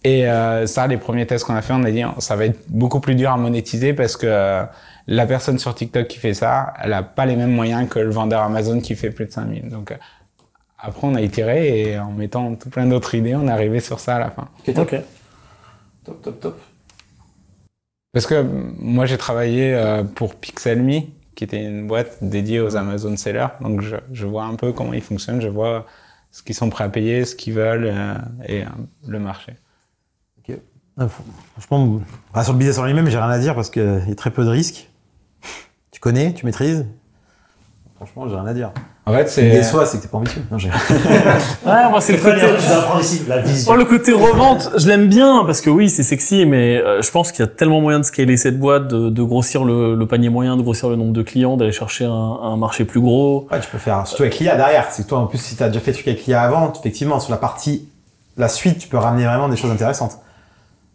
Et 0.05 0.29
euh, 0.29 0.67
ça, 0.67 0.87
les 0.87 0.97
premiers 0.97 1.27
tests 1.27 1.45
qu'on 1.45 1.55
a 1.55 1.63
fait, 1.63 1.73
on 1.73 1.85
a 1.85 1.91
dit 1.91 2.03
ça 2.19 2.37
va 2.37 2.47
être 2.47 2.59
beaucoup 2.69 3.01
plus 3.01 3.15
dur 3.15 3.31
à 3.31 3.37
monétiser 3.37 3.93
parce 3.95 4.17
que 4.17 4.27
euh, 4.27 4.65
la 5.07 5.27
personne 5.27 5.59
sur 5.59 5.75
TikTok 5.75 6.09
qui 6.09 6.19
fait 6.19 6.35
ça, 6.35 6.75
elle 6.83 6.93
a 6.93 7.03
pas 7.03 7.25
les 7.25 7.37
mêmes 7.37 7.53
moyens 7.53 7.89
que 7.89 7.99
le 7.99 8.11
vendeur 8.11 8.43
Amazon 8.43 8.81
qui 8.81 8.97
fait 8.97 9.11
plus 9.11 9.27
de 9.27 9.33
5000. 9.33 9.69
Donc 9.69 9.93
euh, 9.93 9.97
après, 10.83 11.07
on 11.07 11.15
a 11.15 11.21
itéré 11.23 11.81
et 11.93 11.99
en 11.99 12.11
mettant 12.13 12.55
tout 12.57 12.69
plein 12.69 12.87
d'autres 12.87 13.15
idées, 13.15 13.35
on 13.35 13.47
est 13.47 13.51
arrivé 13.51 13.81
sur 13.81 14.01
ça 14.01 14.17
à 14.17 14.19
la 14.19 14.31
fin. 14.31 14.49
Ok. 14.83 14.97
Top, 16.05 16.23
top, 16.23 16.41
top. 16.41 16.61
Parce 18.13 18.27
que 18.27 18.43
moi, 18.43 19.07
j'ai 19.07 19.17
travaillé 19.17 19.75
euh, 19.75 20.05
pour 20.05 20.35
Pixelme, 20.35 21.05
qui 21.35 21.45
était 21.45 21.65
une 21.65 21.87
boîte 21.87 22.19
dédiée 22.21 22.61
aux 22.61 22.77
Amazon 22.77 23.17
Sellers. 23.17 23.47
Donc, 23.61 23.81
je, 23.81 23.97
je 24.13 24.27
vois 24.27 24.45
un 24.45 24.57
peu 24.57 24.73
comment 24.73 24.93
ils 24.93 25.01
fonctionnent, 25.01 25.41
je 25.41 25.49
vois 25.49 25.87
ce 26.31 26.43
qu'ils 26.43 26.55
sont 26.55 26.69
prêts 26.69 26.85
à 26.85 26.89
payer, 26.89 27.25
ce 27.25 27.35
qu'ils 27.37 27.55
veulent 27.55 27.87
euh, 27.87 28.15
et 28.47 28.63
euh, 28.65 28.67
le 29.07 29.19
marché. 29.19 29.55
Ah, 30.99 31.09
faut- 31.09 31.23
Franchement, 31.53 32.01
bah, 32.35 32.45
sur 32.45 32.53
le 32.53 32.59
business 32.59 32.79
en 32.79 32.85
lui-même, 32.85 33.09
j'ai 33.09 33.17
rien 33.17 33.31
à 33.31 33.39
dire 33.39 33.55
parce 33.55 33.71
qu'il 33.71 34.05
y 34.07 34.13
a 34.13 34.15
très 34.15 34.31
peu 34.31 34.45
de 34.45 34.51
risques. 34.51 34.91
Tu 35.91 36.01
connais, 36.01 36.35
tu 36.35 36.45
maîtrises? 36.45 36.87
Franchement, 37.97 38.29
j'ai 38.29 38.35
rien 38.35 38.47
à 38.47 38.53
dire. 38.55 38.73
En 39.05 39.13
fait, 39.13 39.29
c'est... 39.29 39.51
déçoit, 39.51 39.85
c'est 39.85 39.99
que 39.99 40.03
t'es 40.05 40.09
pas 40.09 40.19
ambitieux. 40.19 40.43
Non, 40.51 40.59
j'ai- 40.59 40.69
Ouais, 41.67 41.91
moi 41.91 42.01
c'est 42.01 42.13
le 42.13 42.19
côté. 42.23 42.37
dire, 42.37 42.57
je 42.61 42.69
vais 42.69 42.73
apprendre 42.75 43.01
ici, 43.01 43.23
la 43.27 43.39
vision. 43.41 43.73
Oh, 43.73 43.77
le 43.77 43.85
côté 43.85 44.13
revente, 44.13 44.71
je 44.77 44.87
l'aime 44.87 45.09
bien 45.09 45.43
parce 45.45 45.61
que 45.61 45.71
oui, 45.71 45.91
c'est 45.91 46.05
sexy, 46.05 46.47
mais 46.47 46.79
euh, 46.79 47.03
je 47.03 47.11
pense 47.11 47.33
qu'il 47.33 47.41
y 47.41 47.43
a 47.43 47.51
tellement 47.51 47.81
moyen 47.81 47.99
de 47.99 48.05
scaler 48.05 48.37
cette 48.37 48.61
boîte, 48.61 48.87
de, 48.87 49.11
de 49.11 49.23
grossir 49.25 49.65
le, 49.65 49.97
le 49.97 50.07
panier 50.07 50.29
moyen, 50.29 50.57
de 50.57 50.63
grossir 50.63 50.89
le 50.89 50.95
nombre 50.95 51.13
de 51.13 51.23
clients, 51.23 51.57
d'aller 51.57 51.73
chercher 51.73 52.05
un, 52.05 52.11
un 52.13 52.57
marché 52.57 52.85
plus 52.85 53.01
gros. 53.01 53.49
Ouais, 53.51 53.59
tu 53.61 53.69
peux 53.71 53.79
faire 53.79 54.07
surtout 54.07 54.23
avec 54.23 54.39
l'IA 54.39 54.55
derrière. 54.55 54.87
C'est 54.93 55.03
que 55.03 55.09
toi, 55.09 55.19
en 55.19 55.27
plus, 55.27 55.39
si 55.39 55.57
t'as 55.57 55.67
déjà 55.67 55.81
fait 55.81 55.91
des 55.91 55.97
trucs 55.97 56.07
avec 56.09 56.25
l'IA 56.27 56.41
avant, 56.43 56.73
effectivement, 56.73 57.19
sur 57.19 57.33
la 57.33 57.39
partie, 57.39 57.89
la 58.37 58.49
suite, 58.49 58.79
tu 58.79 58.87
peux 58.89 58.99
ramener 58.99 59.25
vraiment 59.25 59.49
des 59.49 59.57
choses 59.57 59.73
intéressantes. 59.73 60.19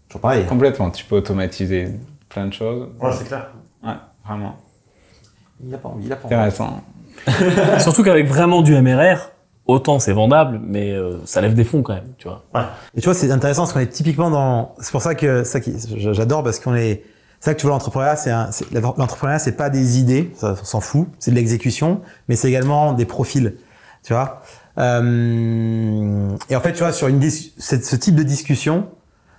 Toujours 0.08 0.22
pareil. 0.22 0.46
Complètement, 0.46 0.92
tu 0.92 1.04
peux 1.04 1.18
automatiser 1.18 1.90
plein 2.30 2.46
de 2.48 2.54
choses. 2.54 2.88
Ouais, 3.02 3.12
c'est 3.18 3.28
clair. 3.28 3.48
Ouais, 3.84 3.92
vraiment. 4.26 4.56
Il 5.62 5.74
a 5.76 5.78
pas 5.78 5.90
envie, 5.90 6.06
il 6.06 6.14
a 6.14 6.16
pas 6.16 6.26
envie. 6.28 6.36
Intéressant. 6.36 6.82
Surtout 7.80 8.04
qu'avec 8.04 8.28
vraiment 8.28 8.62
du 8.62 8.80
MRR, 8.80 9.32
autant 9.66 10.00
c'est 10.00 10.14
vendable, 10.14 10.60
mais 10.64 10.92
euh, 10.92 11.18
ça 11.26 11.42
lève 11.42 11.54
des 11.54 11.64
fonds 11.64 11.82
quand 11.84 11.94
même, 11.94 12.14
tu 12.18 12.28
vois. 12.28 12.44
Et 12.96 13.02
tu 13.02 13.06
vois, 13.06 13.14
c'est 13.14 13.30
intéressant 13.32 13.64
parce 13.64 13.74
qu'on 13.74 13.80
est 13.80 13.88
typiquement 13.88 14.30
dans. 14.30 14.74
C'est 14.80 14.92
pour 14.92 15.02
ça 15.02 15.16
que 15.16 15.44
ça 15.44 15.60
qui, 15.60 15.74
j'adore 15.98 16.44
parce 16.44 16.60
qu'on 16.60 16.76
est. 16.76 17.04
C'est 17.40 17.52
ça 17.52 17.54
que 17.54 17.60
tu 17.60 17.68
vois 17.68 17.74
l'entrepreneuriat, 17.76 18.16
c'est 18.16 18.32
un- 18.32 18.50
l'entrepreneuriat, 18.74 19.38
c'est 19.40 19.52
pas 19.58 19.70
des 19.70 20.00
idées, 20.00 20.32
ça 20.36 20.56
on 20.60 20.66
s'en 20.66 20.80
fout, 20.82 21.08
c'est 21.20 21.30
de 21.30 21.36
l'exécution, 21.36 22.02
mais 22.28 22.36
c'est 22.36 22.48
également 22.48 22.94
des 22.94 23.06
profils, 23.06 23.56
tu 24.04 24.14
vois. 24.14 24.42
Euh, 24.80 26.30
et 26.50 26.56
en 26.56 26.62
fait, 26.62 26.74
tu 26.74 26.80
vois, 26.80 26.92
sur 26.92 27.08
une 27.08 27.22
ce 27.30 27.96
type 27.96 28.16
de 28.16 28.24
discussion, 28.24 28.88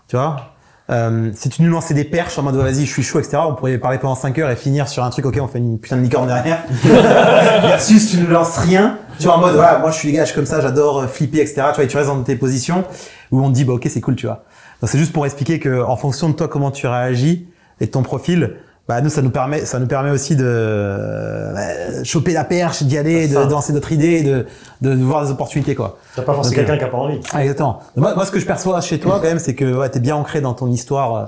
tu 0.09 0.17
vois, 0.17 0.53
euh, 0.91 1.31
si 1.35 1.49
tu 1.51 1.63
nous 1.63 1.71
lançais 1.71 1.93
des 1.93 2.05
perches 2.05 2.39
en 2.39 2.43
mode 2.43 2.55
vas-y, 2.55 2.87
je 2.87 2.93
suis 2.93 3.03
chaud, 3.03 3.19
etc., 3.19 3.39
on 3.47 3.55
pourrait 3.55 3.77
parler 3.79 3.99
pendant 3.99 4.15
5 4.15 4.39
heures 4.39 4.51
et 4.51 4.57
finir 4.57 4.89
sur 4.89 5.05
un 5.05 5.11
truc, 5.11 5.27
ok, 5.27 5.39
on 5.41 5.47
fait 5.47 5.59
une 5.59 5.79
putain 5.79 5.97
de 5.97 6.03
licorne 6.03 6.29
derrière. 6.29 6.63
Versus, 6.83 8.11
tu 8.11 8.19
ne 8.19 8.27
lances 8.27 8.57
rien, 8.59 8.99
tu 9.19 9.25
vois, 9.25 9.37
en 9.37 9.41
mode, 9.41 9.55
voilà, 9.55 9.79
moi 9.79 9.91
je 9.91 9.99
suis 9.99 10.09
les 10.09 10.15
gars, 10.15 10.25
je 10.25 10.31
suis 10.31 10.37
comme 10.37 10.47
ça, 10.47 10.61
j'adore 10.61 11.01
euh, 11.01 11.07
flipper, 11.07 11.41
etc., 11.41 11.63
tu 11.71 11.75
vois, 11.75 11.85
et 11.85 11.89
tu 11.89 11.97
restes 11.97 12.09
dans 12.09 12.23
tes 12.23 12.37
positions 12.37 12.85
où 13.31 13.43
on 13.45 13.51
te 13.51 13.55
dit, 13.55 13.65
bah 13.65 13.75
ok, 13.75 13.87
c'est 13.91 14.01
cool, 14.01 14.17
tu 14.17 14.27
vois. 14.27 14.45
Donc 14.81 14.89
c'est 14.89 14.99
juste 14.99 15.13
pour 15.13 15.27
expliquer 15.27 15.59
que 15.59 15.83
en 15.83 15.97
fonction 15.97 16.31
de 16.31 16.35
toi, 16.35 16.49
comment 16.49 16.71
tu 16.71 16.87
réagis 16.87 17.49
et 17.81 17.87
de 17.87 17.91
ton 17.91 18.03
profil, 18.03 18.57
bah 18.89 19.03
nous, 19.03 19.11
ça 19.11 19.21
nous 19.21 19.31
permet, 19.31 19.67
ça 19.67 19.79
nous 19.79 19.87
permet 19.87 20.11
aussi 20.11 20.35
de 20.35 20.45
euh, 20.47 22.05
choper 22.05 22.33
la 22.33 22.45
perche, 22.45 22.83
d'y 22.83 22.97
aller, 22.97 23.29
de, 23.29 23.35
ça. 23.35 23.45
de 23.45 23.51
lancer 23.51 23.73
d'autres 23.75 23.93
idées, 23.93 24.23
de, 24.23 24.47
de, 24.81 24.95
de 24.95 25.03
voir 25.03 25.25
des 25.25 25.31
opportunités, 25.31 25.75
quoi. 25.75 25.99
T'as 26.17 26.23
pas 26.23 26.33
forcément 26.35 26.57
quelqu'un 26.57 26.79
qui 26.79 26.85
a 26.85 26.89
pas 26.89 26.97
envie. 26.97 27.21
Ah, 27.33 27.43
exactement. 27.43 27.81
Moi, 27.97 28.15
moi, 28.15 28.25
ce 28.25 28.31
que 28.31 28.39
je 28.41 28.47
perçois 28.47 28.81
chez 28.81 28.99
toi, 28.99 29.17
quand 29.21 29.29
même, 29.29 29.39
c'est 29.39 29.55
que 29.55 29.77
ouais, 29.77 29.91
t'es 29.91 30.01
bien 30.01 30.17
ancré 30.17 30.41
dans 30.41 30.55
ton 30.55 30.69
histoire. 30.71 31.15
euh, 31.15 31.25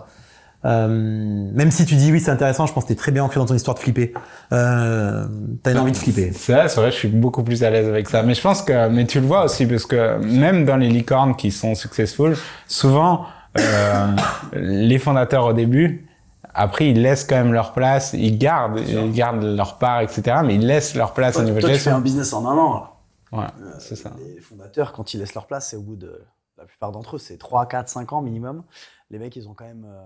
euh, 0.66 0.88
même 0.88 1.70
si 1.70 1.86
tu 1.86 1.94
dis 1.94 2.12
oui, 2.12 2.20
c'est 2.20 2.30
intéressant, 2.30 2.66
je 2.66 2.72
pense 2.74 2.84
que 2.84 2.88
t'es 2.88 2.94
très 2.94 3.12
bien 3.12 3.24
ancré 3.24 3.40
dans 3.40 3.46
ton 3.46 3.54
histoire 3.54 3.74
de 3.74 3.80
flipper. 3.80 4.12
Euh, 4.52 5.26
t'as 5.62 5.72
une 5.72 5.78
envie 5.78 5.92
de 5.92 5.96
flipper. 5.96 6.32
C'est 6.34 6.52
vrai, 6.52 6.68
c'est 6.68 6.80
vrai, 6.80 6.90
je 6.90 6.96
suis 6.96 7.08
beaucoup 7.08 7.42
plus 7.42 7.62
à 7.64 7.70
l'aise 7.70 7.88
avec 7.88 8.08
ça. 8.08 8.22
Mais 8.22 8.34
je 8.34 8.42
pense 8.42 8.62
que, 8.62 8.88
mais 8.88 9.06
tu 9.06 9.20
le 9.20 9.26
vois 9.26 9.44
aussi, 9.44 9.66
parce 9.66 9.86
que 9.86 10.18
même 10.18 10.64
dans 10.66 10.76
les 10.76 10.88
licornes 10.88 11.34
qui 11.36 11.50
sont 11.50 11.74
successful, 11.74 12.36
souvent, 12.66 13.24
euh, 13.58 14.06
les 14.54 14.98
fondateurs 14.98 15.46
au 15.46 15.52
début, 15.54 16.06
après, 16.54 16.88
ils 16.90 17.00
laissent 17.00 17.24
quand 17.24 17.36
même 17.36 17.52
leur 17.52 17.72
place, 17.72 18.12
ils 18.14 18.36
gardent, 18.38 18.78
ils 18.80 19.12
gardent 19.12 19.42
leur 19.44 19.78
part, 19.78 20.00
etc., 20.00 20.38
mais 20.44 20.54
ils 20.56 20.66
laissent 20.66 20.94
leur 20.94 21.12
place 21.14 21.34
au 21.36 21.38
Toi, 21.38 21.44
niveau 21.44 21.56
de 21.56 21.60
toi, 21.60 21.68
tu 21.70 21.74
fais 21.74 21.78
gestion. 21.84 21.96
un 21.96 22.00
business 22.00 22.32
en 22.32 22.46
un 22.46 22.56
an. 22.58 22.90
Ouais, 23.32 23.44
c'est 23.78 23.96
ça. 23.96 24.12
Les 24.18 24.40
fondateurs, 24.40 24.92
quand 24.92 25.14
ils 25.14 25.20
laissent 25.20 25.34
leur 25.34 25.46
place, 25.46 25.68
c'est 25.70 25.76
au 25.76 25.82
bout 25.82 25.96
de 25.96 26.20
la 26.58 26.64
plupart 26.64 26.92
d'entre 26.92 27.16
eux, 27.16 27.18
c'est 27.18 27.38
3, 27.38 27.66
4, 27.66 27.88
5 27.88 28.12
ans 28.12 28.20
minimum. 28.22 28.64
les 29.10 29.18
mecs, 29.18 29.34
ils 29.36 29.48
ont 29.48 29.54
quand 29.54 29.64
même. 29.64 29.86
euh, 29.88 30.02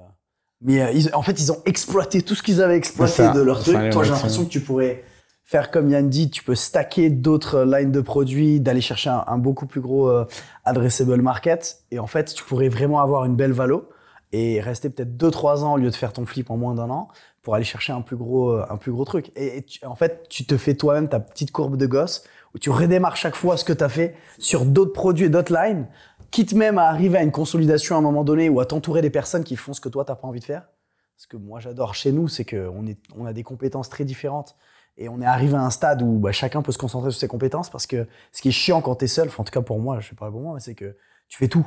Mais 0.61 0.81
euh, 0.83 0.91
ils- 0.93 1.15
en 1.15 1.23
fait, 1.23 1.41
ils 1.41 1.51
ont 1.53 1.59
exploité 1.65 2.23
tout 2.23 2.35
ce 2.35 2.43
qu'ils 2.43 2.63
avaient 2.63 2.77
exploité 2.77 3.13
ça. 3.25 3.33
de 3.33 3.41
leur 3.41 3.61
truc. 3.61 3.75
Toi, 3.91 4.03
j'ai 4.05 4.11
l'impression 4.13 4.45
que 4.45 4.51
tu 4.51 4.61
pourrais 4.61 5.03
faire 5.45 5.71
comme 5.71 5.91
Yann 5.91 6.09
dit, 6.09 6.31
tu 6.31 6.43
peux 6.43 6.55
stacker 6.55 7.11
d'autres 7.11 7.57
euh, 7.57 7.65
lines 7.79 7.93
de 7.93 8.01
produits, 8.01 8.61
d'aller 8.61 8.81
chercher 8.81 9.11
un, 9.11 9.25
un 9.27 9.37
beaucoup 9.37 9.67
plus 9.67 9.81
gros 9.83 10.09
euh, 10.09 10.27
addressable 10.65 11.21
market. 11.21 11.79
Et 11.91 11.99
en 11.99 12.07
fait, 12.07 12.33
tu 12.35 12.45
pourrais 12.45 12.69
vraiment 12.71 13.01
avoir 13.01 13.25
une 13.27 13.37
belle 13.37 13.53
valo 13.53 13.89
et 14.37 14.61
rester 14.61 14.91
peut-être 14.91 15.17
2-3 15.17 15.63
ans 15.63 15.75
au 15.75 15.77
lieu 15.77 15.91
de 15.91 15.95
faire 15.95 16.13
ton 16.13 16.27
flip 16.27 16.51
en 16.51 16.57
moins 16.57 16.75
d'un 16.75 16.91
an 16.91 17.09
pour 17.43 17.55
aller 17.55 17.65
chercher 17.65 17.93
un 17.93 18.01
plus 18.01 18.17
gros, 18.17 18.51
euh, 18.51 18.67
un 18.69 18.77
plus 18.77 18.91
gros 18.91 19.05
truc. 19.05 19.31
Et, 19.37 19.63
tu- 19.63 19.85
en 19.87 19.95
fait, 19.95 20.27
tu 20.29 20.45
te 20.45 20.57
fais 20.57 20.75
toi-même 20.75 21.09
ta 21.09 21.21
petite 21.21 21.53
courbe 21.53 21.77
de 21.77 21.87
gosse 21.87 22.25
où 22.55 22.59
tu 22.59 22.71
redémarres 22.71 23.17
chaque 23.17 23.37
fois 23.37 23.57
ce 23.57 23.65
que 23.65 23.73
tu 23.73 23.85
as 23.85 23.89
fait 23.89 24.17
sur 24.39 24.65
d'autres 24.65 24.93
produits 24.93 25.27
et 25.27 25.29
d'autres 25.29 25.53
lines, 25.55 25.87
quitte 26.31 26.53
même 26.55 26.79
à 26.79 26.85
arriver 26.89 27.19
à 27.19 27.23
une 27.23 27.31
consolidation 27.33 27.95
à 27.97 27.99
un 27.99 28.03
moment 28.03 28.25
donné 28.25 28.49
ou 28.49 28.59
à 28.61 28.67
t'entourer 28.67 29.03
des 29.03 29.11
personnes 29.11 29.45
qui 29.45 29.57
font 29.57 29.73
ce 29.73 29.81
que 29.81 29.89
toi, 29.89 30.05
t'as 30.05 30.15
pas 30.17 30.27
envie 30.27 30.41
de 30.41 30.45
faire. 30.45 30.69
Ce 31.17 31.29
que 31.29 31.37
moi, 31.37 31.61
j'adore 31.61 31.95
chez 31.95 32.11
nous, 32.11 32.27
c'est 32.27 32.45
qu'on 32.45 32.85
on 33.17 33.25
a 33.27 33.33
des 33.33 33.45
compétences 33.45 33.89
très 33.89 34.05
différentes. 34.05 34.57
Et 34.97 35.09
on 35.09 35.21
est 35.21 35.27
arrivé 35.27 35.55
à 35.55 35.61
un 35.61 35.71
stade 35.71 36.03
où 36.03 36.19
bah, 36.19 36.33
chacun 36.33 36.63
peut 36.63 36.73
se 36.73 36.79
concentrer 36.79 37.11
sur 37.11 37.21
ses 37.21 37.29
compétences 37.29 37.69
parce 37.71 37.87
que 37.87 38.07
ce 38.33 38.43
qui 38.43 38.49
est 38.49 38.53
chiant 38.53 38.81
quand 38.81 38.95
t'es 38.97 39.07
seul, 39.09 39.29
enfin, 39.29 39.43
en 39.43 39.45
tout 39.45 39.53
cas 39.53 39.61
pour 39.63 39.79
moi, 39.81 39.99
je 40.01 40.09
sais 40.09 40.15
pas 40.17 40.31
pour 40.31 40.41
moi, 40.41 40.55
mais 40.55 40.61
c'est 40.61 40.75
que 40.75 40.97
tu 41.29 41.39
fais 41.39 41.49
tout. 41.49 41.67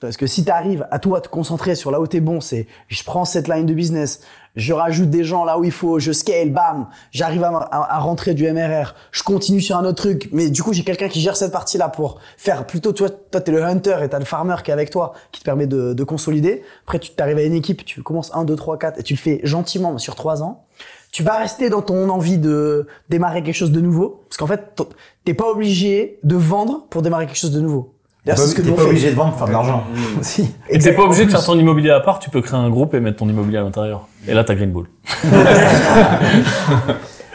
Parce 0.00 0.16
que 0.16 0.26
si 0.26 0.44
tu 0.44 0.50
arrives 0.50 0.86
à 0.90 0.98
toi 0.98 1.20
te 1.20 1.28
concentrer 1.28 1.76
sur 1.76 1.90
là 1.90 2.00
où 2.00 2.06
t'es 2.06 2.20
bon, 2.20 2.40
c'est 2.40 2.66
je 2.88 3.04
prends 3.04 3.24
cette 3.24 3.46
line 3.48 3.64
de 3.64 3.74
business, 3.74 4.20
je 4.56 4.72
rajoute 4.72 5.08
des 5.08 5.24
gens 5.24 5.44
là 5.44 5.58
où 5.58 5.64
il 5.64 5.70
faut, 5.70 5.98
je 5.98 6.10
scale, 6.10 6.50
bam, 6.50 6.88
j'arrive 7.12 7.44
à, 7.44 7.98
rentrer 8.00 8.34
du 8.34 8.50
MRR, 8.50 8.94
je 9.12 9.22
continue 9.22 9.60
sur 9.60 9.76
un 9.76 9.84
autre 9.84 10.02
truc, 10.02 10.28
mais 10.32 10.50
du 10.50 10.62
coup 10.62 10.72
j'ai 10.72 10.82
quelqu'un 10.82 11.08
qui 11.08 11.20
gère 11.20 11.36
cette 11.36 11.52
partie-là 11.52 11.88
pour 11.88 12.18
faire 12.36 12.66
plutôt, 12.66 12.92
toi, 12.92 13.08
toi 13.08 13.40
t'es 13.40 13.52
le 13.52 13.62
hunter 13.62 13.98
et 14.02 14.08
t'as 14.08 14.18
le 14.18 14.24
farmer 14.24 14.56
qui 14.64 14.70
est 14.70 14.74
avec 14.74 14.90
toi, 14.90 15.14
qui 15.30 15.40
te 15.40 15.44
permet 15.44 15.66
de, 15.66 15.94
de 15.94 16.04
consolider. 16.04 16.62
Après 16.84 16.98
tu 16.98 17.12
t'arrives 17.12 17.38
à 17.38 17.42
une 17.42 17.54
équipe, 17.54 17.84
tu 17.84 18.02
commences 18.02 18.34
1, 18.34 18.44
2, 18.44 18.56
3, 18.56 18.78
4 18.78 18.98
et 18.98 19.02
tu 19.04 19.14
le 19.14 19.18
fais 19.18 19.40
gentiment 19.44 19.96
sur 19.98 20.16
3 20.16 20.42
ans. 20.42 20.66
Tu 21.12 21.22
vas 21.22 21.38
rester 21.38 21.70
dans 21.70 21.82
ton 21.82 22.08
envie 22.08 22.38
de 22.38 22.88
démarrer 23.08 23.44
quelque 23.44 23.54
chose 23.54 23.70
de 23.70 23.80
nouveau, 23.80 24.24
parce 24.28 24.36
qu'en 24.38 24.48
fait 24.48 24.82
t'es 25.24 25.34
pas 25.34 25.48
obligé 25.48 26.18
de 26.24 26.34
vendre 26.34 26.86
pour 26.90 27.02
démarrer 27.02 27.26
quelque 27.26 27.38
chose 27.38 27.52
de 27.52 27.60
nouveau. 27.60 27.93
D'ailleurs, 28.24 28.38
c'est 28.38 28.46
ce 28.48 28.54
que 28.54 28.62
t'es 28.62 28.68
nous, 28.68 28.72
on 28.74 28.76
pas 28.76 28.82
fait. 28.84 28.88
obligé 28.88 29.10
de 29.10 29.14
vendre 29.16 29.30
pour 29.30 29.38
faire 29.38 29.48
de 29.48 29.52
l'argent 29.52 29.84
aussi. 30.20 30.54
Et 30.70 30.78
t'es 30.78 30.92
pas 30.92 31.02
obligé 31.02 31.26
de 31.26 31.30
faire 31.30 31.44
ton 31.44 31.58
immobilier 31.58 31.90
à 31.90 32.00
part, 32.00 32.18
tu 32.20 32.30
peux 32.30 32.40
créer 32.40 32.58
un 32.58 32.70
groupe 32.70 32.94
et 32.94 33.00
mettre 33.00 33.18
ton 33.18 33.28
immobilier 33.28 33.58
à 33.58 33.62
l'intérieur. 33.62 34.08
Et 34.26 34.32
là, 34.34 34.44
t'as 34.44 34.54
Green 34.54 34.72
Bull. 34.72 34.86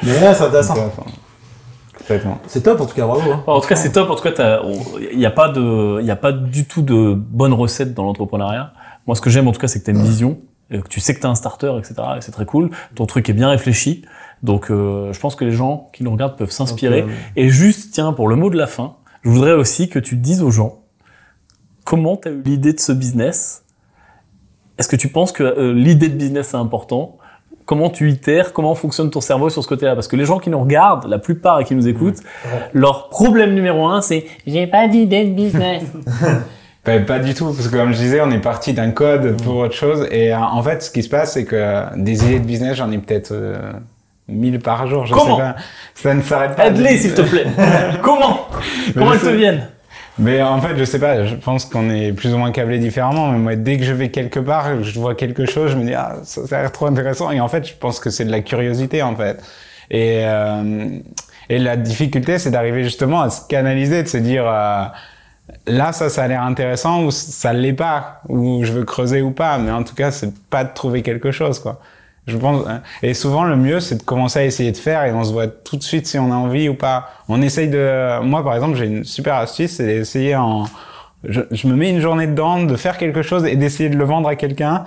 Mais 0.03 0.19
là, 0.21 0.33
c'est 0.33 0.43
intéressant. 0.45 0.75
Complètement. 1.97 2.39
C'est 2.47 2.61
top 2.63 2.81
en 2.81 2.85
tout 2.85 2.95
cas, 2.95 3.05
bravo. 3.05 3.31
hein. 3.31 3.43
En 3.45 3.59
tout 3.59 3.67
cas, 3.67 3.75
c'est 3.75 3.91
top. 3.91 4.09
En 4.09 4.15
tout 4.15 4.23
cas, 4.23 4.61
il 5.11 5.17
n'y 5.17 5.25
a 5.25 5.31
pas 5.31 5.49
de, 5.49 5.99
il 6.01 6.05
y 6.07 6.11
a 6.11 6.15
pas 6.15 6.31
du 6.31 6.65
tout 6.65 6.81
de 6.81 7.13
bonne 7.13 7.53
recette 7.53 7.93
dans 7.93 8.03
l'entrepreneuriat. 8.03 8.73
Moi, 9.05 9.15
ce 9.15 9.21
que 9.21 9.29
j'aime, 9.29 9.47
en 9.47 9.51
tout 9.51 9.59
cas, 9.59 9.67
c'est 9.67 9.79
que 9.79 9.85
tu 9.85 9.91
as 9.91 9.93
une 9.93 10.01
vision, 10.03 10.39
que 10.71 10.87
tu 10.87 10.99
sais 10.99 11.13
que 11.13 11.19
tu 11.19 11.27
as 11.27 11.29
un 11.29 11.35
starter, 11.35 11.73
etc. 11.77 11.95
Et 12.17 12.21
c'est 12.21 12.31
très 12.31 12.45
cool. 12.45 12.71
Ton 12.95 13.05
truc 13.05 13.29
est 13.29 13.33
bien 13.33 13.49
réfléchi. 13.49 14.05
Donc, 14.41 14.71
euh, 14.71 15.11
je 15.13 15.19
pense 15.19 15.35
que 15.35 15.43
les 15.45 15.51
gens 15.51 15.89
qui 15.93 16.03
nous 16.03 16.11
regardent 16.11 16.37
peuvent 16.37 16.49
s'inspirer. 16.51 17.01
Donc, 17.01 17.11
euh, 17.11 17.13
Et 17.35 17.49
juste, 17.49 17.91
tiens, 17.93 18.13
pour 18.13 18.27
le 18.27 18.35
mot 18.37 18.49
de 18.49 18.57
la 18.57 18.67
fin, 18.67 18.93
je 19.23 19.29
voudrais 19.29 19.51
aussi 19.53 19.89
que 19.89 19.99
tu 19.99 20.15
dises 20.15 20.41
aux 20.41 20.51
gens 20.51 20.78
comment 21.89 22.17
tu 22.17 22.27
as 22.27 22.31
eu 22.31 22.41
l'idée 22.45 22.73
de 22.73 22.79
ce 22.79 22.91
business? 22.91 23.63
Est-ce 24.77 24.87
que 24.87 24.95
tu 24.95 25.07
penses 25.07 25.31
que 25.31 25.43
euh, 25.43 25.73
l'idée 25.73 26.07
de 26.07 26.13
business 26.13 26.53
est 26.53 26.57
important? 26.57 27.17
Comment 27.65 27.89
tu 27.89 28.11
itères? 28.11 28.53
Comment 28.53 28.75
fonctionne 28.75 29.09
ton 29.09 29.21
cerveau 29.21 29.49
sur 29.49 29.63
ce 29.63 29.67
côté-là? 29.67 29.95
Parce 29.95 30.07
que 30.07 30.15
les 30.15 30.25
gens 30.25 30.37
qui 30.37 30.51
nous 30.51 30.59
regardent, 30.59 31.07
la 31.09 31.17
plupart 31.17 31.59
et 31.59 31.63
qui 31.63 31.73
nous 31.73 31.87
écoutent, 31.87 32.19
leur 32.73 33.09
problème 33.09 33.55
numéro 33.55 33.87
un, 33.87 34.01
c'est 34.01 34.25
j'ai 34.45 34.67
pas 34.67 34.87
d'idée 34.87 35.25
de 35.25 35.33
business. 35.33 35.81
Pas, 36.83 36.99
pas 37.07 37.17
du 37.17 37.33
tout, 37.33 37.45
parce 37.45 37.67
que 37.67 37.75
comme 37.75 37.91
je 37.91 37.97
disais, 37.97 38.21
on 38.21 38.29
est 38.29 38.39
parti 38.39 38.73
d'un 38.73 38.91
code 38.91 39.41
pour 39.41 39.55
autre 39.55 39.73
chose. 39.75 40.07
Et 40.11 40.31
euh, 40.31 40.37
en 40.37 40.61
fait, 40.61 40.83
ce 40.83 40.91
qui 40.91 41.01
se 41.01 41.09
passe, 41.09 41.33
c'est 41.33 41.45
que 41.45 41.97
des 41.97 42.23
idées 42.23 42.39
de 42.39 42.45
business, 42.45 42.77
j'en 42.77 42.91
ai 42.91 42.99
peut-être 42.99 43.31
euh, 43.31 43.73
1000 44.27 44.59
par 44.59 44.85
jour. 44.85 45.07
Je 45.07 45.13
Comment 45.13 45.37
sais 45.37 45.41
pas. 45.41 45.55
Ça 45.95 46.13
ne 46.13 46.21
s'arrête 46.21 46.55
pas. 46.55 46.67
Aide-les, 46.67 46.97
s'il 46.97 47.15
te 47.15 47.23
plaît. 47.23 47.47
Comment 48.03 48.47
Comment 48.93 49.13
elles 49.13 49.19
te 49.19 49.29
viennent? 49.29 49.67
Mais 50.20 50.41
en 50.41 50.59
fait, 50.59 50.78
je 50.78 50.84
sais 50.84 50.99
pas, 50.99 51.26
je 51.26 51.36
pense 51.36 51.63
qu'on 51.63 51.89
est 51.89 52.11
plus 52.11 52.34
ou 52.34 52.38
moins 52.38 52.51
câblés 52.51 52.78
différemment. 52.78 53.32
Mais 53.32 53.38
moi, 53.38 53.55
dès 53.55 53.78
que 53.78 53.86
je 53.86 53.93
vais 53.93 54.09
quelque 54.09 54.39
part, 54.39 54.84
je 54.84 54.99
vois 54.99 55.15
quelque 55.15 55.45
chose, 55.45 55.72
je 55.72 55.78
me 55.78 55.86
dis, 55.86 55.93
ah, 55.93 56.17
ça, 56.24 56.41
a 56.51 56.61
l'air 56.61 56.72
trop 56.74 56.88
intéressant. 56.88 57.32
Et 57.32 57.39
en 57.39 57.47
fait, 57.47 57.65
je 57.65 57.74
pense 57.74 57.99
que 57.99 58.09
c'est 58.09 58.26
de 58.26 58.32
la 58.32 58.41
curiosité, 58.41 59.01
en 59.01 59.15
fait. 59.15 59.41
Et, 59.89 60.22
euh, 60.26 60.99
et 61.47 61.57
la 61.57 61.78
difficulté, 61.78 62.38
c'est 62.38 62.51
d'arriver 62.51 62.84
justement 62.84 63.22
à 63.22 63.30
se 63.30 63.47
canaliser, 63.47 64.03
de 64.03 64.09
se 64.09 64.17
dire, 64.17 64.43
euh, 64.45 64.84
là, 65.67 65.93
ça, 65.93 66.09
ça 66.09 66.24
a 66.24 66.28
l'air 66.28 66.43
intéressant, 66.43 67.03
ou 67.05 67.11
ça 67.11 67.53
l'est 67.53 67.74
pas, 67.74 68.22
ou 68.28 68.65
je 68.65 68.74
veux 68.74 68.84
creuser 68.84 69.22
ou 69.22 69.32
pas. 69.32 69.57
Mais 69.57 69.72
en 69.72 69.84
tout 69.84 69.95
cas, 69.95 70.11
c'est 70.11 70.34
pas 70.49 70.65
de 70.65 70.74
trouver 70.74 71.01
quelque 71.01 71.32
chose, 71.32 71.59
quoi. 71.59 71.80
Je 72.30 72.38
pense, 72.38 72.65
hein. 72.67 72.82
et 73.01 73.13
souvent 73.13 73.43
le 73.43 73.55
mieux 73.55 73.80
c'est 73.80 73.95
de 73.95 74.03
commencer 74.03 74.39
à 74.39 74.45
essayer 74.45 74.71
de 74.71 74.77
faire 74.77 75.03
et 75.03 75.11
on 75.11 75.23
se 75.23 75.32
voit 75.32 75.47
tout 75.47 75.77
de 75.77 75.84
suite 75.84 76.07
si 76.07 76.17
on 76.19 76.32
a 76.32 76.36
envie 76.36 76.69
ou 76.69 76.75
pas. 76.75 77.09
On 77.27 77.41
essaye 77.41 77.67
de, 77.67 78.21
moi 78.21 78.43
par 78.43 78.55
exemple 78.55 78.77
j'ai 78.77 78.86
une 78.86 79.03
super 79.03 79.36
astuce, 79.36 79.71
c'est 79.71 79.86
d'essayer 79.86 80.36
en, 80.36 80.65
je, 81.23 81.67
me 81.67 81.75
mets 81.75 81.89
une 81.89 81.99
journée 81.99 82.27
dedans 82.27 82.63
de 82.63 82.75
faire 82.75 82.97
quelque 82.97 83.21
chose 83.21 83.45
et 83.45 83.55
d'essayer 83.55 83.89
de 83.89 83.97
le 83.97 84.05
vendre 84.05 84.30
à 84.30 84.36
quelqu'un, 84.36 84.86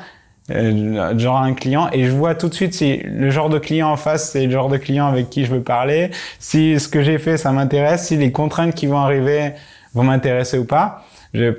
euh, 0.51 1.19
genre 1.19 1.37
à 1.37 1.45
un 1.45 1.55
client 1.55 1.89
et 1.93 2.05
je 2.05 2.11
vois 2.11 2.35
tout 2.35 2.49
de 2.49 2.55
suite 2.55 2.75
si 2.75 2.99
le 2.99 3.31
genre 3.31 3.49
de 3.49 3.59
client 3.59 3.89
en 3.89 3.97
face 3.97 4.31
c'est 4.31 4.47
le 4.47 4.51
genre 4.51 4.69
de 4.69 4.77
client 4.77 5.07
avec 5.07 5.31
qui 5.31 5.45
je 5.45 5.53
veux 5.53 5.63
parler, 5.63 6.11
si 6.39 6.79
ce 6.81 6.89
que 6.89 7.03
j'ai 7.03 7.19
fait 7.19 7.37
ça 7.37 7.53
m'intéresse, 7.53 8.07
si 8.07 8.17
les 8.17 8.33
contraintes 8.33 8.75
qui 8.75 8.87
vont 8.87 8.99
arriver 8.99 9.53
vont 9.95 10.05
m'intéresser 10.05 10.59
ou 10.59 10.65
pas. 10.65 11.05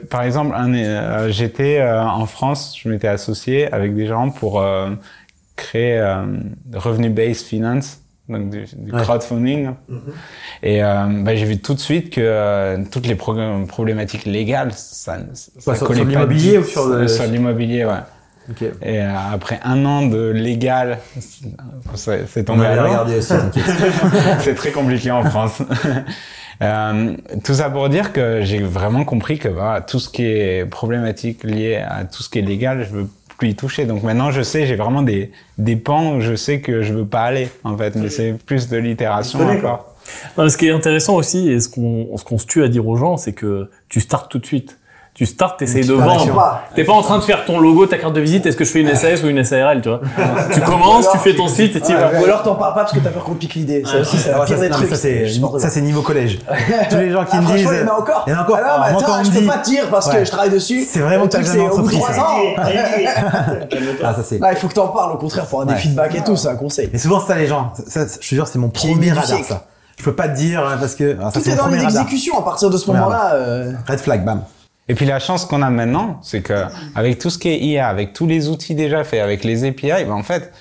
Par 0.09 0.21
exemple, 0.21 0.55
euh, 0.55 1.31
j'étais 1.31 1.79
euh, 1.79 2.03
en 2.03 2.27
France, 2.27 2.75
je 2.79 2.89
m'étais 2.89 3.07
associé 3.07 3.71
avec 3.73 3.95
des 3.95 4.05
gens 4.05 4.29
pour 4.29 4.63
créer 5.55 5.97
euh, 5.99 6.25
revenu-based 6.73 7.45
finance, 7.45 7.99
donc 8.29 8.49
du, 8.49 8.65
du 8.77 8.91
Ouais. 8.91 9.01
crowdfunding. 9.01 9.69
Et 10.61 10.83
euh, 10.83 11.05
bah, 11.23 11.35
j'ai 11.35 11.45
vu 11.45 11.59
tout 11.59 11.73
de 11.73 11.79
suite 11.79 12.09
que 12.09 12.21
euh, 12.21 12.77
toutes 12.91 13.05
les 13.07 13.15
pro- 13.15 13.35
problématiques 13.67 14.25
légales, 14.25 14.71
ça, 14.73 15.17
ça 15.33 15.51
Quoi, 15.63 15.75
sur- 15.75 15.87
sur 15.93 15.95
l'immobilier 16.05 16.57
ou 16.57 16.63
sur 16.63 16.87
le- 16.87 17.07
sur 17.07 17.25
l'immobilier, 17.25 17.85
ouais. 17.85 17.93
Et 18.81 18.99
euh, 19.01 19.09
après 19.33 19.59
un 19.63 19.85
an 19.85 20.05
de 20.05 20.29
légal, 20.29 20.99
c'est 21.95 22.43
tombé 22.43 22.65
à 22.65 22.83
regarder 22.83 23.17
aussi, 23.17 23.33
c'est 24.41 24.53
très 24.55 24.71
compliqué 24.71 25.11
en 25.11 25.23
France. 25.23 25.61
Tout 27.43 27.53
ça 27.53 27.69
pour 27.69 27.89
dire 27.89 28.13
que 28.13 28.41
j'ai 28.41 28.59
vraiment 28.61 29.03
compris 29.03 29.37
que 29.37 29.47
voilà, 29.49 29.81
tout 29.81 29.99
ce 29.99 30.07
qui 30.09 30.23
est 30.25 30.65
problématique 30.69 31.43
lié 31.43 31.75
à 31.75 32.05
tout 32.05 32.23
ce 32.23 32.29
qui 32.29 32.39
est 32.39 32.43
légal, 32.43 32.85
je 32.89 32.95
veux 32.95 33.07
plus 33.37 33.49
y 33.49 33.55
toucher. 33.55 33.85
Donc 33.85 34.03
maintenant, 34.03 34.31
je 34.31 34.41
sais, 34.41 34.65
j'ai 34.65 34.75
vraiment 34.75 35.01
des, 35.01 35.31
des 35.57 35.75
pans 35.75 36.15
où 36.15 36.21
je 36.21 36.35
sais 36.35 36.61
que 36.61 36.81
je 36.81 36.93
veux 36.93 37.05
pas 37.05 37.21
aller, 37.23 37.49
en 37.63 37.77
fait. 37.77 37.95
Mais 37.95 38.09
c'est 38.09 38.33
plus 38.33 38.69
de 38.69 38.77
l'itération 38.77 39.39
encore. 39.39 39.93
Non, 40.37 40.43
mais 40.43 40.49
ce 40.49 40.57
qui 40.57 40.67
est 40.67 40.71
intéressant 40.71 41.15
aussi, 41.15 41.49
et 41.49 41.59
ce 41.59 41.69
qu'on 41.69 42.17
ce 42.17 42.23
qu'on 42.23 42.37
se 42.37 42.45
tue 42.45 42.63
à 42.63 42.67
dire 42.67 42.87
aux 42.87 42.97
gens, 42.97 43.17
c'est 43.17 43.33
que 43.33 43.69
tu 43.89 44.01
startes 44.01 44.29
tout 44.29 44.39
de 44.39 44.45
suite. 44.45 44.77
Tu 45.15 45.27
startes, 45.27 45.59
t'essayes 45.59 45.85
de 45.85 45.93
vendre. 45.93 46.59
T'es 46.73 46.83
pas 46.83 46.93
en 46.93 47.03
train 47.03 47.19
de 47.19 47.23
faire 47.23 47.45
ton 47.45 47.59
logo, 47.59 47.85
ta 47.85 47.99
carte 47.99 48.13
de 48.13 48.19
visite, 48.19 48.47
est-ce 48.47 48.57
que 48.57 48.65
je 48.65 48.71
fais 48.71 48.79
une 48.81 48.95
SAS 48.95 49.21
ou 49.23 49.27
une 49.27 49.43
SARL, 49.43 49.79
tu 49.79 49.89
vois. 49.89 50.01
tu 50.53 50.59
commences, 50.61 51.07
tu 51.11 51.19
fais 51.19 51.35
ton 51.35 51.47
site 51.47 51.75
et 51.75 51.81
tu 51.81 51.93
vas. 51.93 52.19
Ou 52.19 52.23
alors 52.23 52.41
t'en 52.41 52.55
parles 52.55 52.73
pas 52.73 52.79
parce 52.81 52.93
que 52.93 52.99
t'as 52.99 53.11
peur 53.11 53.23
qu'on 53.23 53.35
te 53.35 53.39
pique 53.39 53.53
l'idée. 53.53 53.83
Ça 53.85 53.99
aussi, 53.99 54.17
c'est 54.17 54.31
la 54.31 54.39
pire 54.43 54.59
des 54.59 54.71
trucs. 54.71 54.89
ça, 54.89 54.95
c'est, 55.69 55.81
niveau 55.81 56.01
collège. 56.01 56.39
Tous 56.89 56.97
les 56.97 57.11
gens 57.11 57.25
qui 57.25 57.35
Ah, 57.37 57.41
me 57.41 57.45
disent. 57.55 57.67
il 57.71 57.79
y 57.79 57.83
en 57.83 57.93
a 57.93 57.99
encore. 57.99 58.23
Il 58.25 58.33
y 58.33 58.35
en 58.35 58.39
a 58.39 58.41
encore. 58.41 58.57
Ah 58.59 58.73
Alors, 58.85 58.91
moi, 58.91 59.01
attends, 59.03 59.23
je 59.23 59.39
peux 59.39 59.45
pas 59.45 59.57
dire 59.59 59.87
parce 59.91 60.09
que 60.09 60.25
je 60.25 60.31
travaille 60.31 60.49
dessus. 60.49 60.83
C'est 60.89 60.99
vraiment 60.99 61.27
que 61.27 61.43
c'est 61.43 61.59
au 61.59 61.77
bout 61.77 61.91
de 61.91 61.95
entreprise. 61.95 61.99
trois 61.99 62.19
ans. 62.19 62.39
Ah, 64.03 64.13
ça 64.15 64.23
c'est. 64.23 64.39
Là, 64.39 64.51
il 64.51 64.57
faut 64.57 64.67
que 64.67 64.73
t'en 64.73 64.87
parles 64.87 65.11
au 65.13 65.17
contraire 65.17 65.45
pour 65.45 65.61
avoir 65.61 65.75
des 65.75 65.81
feedbacks 65.81 66.15
et 66.15 66.23
tout, 66.23 66.35
c'est 66.35 66.47
un 66.49 66.55
conseil. 66.55 66.89
Mais 66.91 66.97
souvent, 66.99 67.19
c'est 67.19 67.33
ça, 67.33 67.37
les 67.37 67.47
gens. 67.47 67.71
Ça, 67.87 68.01
je 68.07 68.17
te 68.29 68.35
jure, 68.35 68.47
c'est 68.47 68.59
mon 68.59 68.69
premier 68.69 69.11
radar, 69.11 69.43
ça. 69.43 69.65
Je 69.99 70.03
peux 70.03 70.15
pas 70.15 70.27
te 70.27 70.35
dire, 70.35 70.59
hein, 70.65 70.77
parce 70.79 70.95
que. 70.95 71.15
ah, 71.21 71.29
Tout 71.31 71.47
est 71.47 71.55
dans 71.55 71.71
exécutions 71.71 72.39
à 72.39 72.41
partir 72.43 72.69
de 72.71 72.77
ce 72.77 72.89
moment-là. 72.91 73.33
euh, 73.35 73.73
Red 73.87 73.99
flag, 73.99 74.25
bam. 74.25 74.41
Et 74.89 74.95
puis 74.95 75.05
la 75.05 75.19
chance 75.19 75.45
qu'on 75.45 75.61
a 75.61 75.69
maintenant, 75.69 76.19
c'est 76.23 76.41
que 76.41 76.65
avec 76.95 77.17
tout 77.19 77.29
ce 77.29 77.37
qui 77.37 77.49
est 77.49 77.59
IA, 77.59 77.87
avec 77.87 78.13
tous 78.13 78.27
les 78.27 78.49
outils 78.49 78.75
déjà 78.75 79.03
faits, 79.03 79.21
avec 79.21 79.43
les 79.43 79.63
API, 79.63 80.03
ben 80.05 80.11
en 80.11 80.23
fait, 80.23 80.51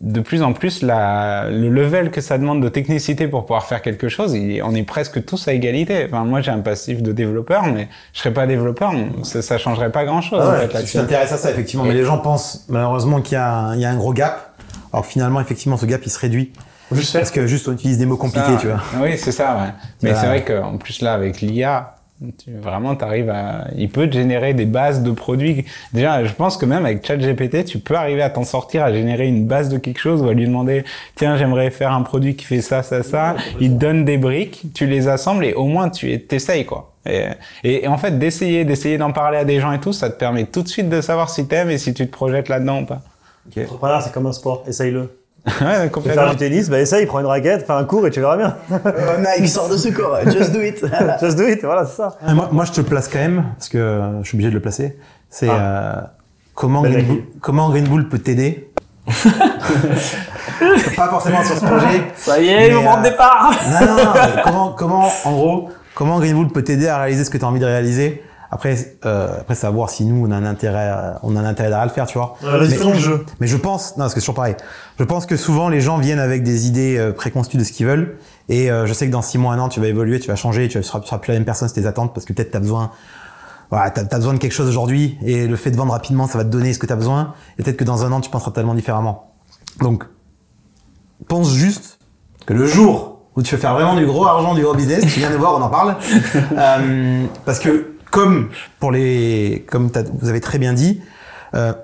de 0.00 0.20
plus 0.20 0.42
en 0.42 0.52
plus, 0.52 0.82
la, 0.82 1.48
le 1.50 1.68
level 1.68 2.10
que 2.10 2.20
ça 2.20 2.38
demande 2.38 2.60
de 2.62 2.68
technicité 2.68 3.28
pour 3.28 3.42
pouvoir 3.42 3.66
faire 3.66 3.82
quelque 3.82 4.08
chose, 4.08 4.32
il- 4.34 4.60
on 4.62 4.74
est 4.74 4.82
presque 4.82 5.24
tous 5.24 5.46
à 5.46 5.52
égalité. 5.52 6.06
Enfin, 6.08 6.24
moi, 6.24 6.40
j'ai 6.40 6.50
un 6.50 6.58
passif 6.60 7.02
de 7.02 7.12
développeur, 7.12 7.64
mais 7.66 7.88
je 8.12 8.18
serais 8.20 8.32
pas 8.32 8.46
développeur, 8.46 8.92
ça, 9.22 9.42
ça 9.42 9.58
changerait 9.58 9.92
pas 9.92 10.04
grand-chose. 10.04 10.40
Ah 10.42 10.48
en 10.48 10.52
ouais, 10.52 10.66
fait, 10.68 10.82
tu 10.84 10.92
t'intéresses 10.94 11.32
à 11.32 11.36
ça, 11.36 11.50
effectivement. 11.50 11.84
Mais 11.84 11.94
les 11.94 12.04
gens 12.04 12.18
pensent, 12.18 12.64
malheureusement, 12.68 13.20
qu'il 13.20 13.34
y, 13.34 13.36
a 13.36 13.48
un- 13.52 13.74
il 13.76 13.80
y 13.82 13.84
a 13.84 13.90
un 13.90 13.96
gros 13.96 14.12
gap. 14.14 14.54
Alors 14.92 15.04
que 15.04 15.12
finalement, 15.12 15.40
effectivement, 15.40 15.76
ce 15.76 15.84
gap, 15.86 16.00
il 16.04 16.10
se 16.10 16.18
réduit. 16.18 16.52
Juste 16.92 17.12
parce 17.12 17.30
que 17.32 17.46
juste 17.46 17.68
on 17.68 17.72
utilise 17.72 17.98
des 17.98 18.06
mots 18.06 18.16
compliqués, 18.16 18.54
Ça, 18.54 18.58
tu 18.60 18.68
vois. 18.68 18.80
Oui, 19.02 19.18
c'est 19.18 19.32
ça, 19.32 19.56
ouais. 19.56 19.72
Mais 20.02 20.14
c'est 20.14 20.26
vrai 20.26 20.44
qu'en 20.44 20.78
plus 20.78 21.02
là, 21.02 21.14
avec 21.14 21.40
l'IA, 21.40 21.95
tu, 22.38 22.52
vraiment, 22.56 22.94
t'arrives 22.94 23.30
à, 23.30 23.66
il 23.76 23.90
peut 23.90 24.08
te 24.08 24.14
générer 24.14 24.54
des 24.54 24.64
bases 24.64 25.02
de 25.02 25.10
produits. 25.10 25.64
Déjà, 25.92 26.24
je 26.24 26.32
pense 26.32 26.56
que 26.56 26.64
même 26.64 26.84
avec 26.84 27.06
ChatGPT, 27.06 27.64
tu 27.64 27.78
peux 27.78 27.94
arriver 27.94 28.22
à 28.22 28.30
t'en 28.30 28.44
sortir, 28.44 28.84
à 28.84 28.92
générer 28.92 29.26
une 29.26 29.46
base 29.46 29.68
de 29.68 29.78
quelque 29.78 29.98
chose 29.98 30.22
ou 30.22 30.28
à 30.28 30.34
lui 30.34 30.46
demander, 30.46 30.84
tiens, 31.14 31.36
j'aimerais 31.36 31.70
faire 31.70 31.92
un 31.92 32.02
produit 32.02 32.36
qui 32.36 32.44
fait 32.44 32.62
ça, 32.62 32.82
ça, 32.82 33.02
ça. 33.02 33.36
Il 33.60 33.74
te 33.74 33.78
donne 33.78 34.04
des 34.04 34.18
briques, 34.18 34.72
tu 34.74 34.86
les 34.86 35.08
assembles 35.08 35.44
et 35.44 35.54
au 35.54 35.66
moins 35.66 35.90
tu 35.90 36.20
t'essayes, 36.22 36.64
quoi. 36.64 36.92
Et, 37.04 37.24
et, 37.62 37.84
et 37.84 37.88
en 37.88 37.98
fait, 37.98 38.18
d'essayer, 38.18 38.64
d'essayer 38.64 38.98
d'en 38.98 39.12
parler 39.12 39.38
à 39.38 39.44
des 39.44 39.60
gens 39.60 39.72
et 39.72 39.80
tout, 39.80 39.92
ça 39.92 40.10
te 40.10 40.18
permet 40.18 40.44
tout 40.44 40.62
de 40.62 40.68
suite 40.68 40.88
de 40.88 41.00
savoir 41.00 41.30
si 41.30 41.46
t'aimes 41.46 41.70
et 41.70 41.78
si 41.78 41.94
tu 41.94 42.06
te 42.06 42.12
projettes 42.12 42.48
là-dedans 42.48 42.82
ou 42.82 42.86
pas. 42.86 43.02
Entrepreneur, 43.56 44.02
c'est 44.02 44.12
comme 44.12 44.26
un 44.26 44.32
sport. 44.32 44.64
Essaye-le. 44.66 45.25
ouais, 45.60 45.62
Tu 45.62 45.62
veux 45.62 45.78
faire 45.78 45.90
complètement. 45.92 46.30
du 46.30 46.36
tennis, 46.36 46.68
bah 46.68 46.80
essaye, 46.80 47.06
prends 47.06 47.20
une 47.20 47.26
raquette, 47.26 47.66
fais 47.66 47.72
un 47.72 47.84
cours 47.84 48.06
et 48.06 48.10
tu 48.10 48.20
verras 48.20 48.36
bien. 48.36 48.56
Euh, 48.72 49.16
Nike 49.38 49.48
sort 49.48 49.68
de 49.68 49.76
ce 49.76 49.88
corps, 49.88 50.18
just 50.26 50.52
do 50.52 50.60
it. 50.60 50.84
Just 51.20 51.36
do 51.38 51.46
it, 51.46 51.62
voilà, 51.62 51.86
c'est 51.86 51.96
ça. 51.96 52.16
Ah, 52.26 52.34
moi, 52.34 52.48
moi, 52.50 52.64
je 52.64 52.72
te 52.72 52.80
le 52.80 52.86
place 52.86 53.08
quand 53.08 53.18
même, 53.18 53.44
parce 53.56 53.68
que 53.68 53.78
euh, 53.78 54.22
je 54.22 54.28
suis 54.28 54.36
obligé 54.36 54.50
de 54.50 54.54
le 54.54 54.60
placer. 54.60 54.98
C'est 55.30 55.48
euh, 55.48 55.94
comment, 56.54 56.82
Green 56.82 57.04
Bull, 57.04 57.16
idée. 57.18 57.28
comment 57.40 57.70
Green 57.70 57.84
Bull 57.86 58.08
peut 58.08 58.18
t'aider? 58.18 58.70
pas 60.96 61.08
forcément 61.08 61.42
sur 61.44 61.56
ce 61.56 61.64
projet. 61.64 62.02
Ça 62.16 62.40
y 62.40 62.48
est, 62.48 62.68
ils 62.68 62.74
vont 62.74 62.82
prendre 62.82 63.06
euh, 63.06 63.10
des 63.10 63.16
parts 63.16 63.52
Non, 63.70 63.86
non, 63.86 63.96
non. 64.04 64.10
mais 64.14 64.42
comment, 64.42 64.70
comment, 64.72 65.08
en 65.24 65.32
gros, 65.32 65.70
comment 65.94 66.18
Green 66.18 66.34
Bull 66.34 66.48
peut 66.48 66.62
t'aider 66.62 66.88
à 66.88 66.98
réaliser 66.98 67.24
ce 67.24 67.30
que 67.30 67.38
tu 67.38 67.44
as 67.44 67.48
envie 67.48 67.60
de 67.60 67.66
réaliser? 67.66 68.22
Après, 68.50 68.76
euh, 69.04 69.40
après, 69.40 69.54
c'est 69.54 69.66
à 69.66 69.70
voir 69.70 69.90
si 69.90 70.04
nous, 70.04 70.26
on 70.26 70.30
a 70.30 70.36
un 70.36 70.44
intérêt, 70.44 70.90
euh, 70.92 71.12
on 71.22 71.36
a 71.36 71.40
un 71.40 71.44
intérêt 71.44 71.72
à 71.72 71.84
le 71.84 71.90
faire, 71.90 72.06
tu 72.06 72.18
vois. 72.18 72.36
Mais- 72.94 72.98
jeu. 72.98 73.26
Mais 73.40 73.46
je 73.46 73.56
pense, 73.56 73.96
non, 73.96 74.04
parce 74.04 74.14
que 74.14 74.20
c'est 74.20 74.24
toujours 74.26 74.36
pareil. 74.36 74.56
Je 74.98 75.04
pense 75.04 75.26
que 75.26 75.36
souvent 75.36 75.68
les 75.68 75.80
gens 75.80 75.98
viennent 75.98 76.18
avec 76.20 76.42
des 76.42 76.66
idées 76.66 76.96
euh, 76.96 77.12
préconçues 77.12 77.56
de 77.56 77.64
ce 77.64 77.72
qu'ils 77.72 77.86
veulent. 77.86 78.18
Et 78.48 78.70
euh, 78.70 78.86
je 78.86 78.92
sais 78.92 79.06
que 79.06 79.12
dans 79.12 79.22
six 79.22 79.38
mois, 79.38 79.52
un 79.54 79.58
an, 79.58 79.68
tu 79.68 79.80
vas 79.80 79.88
évoluer, 79.88 80.20
tu 80.20 80.28
vas 80.28 80.36
changer, 80.36 80.68
tu 80.68 80.78
ne 80.78 80.82
seras, 80.82 81.00
tu 81.00 81.06
seras 81.06 81.18
plus 81.18 81.32
la 81.32 81.38
même 81.38 81.44
personne, 81.44 81.68
c'est 81.68 81.80
tes 81.80 81.86
attentes, 81.86 82.14
parce 82.14 82.24
que 82.24 82.32
peut-être 82.32 82.52
tu 82.52 82.56
as 82.56 82.60
besoin, 82.60 82.92
voilà, 83.70 83.90
t'as, 83.90 84.02
as 84.02 84.18
besoin 84.18 84.34
de 84.34 84.38
quelque 84.38 84.52
chose 84.52 84.68
aujourd'hui, 84.68 85.18
et 85.22 85.48
le 85.48 85.56
fait 85.56 85.72
de 85.72 85.76
vendre 85.76 85.92
rapidement, 85.92 86.26
ça 86.28 86.38
va 86.38 86.44
te 86.44 86.50
donner 86.50 86.72
ce 86.72 86.78
que 86.78 86.86
tu 86.86 86.92
as 86.92 86.96
besoin. 86.96 87.34
Et 87.58 87.62
peut-être 87.62 87.76
que 87.76 87.84
dans 87.84 88.04
un 88.04 88.12
an, 88.12 88.20
tu 88.20 88.30
penseras 88.30 88.52
tellement 88.52 88.74
différemment. 88.74 89.32
Donc, 89.80 90.04
pense 91.28 91.52
juste 91.52 91.98
que 92.46 92.54
le 92.54 92.66
jour 92.66 93.22
où 93.34 93.42
tu 93.42 93.54
veux 93.54 93.60
faire 93.60 93.74
vraiment 93.74 93.96
du 93.96 94.06
gros 94.06 94.26
argent, 94.26 94.54
du 94.54 94.62
gros 94.62 94.74
business, 94.74 95.02
tu 95.12 95.18
viens 95.20 95.30
nous 95.30 95.38
voir, 95.38 95.56
on 95.56 95.62
en 95.62 95.68
parle. 95.68 95.96
Euh, 96.56 97.24
parce 97.44 97.58
que 97.58 97.95
comme 98.16 98.48
pour 98.80 98.92
les, 98.92 99.66
comme 99.68 99.90
vous 100.20 100.30
avez 100.30 100.40
très 100.40 100.58
bien 100.58 100.72
dit, 100.72 101.02
euh, 101.54 101.74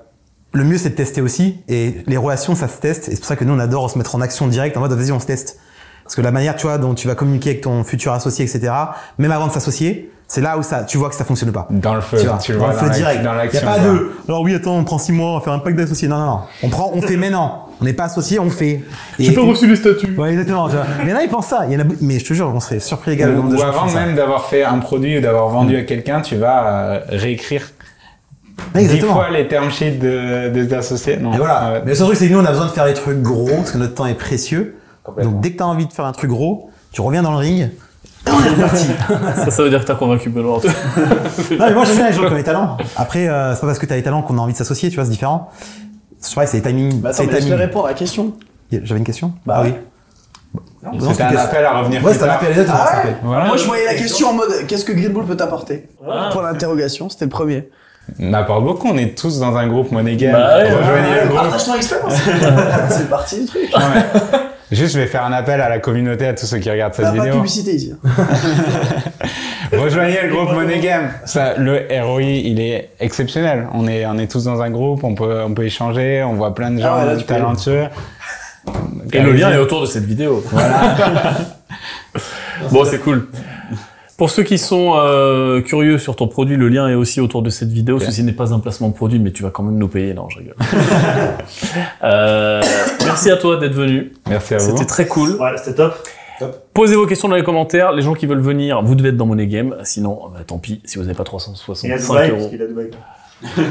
le 0.51 0.63
mieux 0.63 0.79
c'est 0.79 0.89
de 0.89 0.95
tester 0.95 1.21
aussi. 1.21 1.59
Et 1.67 1.97
les 2.07 2.17
relations, 2.17 2.55
ça 2.55 2.67
se 2.67 2.79
teste. 2.79 3.07
Et 3.07 3.11
c'est 3.11 3.17
pour 3.17 3.27
ça 3.27 3.35
que 3.35 3.43
nous 3.43 3.53
on 3.53 3.59
adore 3.59 3.87
se 3.91 3.99
mettre 3.99 4.15
en 4.15 4.21
action 4.21 4.47
directe 4.47 4.75
en 4.75 4.79
mode 4.79 4.93
vas-y 4.93 5.11
on 5.11 5.19
se 5.19 5.27
teste. 5.27 5.59
Parce 6.03 6.15
que 6.15 6.21
la 6.21 6.31
manière, 6.31 6.55
tu 6.55 6.67
vois, 6.67 6.77
dont 6.77 6.93
tu 6.93 7.07
vas 7.07 7.15
communiquer 7.15 7.51
avec 7.51 7.61
ton 7.61 7.83
futur 7.83 8.11
associé, 8.13 8.45
etc. 8.45 8.73
Même 9.17 9.31
avant 9.31 9.47
de 9.47 9.51
s'associer, 9.51 10.11
c'est 10.27 10.41
là 10.41 10.57
où 10.57 10.63
ça, 10.63 10.83
tu 10.83 10.97
vois 10.97 11.09
que 11.09 11.15
ça 11.15 11.25
fonctionne 11.25 11.51
pas. 11.51 11.67
Dans 11.69 11.93
le 11.95 12.01
feu, 12.01 12.17
Tu 12.19 12.25
vois, 12.27 12.37
tu 12.37 12.53
le 12.53 12.57
dans 12.57 12.65
vois 12.65 12.73
le 12.73 12.79
feu 12.79 12.89
direct. 12.89 13.23
dans 13.23 13.31
Il 13.31 13.35
n'y 13.35 13.39
a 13.39 13.43
l'action. 13.43 13.67
pas 13.67 13.79
de. 13.79 14.11
Alors 14.27 14.41
oui, 14.41 14.53
attends, 14.55 14.75
on 14.77 14.83
prend 14.83 14.97
six 14.97 15.11
mois, 15.11 15.31
on 15.37 15.39
fait 15.41 15.51
un 15.51 15.59
pack 15.59 15.75
d'associés. 15.75 16.07
Non, 16.07 16.17
non, 16.17 16.25
non. 16.25 16.39
On 16.63 16.69
prend, 16.69 16.91
on 16.93 17.01
fait 17.01 17.17
maintenant. 17.17 17.67
On 17.81 17.85
n'est 17.85 17.93
pas 17.93 18.05
associé, 18.05 18.39
on 18.39 18.49
fait. 18.49 18.81
Et- 19.19 19.29
reçu 19.37 19.67
les 19.67 19.75
statuts. 19.75 20.15
Ouais, 20.17 20.31
exactement. 20.31 20.67
Tu 20.69 20.75
vois. 20.75 20.85
Mais 21.05 21.13
là, 21.13 21.21
ils 21.23 21.29
pensent 21.29 21.47
ça. 21.47 21.65
Il 21.67 21.73
y 21.73 21.77
en 21.77 21.81
a, 21.81 21.89
mais 22.01 22.19
je 22.19 22.25
te 22.25 22.33
jure, 22.33 22.51
on 22.53 22.59
serait 22.59 22.79
surpris 22.79 23.11
également. 23.11 23.43
Ou, 23.43 23.55
ou 23.55 23.61
avant 23.61 23.85
même 23.91 24.15
d'avoir 24.15 24.45
fait 24.45 24.63
un 24.63 24.79
produit 24.79 25.17
ou 25.17 25.21
d'avoir 25.21 25.49
vendu 25.49 25.75
à 25.77 25.83
quelqu'un, 25.83 26.21
tu 26.21 26.35
vas 26.37 26.67
euh, 26.67 26.99
réécrire 27.09 27.69
dix 28.75 28.81
Exactement. 28.81 29.13
fois 29.15 29.29
les 29.29 29.47
term 29.47 29.69
sheets 29.71 29.97
de, 29.99 30.49
des 30.49 30.73
associés. 30.73 31.17
Non. 31.17 31.33
Et 31.33 31.37
voilà. 31.37 31.81
Mais 31.83 31.91
le 31.91 31.95
seul 31.95 32.07
truc, 32.07 32.17
c'est 32.17 32.27
que 32.27 32.33
nous, 32.33 32.39
on 32.39 32.45
a 32.45 32.51
besoin 32.51 32.65
de 32.67 32.71
faire 32.71 32.85
des 32.85 32.93
trucs 32.93 33.21
gros 33.21 33.49
parce 33.57 33.71
que 33.71 33.77
notre 33.77 33.95
temps 33.95 34.05
est 34.05 34.13
précieux. 34.17 34.77
Donc, 35.05 35.41
dès 35.41 35.51
que 35.51 35.57
tu 35.57 35.63
as 35.63 35.67
envie 35.67 35.85
de 35.85 35.93
faire 35.93 36.05
un 36.05 36.11
truc 36.11 36.29
gros, 36.29 36.69
tu 36.91 37.01
reviens 37.01 37.21
dans 37.23 37.31
le 37.31 37.37
ring. 37.37 37.69
Et 38.25 38.29
on 38.31 38.39
est 38.41 38.49
reparti. 38.49 38.85
Ça, 39.35 39.51
ça 39.51 39.63
veut 39.63 39.69
dire 39.69 39.81
que 39.81 39.85
t'as 39.85 39.95
convaincu 39.95 40.29
Benoît. 40.29 40.61
non, 40.65 41.57
mais 41.59 41.73
moi, 41.73 41.83
j'aime 41.83 41.95
bien 41.97 42.07
les 42.07 42.13
gens 42.13 42.25
qui 42.25 42.31
ont 42.33 42.35
des 42.37 42.43
talents. 42.43 42.77
Après, 42.95 43.27
euh, 43.27 43.53
c'est 43.53 43.61
pas 43.61 43.67
parce 43.67 43.79
que 43.79 43.85
tu 43.85 43.91
as 43.93 43.97
des 43.97 44.03
talents 44.03 44.21
qu'on 44.21 44.37
a 44.37 44.41
envie 44.41 44.53
de 44.53 44.57
s'associer, 44.57 44.89
tu 44.89 44.95
vois, 44.95 45.03
c'est 45.03 45.11
différent. 45.11 45.49
C'est 46.21 46.33
pareil, 46.35 46.47
c'est 46.49 46.57
les 46.57 46.63
timings. 46.63 47.01
Bah, 47.01 47.11
c'est 47.11 47.23
attends, 47.23 47.31
les 47.31 47.33
mais 47.33 47.33
laisse-le 47.41 47.49
timings. 47.55 47.67
répondre 47.67 47.85
à 47.85 47.89
la 47.89 47.93
question. 47.95 48.33
J'avais 48.71 48.97
une 48.99 49.05
question 49.05 49.33
Bah 49.45 49.55
Ah 49.57 49.63
oui. 49.65 49.73
C'était 50.99 51.13
c'est 51.15 51.21
un 51.23 51.35
appel 51.37 51.65
à 51.65 51.79
revenir 51.79 52.03
Ouais, 52.03 52.11
plus 52.11 52.17
c'est 52.19 52.23
un 52.23 52.27
tard. 52.27 52.35
appel, 52.37 52.49
exactement, 52.51 52.77
Ah 52.81 53.05
ouais. 53.05 53.15
Voilà. 53.23 53.45
Moi, 53.45 53.57
je 53.57 53.63
voyais 53.65 53.85
la 53.85 53.93
question 53.95 54.29
en 54.29 54.33
mode 54.33 54.67
qu'est-ce 54.67 54.85
que 54.85 54.93
Green 54.93 55.11
Bull 55.11 55.25
peut 55.25 55.35
t'apporter 55.37 55.89
Ah. 56.09 56.29
Pour 56.31 56.41
l'interrogation, 56.43 57.09
c'était 57.09 57.25
le 57.25 57.29
premier. 57.29 57.69
On 58.19 58.33
apporte 58.33 58.63
beaucoup, 58.63 58.87
on 58.89 58.97
est 58.97 59.17
tous 59.17 59.39
dans 59.39 59.55
un 59.57 59.67
groupe 59.67 59.91
Money 59.91 60.15
Game. 60.15 60.31
Bah 60.33 60.57
ouais. 60.59 60.71
Rejoignez 60.71 61.21
le 61.23 61.27
groupe. 61.27 61.41
Partage 61.41 61.65
ton 61.65 61.75
expérience. 61.75 62.13
c'est 62.89 63.09
parti 63.09 63.39
du 63.41 63.45
truc. 63.47 63.69
Juste, 64.71 64.93
je 64.95 64.99
vais 64.99 65.07
faire 65.07 65.25
un 65.25 65.33
appel 65.33 65.61
à 65.61 65.69
la 65.69 65.79
communauté, 65.79 66.27
à 66.27 66.33
tous 66.33 66.45
ceux 66.45 66.57
qui 66.57 66.69
regardent 66.71 66.93
cette 66.93 67.05
T'as 67.05 67.11
pas 67.11 67.17
de 67.17 67.21
vidéo. 67.23 67.35
publicité 67.37 67.75
ici. 67.75 67.93
Rejoignez 69.71 70.17
le 70.23 70.29
groupe 70.35 70.51
Money 70.53 70.79
Game. 70.79 71.09
Ça, 71.25 71.55
le 71.57 71.85
ROI, 72.03 72.21
il 72.21 72.59
est 72.59 72.89
exceptionnel. 72.99 73.67
On 73.73 73.87
est, 73.87 74.05
on 74.05 74.17
est 74.17 74.31
tous 74.31 74.43
dans 74.45 74.61
un 74.61 74.69
groupe, 74.69 75.03
on 75.03 75.15
peut, 75.15 75.41
on 75.45 75.53
peut 75.53 75.65
échanger, 75.65 76.23
on 76.23 76.33
voit 76.33 76.53
plein 76.55 76.71
de 76.71 76.79
gens 76.81 76.89
Ah 76.91 76.99
ouais, 76.99 77.05
là, 77.07 77.15
tu 77.17 77.25
peux- 77.25 77.33
talentueux. 77.33 77.85
Et 79.11 79.19
le 79.21 79.33
lien 79.33 79.51
est 79.51 79.57
autour 79.57 79.81
de 79.81 79.85
cette 79.87 80.05
vidéo. 80.05 80.43
bon, 82.71 82.85
c'est 82.85 82.99
cool. 82.99 83.27
Pour 84.17 84.29
ceux 84.29 84.43
qui 84.43 84.57
sont 84.59 84.93
euh, 84.95 85.61
curieux 85.61 85.97
sur 85.97 86.15
ton 86.15 86.27
produit, 86.27 86.55
le 86.55 86.69
lien 86.69 86.87
est 86.87 86.93
aussi 86.93 87.19
autour 87.19 87.41
de 87.41 87.49
cette 87.49 87.69
vidéo. 87.69 87.99
Ceci 87.99 88.23
n'est 88.23 88.31
pas 88.31 88.53
un 88.53 88.59
placement 88.59 88.89
de 88.89 88.93
produit, 88.93 89.17
mais 89.19 89.31
tu 89.31 89.41
vas 89.43 89.49
quand 89.49 89.63
même 89.63 89.77
nous 89.77 89.87
payer. 89.87 90.13
Non, 90.13 90.29
je 90.29 90.37
rigole. 90.39 90.55
Euh, 92.03 92.61
merci 93.05 93.31
à 93.31 93.37
toi 93.37 93.57
d'être 93.57 93.73
venu. 93.73 94.13
Merci 94.29 94.55
à 94.55 94.57
vous. 94.57 94.71
C'était 94.71 94.85
très 94.85 95.07
cool. 95.07 95.31
Ouais, 95.41 95.51
c'était 95.57 95.75
top. 95.75 95.95
Posez 96.73 96.95
vos 96.95 97.05
questions 97.07 97.29
dans 97.29 97.35
les 97.35 97.43
commentaires. 97.43 97.91
Les 97.93 98.01
gens 98.01 98.13
qui 98.13 98.25
veulent 98.25 98.41
venir, 98.41 98.81
vous 98.83 98.95
devez 98.95 99.09
être 99.09 99.17
dans 99.17 99.25
Money 99.25 99.47
Game. 99.47 99.75
Sinon, 99.83 100.19
bah, 100.33 100.39
tant 100.45 100.57
pis 100.57 100.81
si 100.83 100.97
vous 100.97 101.03
n'avez 101.05 101.13
pas 101.15 101.23
Il 101.23 101.87
est 101.87 101.93
à 101.93 101.97
365 101.97 101.97
Dubaï, 101.97 102.29
parce 102.29 102.41
euros 102.41 102.49
qu'il 102.49 102.61
est 102.61 102.65
à 102.65 102.67
Dubaï. 102.67 102.91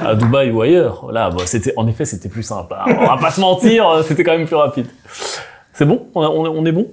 à 0.06 0.14
Dubaï 0.14 0.50
ou 0.50 0.62
ailleurs. 0.62 1.10
Là, 1.12 1.30
bah, 1.30 1.42
c'était, 1.44 1.74
en 1.76 1.86
effet, 1.88 2.04
c'était 2.04 2.28
plus 2.30 2.42
simple. 2.42 2.74
hein. 2.74 2.94
On 2.98 3.06
va 3.06 3.18
pas 3.18 3.30
se 3.30 3.40
mentir, 3.40 3.88
euh, 3.88 4.02
c'était 4.02 4.24
quand 4.24 4.32
même 4.36 4.46
plus 4.46 4.56
rapide. 4.56 4.86
C'est 5.74 5.84
bon? 5.84 6.06
On, 6.14 6.22
a- 6.22 6.28
on 6.28 6.46
est- 6.46 6.58
on 6.60 6.64
est 6.66 6.72
bon? 6.72 6.86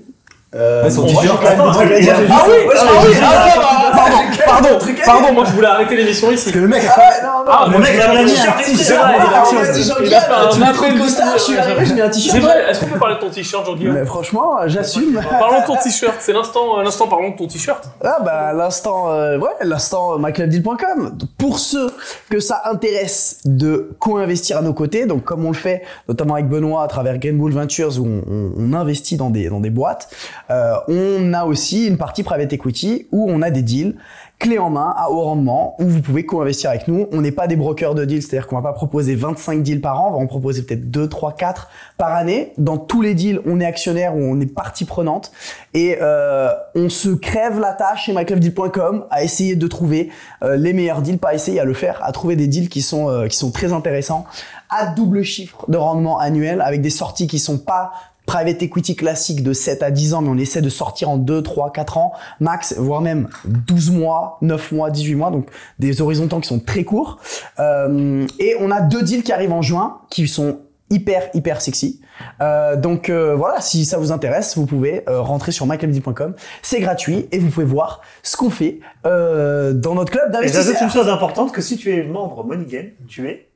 Ouais, 0.54 0.90
son 0.90 1.04
on 1.04 1.06
t-shirt, 1.06 1.26
va- 1.26 1.32
quand 1.38 1.44
même, 1.44 1.60
Attends, 1.60 1.80
des 1.80 1.86
trucs- 1.88 2.00
il 2.00 2.06
y 2.06 2.10
a- 2.10 2.16
Ah 2.18 2.20
Ah 2.32 2.46
oui, 2.48 2.54
ah 2.58 2.84
oui, 3.06 3.14
j'ai- 3.14 3.20
ah, 3.24 3.46
j'ai- 3.46 4.19
pardon, 4.46 4.70
pardon, 5.06 5.34
moi 5.34 5.44
je 5.46 5.52
voulais 5.52 5.68
arrêter 5.68 5.96
l'émission 5.96 6.32
ici. 6.32 6.46
Parce 6.46 6.56
que 6.56 6.60
le 6.60 6.68
mec, 6.68 6.84
Ah 6.88 7.00
ouais, 7.00 7.06
non, 7.24 7.40
non. 7.46 7.52
Ah, 7.52 7.64
Le 7.66 7.72
moi, 7.72 7.80
mec, 7.82 8.00
a 8.00 8.14
mis 8.14 8.20
un 8.20 8.28
c'est 8.28 8.72
t-shirt, 8.72 9.00
vrai, 9.04 9.16
il 9.18 10.14
a 10.14 10.18
a 10.18 10.22
fait 10.22 10.34
un 10.34 10.62
a 10.62 10.74
fait 10.74 10.98
costard, 10.98 11.34
je 11.38 11.42
suis 11.44 11.58
arrivé, 11.58 11.86
je 11.86 11.94
mets 11.94 12.02
un 12.02 12.12
C'est 12.12 12.20
t-shirt. 12.22 12.40
vrai, 12.40 12.70
est-ce 12.70 12.80
qu'on 12.82 12.86
peut 12.88 13.00
parler 13.00 13.16
de 13.16 13.20
ton 13.20 13.30
t-shirt, 13.30 13.66
Jean-Guillaume 13.66 14.06
franchement, 14.06 14.56
j'assume. 14.68 15.20
Parlons 15.40 15.62
de 15.62 15.66
ton 15.66 15.76
t-shirt, 15.78 16.16
c'est 16.20 16.34
l'instant, 16.34 16.80
euh, 16.80 16.84
l'instant 16.84 17.08
parlons 17.08 17.30
de 17.32 17.36
ton 17.36 17.48
t-shirt. 17.48 17.84
Ah 18.04 18.18
bah 18.24 18.54
l'instant 18.54 19.12
euh, 19.12 19.38
ouais 19.38 19.50
l'instant 19.62 20.14
euh, 20.14 20.18
myclubdeal.com 20.20 21.18
pour 21.38 21.60
ceux 21.60 21.92
que 22.30 22.40
ça 22.40 22.62
intéresse 22.66 23.40
de 23.46 23.96
co-investir 24.00 24.58
à 24.58 24.62
nos 24.62 24.74
côtés 24.74 25.06
donc 25.06 25.24
comme 25.24 25.46
on 25.46 25.50
le 25.50 25.56
fait 25.56 25.84
notamment 26.08 26.34
avec 26.36 26.48
Benoît 26.48 26.84
à 26.84 26.88
travers 26.88 27.18
Green 27.18 27.38
Bull 27.38 27.52
Ventures 27.52 28.00
où 28.00 28.06
on, 28.06 28.22
on- 28.32 28.52
on 28.58 28.74
investit 28.74 29.18
dans 29.18 29.30
des 29.30 29.50
dans 29.50 29.60
des 29.60 29.70
boîtes 29.70 30.10
euh, 30.50 30.74
on 30.88 31.34
a 31.34 31.46
aussi 31.46 31.88
une 31.88 31.98
partie 31.98 32.24
private 32.24 32.52
equity 32.54 33.08
où 33.12 33.30
on 33.30 33.42
a 33.42 33.50
des 33.50 33.62
deals 33.62 33.96
clés 34.40 34.58
en 34.58 34.70
main 34.70 34.94
à 34.96 35.12
haut 35.12 35.22
rendement 35.22 35.76
où 35.80 35.84
vous 35.86 36.02
pouvez 36.02 36.26
co-investir 36.26 36.70
avec 36.70 36.88
nous. 36.88 37.08
On 37.12 37.20
n'est 37.20 37.34
pas 37.34 37.46
des 37.46 37.58
brokers 37.58 37.94
de 37.94 38.06
deals, 38.06 38.24
c'est-à-dire 38.24 38.48
qu'on 38.48 38.56
va 38.56 38.62
pas 38.62 38.74
proposer 38.74 39.14
25 39.14 39.62
deals 39.62 39.82
par 39.82 40.02
an, 40.02 40.08
on 40.10 40.12
va 40.12 40.18
en 40.18 40.28
proposer 40.28 40.64
peut-être 40.64 40.90
2, 40.90 41.10
3, 41.10 41.36
4 41.36 41.70
par 41.98 42.16
année. 42.16 42.54
Dans 42.58 42.78
tous 42.78 43.02
les 43.02 43.14
deals, 43.14 43.42
on 43.46 43.60
est 43.60 43.66
actionnaire 43.66 44.16
ou 44.16 44.22
on 44.22 44.40
est 44.40 44.46
partie 44.46 44.86
prenante 44.86 45.34
et 45.74 45.98
euh, 46.02 46.50
on 46.74 46.88
se 46.88 47.10
crève 47.10 47.60
la 47.60 47.74
tâche 47.74 48.06
chez 48.06 48.14
myclubdeal.com 48.14 49.06
à 49.12 49.24
essayer 49.24 49.58
de 49.58 49.68
trouver 49.68 50.10
euh, 50.42 50.56
les 50.56 50.72
meilleurs 50.72 51.02
deals, 51.02 51.20
pas 51.20 51.34
essayer 51.34 51.60
à 51.60 51.66
le 51.66 51.74
faire, 51.74 52.00
à 52.02 52.14
trouver 52.14 52.38
des 52.38 52.48
deals 52.48 52.70
qui 52.70 52.82
sont 52.82 53.10
euh, 53.10 53.28
qui 53.28 53.38
sont 53.38 53.52
très 53.52 53.74
intéressants 53.74 54.26
à 54.70 54.86
double 54.86 55.24
chiffre 55.24 55.66
de 55.70 55.78
rendement 55.78 56.18
annuel 56.18 56.62
avec 56.62 56.82
des 56.82 56.90
sorties 56.90 57.28
qui 57.28 57.40
sont 57.40 57.58
pas 57.58 57.92
private 58.30 58.62
equity 58.62 58.96
classique 58.96 59.42
de 59.42 59.54
7 59.54 59.82
à 59.82 59.90
10 59.90 60.14
ans, 60.14 60.22
mais 60.22 60.30
on 60.30 60.38
essaie 60.38 60.62
de 60.62 60.70
sortir 60.70 61.10
en 61.10 61.18
2, 61.18 61.42
3, 61.42 61.72
4 61.72 61.98
ans, 61.98 62.14
max, 62.40 62.76
voire 62.78 63.02
même 63.02 63.28
12 63.46 63.90
mois, 63.90 64.38
9 64.44 64.72
mois, 64.72 64.92
18 64.92 65.16
mois, 65.16 65.32
donc 65.32 65.48
des 65.80 66.00
horizons 66.00 66.28
temps 66.28 66.40
qui 66.40 66.48
sont 66.48 66.60
très 66.60 66.84
courts. 66.84 67.18
Euh, 67.58 68.28
et 68.38 68.56
on 68.60 68.70
a 68.70 68.82
deux 68.82 69.02
deals 69.02 69.24
qui 69.24 69.32
arrivent 69.32 69.52
en 69.52 69.64
juin, 69.64 70.02
qui 70.12 70.28
sont 70.28 70.60
hyper, 70.92 71.30
hyper 71.34 71.60
sexy. 71.60 72.02
Euh, 72.40 72.76
donc 72.76 73.10
euh, 73.10 73.34
voilà, 73.36 73.62
si 73.62 73.84
ça 73.84 73.98
vous 73.98 74.12
intéresse, 74.12 74.56
vous 74.56 74.68
pouvez 74.68 75.10
euh, 75.10 75.22
rentrer 75.22 75.52
sur 75.52 75.66
myclubdeal.com. 75.66 76.36
C'est 76.62 76.82
gratuit 76.82 77.28
et 77.32 77.40
vous 77.40 77.50
pouvez 77.50 77.66
voir 77.66 78.02
ce 78.22 78.38
qu'on 78.38 78.52
fait 78.52 78.80
euh, 79.08 79.74
dans 79.74 79.96
notre 79.96 80.12
club 80.12 80.30
Et 80.30 80.50
j'ajoute 80.50 80.54
d'investisseurs. 80.54 80.84
une 80.84 80.92
chose 80.92 81.10
importante, 81.10 81.52
que 81.52 81.62
si 81.62 81.78
tu 81.78 81.92
es 81.92 82.04
membre 82.04 82.44
Money 82.44 82.66
Game, 82.66 82.90
tu 83.08 83.28
es 83.28 83.49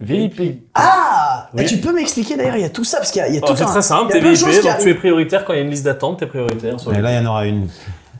VIP. 0.00 0.62
Ah 0.74 1.48
Oui. 1.54 1.62
Et 1.62 1.66
Tu 1.66 1.76
peux 1.78 1.92
m'expliquer 1.92 2.36
d'ailleurs, 2.36 2.56
il 2.56 2.62
y 2.62 2.64
a 2.64 2.70
tout 2.70 2.84
ça, 2.84 2.98
parce 2.98 3.10
qu'il 3.10 3.20
y 3.20 3.24
a, 3.24 3.28
il 3.28 3.34
y 3.34 3.38
a 3.38 3.40
Oh, 3.42 3.46
tout 3.48 3.56
c'est 3.56 3.64
un- 3.64 3.66
très 3.66 3.82
simple, 3.82 4.12
t'es 4.12 4.20
VIP, 4.20 4.40
donc 4.62 4.78
tu 4.80 4.88
es 4.90 4.94
prioritaire 4.94 5.44
quand 5.44 5.52
il 5.52 5.56
y 5.56 5.58
a 5.60 5.62
une 5.64 5.70
liste 5.70 5.84
d'attente, 5.84 6.18
t'es 6.20 6.26
prioritaire 6.26 6.78
sur 6.80 6.92
Et 6.94 7.00
là, 7.00 7.12
il 7.12 7.22
y 7.22 7.26
en 7.26 7.30
aura 7.30 7.46
une. 7.46 7.68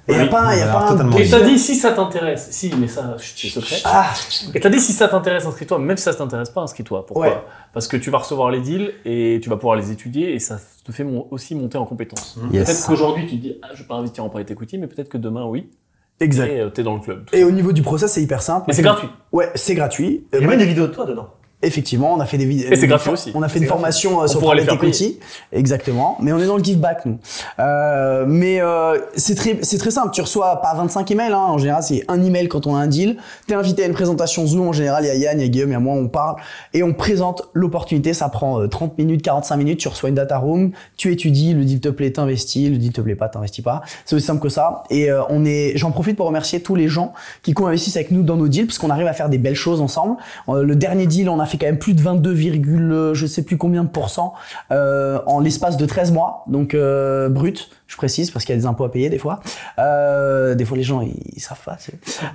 Et 0.08 0.12
il 0.14 0.16
y 0.18 0.20
a 0.22 0.26
pas, 0.26 0.40
un- 0.40 0.54
il 0.54 0.58
y 0.58 0.62
a 0.62 0.66
pas 0.72 0.86
un 0.86 0.88
totalement. 0.88 1.16
Et 1.18 1.22
Oui. 1.22 1.30
t'as 1.30 1.40
dit 1.40 1.58
si 1.58 1.74
ça 1.76 1.92
t'intéresse. 1.92 2.48
Si, 2.50 2.72
mais 2.76 2.88
ça, 2.88 3.16
c'est 3.18 3.46
secret. 3.48 3.76
Ah, 3.84 4.06
Et 4.54 4.58
t'as 4.58 4.68
dit 4.68 4.80
si 4.80 4.92
ça 4.92 5.06
t'intéresse, 5.06 5.46
inscris-toi. 5.46 5.78
Même 5.78 5.96
si 5.96 6.02
ça 6.02 6.14
t'intéresse 6.14 6.50
pas, 6.50 6.62
inscris-toi. 6.62 7.06
Pourquoi 7.06 7.26
Ouais. 7.28 7.38
Parce 7.72 7.86
que 7.86 7.96
tu 7.96 8.10
vas 8.10 8.18
recevoir 8.18 8.50
les 8.50 8.60
deals 8.60 8.92
et 9.04 9.38
tu 9.42 9.48
vas 9.48 9.56
pouvoir 9.56 9.76
les 9.76 9.92
étudier 9.92 10.34
et 10.34 10.40
ça 10.40 10.58
te 10.84 10.90
fait 10.90 11.04
mon- 11.04 11.28
aussi 11.30 11.54
monter 11.54 11.78
en 11.78 11.84
compétences. 11.86 12.36
Yes. 12.52 12.64
Peut-être 12.66 12.86
qu'aujourd'hui 12.88 13.26
tu 13.28 13.36
te 13.36 13.42
dis, 13.42 13.58
ah, 13.62 13.68
je 13.74 13.82
vais 13.82 13.86
pas 13.88 13.94
investir 13.94 14.24
en 14.24 14.28
private 14.30 14.50
equity, 14.50 14.78
mais 14.78 14.88
peut-être 14.88 15.08
que 15.10 15.18
demain, 15.18 15.44
oui. 15.44 15.70
exact. 16.18 16.50
Et 16.50 16.60
euh, 16.60 16.70
t'es 16.70 16.82
dans 16.82 16.94
le 16.94 17.00
club. 17.00 17.26
Et 17.32 17.44
au 17.44 17.50
niveau 17.52 17.70
du 17.72 17.82
process, 17.82 18.10
c'est 18.12 18.22
hyper 18.22 18.42
simple. 18.42 18.64
Mais 18.68 18.74
c'est 18.74 18.82
gratuit. 18.82 19.08
Ouais, 19.32 19.50
c'est 19.54 19.74
gratuit. 19.74 20.26
Il 20.32 20.40
y 20.40 20.44
a 20.44 20.46
même 20.48 20.58
des 20.58 20.66
vidéos 20.66 20.88
de 20.88 20.92
toi 20.92 21.04
dedans. 21.06 21.28
Effectivement, 21.62 22.14
on 22.14 22.20
a 22.20 22.24
fait 22.24 22.38
des 22.38 22.46
vidéos. 22.46 22.70
Et 22.70 22.76
c'est 22.76 22.86
gratuit 22.86 23.10
aussi. 23.10 23.32
On 23.34 23.42
a 23.42 23.48
fait 23.50 23.58
une 23.58 23.66
formation 23.66 24.22
euh, 24.22 24.26
sur 24.26 24.40
Private 24.40 24.76
Equity. 24.76 25.18
Exactement. 25.52 26.16
Mais 26.20 26.32
on 26.32 26.38
est 26.38 26.46
dans 26.46 26.56
le 26.56 26.64
give 26.64 26.78
back, 26.78 27.04
nous. 27.04 27.18
Euh, 27.58 28.24
mais 28.26 28.62
euh, 28.62 28.98
c'est 29.14 29.34
très, 29.34 29.58
c'est 29.60 29.76
très 29.76 29.90
simple. 29.90 30.10
Tu 30.12 30.22
reçois 30.22 30.62
pas 30.62 30.74
25 30.74 31.10
emails. 31.10 31.32
Hein. 31.32 31.36
En 31.36 31.58
général, 31.58 31.82
c'est 31.82 32.02
un 32.08 32.22
email 32.22 32.48
quand 32.48 32.66
on 32.66 32.76
a 32.76 32.78
un 32.78 32.86
deal. 32.86 33.18
T'es 33.46 33.52
invité 33.52 33.84
à 33.84 33.86
une 33.86 33.92
présentation 33.92 34.46
Zoom. 34.46 34.68
En 34.68 34.72
général, 34.72 35.04
il 35.04 35.08
y 35.08 35.10
a 35.10 35.14
Yann, 35.16 35.38
il 35.38 35.42
y 35.42 35.46
a 35.46 35.48
Guillaume, 35.48 35.68
il 35.68 35.72
y 35.72 35.76
a 35.76 35.80
moi. 35.80 35.94
On 35.94 36.08
parle 36.08 36.36
et 36.72 36.82
on 36.82 36.94
présente 36.94 37.42
l'opportunité. 37.52 38.14
Ça 38.14 38.30
prend 38.30 38.62
euh, 38.62 38.66
30 38.66 38.96
minutes, 38.96 39.20
45 39.20 39.56
minutes. 39.58 39.80
Tu 39.80 39.88
reçois 39.88 40.08
une 40.08 40.14
data 40.14 40.38
room. 40.38 40.70
Tu 40.96 41.12
étudies. 41.12 41.52
Le 41.52 41.66
deal 41.66 41.80
te 41.80 41.90
plaît, 41.90 42.10
t'investis. 42.10 42.70
Le 42.70 42.78
deal 42.78 42.94
te 42.94 43.02
plaît 43.02 43.16
pas, 43.16 43.28
t'investis 43.28 43.62
pas. 43.62 43.82
C'est 44.06 44.16
aussi 44.16 44.24
simple 44.24 44.40
que 44.40 44.48
ça. 44.48 44.84
Et 44.88 45.10
euh, 45.10 45.20
on 45.28 45.44
est. 45.44 45.76
J'en 45.76 45.90
profite 45.90 46.16
pour 46.16 46.26
remercier 46.26 46.62
tous 46.62 46.74
les 46.74 46.88
gens 46.88 47.12
qui 47.42 47.52
co-investissent 47.52 47.96
avec 47.96 48.12
nous 48.12 48.22
dans 48.22 48.36
nos 48.36 48.48
deals 48.48 48.66
parce 48.66 48.78
qu'on 48.78 48.88
arrive 48.88 49.08
à 49.08 49.12
faire 49.12 49.28
des 49.28 49.38
belles 49.38 49.54
choses 49.54 49.82
ensemble. 49.82 50.16
Le 50.48 50.74
dernier 50.74 51.06
deal, 51.06 51.28
on 51.28 51.38
a 51.38 51.49
fait 51.50 51.58
quand 51.58 51.66
même 51.66 51.78
plus 51.78 51.94
de 51.94 52.00
22, 52.00 52.34
euh, 52.34 53.14
je 53.14 53.26
sais 53.26 53.42
plus 53.42 53.56
combien 53.58 53.84
de 53.84 53.88
pourcents 53.88 54.34
euh, 54.70 55.20
en 55.26 55.40
l'espace 55.40 55.76
de 55.76 55.84
13 55.86 56.12
mois. 56.12 56.44
Donc 56.46 56.74
euh, 56.74 57.28
brut, 57.28 57.70
je 57.86 57.96
précise 57.96 58.30
parce 58.30 58.44
qu'il 58.44 58.54
y 58.54 58.58
a 58.58 58.60
des 58.60 58.66
impôts 58.66 58.84
à 58.84 58.90
payer 58.90 59.10
des 59.10 59.18
fois. 59.18 59.40
Euh, 59.78 60.54
des 60.54 60.64
fois 60.64 60.76
les 60.76 60.82
gens 60.82 61.00
ils, 61.00 61.16
ils 61.34 61.40
savent 61.40 61.62
pas. 61.64 61.76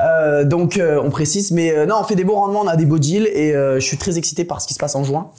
Euh, 0.01 0.43
donc 0.43 0.77
euh, 0.77 1.01
on 1.03 1.09
précise, 1.09 1.51
mais 1.51 1.75
euh, 1.75 1.85
non, 1.85 1.95
on 1.99 2.03
fait 2.03 2.15
des 2.15 2.23
beaux 2.23 2.35
rendements, 2.35 2.61
on 2.61 2.67
a 2.67 2.75
des 2.75 2.85
beaux 2.85 2.99
deals 2.99 3.27
et 3.27 3.55
euh, 3.55 3.79
je 3.79 3.85
suis 3.85 3.97
très 3.97 4.17
excité 4.17 4.45
par 4.45 4.61
ce 4.61 4.67
qui 4.67 4.73
se 4.73 4.79
passe 4.79 4.95
en 4.95 5.03
juin 5.03 5.31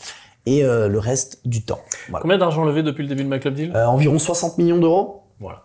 et 0.46 0.64
euh, 0.64 0.88
le 0.88 0.98
reste 0.98 1.40
du 1.46 1.62
temps. 1.62 1.80
Voilà. 2.08 2.22
Combien 2.22 2.38
d'argent 2.38 2.64
levé 2.64 2.82
depuis 2.82 3.02
le 3.02 3.08
début 3.08 3.24
de 3.24 3.28
My 3.28 3.40
Club 3.40 3.54
Deal? 3.54 3.72
Euh, 3.74 3.86
environ 3.86 4.18
60 4.18 4.58
millions 4.58 4.78
d'euros. 4.78 5.24
Voilà. 5.40 5.64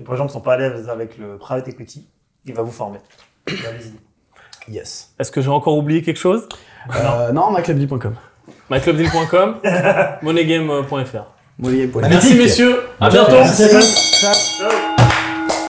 Et 0.00 0.02
pour 0.04 0.14
les 0.14 0.18
gens 0.18 0.26
qui 0.26 0.32
sont 0.32 0.40
pas 0.40 0.54
à 0.54 0.56
l'aise 0.56 0.88
avec 0.88 1.18
le 1.18 1.38
private 1.38 1.68
equity, 1.68 2.08
il 2.46 2.54
va 2.54 2.62
vous 2.62 2.72
former. 2.72 2.98
Yes. 4.68 5.14
Est-ce 5.18 5.30
que 5.30 5.40
j'ai 5.40 5.50
encore 5.50 5.76
oublié 5.76 6.02
quelque 6.02 6.18
chose? 6.18 6.48
Euh, 6.90 7.32
non, 7.32 7.50
myclubdeal.com. 7.52 8.14
myclubdeal.com, 8.70 9.54
moneygame.fr. 10.22 11.24
Moyen.fr. 11.58 12.08
Merci 12.08 12.34
messieurs, 12.34 12.80
à 13.00 13.08
bientôt. 13.10 13.32
Merci. 13.32 13.68
Ciao. 14.20 14.70